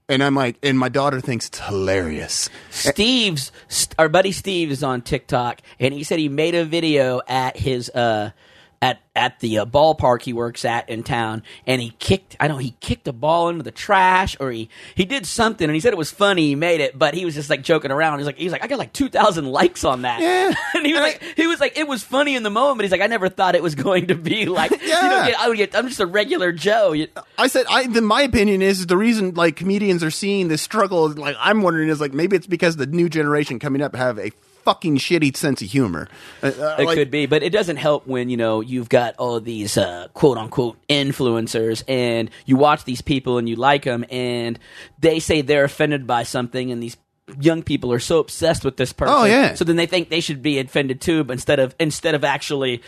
And 0.09 0.23
I'm 0.23 0.35
like 0.35 0.57
and 0.63 0.79
my 0.79 0.89
daughter 0.89 1.19
thinks 1.19 1.47
it's 1.47 1.59
hilarious. 1.59 2.49
Steve's 2.69 3.51
our 3.99 4.07
buddy 4.07 4.31
Steve 4.31 4.71
is 4.71 4.81
on 4.83 5.01
TikTok, 5.01 5.61
and 5.79 5.93
he 5.93 6.05
said 6.05 6.17
he 6.17 6.29
made 6.29 6.55
a 6.55 6.63
video 6.63 7.21
at 7.27 7.57
his 7.57 7.89
uh 7.89 8.31
at 8.81 8.99
at 9.15 9.39
the 9.39 9.57
uh, 9.57 9.65
ballpark 9.65 10.21
he 10.21 10.33
works 10.33 10.63
at 10.63 10.87
in 10.89 11.01
town, 11.01 11.41
and 11.65 11.81
he 11.81 11.89
kicked 11.97 12.35
I 12.39 12.47
know 12.47 12.57
he 12.57 12.75
kicked 12.79 13.07
a 13.07 13.11
ball 13.13 13.49
into 13.49 13.63
the 13.63 13.71
trash 13.71 14.37
or 14.39 14.51
he 14.51 14.69
he 14.93 15.03
did 15.05 15.25
something, 15.25 15.65
and 15.65 15.73
he 15.73 15.79
said 15.79 15.93
it 15.93 15.97
was 15.97 16.11
funny. 16.11 16.47
He 16.49 16.55
made 16.55 16.79
it, 16.79 16.97
but 16.97 17.13
he 17.15 17.25
was 17.25 17.33
just 17.33 17.49
like 17.49 17.63
joking 17.63 17.89
around. 17.91 18.19
He's 18.19 18.27
like 18.27 18.37
he's 18.37 18.51
like 18.51 18.63
I 18.63 18.67
got 18.67 18.77
like 18.77 18.93
two 18.93 19.09
thousand 19.09 19.45
likes 19.47 19.83
on 19.83 20.03
that, 20.03 20.21
Yeah. 20.21 20.53
and 20.75 20.85
he 20.85 20.93
was 20.93 21.01
like 21.01 21.23
he 21.35 21.47
was 21.47 21.59
like 21.59 21.77
it 21.77 21.87
was 21.87 22.03
funny 22.03 22.35
in 22.35 22.43
the 22.43 22.49
moment. 22.51 22.77
But 22.77 22.83
he's 22.85 22.91
like 22.91 23.01
I 23.01 23.07
never 23.07 23.29
thought 23.29 23.55
it 23.55 23.63
was 23.63 23.73
going 23.75 24.07
to 24.07 24.15
be 24.15 24.45
like 24.47 24.71
you 24.71 24.77
know 24.77 25.25
Yeah. 25.27 25.33
I 25.39 25.47
would 25.49 25.57
get 25.57 25.75
I'm 25.75 25.87
just 25.87 25.99
a 25.99 26.05
regular 26.05 26.51
Joe. 26.51 26.95
I 27.37 27.47
said, 27.47 27.65
I. 27.69 27.87
Then 27.87 28.05
my 28.05 28.21
opinion 28.21 28.61
is 28.61 28.85
the 28.87 28.97
reason 28.97 29.33
like 29.33 29.55
comedians 29.55 30.03
are 30.03 30.11
seeing 30.11 30.49
this 30.49 30.61
struggle. 30.61 31.09
Like 31.09 31.35
I'm 31.39 31.61
wondering 31.63 31.89
is 31.89 31.99
like 31.99 32.13
maybe 32.13 32.35
it's 32.35 32.47
because 32.47 32.75
the 32.75 32.85
new 32.85 33.09
generation 33.09 33.57
coming 33.59 33.81
up 33.81 33.95
have 33.95 34.19
a 34.19 34.31
fucking 34.67 34.97
shitty 34.97 35.33
sense 35.37 35.61
of 35.61 35.69
humor. 35.69 36.09
Uh, 36.43 36.47
uh, 36.47 36.75
It 36.77 36.85
like- 36.87 36.97
could 36.97 37.09
be, 37.09 37.25
but 37.25 37.41
it 37.41 37.51
doesn't 37.51 37.77
help 37.77 38.05
when 38.05 38.29
you 38.29 38.35
know 38.35 38.59
you've 38.59 38.89
got 38.89 39.15
all 39.17 39.39
these 39.39 39.77
uh, 39.77 40.07
quote 40.13 40.37
unquote 40.37 40.77
influencers, 40.89 41.83
and 41.87 42.29
you 42.45 42.57
watch 42.57 42.83
these 42.83 43.01
people 43.01 43.37
and 43.37 43.47
you 43.47 43.55
like 43.55 43.85
them, 43.85 44.03
and 44.11 44.59
they 44.99 45.19
say 45.19 45.41
they're 45.41 45.63
offended 45.63 46.05
by 46.05 46.23
something, 46.23 46.69
and 46.69 46.83
these 46.83 46.97
young 47.39 47.63
people 47.63 47.93
are 47.93 47.99
so 47.99 48.19
obsessed 48.19 48.65
with 48.65 48.75
this 48.75 48.91
person. 48.91 49.15
Oh, 49.17 49.23
yeah. 49.23 49.53
So 49.53 49.63
then 49.63 49.77
they 49.77 49.85
think 49.85 50.09
they 50.09 50.19
should 50.21 50.41
be 50.41 50.59
offended 50.59 50.99
too, 50.99 51.23
but 51.23 51.33
instead 51.33 51.59
of 51.59 51.73
instead 51.79 52.13
of 52.13 52.25
actually 52.25 52.81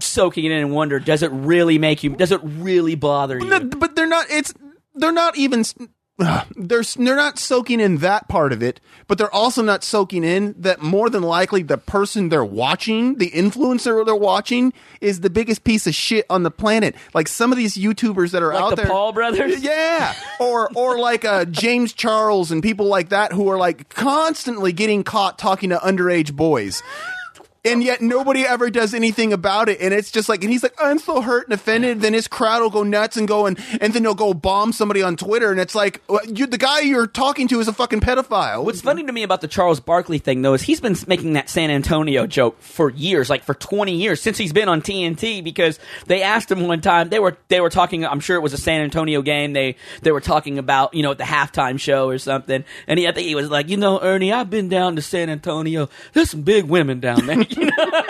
soaking 0.00 0.44
it 0.44 0.50
in 0.50 0.58
and 0.58 0.72
wonder, 0.72 0.98
does 0.98 1.22
it 1.22 1.30
really 1.30 1.78
make 1.78 2.02
you? 2.02 2.16
Does 2.16 2.32
it 2.32 2.40
really 2.42 2.96
bother 2.96 3.38
you? 3.38 3.60
But 3.60 3.94
they're 3.94 4.08
not. 4.08 4.26
It's 4.28 4.52
they're 4.96 5.12
not 5.12 5.36
even. 5.38 5.64
They're 6.56 6.82
they're 6.82 7.16
not 7.16 7.38
soaking 7.38 7.80
in 7.80 7.98
that 7.98 8.28
part 8.28 8.52
of 8.52 8.62
it, 8.62 8.80
but 9.06 9.18
they're 9.18 9.32
also 9.32 9.62
not 9.62 9.84
soaking 9.84 10.24
in 10.24 10.54
that 10.58 10.80
more 10.80 11.10
than 11.10 11.22
likely 11.22 11.62
the 11.62 11.78
person 11.78 12.28
they're 12.28 12.44
watching, 12.44 13.16
the 13.18 13.30
influencer 13.30 14.04
they're 14.04 14.14
watching, 14.14 14.72
is 15.00 15.20
the 15.20 15.30
biggest 15.30 15.64
piece 15.64 15.86
of 15.86 15.94
shit 15.94 16.24
on 16.30 16.42
the 16.42 16.50
planet. 16.50 16.94
Like 17.14 17.28
some 17.28 17.52
of 17.52 17.58
these 17.58 17.76
YouTubers 17.76 18.30
that 18.32 18.42
are 18.42 18.52
Like 18.52 18.62
out 18.62 18.70
the 18.70 18.76
there, 18.76 18.86
Paul 18.86 19.12
brothers? 19.12 19.60
yeah, 19.62 20.14
or 20.40 20.70
or 20.74 20.98
like 20.98 21.24
uh, 21.24 21.44
James 21.46 21.92
Charles 21.92 22.50
and 22.50 22.62
people 22.62 22.86
like 22.86 23.10
that 23.10 23.32
who 23.32 23.48
are 23.48 23.58
like 23.58 23.88
constantly 23.88 24.72
getting 24.72 25.04
caught 25.04 25.38
talking 25.38 25.70
to 25.70 25.76
underage 25.76 26.34
boys. 26.34 26.82
And 27.64 27.84
yet 27.84 28.00
nobody 28.00 28.42
ever 28.42 28.70
does 28.70 28.92
anything 28.92 29.32
about 29.32 29.68
it, 29.68 29.80
and 29.80 29.94
it's 29.94 30.10
just 30.10 30.28
like, 30.28 30.42
and 30.42 30.52
he's 30.52 30.64
like, 30.64 30.74
I'm 30.80 30.98
so 30.98 31.20
hurt 31.20 31.46
and 31.46 31.54
offended. 31.54 32.00
Then 32.00 32.12
his 32.12 32.26
crowd 32.26 32.60
will 32.60 32.70
go 32.70 32.82
nuts 32.82 33.16
and 33.16 33.28
go 33.28 33.46
and 33.46 33.56
and 33.80 33.92
then 33.92 34.02
they'll 34.02 34.16
go 34.16 34.34
bomb 34.34 34.72
somebody 34.72 35.00
on 35.00 35.16
Twitter, 35.16 35.52
and 35.52 35.60
it's 35.60 35.76
like, 35.76 36.02
you, 36.26 36.48
the 36.48 36.58
guy 36.58 36.80
you're 36.80 37.06
talking 37.06 37.46
to 37.46 37.60
is 37.60 37.68
a 37.68 37.72
fucking 37.72 38.00
pedophile. 38.00 38.64
What's 38.64 38.80
funny 38.80 39.04
to 39.04 39.12
me 39.12 39.22
about 39.22 39.42
the 39.42 39.46
Charles 39.46 39.78
Barkley 39.78 40.18
thing, 40.18 40.42
though, 40.42 40.54
is 40.54 40.62
he's 40.62 40.80
been 40.80 40.96
making 41.06 41.34
that 41.34 41.48
San 41.48 41.70
Antonio 41.70 42.26
joke 42.26 42.60
for 42.60 42.90
years, 42.90 43.30
like 43.30 43.44
for 43.44 43.54
twenty 43.54 43.94
years 43.94 44.20
since 44.20 44.38
he's 44.38 44.52
been 44.52 44.68
on 44.68 44.82
TNT. 44.82 45.44
Because 45.44 45.78
they 46.08 46.22
asked 46.22 46.50
him 46.50 46.66
one 46.66 46.80
time, 46.80 47.10
they 47.10 47.20
were 47.20 47.36
they 47.46 47.60
were 47.60 47.70
talking. 47.70 48.04
I'm 48.04 48.18
sure 48.18 48.36
it 48.36 48.42
was 48.42 48.54
a 48.54 48.58
San 48.58 48.80
Antonio 48.80 49.22
game. 49.22 49.52
They 49.52 49.76
they 50.00 50.10
were 50.10 50.20
talking 50.20 50.58
about 50.58 50.94
you 50.94 51.04
know 51.04 51.12
at 51.12 51.18
the 51.18 51.24
halftime 51.24 51.78
show 51.78 52.08
or 52.08 52.18
something, 52.18 52.64
and 52.88 52.98
he 52.98 53.06
I 53.06 53.12
think 53.12 53.28
he 53.28 53.36
was 53.36 53.50
like, 53.50 53.68
you 53.68 53.76
know, 53.76 54.00
Ernie, 54.00 54.32
I've 54.32 54.50
been 54.50 54.68
down 54.68 54.96
to 54.96 55.02
San 55.02 55.30
Antonio. 55.30 55.88
There's 56.12 56.30
some 56.30 56.42
big 56.42 56.64
women 56.64 56.98
down 56.98 57.26
there. 57.26 57.44
You 57.62 57.66
know, 57.66 58.02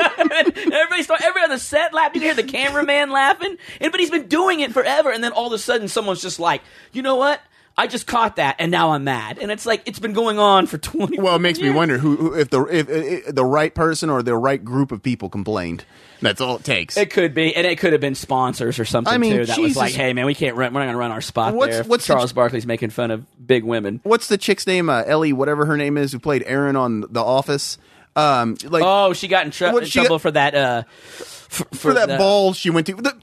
everybody 0.78 1.02
start 1.02 1.22
every 1.22 1.42
other 1.42 1.58
set 1.58 1.92
laughed. 1.92 2.14
You 2.14 2.20
can 2.20 2.34
hear 2.34 2.42
the 2.42 2.50
cameraman 2.50 3.10
laughing, 3.10 3.56
and 3.80 3.90
but 3.92 4.00
he's 4.00 4.10
been 4.10 4.28
doing 4.28 4.60
it 4.60 4.72
forever. 4.72 5.10
And 5.10 5.22
then 5.22 5.32
all 5.32 5.46
of 5.48 5.52
a 5.52 5.58
sudden, 5.58 5.88
someone's 5.88 6.22
just 6.22 6.38
like, 6.40 6.62
you 6.92 7.02
know 7.02 7.16
what? 7.16 7.40
I 7.76 7.86
just 7.86 8.06
caught 8.06 8.36
that, 8.36 8.56
and 8.58 8.70
now 8.70 8.90
I'm 8.92 9.04
mad. 9.04 9.38
And 9.38 9.50
it's 9.50 9.64
like 9.64 9.82
it's 9.86 9.98
been 9.98 10.12
going 10.12 10.38
on 10.38 10.66
for 10.66 10.76
twenty. 10.78 11.18
well, 11.18 11.36
it 11.36 11.40
makes 11.40 11.58
me 11.58 11.70
wonder 11.70 11.96
who, 11.98 12.16
who 12.16 12.34
if 12.34 12.50
the 12.50 12.62
if, 12.64 12.88
if 12.88 13.34
the 13.34 13.44
right 13.44 13.74
person 13.74 14.10
or 14.10 14.22
the 14.22 14.36
right 14.36 14.62
group 14.62 14.92
of 14.92 15.02
people 15.02 15.28
complained. 15.28 15.84
That's 16.20 16.40
all 16.40 16.56
it 16.56 16.64
takes. 16.64 16.96
It 16.96 17.10
could 17.10 17.34
be, 17.34 17.56
and 17.56 17.66
it 17.66 17.78
could 17.80 17.92
have 17.92 18.00
been 18.00 18.14
sponsors 18.14 18.78
or 18.78 18.84
something 18.84 19.12
I 19.12 19.18
mean, 19.18 19.32
too. 19.38 19.46
That 19.46 19.58
was 19.58 19.76
like, 19.76 19.92
"Hey, 19.92 20.12
man, 20.12 20.26
we 20.26 20.34
can't 20.36 20.54
run. 20.54 20.72
We're 20.72 20.80
not 20.80 20.86
going 20.86 20.94
to 20.94 20.98
run 20.98 21.10
our 21.10 21.20
spot 21.20 21.54
What's- 21.54 21.74
there." 21.76 21.84
what's 21.84 22.06
the- 22.06 22.12
Charles 22.12 22.32
Barkley's 22.32 22.66
making 22.66 22.90
fun 22.90 23.10
of 23.10 23.26
big 23.44 23.64
women. 23.64 24.00
What's 24.04 24.28
the 24.28 24.38
chick's 24.38 24.66
name? 24.66 24.88
Uh, 24.88 25.02
Ellie, 25.04 25.32
whatever 25.32 25.64
her 25.66 25.76
name 25.76 25.96
is, 25.96 26.12
who 26.12 26.18
played 26.20 26.44
Erin 26.46 26.76
on 26.76 27.00
The 27.10 27.22
Office. 27.24 27.76
Um, 28.16 28.56
like 28.64 28.82
Oh, 28.84 29.12
she 29.12 29.28
got 29.28 29.44
in, 29.46 29.50
tr- 29.52 29.66
in 29.66 29.84
she 29.84 30.00
trouble 30.00 30.16
got- 30.16 30.22
for 30.22 30.30
that. 30.32 30.54
Uh, 30.54 30.82
for, 30.88 31.64
for 31.74 31.94
that 31.94 32.08
the- 32.08 32.18
ball 32.18 32.52
she 32.52 32.70
went 32.70 32.86
to. 32.88 32.94
The, 32.94 33.16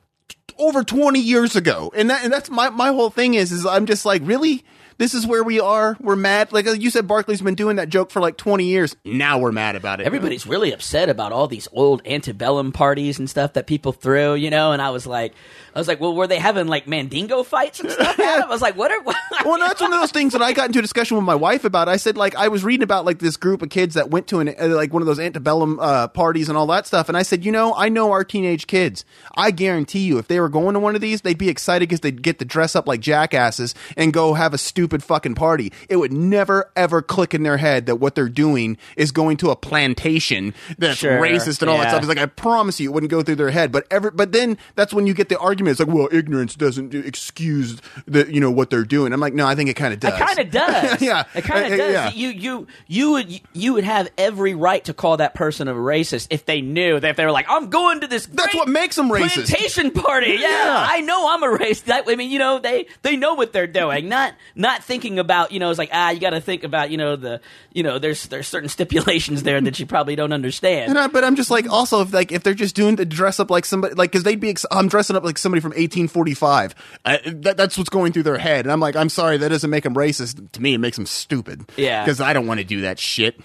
over 0.58 0.84
20 0.84 1.20
years 1.20 1.56
ago. 1.56 1.92
And 1.96 2.10
that 2.10 2.24
and 2.24 2.34
that's 2.34 2.50
my 2.50 2.70
my 2.70 2.88
whole 2.90 3.10
thing 3.10 3.34
is 3.34 3.52
is 3.54 3.66
i'm 3.66 3.86
just 3.86 4.06
like 4.06 4.22
really? 4.26 4.66
This 4.98 5.14
is 5.14 5.26
where 5.26 5.44
we 5.46 5.62
are? 5.62 5.96
We're 6.02 6.18
mad? 6.18 6.52
Like 6.52 6.66
you 6.66 6.90
said 6.90 7.08
barkley's 7.08 7.42
been 7.42 7.56
doing 7.56 7.78
that 7.78 7.88
joke 7.88 8.12
for 8.12 8.20
like 8.20 8.36
20 8.36 8.66
years. 8.66 8.98
Now 9.06 9.40
we're 9.40 9.54
mad 9.54 9.78
about 9.78 10.02
it. 10.02 10.06
Everybody's 10.06 10.46
really 10.46 10.74
upset 10.74 11.08
about 11.08 11.32
all 11.32 11.48
these 11.48 11.70
old 11.72 12.02
antebellum 12.06 12.74
parties 12.74 13.18
and 13.18 13.30
stuff 13.30 13.54
that 13.54 13.66
people 13.66 13.94
threw, 13.94 14.34
you 14.36 14.50
know. 14.50 14.74
And 14.74 14.82
I 14.82 14.90
was 14.90 15.08
like, 15.08 15.34
I 15.80 15.82
was 15.82 15.88
like, 15.88 16.00
well, 16.00 16.14
were 16.16 16.28
they 16.28 16.40
having 16.40 16.68
like 16.68 16.88
Mandingo 16.88 17.44
fights 17.44 17.80
and 17.80 17.90
stuff? 17.90 18.20
Adam? 18.20 18.50
I 18.50 18.52
was 18.52 18.62
like, 18.62 18.76
what 18.76 18.92
are? 18.92 19.00
What? 19.10 19.46
well, 19.46 19.58
that's 19.60 19.80
one 19.80 19.94
of 19.94 20.00
those 20.00 20.12
things 20.12 20.34
that 20.34 20.42
I 20.42 20.54
got 20.54 20.68
into 20.68 20.80
a 20.80 20.82
discussion 20.82 21.16
with 21.16 21.24
my 21.26 21.36
wife 21.36 21.64
about. 21.64 21.88
I 21.88 21.98
said, 21.98 22.18
like, 22.18 22.36
I 22.36 22.50
was 22.50 22.64
reading 22.64 22.84
about 22.84 23.06
like 23.06 23.20
this 23.20 23.38
group 23.38 23.62
of 23.62 23.70
kids 23.70 23.96
that 23.96 24.10
went 24.10 24.28
to 24.28 24.40
an 24.40 24.50
uh, 24.60 24.68
like 24.68 24.92
one 24.92 25.02
of 25.02 25.06
those 25.06 25.20
antebellum 25.20 25.80
uh, 25.80 26.08
parties 26.10 26.50
and 26.50 26.58
all 26.58 26.68
that 26.68 26.86
stuff, 26.86 27.08
and 27.08 27.18
I 27.18 27.24
said, 27.24 27.46
you 27.46 27.52
know, 27.52 27.74
I 27.76 27.90
know 27.90 28.12
our 28.12 28.24
teenage 28.24 28.68
kids. 28.68 29.06
I 29.36 29.52
guarantee 29.52 30.00
you, 30.00 30.18
if 30.18 30.28
they 30.28 30.40
were 30.40 30.50
going 30.50 30.74
to 30.74 30.80
one 30.80 30.96
of 30.96 31.02
these, 31.02 31.22
they'd 31.22 31.38
be 31.38 31.50
excited 31.50 31.88
because 31.88 32.02
they'd 32.02 32.22
get 32.22 32.40
to 32.40 32.46
dress 32.46 32.76
up 32.76 32.88
like 32.88 33.00
jackasses 33.00 33.74
and 33.96 34.12
go 34.12 34.34
have 34.34 34.54
a 34.54 34.58
stupid 34.58 35.04
fucking 35.04 35.36
party. 35.36 35.72
It 35.88 35.96
would 35.96 36.12
never 36.14 36.70
ever 36.76 37.02
click 37.02 37.34
in 37.34 37.44
their 37.44 37.58
head 37.58 37.86
that 37.86 37.96
what 37.96 38.16
they're 38.16 38.28
doing 38.30 38.78
is 38.98 39.12
going 39.12 39.38
to 39.38 39.50
a 39.52 39.56
plantation 39.56 40.54
that's 40.78 40.98
Sure, 41.00 41.20
racist 41.20 41.62
and 41.62 41.70
all 41.70 41.78
that 41.78 41.90
stuff. 41.90 42.00
It's 42.00 42.10
like 42.10 42.18
I 42.18 42.26
promise 42.26 42.80
you, 42.80 42.90
it 42.90 42.94
wouldn't 42.94 43.12
go 43.12 43.22
through 43.22 43.36
their 43.36 43.52
head. 43.52 43.72
But 43.72 43.88
ever, 43.90 44.12
but 44.12 44.32
then 44.34 44.58
that's 44.76 44.94
when 44.94 45.08
you 45.08 45.14
get 45.14 45.30
the 45.30 45.40
argument. 45.40 45.69
It's 45.72 45.80
like, 45.80 45.90
well, 45.90 46.08
ignorance 46.12 46.56
doesn't 46.56 46.94
excuse 46.96 47.80
the 48.06 48.32
you 48.32 48.40
know 48.40 48.52
what 48.52 48.70
they're 48.70 48.84
doing. 48.86 49.14
I'm 49.14 49.20
like, 49.20 49.34
no, 49.34 49.46
I 49.48 49.56
think 49.56 49.70
it 49.70 49.76
kind 49.76 49.94
of 49.94 50.00
does. 50.00 50.14
It 50.14 50.20
kind 50.20 50.40
of 50.40 50.52
does. 50.52 51.02
Yeah. 51.02 51.24
it 51.36 51.44
kind 51.44 51.66
Uh, 51.66 51.72
of 51.72 51.78
does. 51.78 51.92
yeah. 51.94 52.12
You 52.12 52.30
you 52.30 52.68
you 52.88 53.12
would 53.12 53.42
you 53.54 53.74
would 53.74 53.84
have 53.84 54.10
every 54.18 54.56
right 54.56 54.84
to 54.86 54.94
call 54.94 55.18
that 55.18 55.34
person 55.36 55.68
a 55.68 55.74
racist 55.74 56.28
if 56.30 56.46
they 56.46 56.62
knew 56.62 57.00
that 57.00 57.10
if 57.12 57.16
they 57.18 57.26
were 57.26 57.32
like, 57.32 57.46
I'm 57.50 57.70
going 57.70 58.02
to 58.02 58.08
this. 58.08 58.26
That's 58.26 58.54
what 58.56 58.68
them 58.68 59.10
racist. 59.10 59.34
Plantation 59.48 59.92
party. 59.92 60.28
Yeah, 60.40 60.48
Yeah. 60.50 60.86
I 60.90 61.02
know 61.02 61.34
I'm 61.34 61.44
a 61.44 61.58
racist. 61.58 61.92
I 62.08 62.16
mean, 62.16 62.30
you 62.32 62.40
know, 62.40 62.60
they 62.60 62.88
they 63.02 63.16
know 63.16 63.34
what 63.34 63.54
they're 63.54 63.68
doing. 63.68 64.08
Not 64.10 64.34
not 64.56 64.84
thinking 64.84 65.20
about 65.20 65.52
you 65.52 65.60
know, 65.60 65.70
it's 65.70 65.80
like 65.80 65.90
ah, 65.92 66.10
you 66.12 66.20
got 66.20 66.32
to 66.32 66.42
think 66.42 66.64
about 66.64 66.92
you 66.92 66.98
know 66.98 67.16
the 67.16 67.42
you 67.74 67.84
know 67.84 68.00
there's 68.00 68.28
there's 68.28 68.48
certain 68.48 68.70
stipulations 68.70 69.44
there 69.44 69.60
that 69.62 69.80
you 69.80 69.86
probably 69.86 70.16
don't 70.16 70.34
understand. 70.34 70.90
And 70.90 70.98
I, 71.00 71.08
but 71.08 71.24
I'm 71.24 71.36
just 71.36 71.52
like, 71.52 71.70
also, 71.70 72.02
if 72.02 72.14
like 72.14 72.32
if 72.32 72.44
they're 72.44 72.54
just 72.54 72.76
doing 72.76 72.96
to 72.98 73.06
dress 73.06 73.40
up 73.40 73.50
like 73.52 73.66
somebody, 73.66 73.96
like 73.96 74.12
because 74.12 74.24
they'd 74.24 74.40
be, 74.40 74.50
ex- 74.50 74.66
I'm 74.72 74.88
dressing 74.88 75.16
up 75.16 75.24
like 75.24 75.38
somebody 75.50 75.62
from 75.62 75.72
1845. 75.72 76.76
Uh, 77.06 77.18
that, 77.26 77.58
that's 77.58 77.78
what's 77.78 77.90
going 77.90 78.14
through 78.14 78.24
their 78.24 78.38
head, 78.38 78.66
and 78.66 78.72
I'm 78.72 78.80
like, 78.80 78.96
I'm 78.96 79.10
sorry, 79.10 79.38
that 79.38 79.50
doesn't 79.50 79.70
make 79.70 79.84
them 79.84 79.96
racist. 79.96 80.52
To 80.52 80.62
me, 80.62 80.76
it 80.76 80.78
makes 80.78 80.98
them 80.98 81.06
stupid. 81.06 81.70
Yeah. 81.76 82.04
because 82.04 82.22
I 82.22 82.34
don't 82.34 82.48
want 82.48 82.60
to 82.60 82.64
do 82.64 82.82
that 82.82 83.00
shit. 83.00 83.40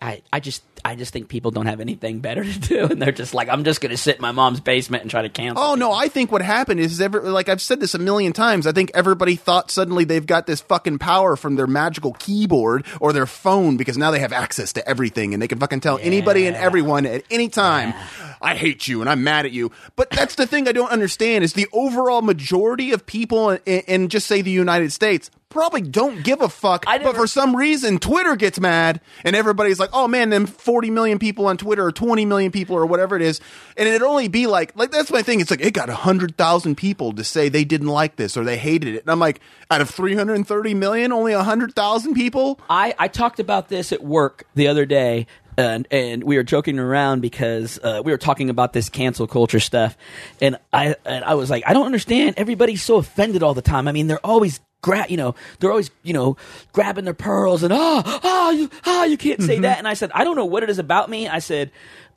I, 0.00 0.22
I 0.32 0.40
just 0.40 0.62
I 0.84 0.96
just 0.96 1.12
think 1.12 1.28
people 1.28 1.50
don't 1.50 1.66
have 1.66 1.80
anything 1.80 2.20
better 2.20 2.44
to 2.44 2.58
do, 2.58 2.84
and 2.86 3.00
they're 3.00 3.12
just 3.12 3.34
like, 3.34 3.48
I'm 3.48 3.64
just 3.64 3.80
going 3.80 3.90
to 3.90 3.96
sit 3.96 4.16
in 4.16 4.22
my 4.22 4.32
mom's 4.32 4.60
basement 4.60 5.02
and 5.02 5.10
try 5.10 5.22
to 5.22 5.28
cancel. 5.28 5.62
Oh 5.62 5.74
no, 5.74 5.92
I 5.92 6.08
think 6.08 6.32
what 6.32 6.42
happened 6.42 6.80
is 6.80 7.00
ever 7.00 7.20
like 7.20 7.48
I've 7.48 7.60
said 7.60 7.80
this 7.80 7.94
a 7.94 7.98
million 7.98 8.32
times. 8.32 8.66
I 8.66 8.72
think 8.72 8.90
everybody 8.94 9.36
thought 9.36 9.70
suddenly 9.70 10.04
they've 10.04 10.26
got 10.26 10.46
this 10.46 10.60
fucking 10.60 10.98
power 10.98 11.36
from 11.36 11.56
their 11.56 11.66
magical 11.66 12.12
keyboard 12.14 12.84
or 13.00 13.12
their 13.12 13.26
phone 13.26 13.76
because 13.76 13.96
now 13.96 14.10
they 14.10 14.20
have 14.20 14.32
access 14.32 14.72
to 14.74 14.88
everything 14.88 15.32
and 15.32 15.42
they 15.42 15.48
can 15.48 15.58
fucking 15.58 15.80
tell 15.80 15.98
anybody 16.02 16.46
and 16.46 16.56
everyone 16.56 17.06
at 17.06 17.24
any 17.30 17.48
time. 17.48 17.94
I 18.42 18.56
hate 18.56 18.88
you 18.88 19.00
and 19.00 19.08
I'm 19.08 19.22
mad 19.22 19.46
at 19.46 19.52
you. 19.52 19.70
But 19.94 20.10
that's 20.10 20.34
the 20.34 20.46
thing 20.46 20.66
I 20.66 20.72
don't 20.72 20.90
understand 20.90 21.44
is 21.44 21.52
the 21.52 21.68
overall 21.72 22.22
majority 22.22 22.92
of 22.92 23.06
people 23.06 23.50
in, 23.50 23.58
in 23.64 24.08
just 24.08 24.26
say 24.26 24.42
the 24.42 24.50
United 24.50 24.92
States 24.92 25.30
probably 25.52 25.82
don't 25.82 26.24
give 26.24 26.40
a 26.40 26.48
fuck. 26.48 26.84
But 26.84 27.14
for 27.14 27.26
some 27.26 27.54
reason, 27.54 27.98
Twitter 27.98 28.36
gets 28.36 28.58
mad 28.58 29.00
and 29.24 29.36
everybody's 29.36 29.78
like, 29.78 29.90
oh 29.92 30.08
man, 30.08 30.30
them 30.30 30.46
40 30.46 30.90
million 30.90 31.18
people 31.18 31.46
on 31.46 31.56
Twitter 31.56 31.84
or 31.84 31.92
20 31.92 32.24
million 32.24 32.50
people 32.50 32.76
or 32.76 32.86
whatever 32.86 33.16
it 33.16 33.22
is. 33.22 33.40
And 33.76 33.88
it'd 33.88 34.02
only 34.02 34.28
be 34.28 34.46
like, 34.46 34.74
like, 34.76 34.90
that's 34.90 35.10
my 35.10 35.22
thing. 35.22 35.40
It's 35.40 35.50
like, 35.50 35.60
it 35.60 35.72
got 35.72 35.88
100,000 35.88 36.76
people 36.76 37.12
to 37.12 37.24
say 37.24 37.48
they 37.48 37.64
didn't 37.64 37.88
like 37.88 38.16
this 38.16 38.36
or 38.36 38.44
they 38.44 38.56
hated 38.56 38.94
it. 38.94 39.02
And 39.02 39.10
I'm 39.10 39.20
like, 39.20 39.40
out 39.70 39.80
of 39.80 39.90
330 39.90 40.74
million, 40.74 41.12
only 41.12 41.34
100,000 41.34 42.14
people? 42.14 42.60
I, 42.68 42.94
I 42.98 43.08
talked 43.08 43.40
about 43.40 43.68
this 43.68 43.92
at 43.92 44.02
work 44.02 44.44
the 44.54 44.68
other 44.68 44.84
day, 44.84 45.26
and 45.56 45.86
and 45.90 46.24
we 46.24 46.36
were 46.36 46.42
joking 46.42 46.78
around 46.78 47.20
because 47.20 47.78
uh, 47.82 48.02
we 48.04 48.12
were 48.12 48.18
talking 48.18 48.50
about 48.50 48.72
this 48.72 48.88
cancel 48.88 49.26
culture 49.26 49.60
stuff, 49.60 49.96
and 50.40 50.58
I 50.72 50.96
and 51.04 51.24
I 51.24 51.34
was 51.34 51.50
like, 51.50 51.64
I 51.66 51.72
don't 51.72 51.86
understand. 51.86 52.34
Everybody's 52.36 52.82
so 52.82 52.96
offended 52.96 53.42
all 53.42 53.54
the 53.54 53.62
time. 53.62 53.88
I 53.88 53.92
mean, 53.92 54.06
they're 54.06 54.24
always. 54.24 54.60
Gra- 54.82 55.06
you 55.08 55.16
know, 55.16 55.34
they're 55.58 55.70
always, 55.70 55.90
you 56.02 56.12
know, 56.12 56.36
grabbing 56.72 57.04
their 57.04 57.14
pearls 57.14 57.62
and 57.62 57.72
oh, 57.72 58.02
oh, 58.24 58.50
you, 58.50 58.70
oh, 58.84 59.04
you 59.04 59.16
can't 59.16 59.40
say 59.40 59.54
mm-hmm. 59.54 59.62
that. 59.62 59.78
And 59.78 59.88
I 59.88 59.94
said, 59.94 60.10
I 60.12 60.24
don't 60.24 60.36
know 60.36 60.44
what 60.44 60.62
it 60.62 60.70
is 60.70 60.78
about 60.78 61.08
me. 61.08 61.28
I 61.28 61.38
said, 61.38 61.70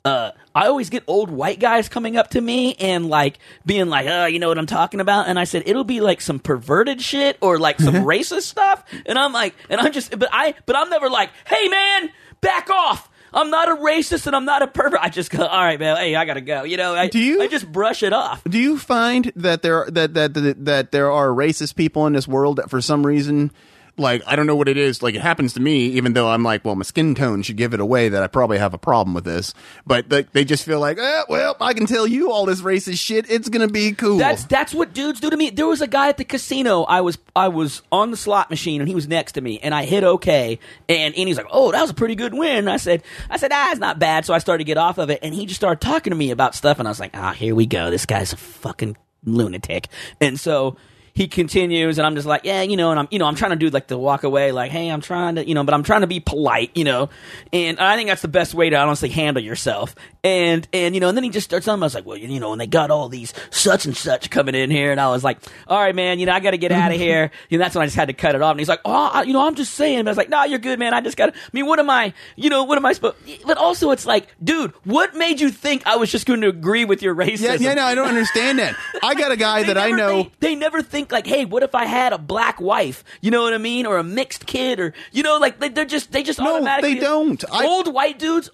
uh, 0.06 0.30
I 0.54 0.68
always 0.68 0.88
get 0.88 1.02
old 1.08 1.30
white 1.30 1.58
guys 1.58 1.88
coming 1.88 2.16
up 2.16 2.30
to 2.30 2.40
me 2.40 2.74
and 2.74 3.08
like 3.08 3.40
being 3.64 3.88
like, 3.88 4.06
oh, 4.08 4.26
you 4.26 4.38
know 4.38 4.46
what 4.48 4.56
I'm 4.56 4.66
talking 4.66 5.00
about? 5.00 5.26
And 5.26 5.36
I 5.36 5.44
said, 5.44 5.64
it'll 5.66 5.82
be 5.82 6.00
like 6.00 6.20
some 6.20 6.38
perverted 6.38 7.02
shit 7.02 7.36
or 7.40 7.58
like 7.58 7.80
some 7.80 7.94
racist 8.04 8.42
stuff. 8.42 8.84
And 9.04 9.18
I'm 9.18 9.32
like, 9.32 9.56
and 9.68 9.80
I'm 9.80 9.90
just, 9.92 10.16
but 10.16 10.28
I, 10.32 10.54
but 10.64 10.76
I'm 10.76 10.90
never 10.90 11.10
like, 11.10 11.30
hey 11.46 11.68
man, 11.68 12.10
back 12.40 12.70
off. 12.70 13.10
I'm 13.36 13.50
not 13.50 13.68
a 13.68 13.76
racist 13.76 14.26
and 14.26 14.34
I'm 14.34 14.44
not 14.46 14.62
a 14.62 14.66
pervert. 14.66 14.98
I 15.00 15.10
just 15.10 15.30
go, 15.30 15.44
all 15.44 15.60
right, 15.60 15.78
man. 15.78 15.96
Hey, 15.98 16.14
I 16.16 16.24
gotta 16.24 16.40
go. 16.40 16.64
You 16.64 16.76
know, 16.78 16.94
I, 16.94 17.08
Do 17.08 17.18
you- 17.18 17.42
I 17.42 17.48
just 17.48 17.70
brush 17.70 18.02
it 18.02 18.12
off. 18.12 18.42
Do 18.44 18.58
you 18.58 18.78
find 18.78 19.30
that 19.36 19.62
there 19.62 19.86
that 19.90 20.14
that 20.14 20.34
that, 20.34 20.64
that 20.64 20.90
there 20.92 21.10
are 21.12 21.28
racist 21.28 21.76
people 21.76 22.06
in 22.06 22.14
this 22.14 22.26
world 22.26 22.56
that 22.56 22.70
for 22.70 22.80
some 22.80 23.06
reason 23.06 23.52
like 23.98 24.22
I 24.26 24.36
don't 24.36 24.46
know 24.46 24.56
what 24.56 24.68
it 24.68 24.76
is 24.76 25.02
like 25.02 25.14
it 25.14 25.20
happens 25.20 25.54
to 25.54 25.60
me 25.60 25.86
even 25.86 26.12
though 26.12 26.28
I'm 26.28 26.42
like 26.42 26.64
well 26.64 26.74
my 26.74 26.82
skin 26.82 27.14
tone 27.14 27.42
should 27.42 27.56
give 27.56 27.72
it 27.74 27.80
away 27.80 28.08
that 28.08 28.22
I 28.22 28.26
probably 28.26 28.58
have 28.58 28.74
a 28.74 28.78
problem 28.78 29.14
with 29.14 29.24
this 29.24 29.54
but 29.86 30.08
they, 30.08 30.22
they 30.22 30.44
just 30.44 30.64
feel 30.64 30.80
like 30.80 30.98
eh, 30.98 31.22
well 31.28 31.56
I 31.60 31.72
can 31.74 31.86
tell 31.86 32.06
you 32.06 32.30
all 32.30 32.46
this 32.46 32.60
racist 32.60 32.98
shit 32.98 33.30
it's 33.30 33.48
gonna 33.48 33.68
be 33.68 33.92
cool 33.92 34.18
That's 34.18 34.44
that's 34.44 34.74
what 34.74 34.92
dudes 34.92 35.20
do 35.20 35.30
to 35.30 35.36
me. 35.36 35.50
There 35.50 35.66
was 35.66 35.80
a 35.80 35.86
guy 35.86 36.08
at 36.08 36.16
the 36.16 36.24
casino. 36.24 36.82
I 36.82 37.00
was 37.00 37.18
I 37.34 37.48
was 37.48 37.82
on 37.90 38.10
the 38.10 38.16
slot 38.16 38.50
machine 38.50 38.80
and 38.80 38.88
he 38.88 38.94
was 38.94 39.08
next 39.08 39.32
to 39.32 39.40
me 39.40 39.58
and 39.60 39.74
I 39.74 39.84
hit 39.84 40.04
okay 40.04 40.58
and, 40.88 41.14
and 41.14 41.28
he's 41.28 41.36
like, 41.36 41.46
"Oh, 41.50 41.72
that 41.72 41.80
was 41.80 41.90
a 41.90 41.94
pretty 41.94 42.14
good 42.14 42.34
win." 42.34 42.68
I 42.68 42.76
said, 42.76 43.02
"I 43.30 43.36
said, 43.38 43.50
ah, 43.52 43.70
it's 43.70 43.80
not 43.80 43.98
bad." 43.98 44.24
So 44.24 44.34
I 44.34 44.38
started 44.38 44.64
to 44.64 44.64
get 44.64 44.78
off 44.78 44.98
of 44.98 45.10
it 45.10 45.20
and 45.22 45.34
he 45.34 45.46
just 45.46 45.60
started 45.60 45.80
talking 45.80 46.10
to 46.10 46.16
me 46.16 46.30
about 46.30 46.54
stuff 46.54 46.78
and 46.78 46.86
I 46.86 46.90
was 46.90 47.00
like, 47.00 47.12
"Ah, 47.14 47.32
here 47.32 47.54
we 47.54 47.66
go. 47.66 47.90
This 47.90 48.06
guy's 48.06 48.32
a 48.32 48.36
fucking 48.36 48.96
lunatic." 49.24 49.88
And 50.20 50.38
so 50.38 50.76
he 51.16 51.28
continues 51.28 51.96
and 51.96 52.06
I'm 52.06 52.14
just 52.14 52.26
like, 52.26 52.42
yeah, 52.44 52.60
you 52.60 52.76
know, 52.76 52.90
and 52.90 53.00
I'm, 53.00 53.08
you 53.10 53.18
know, 53.18 53.24
I'm 53.24 53.36
trying 53.36 53.52
to 53.52 53.56
do 53.56 53.70
like 53.70 53.86
the 53.86 53.96
walk 53.96 54.22
away, 54.22 54.52
like, 54.52 54.70
hey, 54.70 54.90
I'm 54.90 55.00
trying 55.00 55.36
to, 55.36 55.48
you 55.48 55.54
know, 55.54 55.64
but 55.64 55.72
I'm 55.72 55.82
trying 55.82 56.02
to 56.02 56.06
be 56.06 56.20
polite, 56.20 56.72
you 56.76 56.84
know, 56.84 57.08
and 57.54 57.80
I 57.80 57.96
think 57.96 58.10
that's 58.10 58.20
the 58.20 58.28
best 58.28 58.52
way 58.52 58.68
to 58.68 58.76
honestly 58.76 59.08
handle 59.08 59.42
yourself. 59.42 59.94
And, 60.26 60.66
and, 60.72 60.92
you 60.96 61.00
know, 61.00 61.06
and 61.08 61.16
then 61.16 61.22
he 61.22 61.30
just 61.30 61.44
starts 61.44 61.66
telling 61.66 61.78
me, 61.78 61.84
I 61.84 61.86
was 61.86 61.94
like, 61.94 62.04
well, 62.04 62.16
you 62.16 62.40
know, 62.40 62.50
and 62.50 62.60
they 62.60 62.66
got 62.66 62.90
all 62.90 63.08
these 63.08 63.32
such 63.50 63.86
and 63.86 63.96
such 63.96 64.28
coming 64.28 64.56
in 64.56 64.72
here. 64.72 64.90
And 64.90 65.00
I 65.00 65.08
was 65.10 65.22
like, 65.22 65.38
all 65.68 65.78
right, 65.78 65.94
man, 65.94 66.18
you 66.18 66.26
know, 66.26 66.32
I 66.32 66.40
got 66.40 66.50
to 66.50 66.58
get 66.58 66.72
out 66.72 66.90
of 66.90 66.98
here. 66.98 67.30
You 67.48 67.58
know, 67.58 67.64
that's 67.64 67.76
when 67.76 67.82
I 67.82 67.86
just 67.86 67.94
had 67.96 68.08
to 68.08 68.12
cut 68.14 68.34
it 68.34 68.42
off. 68.42 68.50
And 68.50 68.58
he's 68.58 68.68
like, 68.68 68.80
oh, 68.84 69.10
I, 69.12 69.22
you 69.22 69.32
know, 69.32 69.46
I'm 69.46 69.54
just 69.54 69.74
saying. 69.74 70.00
But 70.04 70.08
I 70.08 70.10
was 70.10 70.16
like, 70.16 70.28
no, 70.30 70.42
you're 70.44 70.58
good, 70.58 70.80
man. 70.80 70.94
I 70.94 71.00
just 71.00 71.16
got 71.16 71.26
to, 71.26 71.32
I 71.32 71.48
mean, 71.52 71.66
what 71.66 71.78
am 71.78 71.88
I, 71.88 72.12
you 72.34 72.50
know, 72.50 72.64
what 72.64 72.76
am 72.76 72.84
I 72.84 72.92
supposed, 72.92 73.16
but 73.46 73.56
also 73.56 73.92
it's 73.92 74.04
like, 74.04 74.26
dude, 74.42 74.72
what 74.82 75.14
made 75.14 75.40
you 75.40 75.50
think 75.50 75.86
I 75.86 75.94
was 75.96 76.10
just 76.10 76.26
going 76.26 76.40
to 76.40 76.48
agree 76.48 76.84
with 76.84 77.02
your 77.02 77.14
racism? 77.14 77.40
yeah 77.42 77.54
yeah 77.60 77.74
no 77.74 77.84
I 77.84 77.94
don't 77.94 78.08
understand 78.08 78.58
that 78.58 78.74
I 79.02 79.14
got 79.14 79.30
a 79.30 79.36
guy 79.36 79.62
that 79.68 79.78
I 79.78 79.90
know 79.92 80.24
They, 80.24 80.32
they 80.40 80.54
never 80.56 80.82
think 80.82 81.12
like, 81.12 81.26
hey, 81.26 81.44
what 81.44 81.62
if 81.62 81.74
I 81.74 81.84
had 81.84 82.12
a 82.12 82.18
black 82.18 82.60
wife? 82.60 83.04
You 83.20 83.30
know 83.30 83.42
what 83.42 83.54
I 83.54 83.58
mean, 83.58 83.86
or 83.86 83.98
a 83.98 84.04
mixed 84.04 84.46
kid, 84.46 84.80
or 84.80 84.92
you 85.12 85.22
know, 85.22 85.38
like 85.38 85.60
they, 85.60 85.68
they're 85.68 85.84
just 85.84 86.10
they 86.10 86.24
just 86.24 86.40
No, 86.40 86.56
automatically 86.56 86.94
they 86.94 87.00
don't. 87.00 87.44
I- 87.52 87.64
old 87.66 87.92
white 87.92 88.18
dudes 88.18 88.50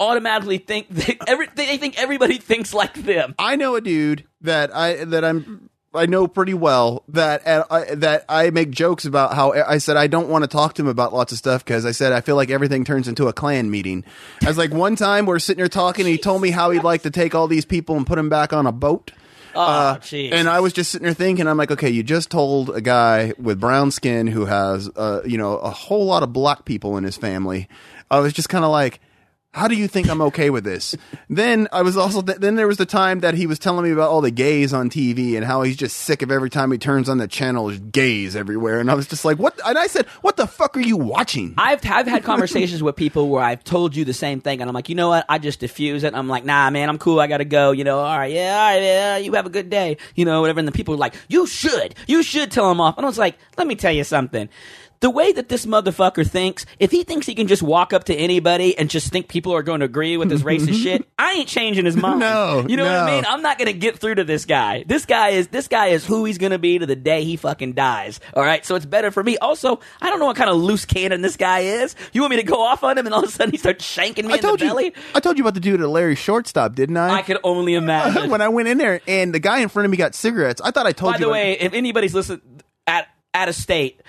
automatically 0.00 0.58
think 0.58 0.88
they, 0.90 1.18
every 1.28 1.46
they 1.54 1.76
think 1.76 1.98
everybody 1.98 2.38
thinks 2.38 2.74
like 2.74 2.94
them. 2.94 3.34
I 3.38 3.56
know 3.56 3.76
a 3.76 3.80
dude 3.80 4.24
that 4.40 4.74
I 4.74 5.04
that 5.04 5.24
I'm 5.24 5.70
I 5.92 6.06
know 6.06 6.28
pretty 6.28 6.54
well 6.54 7.02
that 7.08 7.46
uh, 7.46 7.64
I, 7.70 7.94
that 7.96 8.24
I 8.28 8.50
make 8.50 8.70
jokes 8.70 9.04
about 9.04 9.34
how 9.34 9.52
I 9.52 9.78
said 9.78 9.96
I 9.96 10.06
don't 10.06 10.28
want 10.28 10.44
to 10.44 10.48
talk 10.48 10.74
to 10.74 10.82
him 10.82 10.88
about 10.88 11.12
lots 11.12 11.32
of 11.32 11.38
stuff 11.38 11.64
because 11.64 11.84
I 11.84 11.90
said 11.92 12.12
I 12.12 12.20
feel 12.20 12.36
like 12.36 12.50
everything 12.50 12.84
turns 12.84 13.08
into 13.08 13.28
a 13.28 13.32
Klan 13.32 13.70
meeting. 13.70 14.04
I 14.42 14.46
was 14.48 14.58
like 14.58 14.72
one 14.72 14.96
time 14.96 15.26
we're 15.26 15.38
sitting 15.38 15.60
here 15.60 15.68
talking, 15.68 16.06
and 16.06 16.12
he 16.12 16.18
told 16.18 16.42
me 16.42 16.50
how 16.50 16.70
he'd 16.70 16.84
like 16.84 17.02
to 17.02 17.10
take 17.10 17.34
all 17.34 17.48
these 17.48 17.64
people 17.64 17.96
and 17.96 18.06
put 18.06 18.16
them 18.16 18.28
back 18.28 18.52
on 18.52 18.66
a 18.66 18.72
boat. 18.72 19.12
Oh, 19.54 19.98
jeez. 20.00 20.32
And 20.32 20.48
I 20.48 20.60
was 20.60 20.72
just 20.72 20.92
sitting 20.92 21.04
there 21.04 21.14
thinking, 21.14 21.48
I'm 21.48 21.56
like, 21.56 21.72
okay, 21.72 21.90
you 21.90 22.04
just 22.04 22.30
told 22.30 22.70
a 22.70 22.80
guy 22.80 23.34
with 23.36 23.58
brown 23.58 23.90
skin 23.90 24.28
who 24.28 24.44
has, 24.44 24.88
uh, 24.94 25.22
you 25.26 25.38
know, 25.38 25.56
a 25.56 25.70
whole 25.70 26.06
lot 26.06 26.22
of 26.22 26.32
black 26.32 26.64
people 26.64 26.96
in 26.96 27.02
his 27.04 27.16
family. 27.16 27.68
I 28.10 28.20
was 28.20 28.32
just 28.32 28.48
kind 28.48 28.64
of 28.64 28.70
like, 28.70 29.00
how 29.52 29.66
do 29.66 29.74
you 29.74 29.88
think 29.88 30.08
I'm 30.08 30.22
okay 30.22 30.50
with 30.50 30.64
this? 30.64 30.96
then 31.28 31.68
I 31.72 31.82
was 31.82 31.96
also, 31.96 32.22
th- 32.22 32.38
then 32.38 32.54
there 32.54 32.68
was 32.68 32.76
the 32.78 32.86
time 32.86 33.20
that 33.20 33.34
he 33.34 33.46
was 33.46 33.58
telling 33.58 33.84
me 33.84 33.90
about 33.90 34.08
all 34.08 34.20
the 34.20 34.30
gays 34.30 34.72
on 34.72 34.90
TV 34.90 35.36
and 35.36 35.44
how 35.44 35.62
he's 35.62 35.76
just 35.76 35.96
sick 35.96 36.22
of 36.22 36.30
every 36.30 36.50
time 36.50 36.70
he 36.70 36.78
turns 36.78 37.08
on 37.08 37.18
the 37.18 37.26
channel, 37.26 37.66
there's 37.66 37.80
gays 37.80 38.36
everywhere. 38.36 38.78
And 38.78 38.90
I 38.90 38.94
was 38.94 39.06
just 39.08 39.24
like, 39.24 39.38
what? 39.38 39.58
And 39.66 39.76
I 39.76 39.88
said, 39.88 40.06
what 40.22 40.36
the 40.36 40.46
fuck 40.46 40.76
are 40.76 40.80
you 40.80 40.96
watching? 40.96 41.54
I've 41.58 41.80
I've 41.84 42.06
had 42.06 42.22
conversations 42.22 42.82
with 42.82 42.94
people 42.96 43.28
where 43.28 43.42
I've 43.42 43.64
told 43.64 43.96
you 43.96 44.04
the 44.04 44.12
same 44.14 44.40
thing, 44.40 44.60
and 44.60 44.68
I'm 44.68 44.74
like, 44.74 44.88
you 44.88 44.94
know 44.94 45.08
what? 45.08 45.24
I 45.28 45.38
just 45.38 45.60
diffuse 45.60 46.04
it. 46.04 46.14
I'm 46.14 46.28
like, 46.28 46.44
nah, 46.44 46.70
man, 46.70 46.88
I'm 46.88 46.98
cool. 46.98 47.20
I 47.20 47.26
gotta 47.26 47.44
go. 47.44 47.72
You 47.72 47.84
know, 47.84 47.98
all 47.98 48.18
right, 48.18 48.32
yeah, 48.32 48.56
all 48.56 48.74
right, 48.74 48.82
yeah. 48.82 49.16
You 49.16 49.32
have 49.32 49.46
a 49.46 49.50
good 49.50 49.68
day. 49.70 49.96
You 50.14 50.24
know, 50.24 50.40
whatever. 50.40 50.60
And 50.60 50.68
the 50.68 50.72
people 50.72 50.94
are 50.94 50.98
like, 50.98 51.14
you 51.28 51.46
should, 51.46 51.94
you 52.06 52.22
should 52.22 52.50
tell 52.50 52.70
him 52.70 52.80
off. 52.80 52.96
And 52.96 53.04
I 53.04 53.08
was 53.08 53.18
like, 53.18 53.36
let 53.56 53.66
me 53.66 53.74
tell 53.74 53.92
you 53.92 54.04
something. 54.04 54.48
The 55.00 55.08
way 55.10 55.32
that 55.32 55.48
this 55.48 55.64
motherfucker 55.64 56.28
thinks, 56.28 56.66
if 56.78 56.90
he 56.90 57.04
thinks 57.04 57.26
he 57.26 57.34
can 57.34 57.46
just 57.46 57.62
walk 57.62 57.94
up 57.94 58.04
to 58.04 58.14
anybody 58.14 58.76
and 58.76 58.90
just 58.90 59.10
think 59.10 59.28
people 59.28 59.54
are 59.54 59.62
going 59.62 59.80
to 59.80 59.86
agree 59.86 60.18
with 60.18 60.30
his 60.30 60.42
racist 60.42 60.74
shit, 60.82 61.08
I 61.18 61.32
ain't 61.32 61.48
changing 61.48 61.86
his 61.86 61.96
mind. 61.96 62.20
No, 62.20 62.66
you 62.68 62.76
know 62.76 62.84
what 62.84 62.94
I 62.94 63.14
mean? 63.14 63.24
I'm 63.26 63.40
not 63.40 63.58
gonna 63.58 63.72
get 63.72 63.98
through 63.98 64.16
to 64.16 64.24
this 64.24 64.44
guy. 64.44 64.84
This 64.86 65.06
guy 65.06 65.30
is 65.30 65.48
this 65.48 65.68
guy 65.68 65.88
is 65.88 66.04
who 66.04 66.24
he's 66.24 66.36
gonna 66.38 66.58
be 66.58 66.78
to 66.78 66.86
the 66.86 66.96
day 66.96 67.24
he 67.24 67.36
fucking 67.36 67.72
dies. 67.72 68.20
All 68.34 68.42
right, 68.42 68.64
so 68.64 68.74
it's 68.74 68.84
better 68.84 69.10
for 69.10 69.22
me. 69.22 69.38
Also, 69.38 69.80
I 70.02 70.10
don't 70.10 70.18
know 70.18 70.26
what 70.26 70.36
kind 70.36 70.50
of 70.50 70.56
loose 70.56 70.84
cannon 70.84 71.22
this 71.22 71.36
guy 71.36 71.60
is. 71.60 71.96
You 72.12 72.20
want 72.20 72.32
me 72.32 72.36
to 72.36 72.42
go 72.42 72.60
off 72.60 72.84
on 72.84 72.98
him 72.98 73.06
and 73.06 73.14
all 73.14 73.22
of 73.22 73.28
a 73.28 73.32
sudden 73.32 73.52
he 73.52 73.58
starts 73.58 73.84
shanking 73.84 74.26
me 74.26 74.32
I 74.32 74.36
in 74.36 74.42
told 74.42 74.60
the 74.60 74.66
belly? 74.66 74.92
I 75.14 75.20
told 75.20 75.38
you 75.38 75.44
about 75.44 75.54
the 75.54 75.60
dude 75.60 75.80
at 75.80 75.88
Larry 75.88 76.14
Shortstop, 76.14 76.74
didn't 76.74 76.98
I? 76.98 77.16
I 77.16 77.22
could 77.22 77.38
only 77.42 77.74
imagine. 77.74 78.28
when 78.30 78.40
I 78.42 78.48
went 78.48 78.68
in 78.68 78.76
there 78.76 79.00
and 79.06 79.34
the 79.34 79.40
guy 79.40 79.60
in 79.60 79.70
front 79.70 79.84
of 79.84 79.90
me 79.90 79.96
got 79.96 80.14
cigarettes, 80.14 80.60
I 80.62 80.72
thought 80.72 80.86
I 80.86 80.92
told 80.92 81.14
By 81.14 81.18
you. 81.18 81.24
By 81.24 81.26
the 81.26 81.32
way, 81.32 81.58
if 81.58 81.72
anybody's 81.72 82.14
listening 82.14 82.42
at 82.86 83.08
at 83.32 83.48
a 83.48 83.52
state. 83.52 84.00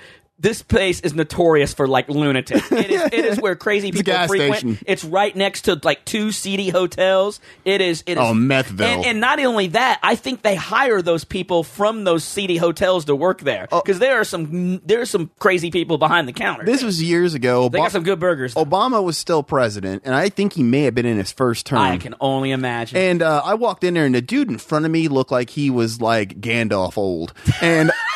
This 0.42 0.64
place 0.64 1.00
is 1.02 1.14
notorious 1.14 1.72
for 1.72 1.88
like 1.88 2.10
lunatics. 2.10 2.72
It 2.72 2.90
is, 2.90 3.02
it 3.04 3.14
is 3.14 3.40
where 3.42 3.56
crazy 3.56 3.90
a 3.90 3.92
people 3.92 4.12
gas 4.12 4.28
frequent. 4.28 4.56
station. 4.56 4.78
It's 4.88 5.04
right 5.04 5.36
next 5.36 5.62
to 5.64 5.80
like 5.84 6.04
two 6.04 6.32
seedy 6.32 6.70
hotels. 6.70 7.40
It 7.64 7.80
is. 7.80 8.04
It 8.08 8.14
is. 8.14 8.18
Oh, 8.18 8.34
Methville. 8.34 8.82
And, 8.82 9.06
and 9.06 9.20
not 9.22 9.40
only 9.40 9.68
that, 9.68 10.00
I 10.02 10.16
think 10.16 10.42
they 10.42 10.56
hire 10.56 11.02
those 11.04 11.24
people 11.24 11.64
from 11.64 12.06
those 12.06 12.24
seedy 12.24 12.58
hotels 12.58 13.06
to 13.06 13.16
work 13.16 13.42
there 13.42 13.68
because 13.72 14.00
there 14.00 14.20
are 14.20 14.24
some 14.24 14.82
there 14.84 15.02
are 15.02 15.06
some 15.06 15.30
crazy 15.38 15.70
people 15.70 16.00
behind 16.00 16.28
the 16.28 16.34
counter. 16.34 16.64
Oh. 16.64 16.66
this 16.66 16.82
was 16.84 17.02
years 17.04 17.36
ago. 17.36 17.70
they 17.70 17.78
got 17.78 17.92
some 17.92 18.04
good 18.04 18.20
burgers. 18.20 18.56
Obama 18.56 19.04
was 19.04 19.18
still 19.18 19.44
president, 19.44 20.02
and 20.06 20.16
I 20.16 20.30
think 20.30 20.54
he 20.54 20.64
may 20.64 20.84
have 20.84 20.96
been 20.96 21.06
in 21.06 21.18
his 21.18 21.32
first 21.32 21.68
term. 21.68 21.80
I 21.80 21.98
can 21.98 22.16
only 22.20 22.50
imagine. 22.50 22.98
And 22.98 23.22
uh, 23.22 23.42
I 23.46 23.54
walked 23.54 23.84
in 23.84 23.94
there, 23.94 24.06
and 24.06 24.16
the 24.16 24.22
dude 24.22 24.50
in 24.50 24.58
front 24.58 24.86
of 24.86 24.92
me 24.92 25.08
looked 25.08 25.32
like 25.32 25.52
he 25.52 25.70
was 25.70 26.02
like 26.02 26.42
Gandalf 26.42 26.98
old. 26.98 27.34
And 27.62 27.92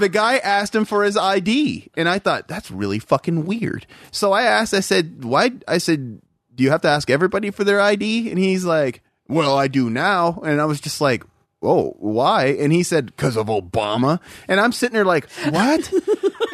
the 0.00 0.08
guy 0.08 0.38
asked 0.38 0.74
him 0.74 0.84
for 0.84 1.04
his 1.04 1.16
ID, 1.16 1.90
and 1.96 2.08
I 2.08 2.18
thought 2.18 2.48
that's 2.48 2.70
really 2.70 2.98
fucking 2.98 3.46
weird. 3.46 3.86
So 4.10 4.32
I 4.32 4.42
asked, 4.42 4.74
I 4.74 4.80
said, 4.80 5.24
"Why?" 5.24 5.52
I 5.66 5.78
said, 5.78 6.20
"Do 6.54 6.64
you 6.64 6.70
have 6.70 6.82
to 6.82 6.88
ask 6.88 7.10
everybody 7.10 7.50
for 7.50 7.64
their 7.64 7.80
ID?" 7.80 8.30
And 8.30 8.38
he's 8.38 8.64
like, 8.64 9.02
"Well, 9.28 9.56
I 9.56 9.68
do 9.68 9.90
now." 9.90 10.40
And 10.44 10.60
I 10.60 10.64
was 10.64 10.80
just 10.80 11.00
like. 11.00 11.24
Oh, 11.62 11.96
why? 11.98 12.48
And 12.48 12.70
he 12.70 12.82
said, 12.82 13.06
because 13.06 13.34
of 13.34 13.46
Obama. 13.46 14.20
And 14.46 14.60
I'm 14.60 14.72
sitting 14.72 14.92
there 14.92 15.06
like, 15.06 15.28
what? 15.48 15.90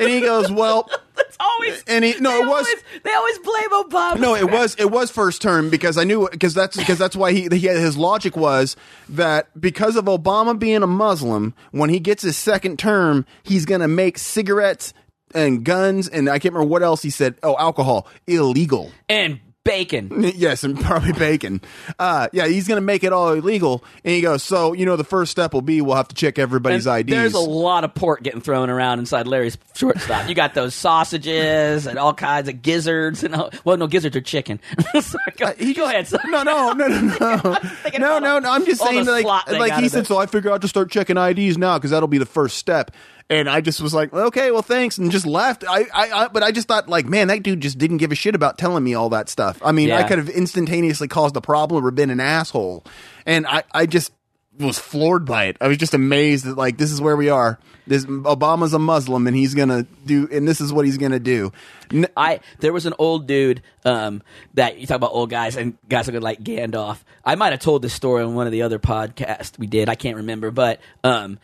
And 0.05 0.13
he 0.13 0.21
goes, 0.21 0.51
well, 0.51 0.89
it's 1.19 1.37
always 1.41 1.85
and 1.87 2.05
he- 2.05 2.19
no, 2.21 2.37
it 2.37 2.47
was- 2.47 2.67
always, 2.67 2.83
they 3.05 3.13
always 3.13 3.39
blame 3.39 3.71
Obama. 3.71 4.19
no, 4.21 4.35
it 4.35 4.51
was 4.51 4.75
it 4.79 4.91
was 4.91 5.11
first 5.11 5.43
term 5.43 5.71
because 5.71 5.97
I 5.99 6.05
knew 6.05 6.29
because 6.31 6.55
that's 6.55 6.77
because 6.77 6.99
that's 6.99 7.17
why 7.17 7.33
he, 7.33 7.43
he 7.51 7.59
his 7.69 7.97
logic 7.97 8.37
was 8.37 8.77
that 9.09 9.49
because 9.61 9.97
of 9.97 10.05
Obama 10.07 10.59
being 10.59 10.83
a 10.83 10.87
Muslim, 10.87 11.55
when 11.71 11.91
he 11.91 11.99
gets 12.01 12.23
his 12.23 12.37
second 12.37 12.79
term, 12.79 13.27
he's 13.43 13.65
gonna 13.65 13.89
make 13.89 14.19
cigarettes 14.19 14.93
and 15.35 15.65
guns 15.65 16.09
and 16.09 16.29
I 16.29 16.39
can't 16.39 16.53
remember 16.55 16.71
what 16.71 16.83
else 16.83 17.03
he 17.03 17.11
said. 17.11 17.37
Oh, 17.43 17.57
alcohol 17.59 18.07
illegal. 18.27 18.91
and 19.09 19.41
bacon. 19.65 20.11
yes, 20.35 20.65
and 20.65 20.79
probably 20.81 21.13
bacon. 21.13 21.61
Uh, 21.99 22.29
yeah, 22.33 22.47
he's 22.47 22.67
going 22.69 22.77
to 22.77 22.85
make 22.85 23.05
it 23.05 23.13
all 23.13 23.33
illegal. 23.33 23.85
And 24.05 24.15
he 24.15 24.21
goes, 24.21 24.43
so 24.43 24.73
you 24.73 24.87
know, 24.87 24.97
the 24.97 25.05
first 25.05 25.31
step 25.31 25.53
will 25.55 25.63
be 25.63 25.81
we'll 25.81 25.97
have 25.97 26.09
to 26.09 26.15
check 26.15 26.39
everybody's 26.39 26.87
And 26.87 27.01
IDs. 27.01 27.11
There's 27.11 27.35
a 27.35 27.41
lot 27.41 27.85
of 27.85 27.95
pork 27.95 28.23
getting 28.23 28.41
thrown 28.41 28.71
around 28.71 28.99
inside 28.99 29.27
Larry's 29.27 29.59
shortstop. 29.75 30.29
You 30.29 30.35
got 30.35 30.55
those 30.55 30.75
sausages 30.75 31.87
and 31.87 31.99
all 31.99 32.15
kinds 32.15 32.49
of 32.49 32.63
gizzards 32.63 33.25
and 33.25 33.35
all, 33.35 33.51
well, 33.65 33.77
no, 33.77 33.87
gizzards 33.87 34.17
are 34.17 34.21
chicken. 34.21 34.61
Sorry, 35.01 35.25
go, 35.37 35.53
he 35.59 35.75
go 35.75 35.85
ahead. 35.85 36.07
son. 36.09 36.21
no, 36.29 36.43
no, 36.43 36.73
no, 36.73 36.89
no, 36.89 37.17
no, 37.21 37.59
no, 37.99 38.19
no, 38.19 38.39
no. 38.39 38.51
I'm 38.51 38.65
just 38.65 38.83
saying, 38.83 39.07
like, 39.07 39.25
like 39.25 39.75
he 39.83 39.89
said. 39.89 40.07
So 40.07 40.19
I 40.19 40.27
figure 40.27 40.51
out 40.51 40.61
just 40.61 40.73
start 40.73 40.91
checking 40.91 41.17
IDs 41.17 41.59
now 41.59 41.79
because 41.79 41.91
that'll 41.91 42.09
be 42.09 42.19
the 42.19 42.27
first 42.27 42.59
step. 42.59 42.91
And 43.33 43.49
I 43.49 43.63
just 43.63 43.81
was 43.81 43.95
like, 43.95 44.13
okay, 44.13 44.51
well, 44.51 44.61
thanks, 44.63 44.99
and 44.99 45.11
just 45.11 45.27
left. 45.27 45.65
I, 45.67 45.87
I, 45.95 46.11
I, 46.25 46.29
but 46.29 46.43
I 46.43 46.53
just 46.53 46.69
thought, 46.69 46.89
like, 46.89 47.07
man, 47.07 47.29
that 47.29 47.43
dude 47.43 47.61
just 47.63 47.79
didn't 47.79 47.97
give 47.97 48.13
a 48.13 48.15
shit 48.15 48.35
about 48.35 48.59
telling 48.59 48.85
me 48.85 48.93
all 48.95 49.09
that 49.11 49.31
stuff. 49.31 49.59
I 49.65 49.73
mean, 49.73 49.91
I 49.91 50.01
Yeah. 50.01 50.09
could 50.09 50.19
have 50.19 50.29
instantaneously 50.29 51.09
caused 51.09 51.35
a 51.37 51.41
problem 51.41 51.85
or 51.87 51.91
been 51.91 52.11
an 52.11 52.21
asshole, 52.21 52.85
and 53.25 53.47
I, 53.47 53.63
I 53.73 53.87
just 53.87 54.13
was 54.59 54.79
floored 54.79 55.25
by 55.25 55.45
it. 55.47 55.57
I 55.63 55.69
was 55.69 55.79
just 55.79 55.95
amazed 55.95 56.45
that, 56.45 56.59
like, 56.59 56.77
this 56.77 56.93
is 56.93 57.01
where 57.01 57.17
we 57.17 57.31
are. 57.31 57.59
This 57.87 58.05
Obama's 58.05 58.75
a 58.75 58.79
Muslim, 58.79 59.27
and 59.27 59.35
he's 59.35 59.55
gonna 59.55 59.85
do, 60.05 60.29
and 60.31 60.47
this 60.47 60.61
is 60.61 60.71
what 60.73 60.85
he's 60.85 60.99
gonna 60.99 61.19
do. 61.19 61.53
N- 61.91 62.07
I 62.17 62.41
there 62.61 62.73
was 62.73 62.85
an 62.87 62.93
old 62.99 63.27
dude 63.27 63.63
um, 63.87 64.23
that 64.55 64.79
you 64.79 64.87
talk 64.87 64.97
about 64.97 65.13
old 65.13 65.31
guys 65.31 65.57
and 65.57 65.77
guys 65.89 66.07
looking 66.07 66.21
like 66.21 66.41
Gandalf. 66.43 66.99
I 67.25 67.35
might 67.35 67.53
have 67.53 67.61
told 67.61 67.81
this 67.83 67.95
story 67.95 68.23
on 68.23 68.35
one 68.35 68.47
of 68.47 68.53
the 68.53 68.63
other 68.63 68.79
podcasts 68.79 69.59
we 69.59 69.67
did. 69.67 69.89
I 69.89 69.95
can't 69.95 70.19
remember, 70.19 70.51
but 70.51 70.81
um, 71.03 71.39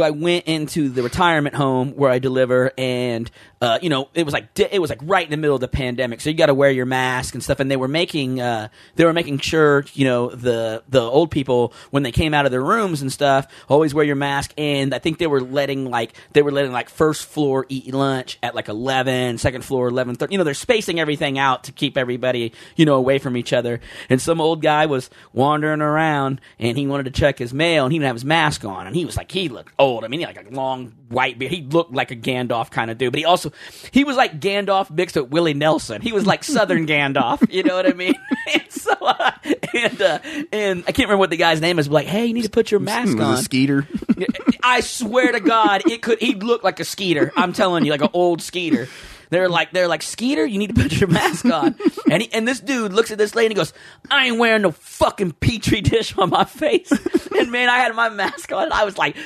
I 0.00 0.10
went 0.10 0.46
into 0.46 0.88
the 0.88 1.02
retirement 1.02 1.54
home 1.54 1.90
where 1.96 2.10
I 2.10 2.18
deliver, 2.18 2.72
and 2.78 3.30
uh, 3.60 3.78
you 3.82 3.90
know 3.90 4.08
it 4.14 4.24
was 4.24 4.32
like 4.32 4.58
it 4.58 4.80
was 4.80 4.88
like 4.88 5.00
right 5.02 5.24
in 5.24 5.30
the 5.30 5.36
middle 5.36 5.54
of 5.54 5.60
the 5.60 5.68
pandemic, 5.68 6.22
so 6.22 6.30
you 6.30 6.36
got 6.36 6.46
to 6.46 6.54
wear 6.54 6.70
your 6.70 6.86
mask 6.86 7.34
and 7.34 7.42
stuff. 7.42 7.60
And 7.60 7.70
they 7.70 7.76
were 7.76 7.88
making 7.88 8.40
uh, 8.40 8.68
they 8.94 9.04
were 9.04 9.12
making 9.12 9.38
sure 9.40 9.84
you 9.92 10.06
know 10.06 10.30
the 10.30 10.82
the 10.88 11.02
old 11.02 11.30
people 11.30 11.74
when 11.90 12.02
they 12.04 12.12
came 12.12 12.32
out 12.32 12.46
of 12.46 12.52
their 12.52 12.62
rooms 12.62 13.02
and 13.02 13.12
stuff 13.12 13.46
always 13.68 13.92
wear 13.92 14.04
your 14.04 14.16
mask. 14.16 14.54
And 14.56 14.94
I 14.94 14.98
think 14.98 15.18
they 15.18 15.26
were 15.26 15.42
letting 15.42 15.90
like 15.90 16.14
they 16.32 16.40
were 16.40 16.52
letting 16.52 16.72
like 16.72 16.88
first 16.88 17.26
floor 17.26 17.66
eat 17.68 17.92
lunch 17.92 18.38
at 18.42 18.54
like 18.54 18.68
11, 18.68 19.38
second 19.38 19.62
floor 19.62 19.88
eleven 19.88 20.14
thirty. 20.14 20.32
You 20.32 20.38
know 20.38 20.44
they're 20.44 20.54
spacing 20.54 21.00
everything 21.00 21.38
out 21.38 21.64
to 21.64 21.72
keep 21.72 21.98
everybody 21.98 22.52
you 22.76 22.86
know 22.86 22.94
away 22.94 23.18
from 23.18 23.36
each 23.36 23.52
other. 23.52 23.80
And 24.08 24.22
some 24.22 24.40
old 24.40 24.62
guy 24.62 24.86
was 24.86 25.10
wandering 25.34 25.82
around 25.82 26.40
and 26.58 26.78
he 26.78 26.86
wanted 26.86 27.04
to 27.04 27.10
check 27.10 27.38
his 27.38 27.52
mail 27.52 27.84
and 27.84 27.92
he 27.92 27.98
didn't 27.98 28.06
have 28.06 28.16
his 28.16 28.24
mask 28.24 28.64
on 28.64 28.86
and 28.86 28.96
he 28.96 29.04
was 29.04 29.18
like 29.18 29.30
he 29.30 29.50
looked 29.50 29.65
old. 29.78 30.04
I 30.04 30.08
mean 30.08 30.20
he 30.20 30.26
had 30.26 30.36
like 30.36 30.50
a 30.50 30.54
long 30.54 30.92
white 31.08 31.38
beard. 31.38 31.52
He 31.52 31.62
looked 31.62 31.92
like 31.92 32.10
a 32.10 32.16
Gandalf 32.16 32.70
kind 32.70 32.90
of 32.90 32.98
dude, 32.98 33.12
but 33.12 33.18
he 33.18 33.24
also 33.24 33.52
he 33.92 34.04
was 34.04 34.16
like 34.16 34.40
Gandalf 34.40 34.90
mixed 34.90 35.16
with 35.16 35.30
Willie 35.30 35.54
Nelson. 35.54 36.02
He 36.02 36.12
was 36.12 36.26
like 36.26 36.44
Southern 36.44 36.86
Gandalf. 36.88 37.52
You 37.52 37.62
know 37.62 37.76
what 37.76 37.86
I 37.86 37.92
mean? 37.92 38.14
and 38.52 38.64
so 38.70 38.92
uh, 38.92 39.30
and 39.74 40.02
uh, 40.02 40.18
and 40.52 40.84
I 40.86 40.92
can't 40.92 41.08
remember 41.08 41.18
what 41.18 41.30
the 41.30 41.36
guy's 41.36 41.60
name 41.60 41.78
is. 41.78 41.88
But 41.88 41.94
like, 41.94 42.06
hey, 42.06 42.26
you 42.26 42.34
need 42.34 42.44
to 42.44 42.50
put 42.50 42.70
your 42.70 42.80
mask 42.80 43.18
on. 43.18 43.34
a 43.34 43.36
skeeter. 43.38 43.86
I 44.62 44.80
swear 44.80 45.32
to 45.32 45.40
God, 45.40 45.82
it 45.88 46.02
could. 46.02 46.20
He 46.20 46.34
looked 46.34 46.64
like 46.64 46.80
a 46.80 46.84
skeeter. 46.84 47.32
I'm 47.36 47.52
telling 47.52 47.84
you, 47.84 47.90
like 47.90 48.02
an 48.02 48.10
old 48.12 48.42
skeeter. 48.42 48.88
They're 49.28 49.48
like, 49.48 49.72
they're 49.72 49.88
like, 49.88 50.02
Skeeter, 50.02 50.46
you 50.46 50.56
need 50.56 50.74
to 50.74 50.80
put 50.80 51.00
your 51.00 51.08
mask 51.08 51.44
on. 51.46 51.74
And 52.08 52.22
he, 52.22 52.32
and 52.32 52.46
this 52.46 52.60
dude 52.60 52.92
looks 52.92 53.10
at 53.10 53.18
this 53.18 53.34
lady 53.34 53.46
and 53.46 53.52
he 53.52 53.56
goes, 53.56 53.72
I 54.08 54.26
ain't 54.28 54.38
wearing 54.38 54.62
no 54.62 54.70
fucking 54.70 55.32
petri 55.32 55.80
dish 55.80 56.16
on 56.16 56.30
my 56.30 56.44
face. 56.44 56.92
And 57.36 57.50
man, 57.50 57.68
I 57.68 57.78
had 57.78 57.92
my 57.96 58.08
mask 58.08 58.52
on. 58.52 58.70
I 58.70 58.84
was 58.84 58.96
like, 58.96 59.16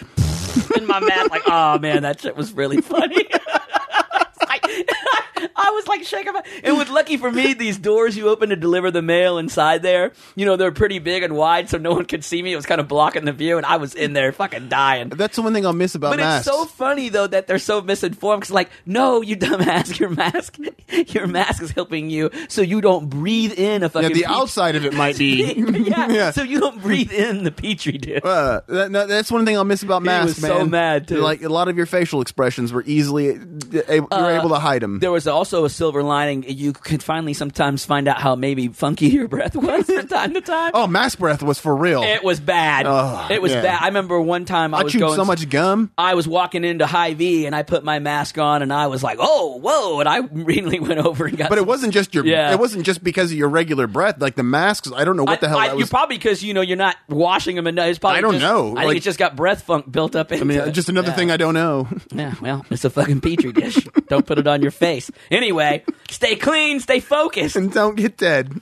in 0.76 0.86
my 0.86 1.00
mask, 1.00 1.30
like, 1.30 1.42
oh 1.46 1.78
man, 1.78 2.02
that 2.02 2.20
shit 2.20 2.36
was 2.36 2.52
really 2.52 2.80
funny. 2.80 3.26
Like- 4.48 4.64
I 5.56 5.70
was 5.70 5.86
like 5.86 6.04
shaking 6.04 6.32
my. 6.32 6.42
And 6.64 6.78
with 6.78 6.88
lucky 6.90 7.16
for 7.16 7.30
me, 7.30 7.52
these 7.54 7.78
doors 7.78 8.16
you 8.16 8.28
open 8.28 8.50
to 8.50 8.56
deliver 8.56 8.90
the 8.90 9.02
mail 9.02 9.38
inside 9.38 9.82
there, 9.82 10.12
you 10.36 10.46
know, 10.46 10.56
they're 10.56 10.72
pretty 10.72 10.98
big 10.98 11.22
and 11.22 11.34
wide, 11.36 11.68
so 11.70 11.78
no 11.78 11.92
one 11.92 12.04
could 12.04 12.24
see 12.24 12.42
me. 12.42 12.52
It 12.52 12.56
was 12.56 12.66
kind 12.66 12.80
of 12.80 12.88
blocking 12.88 13.24
the 13.24 13.32
view, 13.32 13.56
and 13.56 13.66
I 13.66 13.76
was 13.76 13.94
in 13.94 14.12
there 14.12 14.32
fucking 14.32 14.68
dying. 14.68 15.08
That's 15.10 15.36
the 15.36 15.42
one 15.42 15.52
thing 15.52 15.66
I'll 15.66 15.72
miss 15.72 15.94
about 15.94 16.10
But 16.10 16.18
masks. 16.20 16.46
it's 16.46 16.56
so 16.56 16.64
funny 16.64 17.08
though 17.08 17.26
that 17.26 17.46
they're 17.46 17.58
so 17.58 17.80
misinformed. 17.82 18.42
Cause 18.42 18.50
like, 18.50 18.70
no, 18.86 19.20
you 19.22 19.36
dumbass, 19.36 19.98
your 20.00 20.10
mask, 20.10 20.56
your 21.08 21.26
mask 21.26 21.62
is 21.62 21.70
helping 21.70 22.10
you, 22.10 22.30
so 22.48 22.62
you 22.62 22.80
don't 22.80 23.08
breathe 23.08 23.52
in 23.58 23.82
a 23.82 23.88
fucking. 23.88 24.10
yeah, 24.10 24.14
the 24.14 24.26
outside 24.26 24.76
of 24.76 24.84
it 24.84 24.94
might 24.94 25.18
be. 25.18 25.52
yeah, 25.54 26.10
Yeah. 26.10 26.30
so 26.32 26.42
you 26.42 26.60
don't 26.60 26.80
breathe 26.82 27.12
in 27.12 27.44
the 27.44 27.52
petri 27.52 27.98
dish. 27.98 28.20
Uh, 28.24 28.60
that, 28.66 28.90
no, 28.90 29.06
that's 29.06 29.30
one 29.30 29.44
thing 29.46 29.56
I'll 29.56 29.64
miss 29.64 29.82
about 29.82 30.02
masks, 30.02 30.40
man. 30.42 30.50
so 30.50 30.66
mad, 30.66 31.08
too. 31.08 31.18
Like 31.18 31.42
a 31.42 31.48
lot 31.48 31.68
of 31.68 31.76
your 31.76 31.86
facial 31.86 32.20
expressions 32.20 32.72
were 32.72 32.82
easily 32.86 33.28
able, 33.88 34.08
you 34.10 34.22
were 34.22 34.30
able 34.38 34.48
to 34.50 34.58
hide 34.58 34.82
them. 34.82 34.98
There 34.98 35.12
was 35.12 35.26
also 35.30 35.64
a 35.64 35.70
silver 35.70 36.02
lining. 36.02 36.44
You 36.46 36.72
can 36.72 36.98
finally 36.98 37.32
sometimes 37.34 37.84
find 37.84 38.06
out 38.08 38.20
how 38.20 38.34
maybe 38.36 38.68
funky 38.68 39.06
your 39.08 39.28
breath 39.28 39.56
was 39.56 39.86
from 39.86 40.06
time 40.08 40.34
to 40.34 40.40
time. 40.40 40.72
Oh, 40.74 40.86
mask 40.86 41.18
breath 41.18 41.42
was 41.42 41.58
for 41.58 41.74
real. 41.74 42.02
It 42.02 42.22
was 42.22 42.40
bad. 42.40 42.86
Oh, 42.86 43.26
it 43.30 43.40
was 43.40 43.52
yeah. 43.52 43.62
bad. 43.62 43.82
I 43.82 43.86
remember 43.86 44.20
one 44.20 44.44
time 44.44 44.74
I, 44.74 44.80
I 44.80 44.82
was 44.84 44.92
chewed 44.92 45.00
going 45.00 45.16
so 45.16 45.24
much 45.24 45.48
gum. 45.48 45.90
I 45.96 46.14
was 46.14 46.28
walking 46.28 46.64
into 46.64 46.86
Hy-Vee 46.86 47.46
and 47.46 47.54
I 47.54 47.62
put 47.62 47.84
my 47.84 47.98
mask 47.98 48.36
on 48.38 48.62
and 48.62 48.72
I 48.72 48.88
was 48.88 49.02
like, 49.02 49.18
"Oh, 49.20 49.58
whoa!" 49.58 50.00
And 50.00 50.08
I 50.08 50.18
immediately 50.18 50.80
went 50.86 51.00
over 51.00 51.24
and 51.26 51.38
got. 51.38 51.48
But 51.48 51.58
it 51.58 51.62
some- 51.62 51.68
wasn't 51.68 51.94
just 51.94 52.14
your. 52.14 52.26
Yeah. 52.26 52.52
It 52.52 52.58
wasn't 52.58 52.84
just 52.84 53.02
because 53.02 53.32
of 53.32 53.38
your 53.38 53.48
regular 53.48 53.86
breath. 53.86 54.20
Like 54.20 54.34
the 54.36 54.42
masks, 54.42 54.90
I 54.94 55.04
don't 55.04 55.16
know 55.16 55.24
what 55.24 55.40
the 55.40 55.48
hell 55.48 55.58
I, 55.58 55.68
that 55.68 55.78
you 55.78 55.86
probably 55.86 56.16
because 56.18 56.42
you 56.42 56.52
know 56.54 56.60
you're 56.60 56.76
not 56.76 56.96
washing 57.08 57.56
them 57.56 57.66
enough. 57.66 57.86
It's 57.86 57.98
probably 57.98 58.18
I 58.18 58.20
don't 58.20 58.32
just- 58.34 58.42
know. 58.42 58.70
I 58.70 58.72
Like- 58.72 58.86
think 58.88 58.96
it's 58.96 59.04
just 59.04 59.18
got 59.18 59.36
breath 59.36 59.62
funk 59.62 59.90
built 59.90 60.16
up. 60.16 60.32
Into 60.32 60.44
I 60.44 60.46
mean, 60.46 60.58
it. 60.68 60.72
just 60.72 60.88
another 60.88 61.08
Yeah. 61.08 61.14
thing 61.16 61.30
I 61.30 61.36
don't 61.36 61.54
know. 61.54 61.88
Yeah, 62.12 62.34
well, 62.40 62.66
it's 62.70 62.84
a 62.84 62.90
fucking 62.90 63.20
petri 63.20 63.52
dish. 63.52 63.76
don't 64.08 64.26
put 64.26 64.38
it 64.38 64.46
on 64.46 64.62
your 64.62 64.70
face. 64.70 65.10
Anyway, 65.30 65.84
stay 66.10 66.36
clean, 66.36 66.80
stay 66.80 67.00
focused. 67.00 67.56
and 67.56 67.72
don't 67.72 67.96
get 67.96 68.16
dead. 68.16 68.60